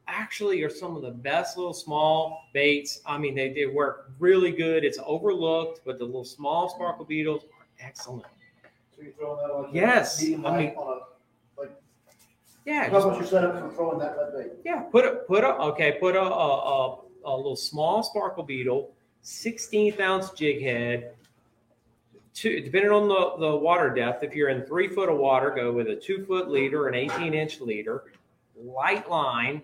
actually 0.08 0.64
are 0.64 0.70
some 0.70 0.96
of 0.96 1.02
the 1.02 1.12
best 1.12 1.58
little 1.58 1.74
small 1.74 2.46
baits. 2.54 3.02
I 3.06 3.18
mean, 3.18 3.36
they, 3.36 3.52
they 3.52 3.66
work 3.66 4.12
really 4.20 4.52
good. 4.54 4.86
It's 4.86 5.00
overlooked, 5.06 5.82
but 5.86 6.00
the 6.00 6.06
little 6.06 6.24
small 6.24 6.70
sparkle 6.70 7.04
beetles 7.04 7.44
are 7.44 7.68
excellent. 7.86 8.26
So 8.98 9.04
you're 9.04 9.14
throwing 9.14 9.38
that. 9.38 9.74
Yes, 9.74 10.20
Medium 10.22 10.46
I 10.46 10.58
mean- 10.58 10.76
on 10.76 11.02
a, 11.02 11.62
like, 11.62 11.72
Yeah, 12.66 12.90
how 12.90 12.98
about 12.98 13.18
your 13.18 13.28
setup 13.28 13.60
for 13.60 13.70
throwing 13.76 14.00
that 14.00 14.18
lead 14.18 14.34
bait? 14.34 14.52
Yeah, 14.66 14.82
put 14.82 15.06
a 15.06 15.12
put 15.28 15.44
a 15.44 15.50
okay, 15.50 15.98
put 16.00 16.16
a 16.16 16.22
a, 16.22 16.26
a, 16.26 17.00
a 17.26 17.36
little 17.36 17.56
small 17.56 18.02
sparkle 18.02 18.44
beetle, 18.44 18.92
sixteenth 19.22 20.00
ounce 20.00 20.32
jig 20.32 20.62
head. 20.62 21.12
Two, 22.34 22.62
depending 22.62 22.92
on 22.92 23.08
the, 23.08 23.48
the 23.48 23.56
water 23.56 23.90
depth, 23.92 24.24
if 24.24 24.36
you're 24.36 24.50
in 24.50 24.64
three 24.64 24.88
foot 24.88 25.10
of 25.10 25.18
water, 25.18 25.50
go 25.50 25.72
with 25.72 25.88
a 25.88 25.96
two 25.96 26.24
foot 26.26 26.50
leader, 26.52 26.88
an 26.88 26.94
18 26.94 27.34
inch 27.34 27.62
leader, 27.62 28.04
light 28.56 29.10
line, 29.10 29.64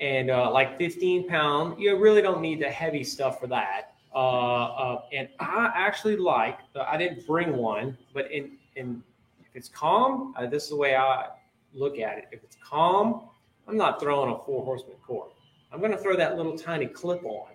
and 0.00 0.28
uh, 0.28 0.50
like 0.50 0.76
15 0.76 1.28
pound. 1.28 1.80
You 1.80 1.96
really 1.98 2.20
don't 2.20 2.40
need 2.40 2.60
the 2.60 2.68
heavy 2.68 3.04
stuff 3.04 3.38
for 3.38 3.46
that. 3.46 3.94
Uh, 4.12 4.18
uh, 4.18 5.02
and 5.12 5.28
I 5.38 5.70
actually 5.72 6.16
like, 6.16 6.58
I 6.74 6.96
didn't 6.96 7.24
bring 7.28 7.56
one, 7.56 7.96
but 8.12 8.28
in, 8.32 8.56
in 8.76 9.02
if 9.40 9.56
it's 9.56 9.68
calm, 9.68 10.34
uh, 10.36 10.46
this 10.46 10.64
is 10.64 10.70
the 10.70 10.76
way 10.76 10.94
I 10.94 11.26
look 11.74 11.98
at 11.98 12.18
it. 12.18 12.28
If 12.30 12.44
it's 12.44 12.56
calm, 12.62 13.28
I'm 13.66 13.76
not 13.76 14.00
throwing 14.00 14.32
a 14.32 14.38
four 14.44 14.64
horseman 14.64 14.96
cord. 15.04 15.30
I'm 15.72 15.80
going 15.80 15.92
to 15.92 15.98
throw 15.98 16.16
that 16.16 16.36
little 16.36 16.56
tiny 16.56 16.86
clip 16.86 17.24
on 17.24 17.48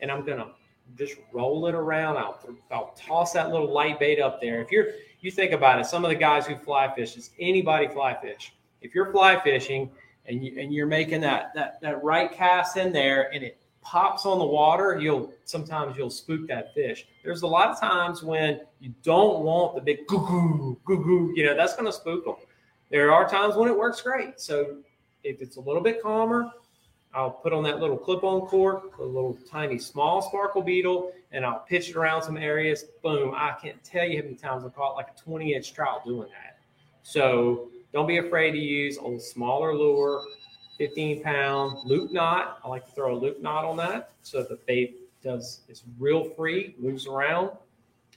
and 0.00 0.10
I'm 0.10 0.24
going 0.24 0.38
to 0.38 0.48
just 0.96 1.16
roll 1.32 1.66
it 1.66 1.74
around. 1.74 2.16
I'll, 2.16 2.40
I'll 2.70 2.94
toss 2.96 3.32
that 3.32 3.50
little 3.50 3.72
light 3.72 3.98
bait 3.98 4.20
up 4.20 4.40
there. 4.40 4.60
If 4.60 4.70
you're, 4.70 4.86
you 5.20 5.30
think 5.30 5.52
about 5.52 5.80
it, 5.80 5.86
some 5.86 6.04
of 6.04 6.10
the 6.10 6.16
guys 6.16 6.46
who 6.46 6.56
fly 6.56 6.92
fish, 6.94 7.16
is 7.16 7.30
anybody 7.38 7.88
fly 7.88 8.14
fish. 8.20 8.52
If 8.80 8.94
you're 8.94 9.10
fly 9.12 9.40
fishing 9.40 9.90
and, 10.26 10.44
you, 10.44 10.60
and 10.60 10.72
you're 10.72 10.86
making 10.86 11.20
that, 11.22 11.52
that, 11.54 11.80
that 11.80 12.02
right 12.02 12.30
cast 12.32 12.76
in 12.76 12.92
there 12.92 13.32
and 13.34 13.42
it 13.42 13.58
pops 13.88 14.26
on 14.26 14.38
the 14.38 14.44
water, 14.44 14.98
you'll 15.00 15.32
sometimes 15.44 15.96
you'll 15.96 16.10
spook 16.10 16.46
that 16.46 16.74
fish. 16.74 17.06
There's 17.24 17.40
a 17.40 17.46
lot 17.46 17.70
of 17.70 17.80
times 17.80 18.22
when 18.22 18.60
you 18.80 18.92
don't 19.02 19.40
want 19.40 19.74
the 19.74 19.80
big 19.80 20.06
goo 20.06 20.26
goo 20.26 20.78
goo 20.84 21.02
goo, 21.02 21.32
you 21.34 21.46
know, 21.46 21.56
that's 21.56 21.74
going 21.74 21.86
to 21.86 21.92
spook 21.92 22.26
them. 22.26 22.34
There 22.90 23.10
are 23.10 23.26
times 23.26 23.56
when 23.56 23.66
it 23.66 23.76
works 23.76 24.02
great. 24.02 24.40
So 24.40 24.78
if 25.24 25.40
it's 25.40 25.56
a 25.56 25.60
little 25.60 25.80
bit 25.80 26.02
calmer, 26.02 26.50
I'll 27.14 27.30
put 27.30 27.54
on 27.54 27.62
that 27.64 27.80
little 27.80 27.96
clip-on 27.96 28.42
cork, 28.42 28.98
a 28.98 29.02
little 29.02 29.38
tiny 29.50 29.78
small 29.78 30.20
sparkle 30.20 30.60
beetle, 30.60 31.12
and 31.32 31.46
I'll 31.46 31.60
pitch 31.60 31.88
it 31.88 31.96
around 31.96 32.22
some 32.22 32.36
areas. 32.36 32.84
Boom! 33.02 33.32
I 33.34 33.54
can't 33.60 33.82
tell 33.82 34.04
you 34.04 34.18
how 34.18 34.24
many 34.24 34.34
times 34.34 34.64
I 34.66 34.68
caught 34.68 34.96
like 34.96 35.08
a 35.08 35.28
20-inch 35.30 35.72
trout 35.72 36.04
doing 36.04 36.28
that. 36.28 36.58
So 37.02 37.70
don't 37.94 38.06
be 38.06 38.18
afraid 38.18 38.52
to 38.52 38.58
use 38.58 38.98
a 38.98 39.18
smaller 39.18 39.74
lure, 39.74 40.22
15 40.78 41.22
pound 41.22 41.78
loop 41.84 42.12
knot. 42.12 42.60
I 42.64 42.68
like 42.68 42.86
to 42.86 42.92
throw 42.92 43.14
a 43.14 43.18
loop 43.18 43.42
knot 43.42 43.64
on 43.64 43.76
that 43.78 44.12
so 44.22 44.42
the 44.42 44.58
bait 44.66 45.00
does 45.22 45.60
it's 45.68 45.82
real 45.98 46.30
free, 46.30 46.74
moves 46.78 47.06
around. 47.06 47.50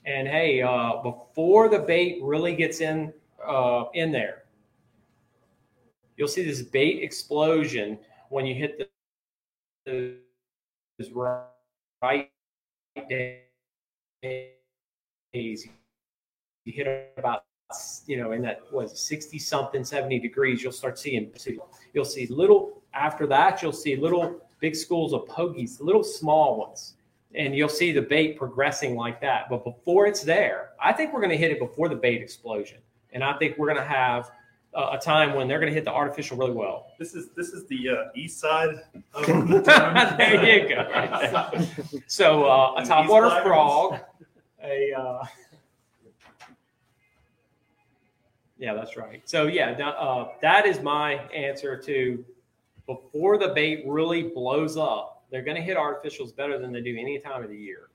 And 0.04 0.26
hey, 0.26 0.62
uh, 0.62 1.02
before 1.02 1.68
the 1.68 1.78
bait 1.78 2.20
really 2.22 2.54
gets 2.54 2.80
in 2.80 3.12
uh, 3.46 3.84
in 3.94 4.12
there, 4.12 4.44
you'll 6.16 6.28
see 6.28 6.44
this 6.44 6.62
bait 6.62 7.02
explosion 7.02 7.98
when 8.28 8.46
you 8.46 8.54
hit 8.54 8.90
the 9.84 10.16
right 12.02 12.30
days. 14.22 15.68
You 16.64 16.72
hit 16.72 17.12
about 17.16 17.44
you 18.06 18.16
know 18.16 18.32
in 18.32 18.42
that 18.42 18.60
was 18.70 18.98
60 19.00 19.38
something 19.38 19.84
70 19.84 20.18
degrees 20.18 20.62
you'll 20.62 20.72
start 20.72 20.98
seeing 20.98 21.30
you'll 21.92 22.04
see 22.04 22.26
little 22.26 22.82
after 22.94 23.26
that 23.26 23.62
you'll 23.62 23.72
see 23.72 23.96
little 23.96 24.40
big 24.60 24.74
schools 24.74 25.12
of 25.12 25.24
pogies 25.26 25.80
little 25.80 26.04
small 26.04 26.58
ones 26.58 26.94
and 27.34 27.56
you'll 27.56 27.68
see 27.68 27.92
the 27.92 28.02
bait 28.02 28.36
progressing 28.36 28.94
like 28.96 29.20
that 29.20 29.48
but 29.48 29.64
before 29.64 30.06
it's 30.06 30.22
there 30.22 30.70
i 30.80 30.92
think 30.92 31.12
we're 31.12 31.20
going 31.20 31.30
to 31.30 31.36
hit 31.36 31.50
it 31.50 31.58
before 31.58 31.88
the 31.88 31.96
bait 31.96 32.20
explosion 32.20 32.78
and 33.12 33.22
i 33.22 33.32
think 33.38 33.56
we're 33.58 33.66
going 33.66 33.78
to 33.78 33.84
have 33.84 34.30
a 34.74 34.98
time 34.98 35.34
when 35.34 35.48
they're 35.48 35.58
going 35.58 35.70
to 35.70 35.74
hit 35.74 35.84
the 35.84 35.92
artificial 35.92 36.36
really 36.36 36.52
well 36.52 36.86
This 36.98 37.14
is 37.14 37.28
this 37.36 37.48
is 37.48 37.66
the 37.66 37.90
uh, 37.90 37.94
east 38.14 38.40
side. 38.40 38.80
Of 39.12 39.26
there 39.64 40.60
you 40.60 40.68
go. 40.68 40.88
Right 40.90 41.30
there. 41.30 42.00
So 42.06 42.44
uh, 42.44 42.74
a 42.78 42.82
topwater 42.82 43.42
frog, 43.42 44.00
a 44.62 44.92
uh, 44.92 45.24
yeah, 48.62 48.74
that's 48.74 48.96
right. 48.96 49.20
So 49.24 49.48
yeah, 49.48 49.74
that, 49.74 49.96
uh, 49.96 50.28
that 50.40 50.66
is 50.66 50.80
my 50.80 51.14
answer 51.34 51.76
to 51.78 52.24
before 52.86 53.36
the 53.36 53.48
bait 53.48 53.82
really 53.88 54.22
blows 54.22 54.76
up. 54.76 55.24
They're 55.32 55.42
going 55.42 55.56
to 55.56 55.62
hit 55.62 55.76
artificials 55.76 56.34
better 56.34 56.60
than 56.60 56.70
they 56.70 56.80
do 56.80 56.96
any 56.96 57.18
time 57.18 57.42
of 57.42 57.50
the 57.50 57.58
year. 57.58 57.88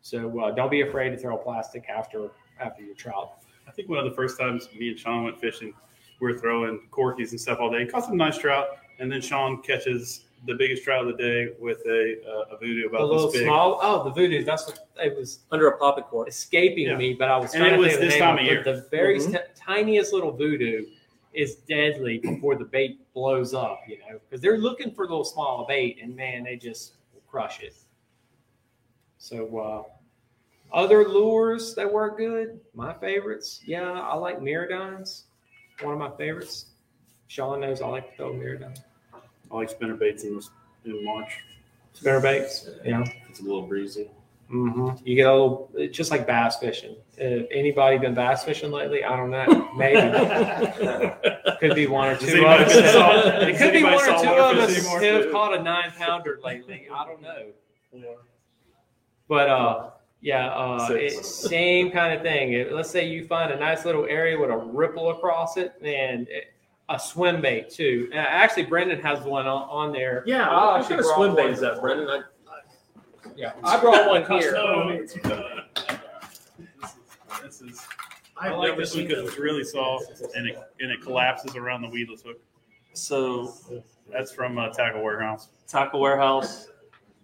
So 0.00 0.38
uh, 0.40 0.52
don't 0.52 0.70
be 0.70 0.82
afraid 0.82 1.10
to 1.10 1.16
throw 1.16 1.36
plastic 1.36 1.88
after 1.88 2.30
after 2.60 2.84
your 2.84 2.94
trout. 2.94 3.42
I 3.66 3.72
think 3.72 3.88
one 3.88 3.98
of 3.98 4.04
the 4.04 4.14
first 4.14 4.38
times 4.38 4.68
me 4.78 4.90
and 4.90 4.98
Sean 4.98 5.24
went 5.24 5.40
fishing, 5.40 5.74
we 6.20 6.32
were 6.32 6.38
throwing 6.38 6.82
corkies 6.92 7.32
and 7.32 7.40
stuff 7.40 7.58
all 7.60 7.72
day. 7.72 7.84
Caught 7.84 8.04
some 8.04 8.16
nice 8.16 8.38
trout, 8.38 8.76
and 9.00 9.10
then 9.10 9.20
Sean 9.20 9.60
catches 9.60 10.26
the 10.46 10.54
biggest 10.54 10.82
trout 10.84 11.06
of 11.06 11.16
the 11.16 11.22
day 11.22 11.52
with 11.60 11.78
a 11.86 12.16
uh, 12.50 12.54
a 12.54 12.58
voodoo 12.58 12.82
The 12.82 12.88
about 12.88 13.08
little 13.08 13.26
this 13.30 13.40
big. 13.40 13.46
small, 13.46 13.78
oh, 13.82 14.02
the 14.04 14.10
voodoo. 14.10 14.42
That's 14.44 14.66
what 14.66 14.88
it 15.02 15.16
was 15.16 15.40
under 15.50 15.68
a 15.68 15.78
popping 15.78 16.04
cork. 16.04 16.28
escaping 16.28 16.86
Yeah. 16.88 16.96
me, 16.96 17.14
but 17.14 17.28
I 17.28 17.36
was 17.38 17.54
And 17.54 17.60
trying 17.62 17.74
it 17.74 17.76
to 17.76 17.82
was 17.82 17.88
think 17.92 17.94
of 17.96 18.00
the 18.02 18.06
this 18.08 18.18
time 18.18 18.34
of 18.34 18.40
of 18.40 18.46
year. 18.46 18.62
The 18.64 18.86
very 18.90 19.18
Mhm. 19.18 19.32
t- 19.32 19.52
tiniest 19.54 20.12
little 20.12 20.32
voodoo 20.32 20.86
is 21.32 21.56
deadly 21.56 22.18
before 22.18 22.56
the 22.56 22.64
bait 22.64 23.00
blows 23.14 23.54
up, 23.54 23.80
you 23.88 23.98
know, 24.00 24.18
because 24.18 24.40
they're 24.42 24.58
looking 24.58 24.90
for 24.92 25.04
little 25.04 25.24
small 25.24 25.64
bait, 25.66 25.98
and 26.02 26.14
man, 26.16 26.42
they 26.44 26.56
just 26.56 26.96
crush 27.28 27.62
it. 27.62 27.74
So, 29.18 29.58
uh, 29.58 29.82
other 30.72 31.08
lures 31.08 31.74
that 31.76 31.90
work 31.90 32.18
good, 32.18 32.60
my 32.74 32.92
favorites, 32.94 33.62
yeah, 33.64 33.92
I 33.92 34.14
like 34.16 34.40
MirrOdines, 34.40 35.22
one 35.82 35.92
of 35.94 35.98
my 36.00 36.10
favorites. 36.16 36.66
Sean 37.28 37.60
knows 37.60 37.80
I 37.80 37.86
like 37.86 38.10
to 38.10 38.16
throw 38.16 38.32
MirrOdine. 38.34 38.76
I 39.52 39.56
like 39.56 39.70
spinner 39.70 39.94
baits 39.94 40.24
in, 40.24 40.40
in 40.84 41.04
March. 41.04 41.38
Spinner 41.92 42.20
baits, 42.20 42.68
yeah. 42.84 43.04
It's 43.28 43.40
a 43.40 43.42
little 43.42 43.62
breezy. 43.62 44.10
Mm-hmm. 44.50 45.06
You 45.06 45.16
get 45.16 45.26
a 45.26 45.32
little, 45.32 45.70
it's 45.74 45.96
just 45.96 46.10
like 46.10 46.26
bass 46.26 46.56
fishing. 46.58 46.96
Uh, 47.18 47.44
anybody 47.50 47.98
been 47.98 48.14
bass 48.14 48.44
fishing 48.44 48.70
lately? 48.70 49.02
I 49.04 49.16
don't 49.16 49.30
know. 49.30 49.70
Maybe 49.76 50.00
could 51.60 51.74
be 51.74 51.86
one 51.86 52.08
or 52.10 52.16
two 52.16 52.44
of 52.46 52.60
us. 52.60 52.92
saw- 52.92 53.40
It 53.40 53.56
could 53.58 53.72
be 53.72 53.82
one 53.82 53.94
or 53.94 54.22
two 54.22 54.28
of 54.28 54.56
us 54.58 54.74
fishing 54.74 54.90
who 54.98 55.04
have 55.22 55.32
caught 55.32 55.58
a 55.58 55.62
nine 55.62 55.90
pounder 55.96 56.38
lately. 56.44 56.86
I 56.92 57.06
don't 57.06 57.22
know. 57.22 57.46
But 59.28 59.48
uh, 59.48 59.90
yeah, 60.20 60.48
uh, 60.48 60.86
Six. 60.88 61.14
it's 61.18 61.48
same 61.48 61.90
kind 61.90 62.12
of 62.14 62.22
thing. 62.22 62.52
It- 62.52 62.72
let's 62.72 62.90
say 62.90 63.08
you 63.08 63.26
find 63.26 63.52
a 63.52 63.58
nice 63.58 63.84
little 63.84 64.04
area 64.04 64.38
with 64.38 64.50
a 64.50 64.56
ripple 64.56 65.10
across 65.10 65.56
it, 65.56 65.72
and 65.82 66.28
it, 66.28 66.52
a 66.88 66.98
swim 66.98 67.40
bait 67.40 67.70
too. 67.70 68.10
Uh, 68.12 68.16
actually, 68.16 68.64
Brendan 68.64 69.00
has 69.00 69.20
one 69.20 69.46
on, 69.46 69.62
on 69.68 69.92
there. 69.92 70.22
Yeah, 70.26 70.48
I 70.48 70.78
what 70.78 70.88
kind 70.88 71.00
of 71.00 71.06
swim 71.06 71.34
bait 71.34 71.50
is 71.50 71.60
that, 71.60 71.80
Brendan? 71.80 72.08
I, 72.08 72.22
Yeah, 73.36 73.52
I 73.64 73.80
brought 73.80 74.08
one 74.08 74.24
here. 74.40 74.52
This 77.42 77.60
is. 77.60 77.86
I 78.36 78.48
I 78.48 78.54
like 78.54 78.76
this 78.76 78.94
one 78.94 79.06
because 79.06 79.28
it's 79.28 79.38
really 79.38 79.64
soft 79.64 80.22
and 80.34 80.48
it 80.48 80.58
and 80.80 80.90
it 80.90 81.00
collapses 81.02 81.54
around 81.54 81.82
the 81.82 81.88
weedless 81.88 82.22
hook. 82.22 82.40
So 82.94 83.54
That's 84.10 84.32
from 84.32 84.58
uh, 84.58 84.70
Tackle 84.70 85.02
Warehouse. 85.02 85.48
Tackle 85.66 86.00
Warehouse. 86.00 86.68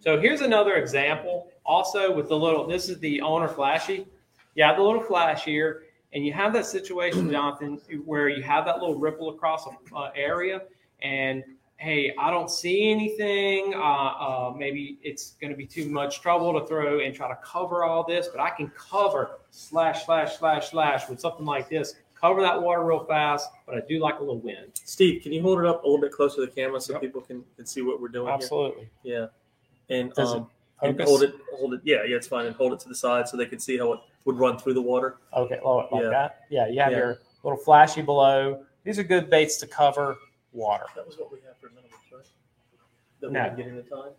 So 0.01 0.21
here's 0.21 0.41
another 0.41 0.77
example. 0.77 1.49
Also 1.65 2.15
with 2.15 2.29
the 2.29 2.37
little, 2.37 2.67
this 2.67 2.89
is 2.89 2.99
the 3.01 3.21
owner 3.21 3.49
flashy. 3.49 4.07
You 4.55 4.65
have 4.65 4.77
the 4.77 4.83
little 4.83 5.03
flash 5.03 5.45
here, 5.45 5.85
and 6.13 6.25
you 6.25 6.33
have 6.33 6.53
that 6.55 6.67
situation, 6.67 7.31
Jonathan, 7.33 7.81
where 8.05 8.29
you 8.29 8.43
have 8.43 8.65
that 8.65 8.79
little 8.79 8.97
ripple 8.99 9.31
across 9.31 9.67
an 9.67 9.77
uh, 9.95 10.11
area, 10.15 10.63
and 11.03 11.45
hey, 11.77 12.13
I 12.19 12.31
don't 12.31 12.51
see 12.51 12.91
anything. 12.91 13.73
Uh, 13.75 13.79
uh, 13.79 14.55
maybe 14.57 14.99
it's 15.03 15.37
going 15.41 15.51
to 15.53 15.57
be 15.57 15.67
too 15.67 15.89
much 15.89 16.21
trouble 16.21 16.59
to 16.59 16.67
throw 16.67 17.01
and 17.01 17.15
try 17.15 17.29
to 17.29 17.39
cover 17.43 17.85
all 17.85 18.05
this, 18.05 18.27
but 18.29 18.41
I 18.41 18.51
can 18.51 18.71
cover 18.77 19.39
slash 19.51 20.05
slash 20.05 20.39
slash 20.39 20.71
slash 20.71 21.09
with 21.09 21.21
something 21.21 21.47
like 21.47 21.69
this. 21.69 21.95
Cover 22.21 22.43
that 22.43 22.61
water 22.61 22.83
real 22.85 23.05
fast, 23.05 23.49
but 23.65 23.77
I 23.77 23.81
do 23.89 24.01
like 24.01 24.17
a 24.17 24.21
little 24.21 24.41
wind. 24.41 24.73
Steve, 24.85 25.23
can 25.23 25.33
you 25.33 25.41
hold 25.41 25.61
it 25.61 25.67
up 25.67 25.85
a 25.85 25.87
little 25.87 26.01
bit 26.01 26.11
closer 26.11 26.37
to 26.37 26.47
the 26.47 26.49
camera 26.49 26.81
so 26.81 26.95
Yep. 26.95 27.01
people 27.03 27.21
can, 27.21 27.45
can 27.55 27.65
see 27.65 27.81
what 27.81 28.01
we're 28.01 28.09
doing 28.09 28.29
Absolutely. 28.29 28.91
here? 29.05 29.31
Yeah. 29.89 29.97
And 29.97 30.13
Does 30.15 30.35
it 30.83 30.87
um 30.89 30.95
and 30.99 31.01
hold 31.03 31.23
it 31.23 31.35
hold 31.55 31.75
it 31.75 31.81
yeah, 31.85 32.05
yeah, 32.05 32.17
it's 32.17 32.27
fine. 32.27 32.47
And 32.47 32.55
hold 32.57 32.73
it 32.73 32.81
to 32.81 32.89
the 32.89 32.95
side 32.95 33.29
so 33.29 33.37
they 33.37 33.47
can 33.47 33.59
see 33.59 33.77
how 33.79 33.93
it 33.93 34.01
would 34.25 34.39
run 34.39 34.59
through 34.59 34.75
the 34.75 34.83
water. 34.83 35.17
Okay, 35.37 35.59
like 35.65 35.87
Yeah. 35.93 36.09
that. 36.11 36.41
Yeah, 36.51 36.69
you 36.69 36.81
have 36.81 36.93
Yeah. 36.93 36.99
your 36.99 37.19
little 37.43 37.59
flashy 37.59 38.03
below. 38.03 38.65
These 38.85 38.99
are 38.99 39.03
good 39.05 39.29
baits 39.31 39.57
to 39.59 39.67
cover 39.67 40.17
water. 40.53 40.87
That 40.97 41.07
was 41.07 41.19
what 41.19 41.33
we 41.33 41.39
had 41.41 41.57
for 41.61 41.69
minimum, 41.69 41.91
right? 42.13 42.25
That 43.21 43.33
No. 43.33 43.49
we 43.51 43.57
getting 43.57 43.77
the 43.77 43.83
time. 43.83 44.13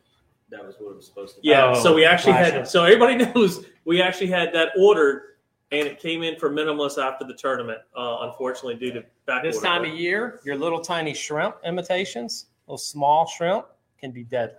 That 0.50 0.66
was 0.66 0.76
what 0.80 0.92
it 0.92 0.96
was 0.96 1.06
supposed 1.06 1.36
to 1.36 1.42
be. 1.42 1.50
Yeah, 1.50 1.74
Oh, 1.76 1.84
so 1.84 1.94
we 1.94 2.06
actually 2.06 2.34
had 2.34 2.68
so 2.68 2.84
everybody 2.84 3.16
knows 3.36 3.66
we 3.86 4.02
actually 4.02 4.28
had 4.28 4.52
that 4.54 4.72
ordered 4.78 5.24
and 5.72 5.88
it 5.88 6.00
came 6.00 6.24
in 6.24 6.36
for 6.40 6.50
minimalist 6.50 6.98
after 7.02 7.24
the 7.24 7.34
tournament, 7.36 7.80
uh, 7.96 8.18
unfortunately 8.22 8.74
due 8.76 8.92
to 8.92 9.06
back 9.28 9.44
This 9.44 9.58
order. 9.58 9.68
time 9.68 9.86
of 9.86 9.92
year, 9.96 10.40
your 10.44 10.56
little 10.58 10.80
tiny 10.82 11.14
shrimp 11.14 11.58
imitations 11.64 12.48
little 12.66 12.78
small 12.80 13.26
shrimp 13.28 13.66
can 14.00 14.12
be 14.12 14.24
deadly. 14.24 14.56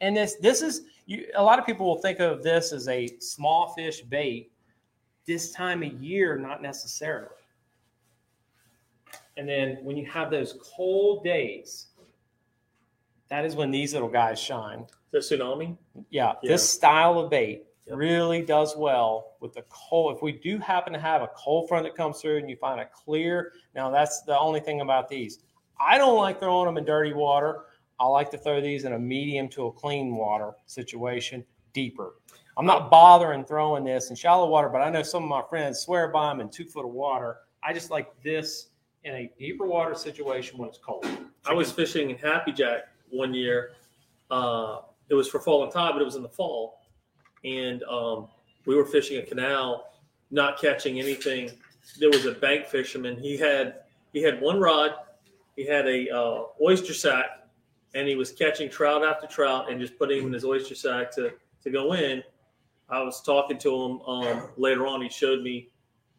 And 0.00 0.16
this 0.16 0.34
this 0.36 0.62
is 0.62 0.82
you, 1.08 1.26
a 1.34 1.42
lot 1.42 1.58
of 1.58 1.64
people 1.64 1.86
will 1.86 1.98
think 2.02 2.20
of 2.20 2.42
this 2.42 2.70
as 2.72 2.86
a 2.86 3.06
small 3.18 3.72
fish 3.72 4.02
bait. 4.02 4.52
This 5.26 5.52
time 5.52 5.82
of 5.82 5.92
year, 6.02 6.38
not 6.38 6.60
necessarily. 6.60 7.28
And 9.38 9.48
then 9.48 9.78
when 9.82 9.96
you 9.96 10.04
have 10.06 10.30
those 10.30 10.58
cold 10.76 11.24
days, 11.24 11.86
that 13.30 13.44
is 13.46 13.56
when 13.56 13.70
these 13.70 13.94
little 13.94 14.08
guys 14.08 14.38
shine. 14.38 14.84
The 15.10 15.18
tsunami. 15.18 15.78
Yeah, 16.10 16.34
Yeah. 16.42 16.50
this 16.50 16.68
style 16.70 17.18
of 17.18 17.30
bait 17.30 17.64
Yep. 17.86 17.96
really 17.96 18.42
does 18.42 18.76
well 18.76 19.36
with 19.40 19.54
the 19.54 19.64
cold. 19.70 20.14
If 20.16 20.22
we 20.22 20.32
do 20.32 20.58
happen 20.58 20.92
to 20.92 20.98
have 20.98 21.22
a 21.22 21.28
cold 21.28 21.68
front 21.68 21.84
that 21.84 21.94
comes 21.94 22.20
through 22.20 22.36
and 22.36 22.50
you 22.50 22.56
find 22.56 22.80
a 22.80 22.86
clear, 22.86 23.52
now 23.74 23.88
that's 23.88 24.20
the 24.22 24.38
only 24.38 24.60
thing 24.60 24.82
about 24.82 25.08
these. 25.08 25.42
I 25.80 25.96
don't 25.96 26.16
like 26.18 26.38
throwing 26.38 26.66
them 26.66 26.76
in 26.76 26.84
dirty 26.84 27.14
water. 27.14 27.64
I 28.00 28.06
like 28.06 28.30
to 28.30 28.38
throw 28.38 28.60
these 28.60 28.84
in 28.84 28.92
a 28.92 28.98
medium 28.98 29.48
to 29.50 29.66
a 29.66 29.72
clean 29.72 30.14
water 30.14 30.52
situation, 30.66 31.44
deeper. 31.72 32.14
I'm 32.56 32.66
not 32.66 32.90
bothering 32.90 33.44
throwing 33.44 33.84
this 33.84 34.10
in 34.10 34.16
shallow 34.16 34.48
water, 34.48 34.68
but 34.68 34.80
I 34.80 34.90
know 34.90 35.02
some 35.02 35.22
of 35.22 35.28
my 35.28 35.42
friends 35.48 35.80
swear 35.80 36.08
by 36.08 36.28
them 36.28 36.40
in 36.40 36.48
two 36.48 36.64
foot 36.64 36.84
of 36.84 36.92
water. 36.92 37.38
I 37.62 37.72
just 37.72 37.90
like 37.90 38.10
this 38.22 38.68
in 39.04 39.14
a 39.14 39.32
deeper 39.38 39.66
water 39.66 39.94
situation 39.94 40.58
when 40.58 40.68
it's 40.68 40.78
cold. 40.78 41.06
I 41.46 41.52
was 41.52 41.70
fishing 41.70 42.10
in 42.10 42.18
Happy 42.18 42.52
Jack 42.52 42.88
one 43.10 43.32
year. 43.32 43.72
Uh, 44.30 44.80
it 45.08 45.14
was 45.14 45.28
for 45.28 45.40
Fallen 45.40 45.70
Tide, 45.70 45.92
but 45.92 46.02
it 46.02 46.04
was 46.04 46.16
in 46.16 46.22
the 46.22 46.28
fall, 46.28 46.80
and 47.44 47.82
um, 47.84 48.28
we 48.66 48.74
were 48.74 48.84
fishing 48.84 49.18
a 49.18 49.22
canal, 49.22 49.92
not 50.30 50.60
catching 50.60 51.00
anything. 51.00 51.50
There 51.98 52.10
was 52.10 52.26
a 52.26 52.32
bank 52.32 52.66
fisherman. 52.66 53.16
He 53.16 53.36
had 53.36 53.80
he 54.12 54.22
had 54.22 54.40
one 54.40 54.60
rod, 54.60 54.94
he 55.56 55.66
had 55.66 55.86
a 55.86 56.10
uh, 56.10 56.42
oyster 56.60 56.92
sack, 56.92 57.26
and 57.94 58.08
he 58.08 58.14
was 58.14 58.32
catching 58.32 58.68
trout 58.68 59.04
after 59.04 59.26
trout 59.26 59.70
and 59.70 59.80
just 59.80 59.98
putting 59.98 60.18
them 60.18 60.26
in 60.28 60.32
his 60.32 60.44
oyster 60.44 60.74
sack 60.74 61.10
to 61.12 61.32
to 61.62 61.70
go 61.70 61.94
in. 61.94 62.22
I 62.88 63.02
was 63.02 63.20
talking 63.22 63.58
to 63.58 63.74
him 63.82 64.00
um, 64.02 64.48
later 64.56 64.86
on. 64.86 65.02
He 65.02 65.08
showed 65.08 65.42
me 65.42 65.68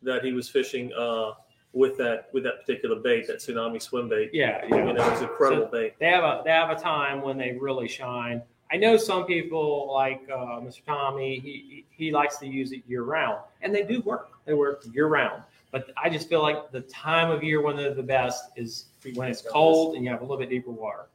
that 0.04 0.24
he 0.24 0.34
was 0.34 0.48
fishing 0.48 0.92
uh, 0.94 1.32
with 1.74 1.98
that 1.98 2.30
with 2.34 2.44
that 2.44 2.60
particular 2.60 2.96
bait, 2.98 3.28
that 3.28 3.38
tsunami 3.38 3.82
swim 3.82 4.10
bait. 4.10 4.32
Yeah, 4.34 4.64
You 4.66 4.70
know, 4.70 4.90
it 4.90 5.12
was 5.12 5.22
incredible 5.22 5.68
bait. 5.68 5.96
they 6.00 6.08
have 6.08 6.24
a 6.24 6.42
they 6.44 6.52
have 6.52 6.70
a 6.70 6.80
time 6.80 7.22
when 7.22 7.38
they 7.38 7.58
really 7.60 7.88
shine. 7.88 8.42
I 8.72 8.78
know 8.78 8.98
some 8.98 9.26
people 9.26 9.92
like 9.92 10.22
uh, 10.32 10.60
Mr. 10.62 10.86
Tommy. 10.86 11.40
He 11.40 11.86
he 11.90 12.12
likes 12.12 12.38
to 12.38 12.48
use 12.48 12.72
it 12.72 12.84
year 12.88 13.04
round, 13.04 13.40
and 13.62 13.74
they 13.74 13.84
do 13.84 14.02
work. 14.02 14.30
They 14.46 14.54
work 14.54 14.84
year 14.94 15.08
round. 15.08 15.44
But 15.72 15.92
I 16.02 16.10
just 16.10 16.30
feel 16.30 16.42
like 16.42 16.72
the 16.72 16.82
time 16.82 17.30
of 17.30 17.44
year 17.44 17.62
when 17.62 17.78
they're 17.78 17.94
the 17.94 18.02
best 18.02 18.46
is 18.56 18.86
when 19.14 19.30
it's 19.30 19.42
cold 19.42 19.96
and 19.96 20.04
you 20.04 20.10
have 20.10 20.22
a 20.22 20.24
little 20.24 20.38
bit 20.38 20.50
deeper 20.50 20.72
water. 20.72 21.06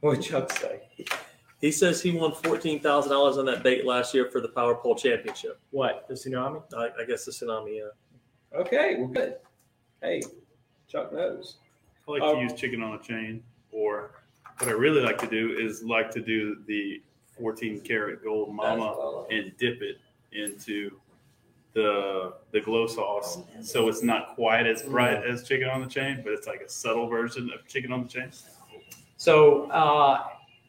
What 0.00 0.20
Chuck 0.22 0.50
say? 0.52 0.80
He 1.60 1.70
says 1.70 2.00
he 2.02 2.10
won 2.12 2.32
fourteen 2.32 2.80
thousand 2.80 3.12
dollars 3.12 3.36
on 3.38 3.44
that 3.46 3.62
bait 3.62 3.84
last 3.84 4.14
year 4.14 4.30
for 4.30 4.40
the 4.40 4.48
Power 4.48 4.74
Pole 4.74 4.94
Championship. 4.94 5.60
What 5.70 6.06
the 6.08 6.14
tsunami? 6.14 6.62
I, 6.76 6.88
I 7.02 7.04
guess 7.06 7.24
the 7.26 7.32
tsunami. 7.32 7.78
Yeah. 7.78 8.58
Okay, 8.60 8.96
well 8.98 9.08
good. 9.08 9.36
Hey, 10.02 10.22
Chuck 10.88 11.12
knows. 11.12 11.56
I 12.08 12.12
like 12.12 12.22
Um, 12.22 12.36
to 12.36 12.42
use 12.42 12.54
chicken 12.54 12.82
on 12.82 12.94
a 12.94 12.98
chain, 12.98 13.42
or 13.72 14.12
what 14.58 14.68
I 14.68 14.72
really 14.72 15.02
like 15.02 15.18
to 15.18 15.26
do 15.26 15.56
is 15.58 15.82
like 15.84 16.10
to 16.12 16.20
do 16.20 16.56
the 16.66 17.02
14 17.38 17.80
karat 17.82 18.24
gold 18.24 18.54
mama 18.54 19.24
and 19.30 19.52
dip 19.58 19.80
it 19.82 19.98
into 20.32 20.90
the 21.74 22.32
the 22.50 22.60
glow 22.60 22.86
sauce, 22.86 23.38
so 23.60 23.88
it's 23.88 24.02
not 24.02 24.34
quite 24.34 24.66
as 24.66 24.82
bright 24.82 25.24
as 25.24 25.46
chicken 25.46 25.68
on 25.68 25.80
the 25.82 25.86
chain, 25.86 26.20
but 26.24 26.32
it's 26.32 26.46
like 26.46 26.62
a 26.62 26.68
subtle 26.68 27.06
version 27.06 27.50
of 27.52 27.66
chicken 27.68 27.92
on 27.92 28.02
the 28.04 28.08
chain. 28.08 28.30
So, 29.20 29.70
uh, 29.70 30.28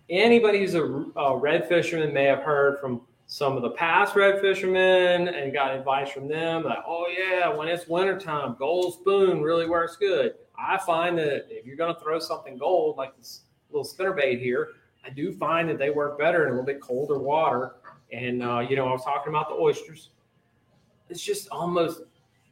anybody 0.10 0.60
who's 0.60 0.74
a, 0.74 0.84
a 0.84 1.38
red 1.38 1.70
fisherman 1.70 2.14
may 2.14 2.26
have 2.26 2.40
heard 2.40 2.82
from 2.82 3.00
some 3.26 3.56
of 3.56 3.62
the 3.62 3.70
past 3.70 4.14
red 4.14 4.42
fishermen 4.42 5.30
and 5.30 5.54
got 5.54 5.74
advice 5.74 6.12
from 6.12 6.28
them 6.28 6.66
like, 6.66 6.84
oh, 6.86 7.08
yeah, 7.18 7.48
when 7.48 7.70
it's 7.70 7.88
wintertime, 7.88 8.58
gold 8.60 8.96
spoon 8.96 9.42
really 9.42 9.70
works 9.70 9.96
good. 9.96 10.34
I 10.60 10.78
find 10.80 11.18
that 11.18 11.46
if 11.50 11.66
you're 11.66 11.78
going 11.78 11.96
to 11.96 12.02
throw 12.02 12.20
something 12.20 12.58
gold, 12.58 12.98
like 12.98 13.16
this 13.16 13.44
little 13.70 13.86
spinner 13.86 14.12
bait 14.12 14.42
here, 14.42 14.72
I 15.06 15.12
do 15.12 15.32
find 15.32 15.70
that 15.70 15.78
they 15.78 15.90
work 15.90 16.20
better 16.20 16.44
in 16.44 16.50
a 16.50 16.52
little 16.52 16.66
bit 16.66 16.82
colder 16.82 17.20
water. 17.20 17.76
And, 18.12 18.44
uh, 18.44 18.60
you 18.70 18.76
know, 18.76 18.86
I 18.86 18.92
was 18.92 19.06
talking 19.06 19.32
about 19.32 19.48
the 19.48 19.56
oysters. 19.56 20.10
It's 21.10 21.24
just 21.24 21.48
almost, 21.52 22.02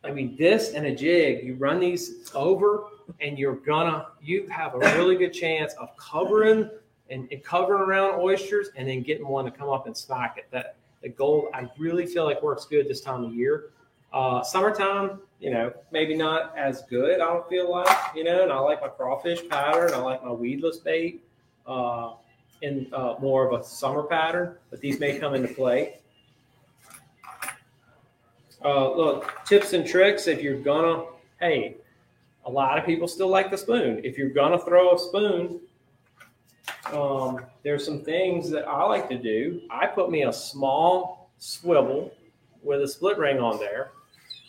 I 0.06 0.12
mean, 0.12 0.38
this 0.38 0.72
and 0.72 0.86
a 0.86 0.96
jig, 0.96 1.46
you 1.46 1.56
run 1.56 1.82
these 1.82 2.32
over 2.34 2.86
and 3.22 3.38
you're 3.38 3.56
gonna 3.56 4.08
you 4.22 4.48
have 4.48 4.76
a 4.76 4.80
really 4.98 5.16
good 5.16 5.34
chance 5.34 5.74
of 5.74 5.96
covering 5.98 6.70
and, 7.10 7.28
and 7.32 7.44
covering 7.44 7.82
around 7.82 8.20
oysters 8.20 8.70
and 8.76 8.88
then 8.88 9.02
getting 9.02 9.28
one 9.28 9.46
to 9.46 9.52
come 9.52 9.70
up 9.70 9.88
and 9.88 9.96
smack 9.96 10.38
it. 10.38 10.48
That 10.52 10.76
the 11.02 11.10
gold 11.10 11.48
I 11.54 11.70
really 11.78 12.06
feel 12.06 12.26
like 12.26 12.42
works 12.42 12.66
good 12.66 12.88
this 12.88 13.02
time 13.02 13.24
of 13.24 13.34
year. 13.34 13.66
Uh, 14.12 14.44
summertime, 14.44 15.20
you 15.40 15.52
know, 15.52 15.72
maybe 15.92 16.16
not 16.16 16.58
as 16.58 16.82
good. 16.90 17.22
I 17.22 17.28
don't 17.28 17.48
feel 17.48 17.70
like 17.70 17.96
you 18.16 18.24
know, 18.24 18.44
and 18.44 18.52
I 18.52 18.60
like 18.60 18.82
my 18.82 18.88
crawfish 18.88 19.48
pattern. 19.50 19.94
I 19.94 19.98
like 19.98 20.24
my 20.24 20.32
weedless 20.32 20.78
bait 20.78 21.24
uh, 21.68 22.14
in 22.62 22.88
uh, 22.94 23.16
more 23.22 23.48
of 23.48 23.60
a 23.60 23.64
summer 23.64 24.04
pattern, 24.04 24.56
but 24.70 24.82
these 24.82 25.00
may 25.00 25.18
come 25.20 25.36
into 25.36 25.54
play. 25.54 26.00
Uh, 28.64 28.94
look, 28.94 29.40
tips 29.46 29.74
and 29.74 29.88
tricks 29.88 30.28
if 30.28 30.42
you're 30.42 30.60
gonna, 30.60 31.06
hey, 31.40 31.78
a 32.50 32.52
lot 32.52 32.80
of 32.80 32.86
people 32.86 33.08
still 33.08 33.28
like 33.28 33.52
the 33.52 33.58
spoon. 33.58 34.02
If 34.04 34.18
you're 34.18 34.32
gonna 34.32 34.58
throw 34.58 34.96
a 34.96 35.00
spoon, 35.00 35.60
um, 36.92 37.46
there's 37.64 37.86
some 37.86 38.02
things 38.02 38.50
that 38.50 38.68
I 38.68 38.84
like 38.86 39.08
to 39.10 39.18
do. 39.20 39.62
I 39.70 39.86
put 39.86 40.10
me 40.10 40.24
a 40.24 40.34
small 40.34 41.30
swivel 41.38 42.12
with 42.64 42.82
a 42.82 42.88
split 42.88 43.20
ring 43.20 43.40
on 43.40 43.60
there 43.60 43.92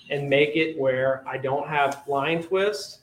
and 0.08 0.30
make 0.30 0.56
it 0.56 0.78
where 0.78 1.22
I 1.28 1.36
don't 1.36 1.68
have 1.68 2.02
line 2.08 2.42
twist. 2.42 3.00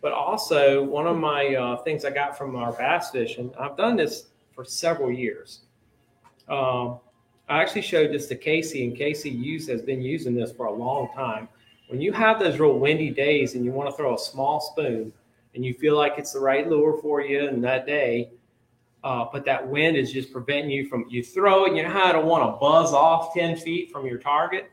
But 0.00 0.12
also, 0.12 0.82
one 0.84 1.08
of 1.08 1.16
my 1.16 1.56
uh, 1.56 1.82
things 1.82 2.04
I 2.04 2.10
got 2.10 2.38
from 2.38 2.54
our 2.54 2.72
bass 2.72 3.10
fishing, 3.10 3.52
I've 3.58 3.76
done 3.76 3.96
this 3.96 4.28
for 4.54 4.64
several 4.64 5.10
years. 5.10 5.62
Um, 6.48 7.00
I 7.48 7.60
actually 7.60 7.82
showed 7.82 8.12
this 8.12 8.28
to 8.28 8.36
Casey, 8.36 8.84
and 8.84 8.96
Casey 8.96 9.28
used, 9.28 9.68
has 9.68 9.82
been 9.82 10.00
using 10.00 10.36
this 10.36 10.52
for 10.52 10.66
a 10.66 10.72
long 10.72 11.10
time 11.14 11.48
when 11.90 12.00
you 12.00 12.12
have 12.12 12.38
those 12.38 12.60
real 12.60 12.78
windy 12.78 13.10
days 13.10 13.56
and 13.56 13.64
you 13.64 13.72
want 13.72 13.90
to 13.90 13.96
throw 13.96 14.14
a 14.14 14.18
small 14.18 14.60
spoon 14.60 15.12
and 15.56 15.64
you 15.64 15.74
feel 15.74 15.96
like 15.96 16.14
it's 16.18 16.32
the 16.32 16.38
right 16.38 16.68
lure 16.68 17.00
for 17.02 17.20
you 17.20 17.48
in 17.48 17.60
that 17.62 17.84
day, 17.84 18.30
uh, 19.02 19.26
but 19.32 19.44
that 19.44 19.66
wind 19.66 19.96
is 19.96 20.12
just 20.12 20.32
preventing 20.32 20.70
you 20.70 20.86
from 20.86 21.04
you 21.10 21.24
throw 21.24 21.64
it. 21.64 21.74
You 21.74 21.82
know 21.82 21.90
how 21.90 22.12
to 22.12 22.20
want 22.20 22.44
to 22.44 22.60
buzz 22.60 22.92
off 22.92 23.34
ten 23.34 23.56
feet 23.56 23.90
from 23.90 24.06
your 24.06 24.18
target. 24.18 24.70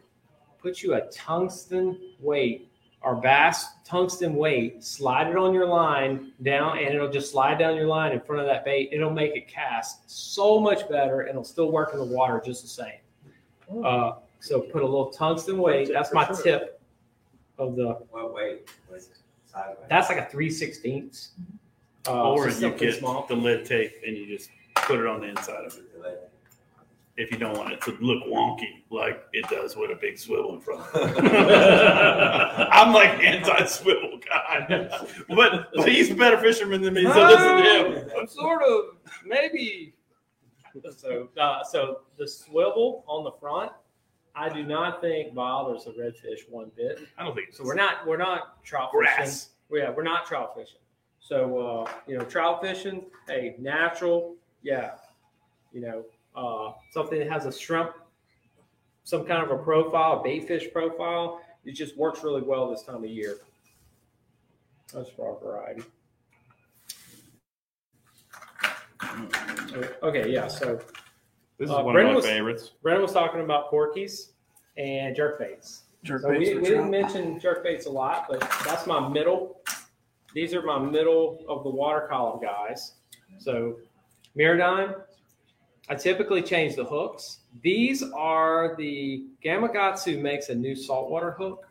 Put 0.60 0.84
you 0.84 0.94
a 0.94 1.08
tungsten 1.10 2.00
weight 2.20 2.70
or 3.02 3.16
bass 3.16 3.66
tungsten 3.84 4.36
weight. 4.36 4.84
Slide 4.84 5.28
it 5.28 5.38
on 5.38 5.56
your 5.56 5.66
line 5.66 6.34
down, 6.44 6.78
and 6.78 6.94
it'll 6.94 7.10
just 7.10 7.32
slide 7.32 7.58
down 7.58 7.76
your 7.76 7.88
line 7.88 8.12
in 8.12 8.20
front 8.20 8.42
of 8.42 8.48
that 8.48 8.64
bait. 8.64 8.90
It'll 8.92 9.10
make 9.10 9.36
it 9.36 9.48
cast 9.48 10.08
so 10.08 10.60
much 10.60 10.88
better, 10.88 11.22
and 11.22 11.32
it'll 11.32 11.44
still 11.44 11.72
work 11.72 11.94
in 11.94 12.00
the 12.00 12.06
water 12.06 12.40
just 12.46 12.62
the 12.62 12.68
same. 12.68 13.84
Uh, 13.84 14.14
so 14.40 14.62
put 14.62 14.84
a 14.84 14.86
little 14.86 15.10
tungsten 15.10 15.58
weight. 15.58 15.90
That's 15.92 16.14
my 16.14 16.26
tip 16.26 16.77
of 17.58 17.76
the. 17.76 17.98
What 18.12 18.34
weight? 18.34 18.70
Was 18.92 19.10
sideways? 19.46 19.78
That's 19.90 20.10
like 20.10 20.20
a 20.20 20.30
three 20.30 20.50
sixteenths. 20.50 21.32
Uh, 22.08 22.30
or 22.30 22.50
so 22.52 22.68
you 22.68 22.74
get 22.74 22.96
small. 22.96 23.26
the 23.28 23.36
lid 23.36 23.66
tape 23.66 23.92
and 24.06 24.16
you 24.16 24.26
just 24.26 24.50
put 24.76 25.00
it 25.00 25.06
on 25.06 25.22
the 25.22 25.28
inside 25.28 25.66
of 25.66 25.76
it. 25.76 26.32
If 27.18 27.32
you 27.32 27.38
don't 27.38 27.58
want 27.58 27.74
it 27.74 27.82
to 27.82 27.98
look 28.00 28.24
wonky 28.26 28.84
like 28.92 29.24
it 29.34 29.50
does 29.50 29.76
with 29.76 29.90
a 29.90 29.96
big 29.96 30.20
swivel 30.20 30.54
in 30.54 30.62
front 30.62 30.82
of 30.94 31.18
it. 31.18 31.24
I'm 32.72 32.94
like 32.94 33.10
anti-swivel 33.24 34.20
guy, 34.30 34.88
but, 35.28 35.70
but 35.76 35.90
he's 35.90 36.12
a 36.12 36.16
better 36.16 36.38
fisherman 36.38 36.84
than 36.84 36.94
me, 36.94 37.06
so 37.06 37.24
listen 37.24 37.58
to 37.58 38.02
him. 38.04 38.10
I'm 38.20 38.28
sort 38.28 38.62
of 38.62 38.98
maybe. 39.26 39.96
So, 40.96 41.30
uh, 41.40 41.64
so 41.64 42.02
the 42.18 42.28
swivel 42.28 43.04
on 43.08 43.24
the 43.24 43.32
front, 43.32 43.72
I 44.38 44.50
do 44.50 44.64
not 44.64 45.02
think 45.02 45.34
bothers 45.34 45.86
the 45.86 45.92
redfish 45.92 46.48
one 46.48 46.72
bit. 46.76 47.00
I 47.18 47.24
don't 47.24 47.34
think 47.34 47.54
So 47.54 47.64
we're 47.64 47.74
not 47.74 48.06
we're 48.06 48.18
not 48.18 48.64
trout 48.64 48.92
fishing. 48.92 49.16
grass. 49.16 49.50
Yeah, 49.72 49.90
we're 49.90 50.04
not 50.04 50.28
trout 50.28 50.54
fishing. 50.56 50.78
So 51.20 51.58
uh, 51.58 51.92
you 52.08 52.18
know, 52.18 52.24
trout 52.24 52.62
fishing, 52.62 53.06
hey, 53.28 53.56
natural, 53.58 54.36
yeah. 54.62 54.92
You 55.74 55.82
know, 55.82 56.06
uh, 56.36 56.74
something 56.92 57.18
that 57.20 57.30
has 57.32 57.46
a 57.48 57.52
shrimp, 57.52 57.92
some 59.04 59.26
kind 59.26 59.44
of 59.44 59.52
a 59.52 59.62
profile, 59.62 60.20
a 60.20 60.24
bait 60.24 60.48
fish 60.48 60.72
profile. 60.72 61.42
It 61.66 61.72
just 61.74 61.98
works 61.98 62.24
really 62.24 62.44
well 62.44 62.70
this 62.70 62.84
time 62.84 63.04
of 63.04 63.10
year. 63.10 63.38
That's 64.94 65.10
for 65.10 65.34
our 65.34 65.40
variety. 65.40 65.84
Okay, 70.04 70.32
yeah. 70.32 70.48
So 70.48 70.80
This 71.58 71.70
is 71.70 71.76
Uh, 71.76 71.82
one 71.82 71.94
Brendan 71.94 72.08
of 72.08 72.12
my 72.14 72.16
was- 72.18 72.26
favorites. 72.26 72.72
Brendan 72.84 73.02
was 73.04 73.14
talking 73.14 73.42
about 73.42 73.72
corkies 73.72 74.32
and 74.78 75.16
jerk 75.16 75.40
baits. 75.40 75.84
Jerk 76.04 76.22
So 76.22 76.30
we, 76.30 76.40
baits 76.40 76.50
we 76.52 76.56
for 76.58 76.62
didn't 76.70 76.90
mention 76.92 77.40
jerk 77.40 77.64
baits 77.64 77.86
a 77.88 77.90
lot, 77.90 78.28
but 78.30 78.42
that's 78.66 78.86
my 78.88 79.08
middle 79.10 79.62
these 80.34 80.54
are 80.54 80.62
my 80.62 80.78
middle 80.78 81.40
of 81.48 81.64
the 81.64 81.70
water 81.70 82.06
column 82.08 82.40
guys. 82.40 82.94
So 83.40 83.78
MirrOdine, 84.38 85.02
I 85.90 85.96
typically 85.96 86.44
change 86.44 86.76
the 86.76 86.84
hooks. 86.86 87.40
These 87.64 88.04
are 88.12 88.76
the 88.78 89.26
Gamakatsu 89.44 90.22
makes 90.22 90.50
a 90.50 90.56
new 90.56 90.76
saltwater 90.76 91.32
hook. 91.32 91.66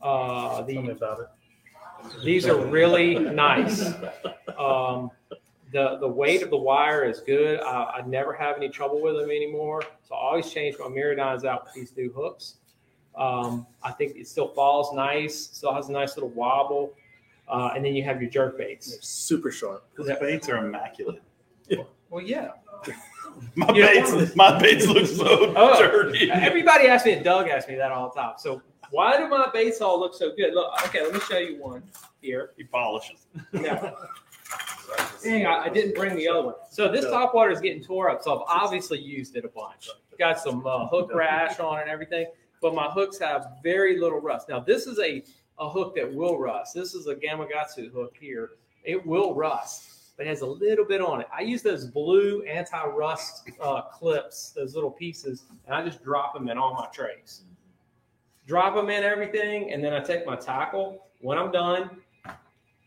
Uh, 0.00 0.58
Tell 0.58 0.66
me 0.66 0.82
the, 0.82 0.90
about 0.92 1.20
it. 1.20 1.26
these 2.24 2.46
are 2.46 2.56
really 2.66 3.18
nice. 3.18 3.92
Um, 4.58 5.10
the 5.72 5.98
the 5.98 6.08
weight 6.08 6.42
of 6.42 6.50
the 6.50 6.56
wire 6.56 7.04
is 7.04 7.20
good. 7.20 7.60
I, 7.60 7.98
I 7.98 8.06
never 8.06 8.32
have 8.32 8.56
any 8.56 8.68
trouble 8.68 9.00
with 9.02 9.16
them 9.16 9.30
anymore. 9.30 9.82
So 10.08 10.14
I 10.14 10.18
always 10.18 10.50
change 10.50 10.76
my 10.78 10.86
MirrOdines 10.86 11.44
out 11.44 11.64
with 11.64 11.74
these 11.74 11.92
new 11.96 12.12
hooks. 12.12 12.56
Um, 13.16 13.66
I 13.82 13.90
think 13.92 14.16
it 14.16 14.28
still 14.28 14.48
falls 14.48 14.94
nice. 14.94 15.34
Still 15.52 15.74
has 15.74 15.88
a 15.88 15.92
nice 15.92 16.16
little 16.16 16.30
wobble. 16.30 16.94
Uh, 17.48 17.72
and 17.74 17.84
then 17.84 17.94
you 17.94 18.04
have 18.04 18.20
your 18.20 18.30
jerk 18.30 18.56
baits. 18.58 18.90
They're 18.90 19.00
super 19.02 19.50
sharp. 19.50 19.84
Those 19.96 20.08
baits 20.20 20.48
are 20.48 20.58
immaculate. 20.64 21.22
Yeah. 21.68 21.82
Well, 22.10 22.22
yeah. 22.24 22.50
My 23.54 23.72
You 23.74 23.82
know- 23.82 23.88
baits, 24.16 24.36
my 24.36 24.58
baits 24.58 24.86
look 24.86 25.06
so 25.06 25.52
Oh, 25.56 25.78
dirty. 25.80 26.30
Everybody 26.30 26.88
asks 26.88 27.06
me, 27.06 27.12
and 27.12 27.24
Doug 27.24 27.48
asks 27.48 27.68
me 27.68 27.76
that 27.76 27.92
all 27.92 28.10
the 28.12 28.20
time. 28.20 28.34
So 28.38 28.62
why 28.90 29.16
do 29.16 29.28
my 29.28 29.48
baits 29.52 29.80
all 29.80 30.00
look 30.00 30.14
so 30.14 30.34
good? 30.34 30.54
Look, 30.54 30.72
okay, 30.86 31.02
let 31.02 31.12
me 31.12 31.20
show 31.20 31.38
you 31.38 31.60
one 31.62 31.82
here. 32.20 32.50
He 32.56 32.64
polishes. 32.64 33.26
Now, 33.52 33.96
dang, 35.22 35.46
I, 35.46 35.64
I 35.64 35.68
didn't 35.68 35.94
bring 35.94 36.16
the 36.16 36.28
other 36.28 36.42
one. 36.42 36.54
So 36.70 36.90
this 36.90 37.04
top 37.04 37.34
water 37.34 37.50
is 37.50 37.60
getting 37.60 37.82
tore 37.82 38.10
up. 38.10 38.22
So 38.22 38.36
I've 38.36 38.62
obviously 38.62 38.98
used 39.00 39.36
it 39.36 39.44
a 39.44 39.48
bunch. 39.48 39.88
Got 40.18 40.38
some 40.38 40.66
uh, 40.66 40.86
hook 40.88 41.10
rash 41.14 41.60
on 41.60 41.78
it 41.78 41.82
and 41.82 41.90
everything, 41.90 42.26
but 42.60 42.74
my 42.74 42.86
hooks 42.86 43.18
have 43.18 43.52
very 43.62 43.98
little 43.98 44.20
rust. 44.20 44.48
Now 44.48 44.60
this 44.60 44.86
is 44.86 44.98
a, 44.98 45.22
a 45.58 45.68
hook 45.68 45.94
that 45.96 46.12
will 46.12 46.38
rust. 46.38 46.74
This 46.74 46.94
is 46.94 47.06
a 47.06 47.14
Gamakatsu 47.14 47.92
hook 47.92 48.14
here. 48.18 48.50
It 48.84 49.04
will 49.04 49.34
rust, 49.34 50.16
but 50.16 50.26
it 50.26 50.30
has 50.30 50.40
a 50.40 50.46
little 50.46 50.84
bit 50.84 51.00
on 51.00 51.20
it. 51.20 51.28
I 51.36 51.42
use 51.42 51.62
those 51.62 51.84
blue 51.86 52.42
anti-rust 52.42 53.50
uh, 53.60 53.82
clips, 53.82 54.52
those 54.56 54.74
little 54.74 54.90
pieces, 54.90 55.44
and 55.66 55.74
I 55.74 55.84
just 55.84 56.02
drop 56.02 56.34
them 56.34 56.48
in 56.48 56.58
all 56.58 56.74
my 56.74 56.86
trays. 56.86 57.42
Drop 58.46 58.74
them 58.74 58.88
in 58.88 59.04
everything, 59.04 59.72
and 59.72 59.84
then 59.84 59.92
I 59.92 60.00
take 60.00 60.26
my 60.26 60.34
tackle. 60.34 61.04
When 61.20 61.36
I'm 61.36 61.52
done, 61.52 61.90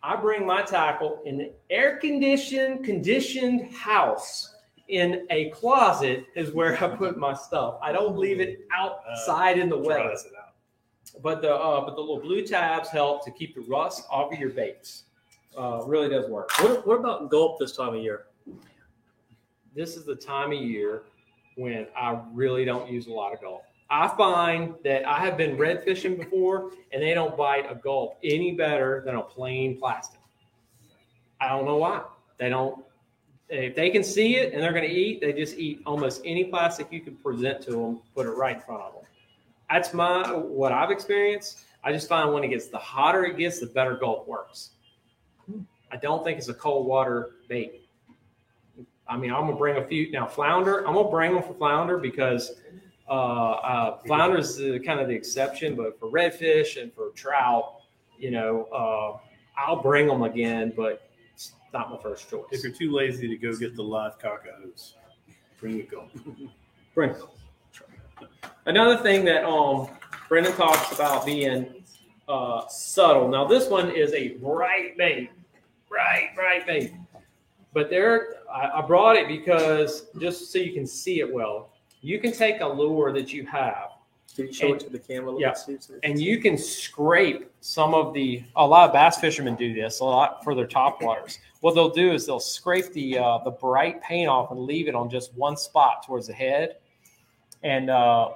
I 0.03 0.15
bring 0.15 0.45
my 0.45 0.63
tackle 0.63 1.21
in 1.25 1.37
the 1.37 1.51
air 1.69 1.97
conditioned, 1.97 2.83
conditioned 2.83 3.71
house 3.73 4.55
in 4.87 5.25
a 5.29 5.49
closet 5.51 6.25
is 6.35 6.51
where 6.51 6.81
I 6.83 6.87
put 6.95 7.17
my 7.17 7.33
stuff. 7.33 7.77
I 7.81 7.91
don't 7.91 8.17
leave 8.17 8.39
it 8.39 8.67
outside 8.75 9.57
in 9.57 9.69
the 9.69 9.77
weather. 9.77 10.03
Dries 10.03 10.25
it 10.25 10.33
out. 10.37 10.53
But 11.21 11.41
the 11.41 11.53
uh, 11.53 11.81
but 11.85 11.95
the 11.95 12.01
little 12.01 12.19
blue 12.19 12.45
tabs 12.45 12.89
help 12.89 13.23
to 13.25 13.31
keep 13.31 13.55
the 13.55 13.61
rust 13.61 14.05
off 14.09 14.31
of 14.31 14.39
your 14.39 14.49
baits. 14.49 15.03
Uh, 15.57 15.81
really 15.85 16.07
does 16.07 16.29
work. 16.29 16.49
What, 16.61 16.87
what 16.87 16.99
about 16.99 17.29
gulp 17.29 17.59
this 17.59 17.75
time 17.75 17.93
of 17.95 18.01
year? 18.01 18.27
This 19.75 19.97
is 19.97 20.05
the 20.05 20.15
time 20.15 20.53
of 20.53 20.61
year 20.61 21.03
when 21.55 21.87
I 21.95 22.19
really 22.33 22.63
don't 22.63 22.89
use 22.89 23.07
a 23.07 23.11
lot 23.11 23.33
of 23.33 23.41
gulp. 23.41 23.63
I 23.91 24.07
find 24.15 24.75
that 24.85 25.05
I 25.05 25.19
have 25.19 25.35
been 25.37 25.57
red 25.57 25.83
fishing 25.83 26.15
before, 26.15 26.71
and 26.93 27.03
they 27.03 27.13
don't 27.13 27.35
bite 27.35 27.69
a 27.69 27.75
gulp 27.75 28.17
any 28.23 28.53
better 28.53 29.03
than 29.05 29.15
a 29.15 29.21
plain 29.21 29.77
plastic. 29.77 30.21
I 31.41 31.49
don't 31.49 31.65
know 31.65 31.75
why. 31.75 32.01
They 32.37 32.47
don't. 32.47 32.85
If 33.49 33.75
they 33.75 33.89
can 33.89 34.01
see 34.01 34.37
it 34.37 34.53
and 34.53 34.63
they're 34.63 34.71
going 34.71 34.87
to 34.87 34.95
eat, 34.95 35.19
they 35.19 35.33
just 35.33 35.57
eat 35.57 35.81
almost 35.85 36.21
any 36.23 36.45
plastic 36.45 36.87
you 36.89 37.01
can 37.01 37.17
present 37.17 37.61
to 37.63 37.71
them, 37.71 38.01
put 38.15 38.25
it 38.25 38.29
right 38.29 38.55
in 38.55 38.61
front 38.61 38.81
of 38.81 38.93
them. 38.93 39.03
That's 39.69 39.93
my 39.93 40.31
what 40.31 40.71
I've 40.71 40.89
experienced. 40.89 41.65
I 41.83 41.91
just 41.91 42.07
find 42.07 42.33
when 42.33 42.45
it 42.45 42.47
gets 42.47 42.67
the 42.67 42.77
hotter 42.77 43.25
it 43.25 43.37
gets, 43.37 43.59
the 43.59 43.65
better 43.65 43.95
gulp 43.95 44.25
works. 44.25 44.71
I 45.91 45.97
don't 45.97 46.23
think 46.23 46.37
it's 46.37 46.47
a 46.47 46.53
cold 46.53 46.87
water 46.87 47.31
bait. 47.49 47.81
I 49.05 49.17
mean, 49.17 49.33
I'm 49.33 49.41
gonna 49.41 49.57
bring 49.57 49.75
a 49.75 49.85
few 49.85 50.09
now. 50.11 50.25
Flounder, 50.25 50.87
I'm 50.87 50.93
gonna 50.93 51.09
bring 51.09 51.33
them 51.33 51.43
for 51.43 51.53
flounder 51.55 51.97
because 51.97 52.53
uh, 53.11 53.13
uh, 53.13 53.97
flounder 54.07 54.37
is 54.37 54.57
kind 54.85 55.01
of 55.01 55.09
the 55.09 55.13
exception, 55.13 55.75
but 55.75 55.99
for 55.99 56.09
redfish 56.09 56.81
and 56.81 56.93
for 56.93 57.09
trout, 57.09 57.81
you 58.17 58.31
know, 58.31 58.69
uh, 58.71 59.17
I'll 59.59 59.81
bring 59.81 60.07
them 60.07 60.23
again, 60.23 60.71
but 60.77 61.11
it's 61.33 61.51
not 61.73 61.91
my 61.91 61.97
first 61.97 62.29
choice. 62.29 62.45
If 62.51 62.63
you're 62.63 62.71
too 62.71 62.93
lazy 62.93 63.27
to 63.27 63.35
go 63.35 63.53
get 63.53 63.75
the 63.75 63.83
live 63.83 64.17
cocahoes, 64.17 64.93
bring 65.59 65.77
the 65.77 65.83
gulp. 65.83 66.09
Bring. 66.95 67.15
Another 68.65 68.97
thing 69.01 69.23
that 69.23 69.45
um 69.45 69.87
Brendan 70.27 70.51
talks 70.53 70.91
about 70.91 71.25
being 71.25 71.73
uh, 72.27 72.67
subtle. 72.67 73.29
Now 73.29 73.45
this 73.45 73.69
one 73.69 73.91
is 73.91 74.11
a 74.11 74.29
bright 74.39 74.97
bait, 74.97 75.29
bright 75.87 76.31
bright 76.35 76.67
bait. 76.67 76.93
But 77.73 77.89
there, 77.89 78.41
I, 78.53 78.79
I 78.79 78.81
brought 78.85 79.15
it 79.15 79.29
because 79.29 80.07
just 80.19 80.51
so 80.51 80.59
you 80.59 80.73
can 80.73 80.85
see 80.85 81.21
it 81.21 81.33
well. 81.33 81.71
You 82.01 82.19
can 82.19 82.31
take 82.31 82.61
a 82.61 82.67
lure 82.67 83.11
that 83.13 83.31
you 83.31 83.45
have. 83.45 83.91
Can 84.35 84.47
you 84.47 84.53
show 84.53 84.67
And- 84.67 84.75
it 84.75 84.79
to 84.85 84.89
the 84.89 84.99
camera? 84.99 85.35
yeah. 85.37 85.53
and 86.03 86.19
you 86.19 86.39
can 86.39 86.57
scrape 86.57 87.51
some 87.59 87.93
of 87.93 88.13
the 88.13 88.43
a 88.55 88.65
lot 88.65 88.87
of 88.87 88.93
bass 88.93 89.19
fishermen 89.19 89.55
do 89.55 89.73
this 89.73 89.99
a 89.99 90.05
lot 90.05 90.43
for 90.43 90.55
their 90.55 90.65
top 90.67 91.01
waters. 91.01 91.37
What 91.59 91.75
they'll 91.75 91.89
do 91.89 92.13
is 92.13 92.25
they'll 92.25 92.39
scrape 92.39 92.91
the 92.93 93.17
uh, 93.17 93.37
the 93.39 93.51
bright 93.51 94.01
paint 94.01 94.29
off 94.29 94.51
and 94.51 94.59
leave 94.61 94.87
it 94.87 94.95
on 94.95 95.09
just 95.09 95.33
one 95.35 95.57
spot 95.57 96.05
towards 96.05 96.27
the 96.27 96.33
head. 96.33 96.77
And 97.63 97.89
uh, 97.89 98.29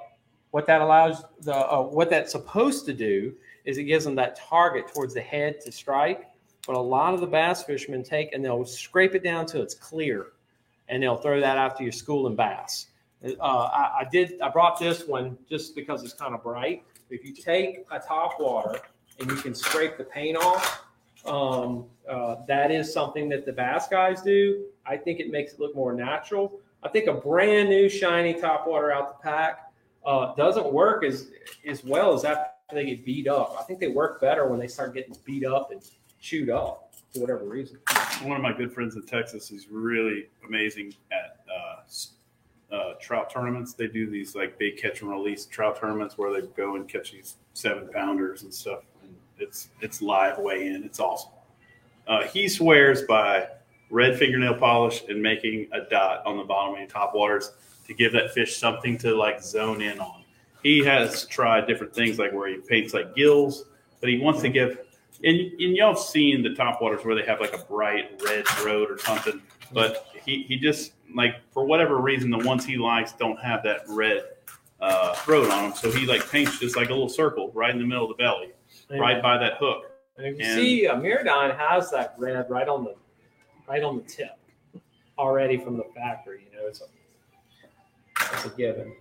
what 0.50 0.66
that 0.66 0.80
allows 0.82 1.24
the 1.40 1.54
uh, 1.56 1.82
what 1.82 2.10
that's 2.10 2.30
supposed 2.32 2.84
to 2.86 2.92
do 2.92 3.34
is 3.64 3.78
it 3.78 3.84
gives 3.84 4.04
them 4.04 4.14
that 4.16 4.36
target 4.36 4.86
towards 4.94 5.14
the 5.14 5.20
head 5.22 5.60
to 5.62 5.72
strike. 5.72 6.26
But 6.66 6.76
a 6.76 6.80
lot 6.80 7.14
of 7.14 7.20
the 7.20 7.26
bass 7.26 7.64
fishermen 7.64 8.02
take 8.02 8.34
and 8.34 8.44
they'll 8.44 8.64
scrape 8.66 9.14
it 9.14 9.22
down 9.24 9.46
till 9.46 9.62
it's 9.62 9.74
clear. 9.74 10.26
And 10.88 11.02
they'll 11.02 11.16
throw 11.16 11.40
that 11.40 11.56
out 11.58 11.76
to 11.78 11.82
your 11.82 11.92
school 11.92 12.26
and 12.26 12.36
bass 12.36 12.88
uh, 13.40 13.42
I, 13.42 14.00
I 14.00 14.08
did 14.10 14.40
i 14.40 14.48
brought 14.48 14.78
this 14.78 15.06
one 15.06 15.36
just 15.48 15.74
because 15.74 16.04
it's 16.04 16.14
kind 16.14 16.34
of 16.34 16.42
bright 16.42 16.82
if 17.10 17.24
you 17.24 17.32
take 17.32 17.86
a 17.90 17.98
top 17.98 18.40
water 18.40 18.80
and 19.20 19.30
you 19.30 19.36
can 19.36 19.54
scrape 19.54 19.96
the 19.96 20.04
paint 20.04 20.36
off, 20.36 20.84
um, 21.24 21.86
uh, 22.08 22.36
that 22.46 22.70
is 22.70 22.92
something 22.92 23.28
that 23.28 23.46
the 23.46 23.52
bass 23.52 23.88
guys 23.88 24.22
do. 24.22 24.66
I 24.84 24.96
think 24.96 25.20
it 25.20 25.30
makes 25.30 25.54
it 25.54 25.60
look 25.60 25.74
more 25.74 25.92
natural. 25.92 26.60
I 26.82 26.88
think 26.88 27.06
a 27.06 27.14
brand 27.14 27.68
new 27.68 27.88
shiny 27.88 28.34
top 28.34 28.66
water 28.66 28.92
out 28.92 29.08
the 29.08 29.22
pack 29.22 29.72
uh, 30.04 30.34
doesn't 30.34 30.72
work 30.72 31.04
as 31.04 31.30
as 31.66 31.82
well 31.82 32.14
as 32.14 32.24
after 32.24 32.50
they 32.72 32.84
get 32.84 33.04
beat 33.04 33.28
up. 33.28 33.56
I 33.58 33.62
think 33.62 33.80
they 33.80 33.88
work 33.88 34.20
better 34.20 34.46
when 34.46 34.60
they 34.60 34.68
start 34.68 34.94
getting 34.94 35.16
beat 35.24 35.44
up 35.44 35.70
and 35.72 35.82
chewed 36.20 36.50
up 36.50 36.94
for 37.12 37.20
whatever 37.20 37.44
reason. 37.44 37.78
One 38.22 38.36
of 38.36 38.42
my 38.42 38.52
good 38.52 38.72
friends 38.72 38.94
in 38.94 39.02
Texas 39.02 39.50
is 39.50 39.68
really 39.68 40.28
amazing 40.46 40.94
at 41.10 41.40
uh, 41.52 41.82
uh, 42.72 42.94
trout 43.00 43.30
tournaments. 43.30 43.74
They 43.74 43.86
do 43.86 44.08
these 44.10 44.34
like 44.34 44.58
big 44.58 44.76
catch 44.76 45.02
and 45.02 45.10
release 45.10 45.46
trout 45.46 45.78
tournaments 45.78 46.18
where 46.18 46.32
they 46.32 46.46
go 46.48 46.76
and 46.76 46.88
catch 46.88 47.12
these 47.12 47.36
seven 47.54 47.88
pounders 47.92 48.42
and 48.42 48.52
stuff. 48.52 48.80
And 49.02 49.14
it's 49.38 49.68
it's 49.80 50.02
live 50.02 50.38
weigh 50.38 50.68
in. 50.68 50.84
It's 50.84 51.00
awesome. 51.00 51.30
Uh, 52.06 52.24
he 52.24 52.48
swears 52.48 53.02
by 53.02 53.48
red 53.90 54.18
fingernail 54.18 54.54
polish 54.54 55.04
and 55.08 55.22
making 55.22 55.68
a 55.72 55.80
dot 55.88 56.24
on 56.26 56.36
the 56.36 56.44
bottom 56.44 56.74
of 56.74 56.80
your 56.80 56.88
top 56.88 57.14
waters 57.14 57.52
to 57.86 57.94
give 57.94 58.12
that 58.12 58.32
fish 58.32 58.56
something 58.56 58.98
to 58.98 59.14
like 59.14 59.42
zone 59.42 59.80
in 59.80 59.98
on. 60.00 60.24
He 60.62 60.84
has 60.84 61.26
tried 61.26 61.66
different 61.66 61.94
things 61.94 62.18
like 62.18 62.32
where 62.32 62.48
he 62.48 62.56
paints 62.56 62.92
like 62.92 63.14
gills, 63.14 63.64
but 64.00 64.08
he 64.08 64.18
wants 64.18 64.42
to 64.42 64.48
give 64.48 64.80
and, 65.24 65.38
and 65.38 65.76
y'all 65.76 65.94
have 65.94 65.98
seen 65.98 66.42
the 66.42 66.54
top 66.54 66.82
waters 66.82 67.04
where 67.04 67.14
they 67.14 67.24
have 67.24 67.40
like 67.40 67.54
a 67.54 67.64
bright 67.64 68.20
red 68.24 68.46
throat 68.46 68.90
or 68.90 68.98
something, 68.98 69.40
but 69.72 70.06
he, 70.24 70.42
he 70.44 70.56
just 70.58 70.92
like 71.14 71.36
for 71.52 71.64
whatever 71.64 71.98
reason 71.98 72.30
the 72.30 72.38
ones 72.38 72.64
he 72.64 72.76
likes 72.76 73.12
don't 73.12 73.38
have 73.40 73.62
that 73.62 73.82
red 73.88 74.24
uh, 74.80 75.14
throat 75.14 75.50
on 75.50 75.70
them, 75.70 75.74
so 75.74 75.90
he 75.90 76.06
like 76.06 76.28
paints 76.30 76.58
just 76.58 76.76
like 76.76 76.88
a 76.88 76.92
little 76.92 77.08
circle 77.08 77.50
right 77.54 77.70
in 77.70 77.78
the 77.78 77.86
middle 77.86 78.10
of 78.10 78.16
the 78.16 78.22
belly, 78.22 78.50
right 78.90 79.22
by 79.22 79.38
that 79.38 79.54
hook. 79.58 79.90
And 80.18 80.26
you 80.26 80.44
And- 80.44 80.54
see 80.54 80.86
uh, 80.86 80.96
MirrOdine 80.96 81.56
has 81.56 81.90
that 81.90 82.14
red 82.18 82.48
right 82.50 82.68
on 82.68 82.84
the 82.84 82.94
right 83.68 83.82
on 83.82 83.96
the 83.96 84.02
tip 84.02 84.38
already 85.18 85.56
from 85.56 85.76
the 85.76 85.84
factory. 85.94 86.46
You 86.52 86.58
know, 86.58 86.66
it's 86.66 86.80
a 86.82 86.84
it's 88.34 88.44
a 88.46 88.50
given. 88.50 88.94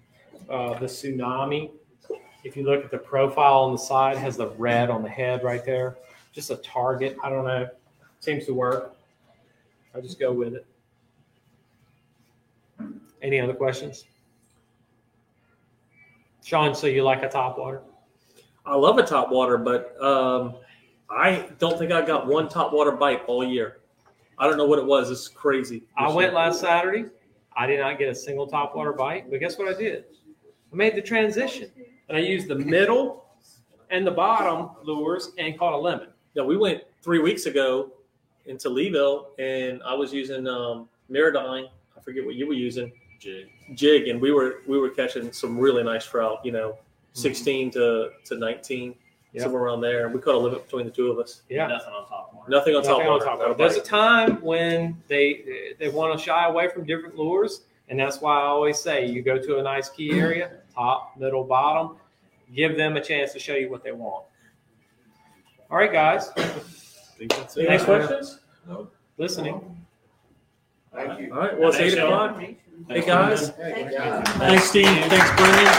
Uh, 0.49 0.77
the 0.79 0.85
tsunami, 0.85 1.71
if 2.43 2.55
you 2.55 2.63
look 2.63 2.83
at 2.85 2.91
the 2.91 2.97
profile 2.97 3.61
on 3.63 3.71
the 3.71 3.77
side, 3.77 4.17
has 4.17 4.37
the 4.37 4.49
red 4.51 4.89
on 4.89 5.01
the 5.03 5.09
head 5.09 5.43
right 5.43 5.65
there. 5.65 5.97
Just 6.33 6.51
a 6.51 6.57
target. 6.57 7.17
I 7.23 7.29
don't 7.29 7.45
know. 7.45 7.67
Seems 8.19 8.45
to 8.45 8.53
work. 8.53 8.95
I 9.95 10.01
just 10.01 10.19
go 10.19 10.33
with 10.33 10.55
it. 10.55 10.65
Any 13.21 13.39
other 13.39 13.53
questions? 13.53 14.05
Sean, 16.43 16.75
so 16.75 16.87
you 16.87 17.03
like 17.03 17.23
a 17.23 17.29
top 17.29 17.57
water? 17.57 17.81
I 18.65 18.75
love 18.75 18.97
a 18.97 19.03
top 19.03 19.31
water, 19.31 19.57
but 19.57 19.99
um, 20.03 20.55
I 21.09 21.49
don't 21.59 21.79
think 21.79 21.91
I 21.91 22.05
got 22.05 22.27
one 22.27 22.49
top 22.49 22.73
water 22.73 22.91
bite 22.91 23.23
all 23.27 23.43
year. 23.43 23.77
I 24.37 24.47
don't 24.47 24.57
know 24.57 24.65
what 24.65 24.79
it 24.79 24.85
was. 24.85 25.09
It's 25.09 25.29
crazy. 25.29 25.83
I 25.95 26.09
went 26.09 26.33
last 26.33 26.59
Saturday. 26.59 27.05
I 27.55 27.65
did 27.65 27.79
not 27.79 27.97
get 27.97 28.09
a 28.09 28.15
single 28.15 28.47
top 28.47 28.75
water 28.75 28.91
bite, 28.91 29.31
but 29.31 29.39
guess 29.39 29.57
what 29.57 29.73
I 29.73 29.77
did? 29.77 30.05
I 30.73 30.75
made 30.75 30.95
the 30.95 31.01
transition 31.01 31.71
and 32.09 32.17
I 32.17 32.21
used 32.21 32.49
the 32.49 32.55
middle 32.55 33.25
and 33.89 34.05
the 34.05 34.11
bottom 34.11 34.71
lures 34.83 35.31
and 35.37 35.57
caught 35.57 35.73
a 35.73 35.77
lemon. 35.77 36.09
No, 36.35 36.43
we 36.43 36.57
went 36.57 36.83
three 37.01 37.19
weeks 37.19 37.45
ago 37.45 37.91
into 38.45 38.69
Leeville, 38.69 39.27
and 39.39 39.81
I 39.83 39.93
was 39.93 40.13
using 40.13 40.47
um, 40.47 40.87
MirrOdine. 41.11 41.67
I 41.97 42.01
forget 42.01 42.25
what 42.25 42.35
you 42.35 42.47
were 42.47 42.53
using, 42.53 42.91
Jig. 43.19 43.47
jig, 43.73 44.07
and 44.07 44.21
we 44.21 44.31
were 44.31 44.61
we 44.67 44.77
were 44.77 44.89
catching 44.89 45.31
some 45.31 45.57
really 45.57 45.83
nice 45.83 46.05
trout. 46.05 46.39
You 46.43 46.51
know, 46.51 46.77
sixteen 47.13 47.71
to 47.71 48.09
to 48.25 48.35
nineteen, 48.37 48.95
Yeah. 49.33 49.43
somewhere 49.43 49.63
around 49.63 49.81
there. 49.81 50.09
We 50.09 50.19
caught 50.19 50.35
a 50.35 50.37
limit 50.37 50.65
between 50.65 50.85
the 50.85 50.91
two 50.91 51.11
of 51.11 51.19
us. 51.19 51.41
Yeah. 51.49 51.67
Nothing 51.67 51.93
on 51.93 52.07
top 52.07 52.29
of 52.43 52.49
Nothing 52.49 52.75
on 52.75 52.83
top 52.83 52.97
Nothing 52.99 53.07
on 53.11 53.19
top 53.21 53.39
water. 53.39 53.53
There's 53.55 53.75
a 53.77 53.81
time 53.81 54.39
when 54.41 55.01
they 55.07 55.75
they 55.79 55.89
want 55.89 56.17
to 56.17 56.23
shy 56.23 56.45
away 56.47 56.67
from 56.69 56.85
different 56.85 57.15
lures, 57.15 57.61
and 57.89 57.99
that's 57.99 58.21
why 58.21 58.39
I 58.39 58.43
always 58.45 58.79
say 58.79 59.05
you 59.07 59.21
go 59.23 59.37
to 59.39 59.57
a 59.59 59.63
nice 59.63 59.89
key 59.89 60.11
area, 60.19 60.51
top, 60.73 61.17
middle, 61.17 61.43
bottom, 61.43 61.97
give 62.53 62.77
them 62.77 62.97
a 62.97 63.01
chance 63.01 63.33
to 63.33 63.39
show 63.39 63.55
you 63.55 63.71
what 63.71 63.83
they 63.83 63.91
want. 63.91 64.25
All 65.71 65.77
right, 65.77 65.91
guys, 65.91 66.29
I 66.37 66.43
think 67.17 67.33
that's 67.35 67.57
it. 67.57 67.67
Any 67.67 67.83
questions? 67.83 68.39
No. 68.67 68.87
Listening. 69.17 69.85
Thank 70.93 71.19
you. 71.19 71.33
All 71.33 71.39
right. 71.39 71.57
Well, 71.57 71.69
it's 71.69 71.77
Thanks, 71.77 71.93
eight 71.93 71.97
Sean. 71.97 72.13
o'clock. 72.13 72.39
Hey 72.39 72.57
Thanks, 72.89 73.07
guys. 73.07 73.49
Hey, 73.55 73.89
yeah. 73.91 74.21
Thanks, 74.21 74.65
Steve. 74.65 74.85
Thanks, 74.85 75.31
Brendan. 75.35 75.71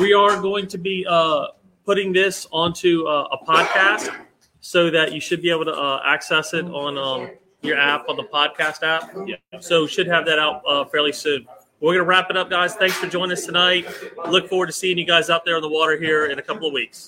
We 0.00 0.12
are 0.12 0.40
going 0.40 0.66
to 0.68 0.78
be 0.78 1.06
uh, 1.08 1.48
putting 1.84 2.12
this 2.12 2.46
onto 2.52 3.06
uh, 3.06 3.28
a 3.32 3.44
podcast 3.44 4.14
so 4.60 4.90
that 4.90 5.12
you 5.12 5.20
should 5.20 5.42
be 5.42 5.50
able 5.50 5.64
to 5.64 5.72
uh, 5.74 6.02
access 6.04 6.54
it 6.54 6.64
on 6.66 6.98
um, 6.98 7.30
your 7.62 7.78
app, 7.78 8.08
on 8.08 8.16
the 8.16 8.24
podcast 8.24 8.82
app. 8.82 9.12
Yeah. 9.26 9.36
So 9.60 9.86
should 9.86 10.06
have 10.06 10.26
that 10.26 10.38
out 10.38 10.62
uh, 10.68 10.84
fairly 10.84 11.12
soon. 11.12 11.46
We're 11.80 11.94
going 11.94 12.04
to 12.04 12.08
wrap 12.08 12.28
it 12.30 12.36
up, 12.36 12.50
guys. 12.50 12.74
Thanks 12.74 12.96
for 12.96 13.06
joining 13.06 13.32
us 13.32 13.46
tonight. 13.46 13.86
Look 14.28 14.48
forward 14.48 14.66
to 14.66 14.72
seeing 14.72 14.98
you 14.98 15.04
guys 15.04 15.30
out 15.30 15.44
there 15.44 15.54
on 15.56 15.62
the 15.62 15.68
water 15.68 15.96
here 15.96 16.26
in 16.26 16.40
a 16.40 16.42
couple 16.42 16.66
of 16.66 16.72
weeks. 16.72 17.06